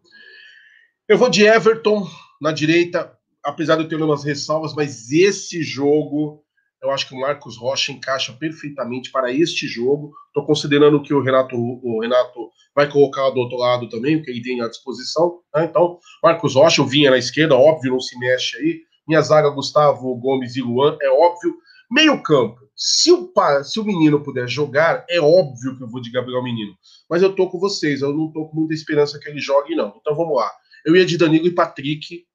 Eu 1.07 1.17
vou 1.17 1.29
de 1.29 1.45
Everton 1.45 2.07
na 2.39 2.51
direita, 2.51 3.14
apesar 3.45 3.75
de 3.75 3.83
eu 3.83 3.87
ter 3.87 4.01
umas 4.01 4.23
ressalvas, 4.23 4.73
mas 4.73 5.11
esse 5.11 5.61
jogo 5.63 6.43
eu 6.85 6.91
acho 6.91 7.07
que 7.07 7.15
o 7.15 7.19
Marcos 7.19 7.57
Rocha 7.57 7.91
encaixa 7.91 8.31
perfeitamente 8.33 9.11
para 9.11 9.33
este 9.33 9.67
jogo. 9.67 10.13
Estou 10.27 10.45
considerando 10.45 11.01
que 11.01 11.13
o 11.13 11.21
Renato, 11.21 11.55
o 11.55 11.99
Renato 11.99 12.51
vai 12.75 12.89
colocar 12.89 13.29
do 13.31 13.39
outro 13.39 13.57
lado 13.57 13.89
também, 13.89 14.17
o 14.17 14.23
que 14.23 14.29
ele 14.29 14.41
tem 14.41 14.61
à 14.61 14.67
disposição. 14.67 15.39
Né? 15.55 15.65
Então, 15.65 15.97
Marcos 16.21 16.53
Rocha, 16.53 16.81
eu 16.81 16.85
vinha 16.85 17.09
na 17.09 17.17
esquerda, 17.17 17.55
óbvio, 17.55 17.93
não 17.93 17.99
se 17.99 18.17
mexe 18.19 18.57
aí. 18.57 18.81
Minha 19.07 19.21
zaga, 19.21 19.49
Gustavo 19.49 20.15
Gomes 20.15 20.55
e 20.55 20.61
Luan, 20.61 20.97
é 21.01 21.09
óbvio. 21.09 21.55
Meio 21.89 22.21
campo, 22.21 22.59
se 22.75 23.11
o, 23.11 23.31
se 23.63 23.79
o 23.79 23.85
menino 23.85 24.21
puder 24.21 24.47
jogar, 24.47 25.05
é 25.09 25.19
óbvio 25.19 25.77
que 25.77 25.83
eu 25.83 25.87
vou 25.87 26.01
de 26.01 26.11
Gabriel 26.11 26.43
Menino. 26.43 26.75
Mas 27.09 27.21
eu 27.21 27.33
tô 27.33 27.47
com 27.49 27.59
vocês, 27.59 28.01
eu 28.01 28.13
não 28.13 28.31
tô 28.31 28.47
com 28.47 28.57
muita 28.57 28.73
esperança 28.73 29.19
que 29.19 29.29
ele 29.29 29.39
jogue, 29.39 29.75
não. 29.75 29.95
Então 30.01 30.15
vamos 30.15 30.35
lá. 30.35 30.51
Eu 30.85 30.95
ia 30.95 31.05
de 31.05 31.17
Danilo 31.17 31.47
e 31.47 31.51
Patrick. 31.51 32.25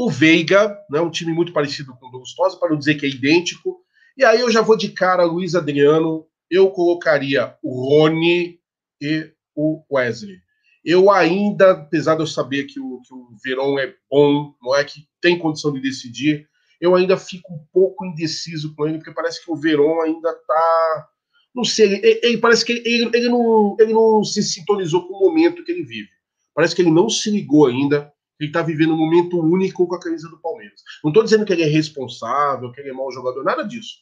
O 0.00 0.08
Veiga, 0.08 0.78
né, 0.88 1.00
um 1.00 1.10
time 1.10 1.32
muito 1.32 1.52
parecido 1.52 1.92
com 1.98 2.06
o 2.06 2.10
do 2.12 2.20
Gustosa, 2.20 2.56
para 2.56 2.70
não 2.70 2.78
dizer 2.78 2.94
que 2.94 3.04
é 3.04 3.08
idêntico. 3.08 3.80
E 4.16 4.24
aí 4.24 4.38
eu 4.38 4.48
já 4.48 4.62
vou 4.62 4.76
de 4.76 4.90
cara 4.90 5.24
Luiz 5.24 5.56
Adriano. 5.56 6.24
Eu 6.48 6.70
colocaria 6.70 7.56
o 7.64 7.88
Rony 7.88 8.60
e 9.00 9.32
o 9.56 9.82
Wesley. 9.90 10.36
Eu 10.84 11.10
ainda, 11.10 11.72
apesar 11.72 12.14
de 12.14 12.22
eu 12.22 12.28
saber 12.28 12.66
que 12.66 12.78
o, 12.78 13.00
que 13.00 13.12
o 13.12 13.30
Verón 13.44 13.76
é 13.76 13.92
bom, 14.08 14.54
não 14.62 14.72
é 14.76 14.84
que 14.84 15.00
tem 15.20 15.36
condição 15.36 15.72
de 15.72 15.80
decidir, 15.80 16.48
eu 16.80 16.94
ainda 16.94 17.16
fico 17.16 17.52
um 17.52 17.66
pouco 17.72 18.06
indeciso 18.06 18.76
com 18.76 18.86
ele, 18.86 18.98
porque 18.98 19.12
parece 19.12 19.44
que 19.44 19.50
o 19.50 19.56
Verón 19.56 20.00
ainda 20.02 20.32
tá. 20.32 21.08
Não 21.52 21.64
sei, 21.64 21.94
ele, 21.94 22.20
ele 22.22 22.38
parece 22.38 22.64
que 22.64 22.70
ele, 22.70 23.10
ele, 23.12 23.28
não, 23.28 23.76
ele 23.80 23.92
não 23.92 24.22
se 24.22 24.44
sintonizou 24.44 25.08
com 25.08 25.14
o 25.14 25.28
momento 25.28 25.64
que 25.64 25.72
ele 25.72 25.82
vive. 25.82 26.08
Parece 26.54 26.72
que 26.72 26.82
ele 26.82 26.92
não 26.92 27.08
se 27.08 27.32
ligou 27.32 27.66
ainda. 27.66 28.12
Ele 28.38 28.50
está 28.50 28.62
vivendo 28.62 28.92
um 28.92 28.96
momento 28.96 29.40
único 29.40 29.86
com 29.86 29.94
a 29.94 30.00
camisa 30.00 30.28
do 30.28 30.40
Palmeiras. 30.40 30.80
Não 31.02 31.10
estou 31.10 31.24
dizendo 31.24 31.44
que 31.44 31.52
ele 31.52 31.62
é 31.62 31.66
responsável, 31.66 32.70
que 32.72 32.80
ele 32.80 32.90
é 32.90 32.92
mau 32.92 33.10
jogador, 33.10 33.42
nada 33.42 33.62
disso. 33.62 33.96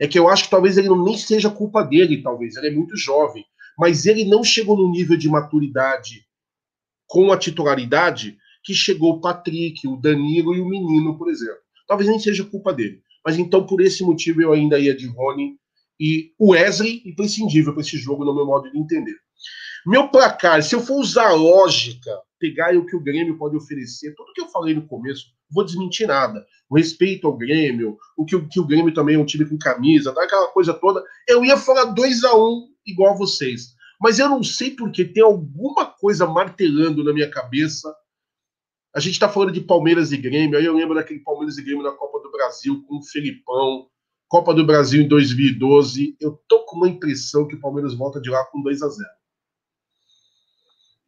É 0.00 0.06
que 0.06 0.18
eu 0.18 0.28
acho 0.28 0.44
que 0.44 0.50
talvez 0.50 0.78
ele 0.78 0.88
não 0.88 1.04
nem 1.04 1.16
seja 1.16 1.50
culpa 1.50 1.82
dele, 1.82 2.22
talvez. 2.22 2.56
Ele 2.56 2.68
é 2.68 2.70
muito 2.70 2.96
jovem. 2.96 3.44
Mas 3.78 4.06
ele 4.06 4.24
não 4.24 4.44
chegou 4.44 4.76
no 4.76 4.90
nível 4.90 5.16
de 5.16 5.28
maturidade 5.28 6.24
com 7.06 7.32
a 7.32 7.36
titularidade 7.36 8.38
que 8.62 8.74
chegou 8.74 9.14
o 9.14 9.20
Patrick, 9.20 9.86
o 9.88 9.96
Danilo 9.96 10.54
e 10.54 10.60
o 10.60 10.68
Menino, 10.68 11.18
por 11.18 11.28
exemplo. 11.28 11.60
Talvez 11.86 12.08
nem 12.08 12.18
seja 12.18 12.44
culpa 12.44 12.72
dele. 12.72 13.02
Mas 13.24 13.38
então, 13.38 13.66
por 13.66 13.80
esse 13.80 14.02
motivo, 14.02 14.40
eu 14.40 14.52
ainda 14.52 14.78
ia 14.78 14.94
de 14.94 15.06
Rony 15.06 15.56
e 15.98 16.32
o 16.38 16.52
Wesley, 16.52 17.02
imprescindível 17.04 17.72
para 17.72 17.82
esse 17.82 17.98
jogo, 17.98 18.24
no 18.24 18.34
meu 18.34 18.46
modo 18.46 18.70
de 18.70 18.78
entender. 18.78 19.16
Meu 19.86 20.08
placar, 20.08 20.62
se 20.62 20.74
eu 20.74 20.80
for 20.80 21.00
usar 21.00 21.28
a 21.28 21.34
lógica, 21.34 22.10
pegar 22.38 22.76
o 22.76 22.86
que 22.86 22.96
o 22.96 23.02
Grêmio 23.02 23.38
pode 23.38 23.56
oferecer, 23.56 24.14
tudo 24.14 24.32
que 24.32 24.40
eu 24.40 24.48
falei 24.48 24.74
no 24.74 24.86
começo, 24.86 25.26
vou 25.50 25.64
desmentir 25.64 26.06
nada. 26.06 26.44
O 26.68 26.76
respeito 26.76 27.26
ao 27.26 27.36
Grêmio, 27.36 27.96
o 28.16 28.24
que, 28.24 28.40
que 28.48 28.60
o 28.60 28.66
Grêmio 28.66 28.94
também 28.94 29.16
é 29.16 29.18
um 29.18 29.24
time 29.24 29.44
com 29.44 29.58
camisa, 29.58 30.12
tá, 30.12 30.22
aquela 30.22 30.48
coisa 30.48 30.74
toda, 30.74 31.02
eu 31.26 31.44
ia 31.44 31.56
falar 31.56 31.86
2 31.86 32.24
a 32.24 32.34
1 32.34 32.38
um, 32.38 32.68
igual 32.86 33.14
a 33.14 33.16
vocês. 33.16 33.74
Mas 34.00 34.18
eu 34.18 34.28
não 34.28 34.42
sei 34.42 34.70
porque 34.70 35.04
tem 35.04 35.22
alguma 35.22 35.86
coisa 35.86 36.26
martelando 36.26 37.04
na 37.04 37.12
minha 37.12 37.30
cabeça 37.30 37.94
a 38.94 38.98
gente 38.98 39.12
está 39.12 39.28
falando 39.28 39.52
de 39.52 39.60
Palmeiras 39.60 40.10
e 40.10 40.16
Grêmio, 40.16 40.58
aí 40.58 40.64
eu 40.64 40.74
lembro 40.74 40.96
daquele 40.96 41.20
Palmeiras 41.20 41.56
e 41.56 41.62
Grêmio 41.62 41.84
na 41.84 41.92
Copa 41.92 42.18
do 42.20 42.30
Brasil 42.30 42.82
com 42.88 42.98
o 42.98 43.02
Felipão, 43.02 43.86
Copa 44.28 44.52
do 44.52 44.66
Brasil 44.66 45.02
em 45.02 45.08
2012. 45.08 46.16
Eu 46.20 46.40
tô 46.48 46.64
com 46.64 46.76
uma 46.76 46.88
impressão 46.88 47.46
que 47.46 47.54
o 47.54 47.60
Palmeiras 47.60 47.94
volta 47.94 48.20
de 48.20 48.30
lá 48.30 48.44
com 48.46 48.60
2 48.60 48.82
a 48.82 48.88
0 48.88 49.08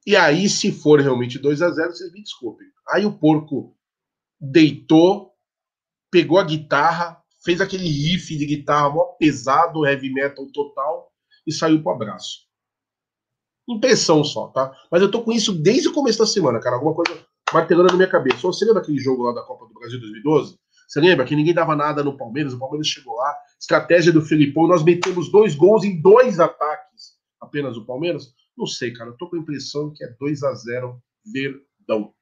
E 0.07 0.17
aí, 0.17 0.49
se 0.49 0.73
for 0.73 1.01
realmente 1.01 1.39
2 1.39 1.63
a 1.63 1.71
0 1.71 1.93
vocês 1.93 2.13
me 2.13 2.23
desculpem. 2.23 2.67
Aí 2.89 3.07
o 3.07 3.13
porco 3.13 3.77
deitou, 4.41 5.33
pegou 6.11 6.39
a 6.39 6.45
guitarra, 6.45 7.23
fez 7.45 7.61
aquele 7.61 7.87
riff 7.87 8.37
de 8.37 8.47
guitarra 8.47 8.91
mó 8.91 9.05
pesado, 9.19 9.87
heavy 9.87 10.13
metal 10.13 10.47
total, 10.53 11.13
e 11.47 11.53
saiu 11.53 11.83
pro 11.83 11.93
abraço. 11.93 12.41
Impressão 13.69 14.25
só, 14.25 14.49
tá? 14.49 14.73
Mas 14.91 15.01
eu 15.03 15.11
tô 15.11 15.23
com 15.23 15.33
isso 15.33 15.53
desde 15.53 15.89
o 15.89 15.93
começo 15.93 16.19
da 16.19 16.27
semana, 16.27 16.61
cara. 16.61 16.77
Alguma 16.77 16.95
coisa 16.95 17.25
martelando 17.53 17.91
na 17.91 17.97
minha 17.97 18.09
cabeça. 18.09 18.41
Você 18.43 18.65
lembra 18.65 18.83
aquele 18.83 18.99
jogo 18.99 19.23
lá 19.23 19.33
da 19.33 19.43
Copa 19.43 19.67
do 19.67 19.75
Brasil 19.75 20.01
2012? 20.01 20.59
Você 20.89 21.01
lembra 21.01 21.25
que 21.25 21.37
ninguém 21.37 21.55
dava 21.55 21.77
nada 21.77 22.03
no 22.03 22.17
Palmeiras? 22.17 22.53
O 22.53 22.59
Palmeiras 22.59 22.87
chegou 22.87 23.15
lá, 23.15 23.35
estratégia 23.59 24.13
do 24.13 24.21
Felipão, 24.21 24.67
nós 24.67 24.83
metemos 24.83 25.31
dois 25.31 25.55
gols 25.55 25.85
em 25.85 26.01
dois 26.01 26.41
ataques 26.41 27.13
apenas 27.41 27.77
o 27.77 27.87
Palmeiras? 27.87 28.35
Não 28.57 28.67
sei, 28.67 28.93
cara. 28.93 29.11
Eu 29.11 29.17
tô 29.17 29.29
com 29.29 29.37
a 29.37 29.39
impressão 29.39 29.93
que 29.95 30.05
é 30.05 30.09
2 30.19 30.43
a 30.43 30.55
0 30.55 31.03
verdão. 31.25 32.13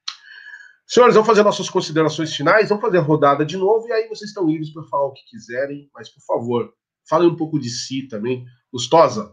Senhores, 0.87 1.15
vamos 1.15 1.29
fazer 1.29 1.45
nossas 1.45 1.71
considerações 1.71 2.35
finais, 2.35 2.69
vamos 2.69 2.83
fazer 2.83 2.99
a 2.99 3.03
rodada 3.03 3.45
de 3.45 3.57
novo 3.57 3.87
e 3.87 3.93
aí 3.93 4.09
vocês 4.09 4.31
estão 4.31 4.45
livres 4.45 4.73
para 4.73 4.83
falar 4.85 5.07
o 5.07 5.13
que 5.13 5.25
quiserem, 5.25 5.89
mas 5.95 6.09
por 6.09 6.21
favor, 6.23 6.75
falem 7.09 7.29
um 7.29 7.37
pouco 7.37 7.61
de 7.61 7.71
si 7.71 8.09
também. 8.09 8.45
Gustosa, 8.73 9.33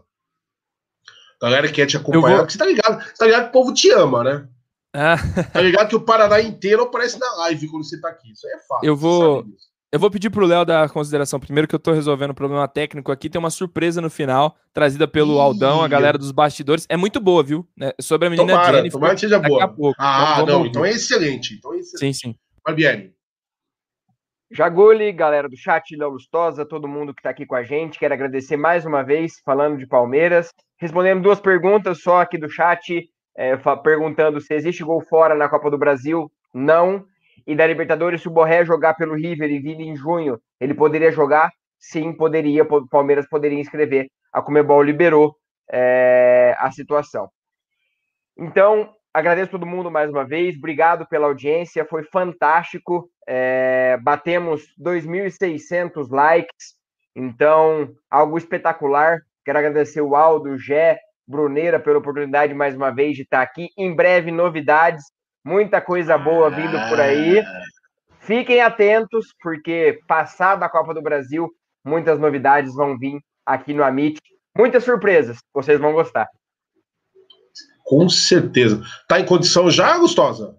galera 1.42 1.66
que 1.66 1.74
quer 1.74 1.86
te 1.86 1.96
acompanhar, 1.96 2.36
vou... 2.36 2.38
porque 2.38 2.52
você 2.52 2.58
tá 2.58 2.66
ligado, 2.66 3.00
você 3.02 3.14
tá 3.14 3.26
ligado 3.26 3.42
que 3.42 3.48
o 3.48 3.52
povo 3.52 3.74
te 3.74 3.90
ama, 3.90 4.22
né? 4.22 4.48
Ah. 4.94 5.16
Tá 5.52 5.60
ligado 5.60 5.88
que 5.88 5.96
o 5.96 6.00
Paraná 6.00 6.40
inteiro 6.40 6.82
aparece 6.82 7.18
na 7.18 7.30
live 7.36 7.68
quando 7.68 7.84
você 7.84 8.00
tá 8.00 8.08
aqui. 8.08 8.32
Isso 8.32 8.46
aí 8.46 8.52
é 8.54 8.58
fácil. 8.60 8.86
Eu 8.86 8.96
vou. 8.96 9.44
Eu 9.90 9.98
vou 9.98 10.10
pedir 10.10 10.28
pro 10.28 10.44
Léo 10.44 10.66
dar 10.66 10.84
a 10.84 10.88
consideração 10.88 11.40
primeiro 11.40 11.66
que 11.66 11.74
eu 11.74 11.78
tô 11.78 11.92
resolvendo 11.92 12.32
um 12.32 12.34
problema 12.34 12.68
técnico 12.68 13.10
aqui. 13.10 13.30
Tem 13.30 13.38
uma 13.38 13.48
surpresa 13.48 14.02
no 14.02 14.10
final, 14.10 14.54
trazida 14.70 15.08
pelo 15.08 15.36
Ih. 15.36 15.40
Aldão, 15.40 15.82
a 15.82 15.88
galera 15.88 16.18
dos 16.18 16.30
bastidores. 16.30 16.84
É 16.90 16.96
muito 16.96 17.18
boa, 17.18 17.42
viu? 17.42 17.66
É 17.80 17.94
sobre 17.98 18.26
a 18.26 18.30
menina 18.30 18.52
tomara, 18.52 18.76
Jennifer. 18.76 18.92
Tomara 18.92 19.14
que 19.14 19.20
seja 19.20 19.38
boa. 19.38 19.74
Ah, 19.98 20.34
vamos, 20.36 20.52
não, 20.52 20.66
então 20.66 20.84
é 20.84 20.90
excelente. 20.90 21.54
Então 21.54 21.72
é 21.72 21.78
excelente. 21.78 22.16
Sim, 22.16 22.32
sim. 22.32 22.38
Barbieri. 22.62 23.14
Jaguli, 24.50 25.10
galera 25.10 25.48
do 25.48 25.56
chat, 25.56 25.96
Léo 25.96 26.10
Lustosa, 26.10 26.66
todo 26.66 26.86
mundo 26.86 27.14
que 27.14 27.22
tá 27.22 27.30
aqui 27.30 27.46
com 27.46 27.54
a 27.54 27.62
gente. 27.62 27.98
Quero 27.98 28.12
agradecer 28.12 28.58
mais 28.58 28.84
uma 28.84 29.02
vez, 29.02 29.40
falando 29.42 29.78
de 29.78 29.86
Palmeiras. 29.86 30.50
Respondendo 30.78 31.22
duas 31.22 31.40
perguntas 31.40 32.02
só 32.02 32.20
aqui 32.20 32.36
do 32.36 32.48
chat 32.48 33.08
é, 33.34 33.56
perguntando 33.82 34.38
se 34.38 34.52
existe 34.52 34.84
gol 34.84 35.00
fora 35.00 35.34
na 35.34 35.48
Copa 35.48 35.70
do 35.70 35.78
Brasil. 35.78 36.30
Não. 36.52 37.06
E 37.48 37.56
da 37.56 37.66
Libertadores, 37.66 38.20
se 38.20 38.28
o 38.28 38.30
Borré 38.30 38.62
jogar 38.62 38.92
pelo 38.92 39.14
River 39.14 39.50
e 39.50 39.58
vir 39.58 39.80
em 39.80 39.96
junho, 39.96 40.38
ele 40.60 40.74
poderia 40.74 41.10
jogar? 41.10 41.50
Sim, 41.80 42.12
poderia. 42.12 42.62
O 42.62 42.86
Palmeiras 42.86 43.26
poderia 43.26 43.58
inscrever. 43.58 44.06
A 44.30 44.42
Comebol 44.42 44.82
liberou 44.82 45.34
é, 45.72 46.54
a 46.58 46.70
situação. 46.70 47.30
Então, 48.36 48.92
agradeço 49.14 49.50
todo 49.50 49.64
mundo 49.64 49.90
mais 49.90 50.10
uma 50.10 50.26
vez. 50.26 50.58
Obrigado 50.58 51.08
pela 51.08 51.26
audiência. 51.26 51.86
Foi 51.86 52.02
fantástico. 52.02 53.08
É, 53.26 53.96
batemos 54.02 54.62
2.600 54.78 56.10
likes. 56.10 56.74
Então, 57.16 57.88
algo 58.10 58.36
espetacular. 58.36 59.20
Quero 59.42 59.58
agradecer 59.58 60.02
o 60.02 60.14
Aldo, 60.14 60.50
o 60.50 60.58
Gé, 60.58 60.98
Bruneira 61.26 61.80
pela 61.80 61.96
oportunidade 61.96 62.52
mais 62.52 62.76
uma 62.76 62.90
vez 62.90 63.16
de 63.16 63.22
estar 63.22 63.40
aqui. 63.40 63.70
Em 63.78 63.96
breve, 63.96 64.30
novidades, 64.30 65.02
muita 65.48 65.80
coisa 65.80 66.18
boa 66.18 66.50
vindo 66.50 66.78
por 66.90 67.00
aí. 67.00 67.42
Fiquem 68.20 68.60
atentos, 68.60 69.34
porque 69.42 69.98
passada 70.06 70.66
a 70.66 70.68
Copa 70.68 70.92
do 70.92 71.00
Brasil, 71.00 71.48
muitas 71.82 72.18
novidades 72.18 72.74
vão 72.74 72.98
vir 72.98 73.18
aqui 73.46 73.72
no 73.72 73.82
Amit. 73.82 74.20
Muitas 74.54 74.84
surpresas, 74.84 75.38
vocês 75.54 75.80
vão 75.80 75.94
gostar. 75.94 76.28
Com 77.82 78.06
certeza. 78.10 78.82
Tá 79.08 79.18
em 79.18 79.24
condição 79.24 79.70
já, 79.70 79.96
Gustosa? 79.96 80.54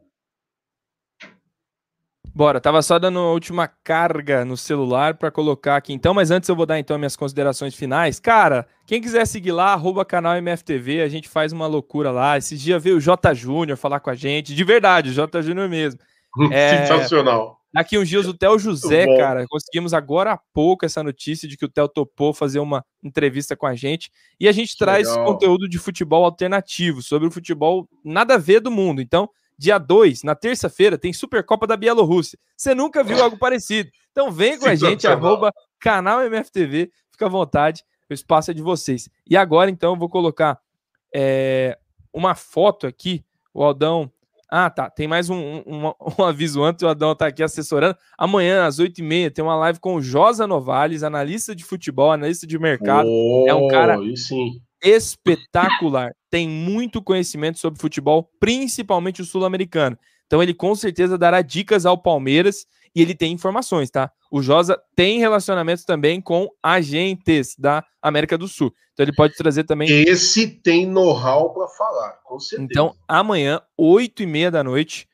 Bora, 2.39 2.61
tava 2.61 2.81
só 2.81 2.97
dando 2.97 3.19
a 3.19 3.33
última 3.33 3.67
carga 3.67 4.45
no 4.45 4.55
celular 4.55 5.15
para 5.15 5.29
colocar 5.29 5.75
aqui 5.75 5.91
então, 5.91 6.13
mas 6.13 6.31
antes 6.31 6.47
eu 6.47 6.55
vou 6.55 6.65
dar 6.65 6.79
então 6.79 6.97
minhas 6.97 7.17
considerações 7.17 7.75
finais. 7.75 8.17
Cara, 8.17 8.65
quem 8.87 9.01
quiser 9.01 9.27
seguir 9.27 9.51
lá, 9.51 9.73
arroba 9.73 10.05
canal 10.05 10.37
MFTV, 10.37 11.01
a 11.01 11.09
gente 11.09 11.27
faz 11.27 11.51
uma 11.51 11.67
loucura 11.67 12.11
lá. 12.11 12.37
Esses 12.37 12.57
dias 12.61 12.81
veio 12.81 12.95
o 12.95 13.01
J 13.01 13.33
Júnior 13.33 13.75
falar 13.77 13.99
com 13.99 14.09
a 14.09 14.15
gente, 14.15 14.55
de 14.55 14.63
verdade, 14.63 15.09
o 15.09 15.13
J 15.13 15.41
Júnior 15.41 15.67
mesmo. 15.67 15.99
É, 16.49 16.85
Sensacional. 16.85 17.59
Daqui 17.73 17.97
uns 17.97 18.07
dias 18.07 18.25
o 18.25 18.33
Theo 18.33 18.57
José, 18.57 19.05
cara, 19.17 19.45
conseguimos 19.49 19.93
agora 19.93 20.31
há 20.31 20.39
pouco 20.53 20.85
essa 20.85 21.03
notícia 21.03 21.45
de 21.45 21.57
que 21.57 21.65
o 21.65 21.69
Theo 21.69 21.89
topou 21.89 22.33
fazer 22.33 22.59
uma 22.59 22.85
entrevista 23.03 23.53
com 23.53 23.65
a 23.65 23.75
gente. 23.75 24.09
E 24.39 24.47
a 24.47 24.53
gente 24.53 24.77
traz 24.77 25.09
Legal. 25.09 25.25
conteúdo 25.25 25.67
de 25.67 25.77
futebol 25.77 26.23
alternativo, 26.23 27.01
sobre 27.01 27.27
o 27.27 27.31
futebol 27.31 27.85
nada 28.05 28.35
a 28.35 28.37
ver 28.37 28.61
do 28.61 28.71
mundo. 28.71 29.01
Então, 29.01 29.29
dia 29.60 29.77
2, 29.77 30.23
na 30.23 30.34
terça-feira, 30.36 30.98
tem 30.98 31.11
Supercopa 31.11 31.68
da 31.68 31.76
Bielorrússia. 31.76 32.40
Você 32.56 32.73
nunca 32.73 33.03
viu 33.03 33.22
algo 33.22 33.38
parecido. 33.38 33.90
Então 34.10 34.31
vem 34.31 34.57
com 34.57 34.65
a 34.65 34.73
gente, 34.73 35.06
arroba 35.06 35.52
canal 35.77 36.22
MFTV, 36.22 36.90
fica 37.11 37.26
à 37.26 37.30
vontade, 37.30 37.84
o 38.10 38.14
espaço 38.14 38.52
é 38.52 38.53
de 38.53 38.61
vocês. 38.61 39.10
E 39.30 39.36
agora, 39.36 39.69
então, 39.69 39.91
eu 39.91 39.99
vou 39.99 40.07
colocar 40.07 40.57
é, 41.14 41.77
uma 42.14 42.36
foto 42.36 42.88
aqui, 42.88 43.23
o 43.53 43.61
Aldão 43.61 44.10
ah, 44.52 44.68
tá. 44.68 44.90
Tem 44.90 45.07
mais 45.07 45.30
um, 45.30 45.38
um, 45.38 45.94
um, 46.18 46.23
aviso 46.26 46.64
antes, 46.64 46.81
o 46.81 46.88
Adão 46.88 47.14
tá 47.14 47.27
aqui 47.27 47.44
assessorando. 47.44 47.95
Amanhã, 48.18 48.65
às 48.65 48.80
8h30, 48.80 49.31
tem 49.31 49.45
uma 49.45 49.56
live 49.56 49.80
com 49.80 49.94
o 49.94 50.02
Josa 50.02 50.48
Novales, 50.48 51.03
analista 51.03 51.56
de 51.56 51.64
futebol, 51.64 52.11
analista 52.11 52.48
de 52.48 52.57
mercado. 52.57 53.07
Oh, 53.07 53.45
é 53.48 53.53
um 53.53 53.68
cara 53.68 53.99
espetacular. 54.81 56.11
Tem 56.30 56.47
muito 56.47 57.01
conhecimento 57.01 57.60
sobre 57.60 57.80
futebol, 57.80 58.30
principalmente 58.39 59.22
o 59.22 59.26
sul-americano. 59.26 59.97
Então, 60.26 60.43
ele 60.43 60.53
com 60.53 60.76
certeza 60.76 61.18
dará 61.18 61.41
dicas 61.41 61.85
ao 61.85 61.97
Palmeiras 61.97 62.65
e 62.95 63.01
ele 63.01 63.15
tem 63.15 63.31
informações, 63.31 63.89
tá? 63.89 64.11
O 64.31 64.41
Josa 64.41 64.80
tem 64.95 65.19
relacionamentos 65.19 65.84
também 65.84 66.22
com 66.22 66.47
agentes 66.61 67.56
da 67.57 67.84
América 68.01 68.38
do 68.38 68.47
Sul. 68.47 68.73
Então 68.93 69.03
ele 69.03 69.15
pode 69.15 69.35
trazer 69.35 69.64
também. 69.64 69.89
Esse 69.89 70.47
tem 70.47 70.85
know-how 70.85 71.53
para 71.53 71.68
falar, 71.69 72.19
com 72.23 72.39
certeza. 72.39 72.68
Então, 72.69 72.93
amanhã, 73.07 73.61
8 73.77 74.23
e 74.23 74.26
meia 74.26 74.51
da 74.51 74.64
noite, 74.64 75.07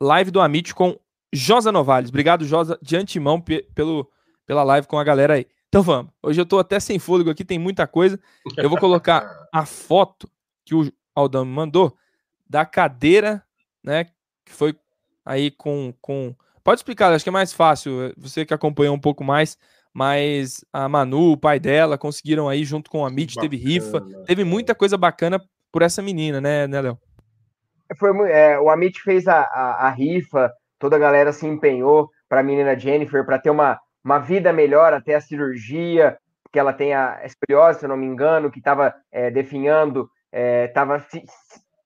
live 0.00 0.30
do 0.30 0.40
Amit 0.40 0.74
com 0.74 0.98
Josa 1.32 1.72
Novales. 1.72 2.10
Obrigado, 2.10 2.44
Josa, 2.44 2.78
de 2.80 2.96
antemão 2.96 3.40
pelo, 3.74 4.08
pela 4.46 4.62
live 4.62 4.86
com 4.86 4.98
a 4.98 5.04
galera 5.04 5.34
aí. 5.34 5.46
Então 5.72 5.82
vamos. 5.82 6.12
Hoje 6.22 6.38
eu 6.38 6.44
tô 6.44 6.58
até 6.58 6.78
sem 6.78 6.98
fôlego 6.98 7.30
aqui, 7.30 7.46
tem 7.46 7.58
muita 7.58 7.86
coisa. 7.86 8.20
Eu 8.58 8.68
vou 8.68 8.78
colocar 8.78 9.24
a 9.50 9.64
foto 9.64 10.28
que 10.66 10.74
o 10.74 10.92
Aldão 11.14 11.46
me 11.46 11.50
mandou 11.50 11.96
da 12.46 12.66
cadeira, 12.66 13.42
né? 13.82 14.04
Que 14.44 14.52
foi 14.52 14.76
aí 15.24 15.50
com, 15.50 15.94
com 15.98 16.36
Pode 16.62 16.80
explicar, 16.80 17.10
acho 17.10 17.24
que 17.24 17.30
é 17.30 17.32
mais 17.32 17.54
fácil. 17.54 18.02
Eh, 18.02 18.12
você 18.18 18.44
que 18.44 18.52
acompanhou 18.52 18.94
um 18.94 19.00
pouco 19.00 19.24
mais, 19.24 19.56
mas 19.94 20.62
a 20.70 20.86
Manu, 20.90 21.32
o 21.32 21.38
pai 21.38 21.58
dela, 21.58 21.96
conseguiram 21.96 22.50
aí 22.50 22.64
junto 22.64 22.90
com 22.90 23.06
a 23.06 23.10
Mitch, 23.10 23.36
teve 23.36 23.56
rifa, 23.56 24.02
teve 24.26 24.44
muita 24.44 24.74
coisa 24.74 24.98
bacana 24.98 25.42
por 25.72 25.80
essa 25.80 26.02
menina, 26.02 26.38
né, 26.38 26.66
né 26.66 26.82
Léo? 26.82 26.98
Foi, 27.98 28.30
é, 28.30 28.60
o 28.60 28.68
Amit 28.68 29.00
fez 29.00 29.26
a, 29.26 29.40
a, 29.40 29.86
a, 29.86 29.90
rifa, 29.90 30.52
toda 30.78 30.96
a 30.96 30.98
galera 30.98 31.32
se 31.32 31.46
empenhou 31.46 32.10
para 32.28 32.40
a 32.40 32.42
menina 32.42 32.78
Jennifer 32.78 33.24
para 33.24 33.38
ter 33.38 33.48
uma, 33.48 33.80
uma 34.04 34.18
vida 34.18 34.52
melhor 34.52 34.92
até 34.92 35.14
a 35.14 35.20
cirurgia, 35.20 36.18
porque 36.42 36.58
ela 36.58 36.72
tem 36.72 36.92
a 36.94 37.20
escoliose, 37.24 37.78
se 37.78 37.84
eu 37.84 37.88
não 37.88 37.96
me 37.96 38.06
engano, 38.06 38.50
que 38.50 38.58
estava 38.58 38.94
é, 39.10 39.30
definhando, 39.30 40.08
estava 40.68 40.96
é, 40.96 41.22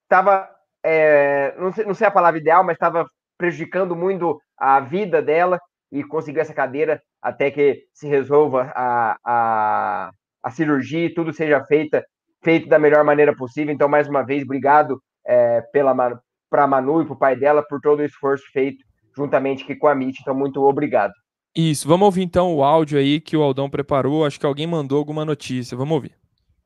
tava, 0.08 0.50
é, 0.82 1.54
não, 1.58 1.72
sei, 1.72 1.84
não 1.84 1.94
sei 1.94 2.06
a 2.06 2.10
palavra 2.10 2.40
ideal, 2.40 2.64
mas 2.64 2.74
estava 2.74 3.06
prejudicando 3.38 3.94
muito 3.94 4.40
a 4.56 4.80
vida 4.80 5.22
dela 5.22 5.60
e 5.92 6.02
conseguiu 6.02 6.42
essa 6.42 6.54
cadeira 6.54 7.00
até 7.20 7.50
que 7.50 7.84
se 7.92 8.08
resolva 8.08 8.72
a, 8.74 9.16
a, 9.24 10.10
a 10.42 10.50
cirurgia 10.50 11.06
e 11.06 11.14
tudo 11.14 11.32
seja 11.32 11.64
feita, 11.64 12.04
feito 12.42 12.68
da 12.68 12.78
melhor 12.78 13.04
maneira 13.04 13.34
possível. 13.36 13.72
Então, 13.72 13.88
mais 13.88 14.08
uma 14.08 14.22
vez, 14.24 14.42
obrigado 14.42 15.00
é, 15.26 15.62
para 15.72 16.64
a 16.64 16.66
Manu 16.66 17.02
e 17.02 17.04
para 17.04 17.14
o 17.14 17.18
pai 17.18 17.36
dela 17.36 17.64
por 17.68 17.80
todo 17.80 18.00
o 18.00 18.04
esforço 18.04 18.44
feito 18.52 18.84
juntamente 19.16 19.64
aqui 19.64 19.76
com 19.76 19.88
a 19.88 19.92
MIT. 19.92 20.18
Então, 20.22 20.34
muito 20.34 20.62
obrigado. 20.62 21.12
Isso, 21.56 21.88
vamos 21.88 22.04
ouvir 22.04 22.22
então 22.22 22.54
o 22.54 22.62
áudio 22.62 22.98
aí 22.98 23.18
que 23.18 23.34
o 23.34 23.42
Aldão 23.42 23.70
preparou. 23.70 24.26
Acho 24.26 24.38
que 24.38 24.44
alguém 24.44 24.66
mandou 24.66 24.98
alguma 24.98 25.24
notícia. 25.24 25.74
Vamos 25.74 25.94
ouvir. 25.94 26.12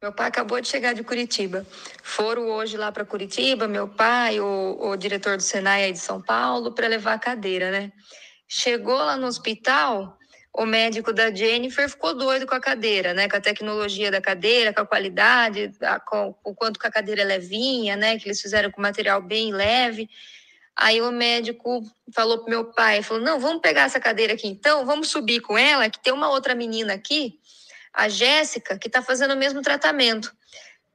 Meu 0.03 0.13
pai 0.13 0.27
acabou 0.27 0.61
de 0.61 0.67
chegar 0.67 0.95
de 0.95 1.05
Curitiba. 1.05 1.65
Foram 2.03 2.49
hoje 2.49 2.77
lá 2.77 2.91
para 2.91 3.05
Curitiba, 3.05 3.69
meu 3.69 3.87
pai, 3.87 4.41
o, 4.41 4.79
o 4.81 4.97
diretor 4.97 5.37
do 5.37 5.43
Senai 5.43 5.85
aí 5.85 5.93
de 5.93 5.99
São 5.99 6.21
Paulo, 6.21 6.73
para 6.73 6.89
levar 6.89 7.13
a 7.13 7.19
cadeira, 7.19 7.71
né? 7.71 7.93
Chegou 8.49 8.97
lá 8.97 9.17
no 9.17 9.27
hospital, 9.27 10.19
o 10.53 10.67
médico 10.67 11.13
da 11.13 11.33
Jennifer 11.33 11.89
ficou 11.89 12.17
doido 12.17 12.45
com 12.47 12.55
a 12.55 12.61
cadeira, 12.61 13.15
né? 13.15 13.29
Com 13.29 13.37
a 13.37 13.41
tecnologia 13.41 14.11
da 14.11 14.21
cadeira, 14.21 14.73
com 14.73 14.81
a 14.81 14.87
qualidade, 14.87 15.71
a, 15.83 16.01
com 16.01 16.35
o 16.43 16.53
quanto 16.55 16.81
que 16.81 16.87
a 16.87 16.91
cadeira 16.91 17.23
é 17.23 17.25
levinha, 17.25 17.95
né? 17.95 18.19
Que 18.19 18.27
eles 18.27 18.41
fizeram 18.41 18.71
com 18.71 18.83
material 18.83 19.23
bem 19.23 19.53
leve. 19.53 20.09
Aí 20.81 21.03
o 21.03 21.13
médico 21.13 21.83
falou 22.15 22.39
pro 22.39 22.51
meu 22.51 22.73
pai, 22.73 23.03
falou: 23.03 23.23
"Não, 23.23 23.39
vamos 23.39 23.61
pegar 23.61 23.83
essa 23.83 24.01
cadeira 24.01 24.33
aqui 24.33 24.49
então, 24.49 24.87
vamos 24.87 25.09
subir 25.09 25.41
com 25.41 25.59
ela, 25.59 25.91
que 25.91 26.03
tem 26.03 26.13
uma 26.13 26.31
outra 26.31 26.55
menina 26.55 26.95
aqui 26.95 27.39
a 27.93 28.09
Jéssica, 28.09 28.79
que 28.79 28.87
está 28.87 29.03
fazendo 29.03 29.35
o 29.35 29.37
mesmo 29.37 29.63
tratamento, 29.63 30.33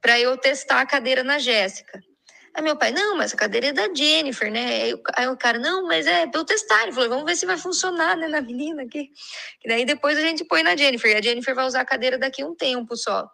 para 0.00 0.18
eu 0.18 0.36
testar 0.36 0.80
a 0.80 0.86
cadeira 0.86 1.22
na 1.22 1.38
Jéssica. 1.38 2.00
Aí 2.54 2.62
meu 2.62 2.74
pai, 2.74 2.90
não, 2.90 3.16
mas 3.16 3.34
a 3.34 3.36
cadeira 3.36 3.66
é 3.66 3.72
da 3.72 3.92
Jennifer, 3.92 4.50
né? 4.50 4.66
Aí, 4.66 5.02
aí 5.14 5.28
o 5.28 5.36
cara, 5.36 5.58
não, 5.58 5.86
mas 5.86 6.06
é 6.06 6.26
para 6.26 6.40
eu 6.40 6.44
testar. 6.44 6.84
Ele 6.84 6.92
falou, 6.92 7.10
vamos 7.10 7.26
ver 7.26 7.36
se 7.36 7.44
vai 7.44 7.58
funcionar, 7.58 8.16
né, 8.16 8.28
na 8.28 8.40
menina 8.40 8.82
aqui. 8.82 9.10
E 9.62 9.68
daí 9.68 9.84
depois 9.84 10.16
a 10.16 10.22
gente 10.22 10.42
põe 10.42 10.62
na 10.62 10.74
Jennifer. 10.74 11.10
E 11.10 11.16
a 11.16 11.20
Jennifer 11.20 11.54
vai 11.54 11.66
usar 11.66 11.82
a 11.82 11.84
cadeira 11.84 12.16
daqui 12.16 12.42
um 12.42 12.54
tempo 12.54 12.96
só. 12.96 13.28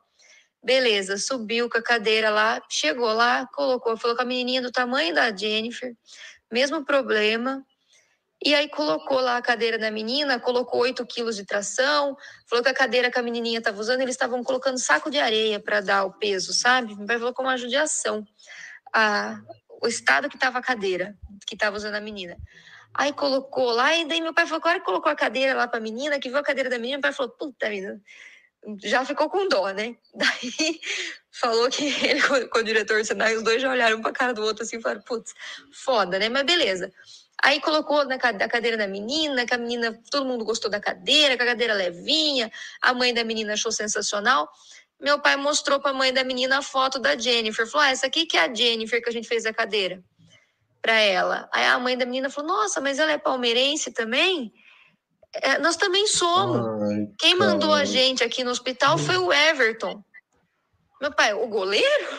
Beleza, 0.65 1.17
subiu 1.19 1.71
com 1.71 1.79
a 1.79 1.83
cadeira 1.83 2.31
lá, 2.31 2.61
chegou 2.69 3.13
lá, 3.13 3.47
colocou, 3.55 3.97
falou 3.97 4.17
com 4.17 4.23
a 4.23 4.27
menininha 4.27 4.63
do 4.63 4.73
tamanho 4.73 5.15
da 5.15 5.35
Jennifer, 5.35 5.93
mesmo 6.53 6.85
problema, 6.85 7.65
e 8.45 8.55
aí 8.55 8.69
colocou 8.69 9.21
lá 9.21 9.37
a 9.37 9.43
cadeira 9.43 9.79
da 9.79 9.91
menina, 9.91 10.41
colocou 10.41 10.81
8 10.81 11.07
quilos 11.07 11.37
de 11.37 11.45
tração, 11.45 12.17
falou 12.49 12.63
que 12.63 12.71
a 12.71 12.75
cadeira 12.75 13.09
que 13.11 13.19
a 13.19 13.23
menininha 13.23 13.59
estava 13.59 13.81
usando, 13.81 14.01
eles 14.01 14.15
estavam 14.15 14.43
colocando 14.43 14.79
saco 14.79 15.11
de 15.11 15.19
areia 15.19 15.61
para 15.61 15.81
dar 15.81 16.05
o 16.05 16.13
peso, 16.13 16.53
sabe? 16.53 16.97
Meu 16.97 17.07
pai 17.07 17.19
falou 17.19 17.33
como 17.33 17.49
uma 17.49 17.57
judiação. 17.57 18.27
A, 18.93 19.41
o 19.81 19.87
estado 19.87 20.29
que 20.29 20.35
estava 20.35 20.59
a 20.59 20.63
cadeira, 20.63 21.17
que 21.47 21.55
estava 21.55 21.77
usando 21.77 21.95
a 21.95 22.01
menina. 22.01 22.37
Aí 22.93 23.13
colocou 23.13 23.71
lá, 23.71 23.97
e 23.97 24.05
daí 24.05 24.21
meu 24.21 24.35
pai 24.35 24.45
falou, 24.45 24.61
agora 24.61 24.81
que 24.81 24.85
colocou 24.85 25.11
a 25.11 25.17
cadeira 25.17 25.55
lá 25.55 25.69
para 25.69 25.79
a 25.79 25.83
menina, 25.83 26.19
que 26.19 26.29
viu 26.29 26.39
a 26.39 26.43
cadeira 26.43 26.69
da 26.69 26.79
menina, 26.79 26.99
meu 26.99 27.03
pai 27.03 27.13
falou, 27.13 27.33
puta 27.33 27.69
vida, 27.71 28.01
já 28.83 29.05
ficou 29.05 29.29
com 29.29 29.49
dó, 29.49 29.71
né? 29.71 29.97
Daí 30.15 30.81
falou 31.31 31.69
que 31.71 31.85
ele 31.85 32.23
com, 32.49 32.59
o 32.59 32.63
diretor 32.63 33.01
do 33.01 33.05
Senai, 33.05 33.37
os 33.37 33.43
dois 33.43 33.61
já 33.61 33.71
olharam 33.71 34.01
para 34.01 34.13
cara 34.13 34.35
do 34.35 34.43
outro 34.43 34.63
assim 34.63 34.77
e 34.77 34.83
falaram, 34.83 35.03
putz, 35.03 35.35
foda, 35.73 36.19
né? 36.19 36.29
Mas 36.29 36.45
beleza. 36.45 36.93
Aí 37.43 37.61
colocou 37.61 38.05
na 38.05 38.19
cadeira 38.19 38.77
da 38.77 38.87
menina, 38.87 39.45
que 39.45 39.53
a 39.53 39.59
menina, 39.59 39.99
todo 40.11 40.25
mundo 40.25 40.45
gostou 40.45 40.71
da 40.71 40.79
cadeira, 40.79 41.37
que 41.37 41.43
a 41.43 41.47
cadeira 41.47 41.75
levinha, 41.75 42.51
a 42.81 42.95
mãe 42.95 43.13
da 43.13 43.25
menina 43.25 43.55
achou 43.55 43.73
sensacional. 43.73 44.49
Meu 45.01 45.19
pai 45.19 45.35
mostrou 45.35 45.81
para 45.81 45.91
a 45.91 45.95
mãe 45.95 46.13
da 46.13 46.23
menina 46.23 46.59
a 46.59 46.63
foto 46.63 47.01
da 47.01 47.19
Jennifer. 47.19 47.67
Falou: 47.67 47.89
ah, 47.89 47.91
essa 47.91 48.07
aqui 48.07 48.27
que 48.27 48.37
é 48.37 48.43
a 48.43 48.55
Jennifer 48.55 49.03
que 49.03 49.09
a 49.09 49.13
gente 49.13 49.27
fez 49.27 49.45
a 49.45 49.53
cadeira 49.53 50.01
para 50.81 50.95
ela. 51.01 51.49
Aí 51.53 51.67
a 51.67 51.79
mãe 51.81 51.99
da 51.99 52.07
menina 52.07 52.31
falou: 52.31 52.57
Nossa, 52.57 52.81
mas 52.81 53.01
ela 53.01 53.11
é 53.11 53.19
palmeirense 53.19 53.91
também? 53.91 54.53
É, 55.35 55.59
nós 55.59 55.77
também 55.77 56.07
somos. 56.07 56.59
Ai, 56.91 57.09
Quem 57.19 57.39
cara. 57.39 57.51
mandou 57.53 57.73
a 57.73 57.85
gente 57.85 58.23
aqui 58.23 58.45
no 58.45 58.51
hospital 58.51 58.99
foi 58.99 59.17
o 59.17 59.33
Everton. 59.33 60.03
Meu 61.01 61.13
pai, 61.13 61.33
o 61.33 61.47
goleiro? 61.49 62.19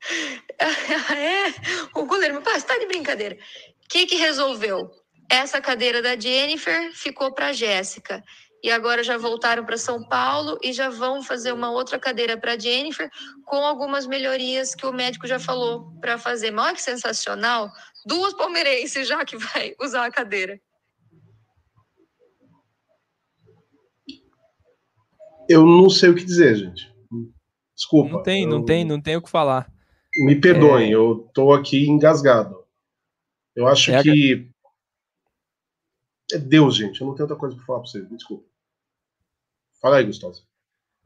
é, 0.58 1.98
o 1.98 2.06
goleiro. 2.06 2.34
Meu 2.34 2.42
pai, 2.42 2.58
você 2.58 2.66
tá 2.66 2.78
de 2.78 2.86
brincadeira. 2.86 3.36
O 3.36 3.88
que, 3.88 4.06
que 4.06 4.16
resolveu? 4.16 4.90
Essa 5.30 5.60
cadeira 5.60 6.00
da 6.00 6.18
Jennifer 6.18 6.92
ficou 6.92 7.32
para 7.32 7.52
Jéssica. 7.52 8.22
E 8.62 8.70
agora 8.70 9.04
já 9.04 9.16
voltaram 9.16 9.64
para 9.64 9.76
São 9.76 10.02
Paulo 10.08 10.58
e 10.62 10.72
já 10.72 10.88
vão 10.88 11.22
fazer 11.22 11.52
uma 11.52 11.70
outra 11.70 11.98
cadeira 11.98 12.36
para 12.36 12.58
Jennifer 12.58 13.08
com 13.44 13.58
algumas 13.58 14.06
melhorias 14.06 14.74
que 14.74 14.86
o 14.86 14.92
médico 14.92 15.26
já 15.26 15.38
falou 15.38 15.92
para 16.00 16.18
fazer. 16.18 16.50
Mas 16.50 16.66
olha 16.66 16.74
que 16.74 16.82
sensacional! 16.82 17.70
Duas 18.04 18.34
palmeirenses 18.34 19.06
já 19.06 19.24
que 19.24 19.36
vai 19.36 19.74
usar 19.80 20.06
a 20.06 20.10
cadeira. 20.10 20.60
Eu 25.48 25.64
não 25.64 25.88
sei 25.88 26.10
o 26.10 26.14
que 26.14 26.24
dizer, 26.24 26.56
gente. 26.56 26.92
Desculpa. 27.74 28.10
Não 28.10 28.22
tem, 28.22 28.44
eu... 28.44 28.48
não 28.48 28.64
tem, 28.64 28.84
não 28.84 29.00
tem 29.00 29.16
o 29.16 29.22
que 29.22 29.30
falar. 29.30 29.70
Me 30.18 30.40
perdoem, 30.40 30.90
é... 30.90 30.94
eu 30.94 31.28
tô 31.34 31.52
aqui 31.52 31.86
engasgado. 31.88 32.64
Eu 33.54 33.66
acho 33.66 33.92
é 33.92 34.02
que. 34.02 34.50
A... 36.32 36.36
É 36.36 36.38
Deus, 36.38 36.76
gente. 36.76 37.00
Eu 37.00 37.06
não 37.06 37.14
tenho 37.14 37.24
outra 37.24 37.36
coisa 37.36 37.54
para 37.54 37.64
falar 37.64 37.80
para 37.80 37.88
vocês. 37.88 38.10
Me 38.10 38.16
desculpa. 38.16 38.44
Fala 39.80 39.98
aí, 39.98 40.04
Gustavo. 40.04 40.34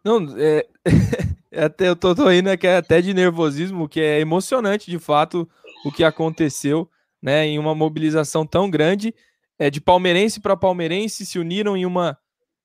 Não, 0.05 0.27
é. 0.39 0.67
até, 1.65 1.89
eu 1.89 1.97
tô, 1.97 2.15
tô 2.15 2.31
indo 2.31 2.57
que 2.57 2.67
é 2.67 2.77
até 2.77 3.03
de 3.03 3.13
nervosismo, 3.13 3.89
que 3.89 4.01
é 4.01 4.21
emocionante 4.21 4.91
de 4.91 4.99
fato 4.99 5.49
o 5.85 5.93
que 5.93 6.05
aconteceu, 6.05 6.89
né? 7.21 7.47
Em 7.47 7.59
uma 7.59 7.75
mobilização 7.75 8.47
tão 8.47 8.71
grande, 8.71 9.15
é, 9.59 9.71
de 9.71 9.81
palmeirense 9.81 10.41
para 10.41 10.57
palmeirense 10.57 11.27
se 11.27 11.39
uniram 11.39 11.77
em 11.77 11.85
uma 11.85 12.17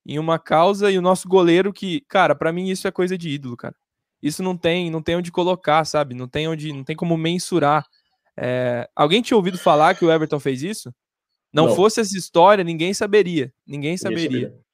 em 0.06 0.20
uma 0.20 0.38
causa 0.38 0.92
e 0.92 0.98
o 0.98 1.02
nosso 1.02 1.28
goleiro 1.28 1.74
que, 1.74 2.02
cara, 2.08 2.36
para 2.36 2.52
mim 2.52 2.70
isso 2.70 2.88
é 2.88 2.92
coisa 2.92 3.18
de 3.18 3.30
ídolo, 3.30 3.58
cara. 3.58 3.76
Isso 4.22 4.42
não 4.42 4.58
tem, 4.58 4.90
não 4.90 5.02
tem 5.02 5.16
onde 5.16 5.32
colocar, 5.32 5.86
sabe? 5.86 6.16
Não 6.16 6.28
tem 6.28 6.48
onde, 6.48 6.72
não 6.72 6.84
tem 6.84 6.96
como 6.96 7.18
mensurar 7.18 7.86
é, 8.38 8.90
alguém 8.96 9.22
tinha 9.22 9.38
ouvido 9.38 9.58
falar 9.58 9.96
que 9.96 10.04
o 10.04 10.12
Everton 10.12 10.40
fez 10.40 10.62
isso? 10.62 10.94
Não, 11.54 11.68
não, 11.68 11.76
fosse 11.76 12.02
essa 12.02 12.18
história, 12.18 12.64
ninguém 12.64 12.94
saberia. 12.94 13.54
Ninguém 13.66 13.96
saberia. 13.98 14.30
Ninguém 14.30 14.42
saberia. 14.42 14.66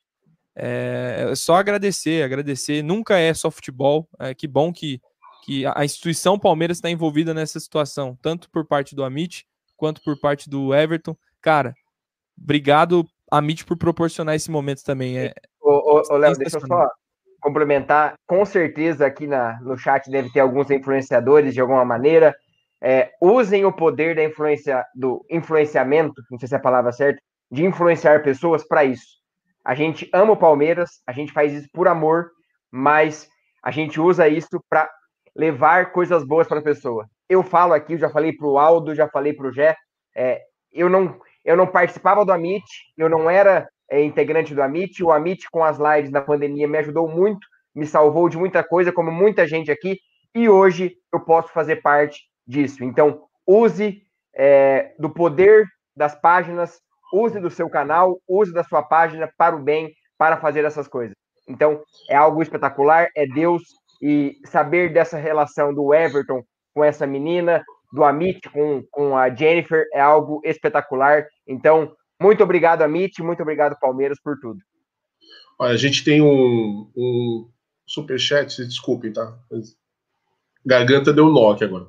É, 0.55 1.27
é, 1.29 1.35
só 1.35 1.55
agradecer, 1.55 2.23
agradecer. 2.23 2.83
Nunca 2.83 3.17
é 3.17 3.33
só 3.33 3.51
futebol. 3.51 4.09
É, 4.19 4.33
que 4.33 4.47
bom 4.47 4.73
que, 4.73 4.99
que 5.43 5.63
a 5.65 5.85
instituição 5.85 6.39
Palmeiras 6.39 6.77
está 6.77 6.89
envolvida 6.89 7.33
nessa 7.33 7.59
situação, 7.59 8.17
tanto 8.21 8.49
por 8.49 8.65
parte 8.65 8.95
do 8.95 9.03
Amit 9.03 9.45
quanto 9.77 10.01
por 10.01 10.19
parte 10.19 10.49
do 10.49 10.73
Everton. 10.73 11.15
Cara, 11.39 11.73
obrigado, 12.37 13.07
Amit, 13.31 13.65
por 13.65 13.77
proporcionar 13.77 14.35
esse 14.35 14.51
momento 14.51 14.83
também. 14.83 15.17
É, 15.17 15.33
ô, 15.61 16.03
ô, 16.09 16.17
Léo, 16.17 16.35
deixa 16.35 16.57
eu 16.57 16.67
só 16.67 16.87
complementar. 17.39 18.13
Com 18.27 18.45
certeza 18.45 19.05
aqui 19.05 19.25
na, 19.25 19.59
no 19.61 19.77
chat 19.77 20.11
deve 20.11 20.29
ter 20.31 20.41
alguns 20.41 20.69
influenciadores 20.69 21.53
de 21.53 21.61
alguma 21.61 21.85
maneira. 21.85 22.35
É, 22.83 23.11
usem 23.21 23.63
o 23.63 23.71
poder 23.71 24.15
da 24.15 24.23
influência, 24.23 24.85
do 24.93 25.25
influenciamento, 25.29 26.21
não 26.29 26.37
sei 26.37 26.47
se 26.47 26.55
é 26.55 26.57
a 26.57 26.61
palavra 26.61 26.91
certa, 26.91 27.21
de 27.49 27.63
influenciar 27.63 28.23
pessoas 28.23 28.67
para 28.67 28.83
isso. 28.83 29.21
A 29.63 29.75
gente 29.75 30.09
ama 30.13 30.33
o 30.33 30.37
Palmeiras, 30.37 31.01
a 31.05 31.11
gente 31.11 31.31
faz 31.31 31.53
isso 31.53 31.69
por 31.71 31.87
amor, 31.87 32.31
mas 32.71 33.29
a 33.63 33.69
gente 33.69 33.99
usa 33.99 34.27
isso 34.27 34.59
para 34.67 34.89
levar 35.35 35.91
coisas 35.91 36.25
boas 36.25 36.47
para 36.47 36.59
a 36.59 36.63
pessoa. 36.63 37.07
Eu 37.29 37.43
falo 37.43 37.73
aqui, 37.73 37.97
já 37.97 38.09
falei 38.09 38.33
para 38.33 38.47
o 38.47 38.57
Aldo, 38.57 38.95
já 38.95 39.07
falei 39.07 39.33
para 39.33 39.47
o 39.47 39.53
Jé, 39.53 39.75
é, 40.15 40.41
eu, 40.71 40.89
não, 40.89 41.19
eu 41.43 41.55
não 41.55 41.67
participava 41.67 42.25
do 42.25 42.31
Amit, 42.31 42.65
eu 42.97 43.09
não 43.09 43.29
era 43.29 43.67
é, 43.89 44.03
integrante 44.03 44.53
do 44.53 44.61
Amit, 44.61 45.03
o 45.03 45.11
Amit 45.11 45.49
com 45.51 45.63
as 45.63 45.77
lives 45.77 46.11
na 46.11 46.21
pandemia 46.21 46.67
me 46.67 46.77
ajudou 46.77 47.07
muito, 47.07 47.45
me 47.73 47.85
salvou 47.85 48.29
de 48.29 48.37
muita 48.37 48.63
coisa, 48.63 48.91
como 48.91 49.11
muita 49.11 49.47
gente 49.47 49.71
aqui, 49.71 49.97
e 50.33 50.47
hoje 50.47 50.95
eu 51.13 51.19
posso 51.19 51.51
fazer 51.51 51.77
parte 51.77 52.21
disso. 52.47 52.83
Então, 52.83 53.23
use 53.45 54.01
é, 54.35 54.93
do 54.97 55.09
poder 55.09 55.65
das 55.95 56.15
páginas, 56.15 56.79
use 57.13 57.39
do 57.39 57.49
seu 57.49 57.69
canal, 57.69 58.19
use 58.27 58.53
da 58.53 58.63
sua 58.63 58.81
página 58.81 59.29
para 59.37 59.55
o 59.55 59.59
bem, 59.59 59.91
para 60.17 60.37
fazer 60.37 60.63
essas 60.63 60.87
coisas. 60.87 61.15
Então, 61.47 61.81
é 62.09 62.15
algo 62.15 62.41
espetacular, 62.41 63.09
é 63.15 63.25
Deus, 63.25 63.61
e 64.01 64.37
saber 64.45 64.93
dessa 64.93 65.17
relação 65.17 65.73
do 65.73 65.93
Everton 65.93 66.41
com 66.73 66.83
essa 66.83 67.05
menina, 67.05 67.63
do 67.91 68.03
Amit 68.03 68.49
com, 68.49 68.83
com 68.89 69.17
a 69.17 69.33
Jennifer, 69.33 69.85
é 69.93 69.99
algo 69.99 70.41
espetacular. 70.43 71.25
Então, 71.47 71.93
muito 72.21 72.43
obrigado, 72.43 72.81
Amit, 72.81 73.21
muito 73.21 73.41
obrigado, 73.41 73.79
Palmeiras, 73.79 74.19
por 74.23 74.39
tudo. 74.39 74.59
Olha, 75.59 75.73
a 75.73 75.77
gente 75.77 76.03
tem 76.03 76.21
um, 76.21 76.89
um 76.95 77.49
superchat, 77.85 78.53
se 78.53 78.65
desculpem, 78.65 79.11
tá? 79.11 79.37
Garganta 80.65 81.13
deu 81.13 81.29
nó 81.29 81.51
aqui 81.51 81.63
agora. 81.63 81.87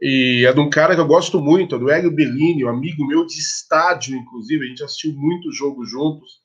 E 0.00 0.44
é 0.46 0.52
de 0.52 0.60
um 0.60 0.68
cara 0.68 0.94
que 0.94 1.00
eu 1.00 1.06
gosto 1.06 1.40
muito, 1.40 1.74
é 1.74 1.78
do 1.78 1.90
Hélio 1.90 2.10
Bellini, 2.10 2.64
um 2.64 2.68
amigo 2.68 3.06
meu 3.06 3.24
de 3.24 3.38
estádio, 3.38 4.16
inclusive. 4.16 4.64
A 4.64 4.68
gente 4.68 4.84
assistiu 4.84 5.14
muito 5.14 5.52
jogo 5.52 5.84
juntos. 5.84 6.40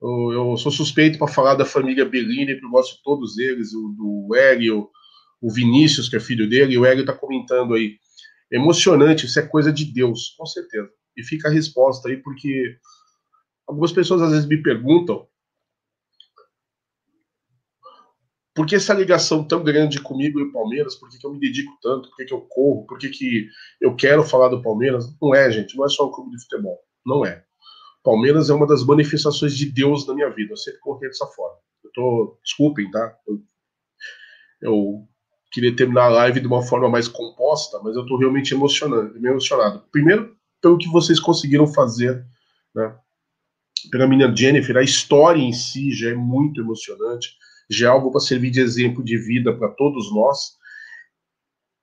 Eu, 0.00 0.32
eu 0.32 0.56
sou 0.56 0.72
suspeito 0.72 1.18
para 1.18 1.28
falar 1.28 1.54
da 1.54 1.64
família 1.64 2.04
Bellini, 2.04 2.52
porque 2.52 2.66
eu 2.66 2.70
gosto 2.70 2.96
de 2.96 3.02
todos 3.02 3.38
eles, 3.38 3.74
o 3.74 3.88
do 3.88 4.34
Hélio, 4.34 4.88
o 5.40 5.52
Vinícius, 5.52 6.08
que 6.08 6.16
é 6.16 6.20
filho 6.20 6.48
dele, 6.48 6.74
e 6.74 6.78
o 6.78 6.84
Hélio 6.84 7.00
está 7.00 7.12
comentando 7.12 7.74
aí. 7.74 7.98
Emocionante, 8.50 9.26
isso 9.26 9.38
é 9.38 9.46
coisa 9.46 9.72
de 9.72 9.84
Deus, 9.84 10.34
com 10.38 10.46
certeza. 10.46 10.88
E 11.16 11.22
fica 11.22 11.48
a 11.48 11.52
resposta 11.52 12.08
aí, 12.08 12.16
porque 12.16 12.78
algumas 13.66 13.92
pessoas 13.92 14.22
às 14.22 14.30
vezes 14.30 14.46
me 14.46 14.62
perguntam 14.62 15.26
por 18.56 18.66
que 18.66 18.74
essa 18.74 18.94
ligação 18.94 19.46
tão 19.46 19.62
grande 19.62 20.00
comigo 20.00 20.40
e 20.40 20.44
o 20.44 20.50
Palmeiras? 20.50 20.94
Por 20.94 21.10
que, 21.10 21.18
que 21.18 21.26
eu 21.26 21.32
me 21.32 21.38
dedico 21.38 21.78
tanto? 21.82 22.08
Por 22.08 22.16
que, 22.16 22.24
que 22.24 22.32
eu 22.32 22.40
corro? 22.40 22.86
Por 22.86 22.96
que, 22.96 23.10
que 23.10 23.50
eu 23.82 23.94
quero 23.94 24.24
falar 24.24 24.48
do 24.48 24.62
Palmeiras? 24.62 25.14
Não 25.20 25.34
é, 25.34 25.50
gente, 25.50 25.76
não 25.76 25.84
é 25.84 25.88
só 25.90 26.08
um 26.08 26.10
clube 26.10 26.30
de 26.30 26.42
futebol. 26.42 26.78
Não 27.04 27.24
é. 27.24 27.44
Palmeiras 28.02 28.48
é 28.48 28.54
uma 28.54 28.66
das 28.66 28.82
manifestações 28.82 29.54
de 29.54 29.70
Deus 29.70 30.06
na 30.06 30.14
minha 30.14 30.30
vida. 30.30 30.54
Eu 30.54 30.56
sempre 30.56 30.80
corri 30.80 31.06
dessa 31.06 31.26
forma. 31.26 31.58
Eu 31.84 31.90
tô, 31.92 32.38
desculpem, 32.42 32.90
tá? 32.90 33.14
Eu, 33.26 33.42
eu 34.62 35.08
queria 35.56 35.74
terminar 35.74 36.04
a 36.04 36.08
live 36.08 36.40
de 36.40 36.46
uma 36.46 36.62
forma 36.62 36.88
mais 36.88 37.08
composta, 37.08 37.80
mas 37.82 37.96
eu 37.96 38.04
tô 38.04 38.18
realmente 38.18 38.52
emocionado, 38.52 39.16
emocionado. 39.16 39.82
Primeiro, 39.90 40.36
pelo 40.60 40.76
que 40.76 40.88
vocês 40.88 41.18
conseguiram 41.18 41.66
fazer, 41.66 42.24
né? 42.74 42.94
Pela 43.90 44.06
menina 44.06 44.34
Jennifer, 44.36 44.76
a 44.76 44.82
história 44.82 45.40
em 45.40 45.52
si 45.52 45.92
já 45.92 46.10
é 46.10 46.14
muito 46.14 46.60
emocionante 46.60 47.30
já 47.68 47.88
é 47.88 47.90
algo 47.90 48.10
para 48.10 48.20
servir 48.20 48.50
de 48.50 48.60
exemplo 48.60 49.02
de 49.02 49.16
vida 49.18 49.56
para 49.56 49.68
todos 49.68 50.12
nós. 50.14 50.56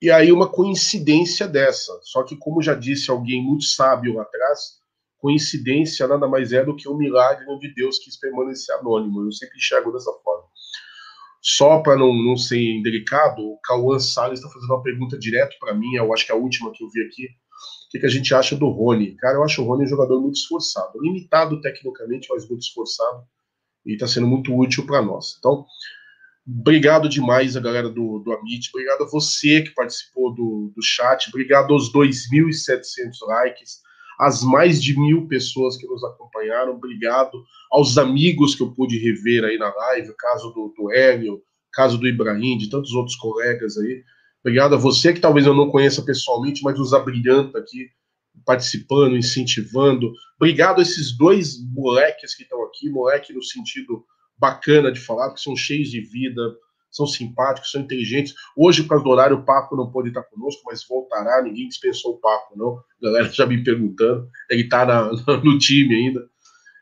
E 0.02 0.10
aí 0.12 0.32
uma 0.32 0.50
coincidência 0.50 1.48
dessa, 1.48 1.98
só 2.04 2.24
que 2.24 2.36
como 2.36 2.62
já 2.62 2.74
disse 2.74 3.10
alguém 3.10 3.44
muito 3.44 3.64
sábio 3.64 4.16
lá 4.16 4.24
atrás, 4.24 4.80
coincidência 5.18 6.08
nada 6.08 6.28
mais 6.28 6.52
é 6.52 6.64
do 6.64 6.76
que 6.76 6.90
um 6.90 6.98
milagre 6.98 7.46
onde 7.48 7.74
Deus 7.74 8.00
quis 8.00 8.18
permanecer 8.18 8.76
anônimo. 8.76 9.24
Eu 9.24 9.32
sempre 9.32 9.58
enxergo 9.58 9.92
dessa 9.92 10.12
forma. 10.24 10.43
Só 11.46 11.80
para 11.82 11.98
não, 11.98 12.14
não 12.14 12.38
ser 12.38 12.58
indelicado, 12.58 13.42
o 13.42 13.60
Cauã 13.62 14.00
Salles 14.00 14.40
está 14.40 14.50
fazendo 14.50 14.70
uma 14.70 14.82
pergunta 14.82 15.20
direto 15.20 15.58
para 15.60 15.74
mim, 15.74 15.94
eu 15.94 16.14
acho 16.14 16.26
que 16.26 16.32
é 16.32 16.36
a 16.36 16.38
última 16.38 16.72
que 16.72 16.82
eu 16.82 16.90
vi 16.90 17.02
aqui. 17.02 17.26
O 17.26 17.92
que, 17.92 18.00
que, 18.00 18.06
a 18.06 18.10
gente 18.10 18.34
acha 18.34 18.56
do 18.56 18.70
Rony? 18.70 19.16
Cara, 19.18 19.36
eu 19.36 19.44
acho 19.44 19.62
o 19.62 19.66
Rony 19.66 19.84
um 19.84 19.88
jogador 19.88 20.22
muito 20.22 20.36
esforçado, 20.36 21.00
limitado 21.02 21.62
tecnicamente, 21.62 22.30
mas 22.32 22.48
muito 22.48 22.62
esforçado 22.62 23.24
e 23.86 23.94
está 23.94 24.08
sendo 24.08 24.26
muito 24.26 24.58
útil 24.58 24.86
para 24.86 25.02
nós. 25.02 25.36
Então, 25.38 25.66
obrigado 26.48 27.10
demais 27.10 27.58
a 27.58 27.60
galera 27.60 27.90
do, 27.90 28.20
do 28.20 28.32
Amit, 28.32 28.70
obrigado 28.74 29.04
a 29.04 29.10
você 29.10 29.62
que 29.64 29.72
participou 29.72 30.34
do, 30.34 30.72
do 30.74 30.82
chat, 30.82 31.28
obrigado 31.28 31.74
aos 31.74 31.92
2.700 31.92 33.18
likes, 33.28 33.82
às 34.26 34.44
mais 34.44 34.82
de 34.82 34.98
mil 35.00 35.28
pessoas 35.28 35.78
que 35.78 35.86
nos 35.88 36.04
acompanharam, 36.04 36.74
obrigado 36.74 37.44
aos 37.72 37.98
amigos 37.98 38.56
que 38.56 38.64
eu 38.64 38.72
pude 38.72 38.98
rever 38.98 39.44
aí 39.44 39.58
na 39.58 39.74
live, 39.74 40.10
o 40.10 40.18
caso 40.18 40.50
do, 40.52 40.74
do 40.78 40.92
Hélio, 40.92 41.42
caso 41.74 41.98
do 41.98 42.08
Ibrahim, 42.08 42.58
de 42.58 42.70
tantos 42.70 42.94
outros 42.94 43.16
colegas 43.16 43.78
aí. 43.78 44.04
Obrigado 44.42 44.76
a 44.76 44.78
você 44.78 45.14
que 45.14 45.20
talvez 45.20 45.46
eu 45.46 45.54
não 45.54 45.70
conheça 45.70 46.02
pessoalmente, 46.02 46.64
mas 46.64 46.78
nos 46.78 46.94
abrilhanta 46.94 47.60
aqui 47.60 47.88
participando, 48.46 49.18
incentivando. 49.18 50.12
Obrigado 50.38 50.80
a 50.80 50.82
esses 50.82 51.16
dois 51.18 51.58
moleques 51.72 52.36
que 52.36 52.44
estão 52.44 52.64
aqui, 52.64 52.90
moleque 52.90 53.34
no 53.34 53.44
sentido 53.44 54.04
bacana 54.38 54.92
de 54.92 55.00
falar, 55.00 55.34
que 55.34 55.42
são 55.42 55.56
cheios 55.56 55.90
de 55.90 56.02
vida, 56.02 56.56
são 56.96 57.08
simpáticos, 57.08 57.72
são 57.72 57.82
inteligentes. 57.82 58.34
Hoje, 58.56 58.84
por 58.84 58.90
causa 58.90 59.04
do 59.04 59.10
horário, 59.10 59.38
o 59.38 59.44
Paco 59.44 59.76
não 59.76 59.92
pode 59.92 60.10
estar 60.10 60.24
conosco, 60.24 60.62
mas 60.66 60.86
voltará. 60.88 61.42
Ninguém 61.42 61.68
dispensou 61.68 62.14
o 62.14 62.20
Paco, 62.20 62.58
não. 62.58 62.78
A 62.78 63.06
galera 63.06 63.30
já 63.32 63.46
me 63.46 63.64
perguntando. 63.64 64.30
Ele 64.50 64.62
está 64.62 64.86
no 65.44 65.58
time 65.58 65.96
ainda. 65.96 66.22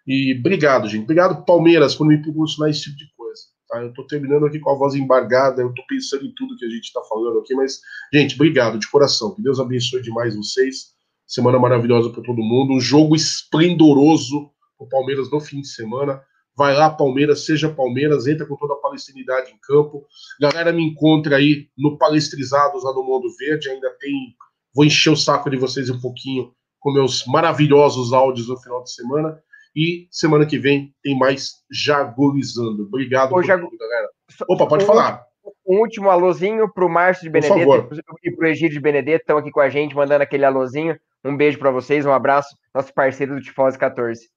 E 0.05 0.37
obrigado, 0.39 0.87
gente. 0.89 1.03
Obrigado, 1.03 1.45
Palmeiras, 1.45 1.95
por 1.95 2.05
me 2.05 2.21
proporcionar 2.21 2.69
esse 2.69 2.83
tipo 2.83 2.97
de 2.97 3.05
coisa. 3.15 3.41
Tá? 3.69 3.81
Eu 3.81 3.89
estou 3.89 4.05
terminando 4.05 4.45
aqui 4.45 4.59
com 4.59 4.71
a 4.71 4.77
voz 4.77 4.93
embargada, 4.95 5.61
eu 5.61 5.69
estou 5.69 5.85
pensando 5.87 6.25
em 6.25 6.33
tudo 6.35 6.57
que 6.57 6.65
a 6.65 6.69
gente 6.69 6.83
está 6.83 7.01
falando 7.03 7.39
aqui, 7.39 7.53
mas, 7.53 7.79
gente, 8.13 8.35
obrigado 8.35 8.77
de 8.77 8.89
coração. 8.89 9.33
Que 9.33 9.41
Deus 9.41 9.59
abençoe 9.59 10.01
demais 10.01 10.35
vocês. 10.35 10.91
Semana 11.25 11.57
maravilhosa 11.57 12.09
para 12.09 12.23
todo 12.23 12.41
mundo. 12.41 12.73
Um 12.73 12.81
jogo 12.81 13.15
esplendoroso 13.15 14.51
o 14.81 14.87
Palmeiras 14.87 15.29
no 15.31 15.39
fim 15.39 15.61
de 15.61 15.67
semana. 15.67 16.21
Vai 16.55 16.75
lá, 16.75 16.89
Palmeiras, 16.89 17.45
seja 17.45 17.73
Palmeiras, 17.73 18.27
entra 18.27 18.45
com 18.45 18.55
toda 18.55 18.73
a 18.73 18.77
palestinidade 18.77 19.51
em 19.51 19.57
campo. 19.61 20.05
Galera, 20.39 20.71
me 20.71 20.83
encontra 20.83 21.37
aí 21.37 21.67
no 21.77 21.97
Palestrizados 21.97 22.83
lá 22.83 22.93
no 22.93 23.03
Mundo 23.03 23.27
Verde. 23.39 23.69
Ainda 23.69 23.89
tem. 23.99 24.35
Vou 24.73 24.85
encher 24.85 25.11
o 25.11 25.17
saco 25.17 25.49
de 25.49 25.57
vocês 25.57 25.89
um 25.89 25.99
pouquinho 25.99 26.53
com 26.79 26.91
meus 26.91 27.25
maravilhosos 27.25 28.13
áudios 28.13 28.47
no 28.47 28.57
final 28.57 28.83
de 28.83 28.93
semana. 28.93 29.41
E 29.75 30.07
semana 30.11 30.45
que 30.45 30.59
vem 30.59 30.93
tem 31.01 31.17
mais 31.17 31.63
Jagulizando. 31.71 32.83
Obrigado 32.83 33.33
Ô, 33.33 33.41
Jago... 33.41 33.69
tudo, 33.69 33.79
galera. 33.79 34.09
Opa, 34.49 34.67
pode 34.67 34.85
falar 34.85 35.25
um 35.65 35.79
último 35.79 36.09
alôzinho 36.09 36.71
para 36.71 36.85
o 36.85 36.89
Márcio 36.89 37.23
de 37.23 37.29
Benedetto 37.29 37.95
e 38.23 38.31
para 38.35 38.45
o 38.45 38.47
Egídio 38.47 38.73
de 38.73 38.79
Benedetto, 38.79 39.21
estão 39.21 39.37
aqui 39.37 39.51
com 39.51 39.59
a 39.59 39.69
gente, 39.69 39.95
mandando 39.95 40.23
aquele 40.23 40.45
alôzinho. 40.45 40.99
Um 41.23 41.37
beijo 41.37 41.59
para 41.59 41.71
vocês, 41.71 42.05
um 42.05 42.11
abraço, 42.11 42.55
nosso 42.73 42.93
parceiro 42.93 43.35
do 43.35 43.41
Tifose 43.41 43.77
14. 43.77 44.27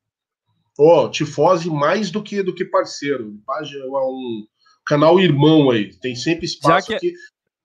Ó, 0.78 1.05
oh, 1.05 1.10
Tifose 1.10 1.70
mais 1.70 2.10
do 2.10 2.22
que 2.22 2.42
do 2.42 2.55
que 2.55 2.64
parceiro. 2.64 3.34
Página, 3.46 3.84
um 3.86 4.44
canal 4.84 5.20
irmão 5.20 5.70
aí, 5.70 5.94
tem 6.01 6.14
sempre 6.14 6.46
espaço 6.46 6.88
que... 6.88 6.94
aqui. 6.94 7.12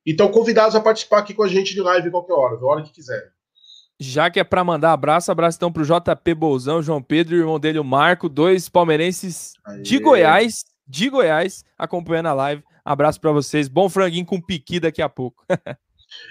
E 0.06 0.12
estão 0.12 0.30
convidados 0.30 0.76
a 0.76 0.82
participar 0.82 1.20
aqui 1.20 1.34
com 1.34 1.44
a 1.44 1.48
gente 1.48 1.74
de 1.74 1.82
live 1.82 2.10
qualquer 2.10 2.34
hora, 2.34 2.56
a 2.56 2.66
hora 2.66 2.84
que 2.84 2.92
quiserem. 2.92 3.30
Já 4.00 4.30
que 4.30 4.40
é 4.40 4.44
para 4.46 4.64
mandar 4.64 4.94
abraço, 4.94 5.30
abraço 5.30 5.58
então 5.58 5.72
pro 5.72 5.84
JP 5.84 6.34
Bolzão, 6.34 6.82
João 6.82 7.02
Pedro 7.02 7.36
e 7.36 7.40
o 7.40 7.42
irmão 7.42 7.60
dele, 7.60 7.80
o 7.80 7.84
Marco, 7.84 8.30
dois 8.30 8.70
palmeirenses 8.70 9.54
Aê. 9.66 9.82
de 9.82 10.00
Goiás, 10.00 10.64
de 10.88 11.10
Goiás, 11.10 11.66
acompanhando 11.78 12.28
a 12.28 12.34
live. 12.34 12.64
Abraço 12.86 13.20
para 13.20 13.32
vocês. 13.34 13.68
Bom 13.68 13.90
franguinho 13.90 14.26
com 14.26 14.40
piqui 14.40 14.80
daqui 14.80 15.02
a 15.02 15.10
pouco. 15.10 15.44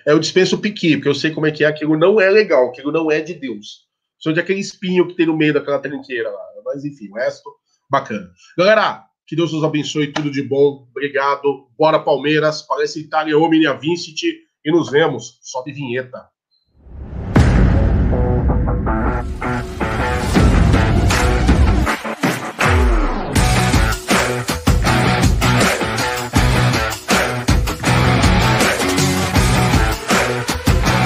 é, 0.06 0.12
eu 0.12 0.18
dispenso 0.18 0.56
o 0.56 0.60
piqui, 0.60 0.96
porque 0.96 1.08
eu 1.10 1.14
sei 1.14 1.30
como 1.30 1.46
é 1.46 1.52
que 1.52 1.62
é. 1.62 1.66
Aquilo 1.66 1.96
não 1.96 2.18
é 2.18 2.30
legal, 2.30 2.70
aquilo 2.70 2.90
não 2.90 3.10
é 3.12 3.20
de 3.20 3.34
Deus. 3.34 3.86
Só 4.18 4.32
de 4.32 4.40
aquele 4.40 4.60
espinho 4.60 5.06
que 5.06 5.14
tem 5.14 5.26
no 5.26 5.36
meio 5.36 5.52
daquela 5.52 5.78
trinqueira 5.78 6.30
lá. 6.30 6.47
Mas 6.68 6.84
enfim, 6.84 7.08
o 7.10 7.14
resto, 7.14 7.50
bacana. 7.90 8.30
Galera, 8.56 9.04
que 9.26 9.34
Deus 9.34 9.52
nos 9.52 9.64
abençoe, 9.64 10.12
tudo 10.12 10.30
de 10.30 10.42
bom. 10.42 10.86
Obrigado. 10.90 11.68
Bora 11.78 11.98
Palmeiras, 11.98 12.62
parece 12.62 13.00
Itália 13.00 13.38
Omnia 13.38 13.74
Vincit 13.74 14.26
e 14.64 14.70
nos 14.70 14.90
vemos. 14.90 15.38
Sobe 15.42 15.72
vinheta. 15.72 16.28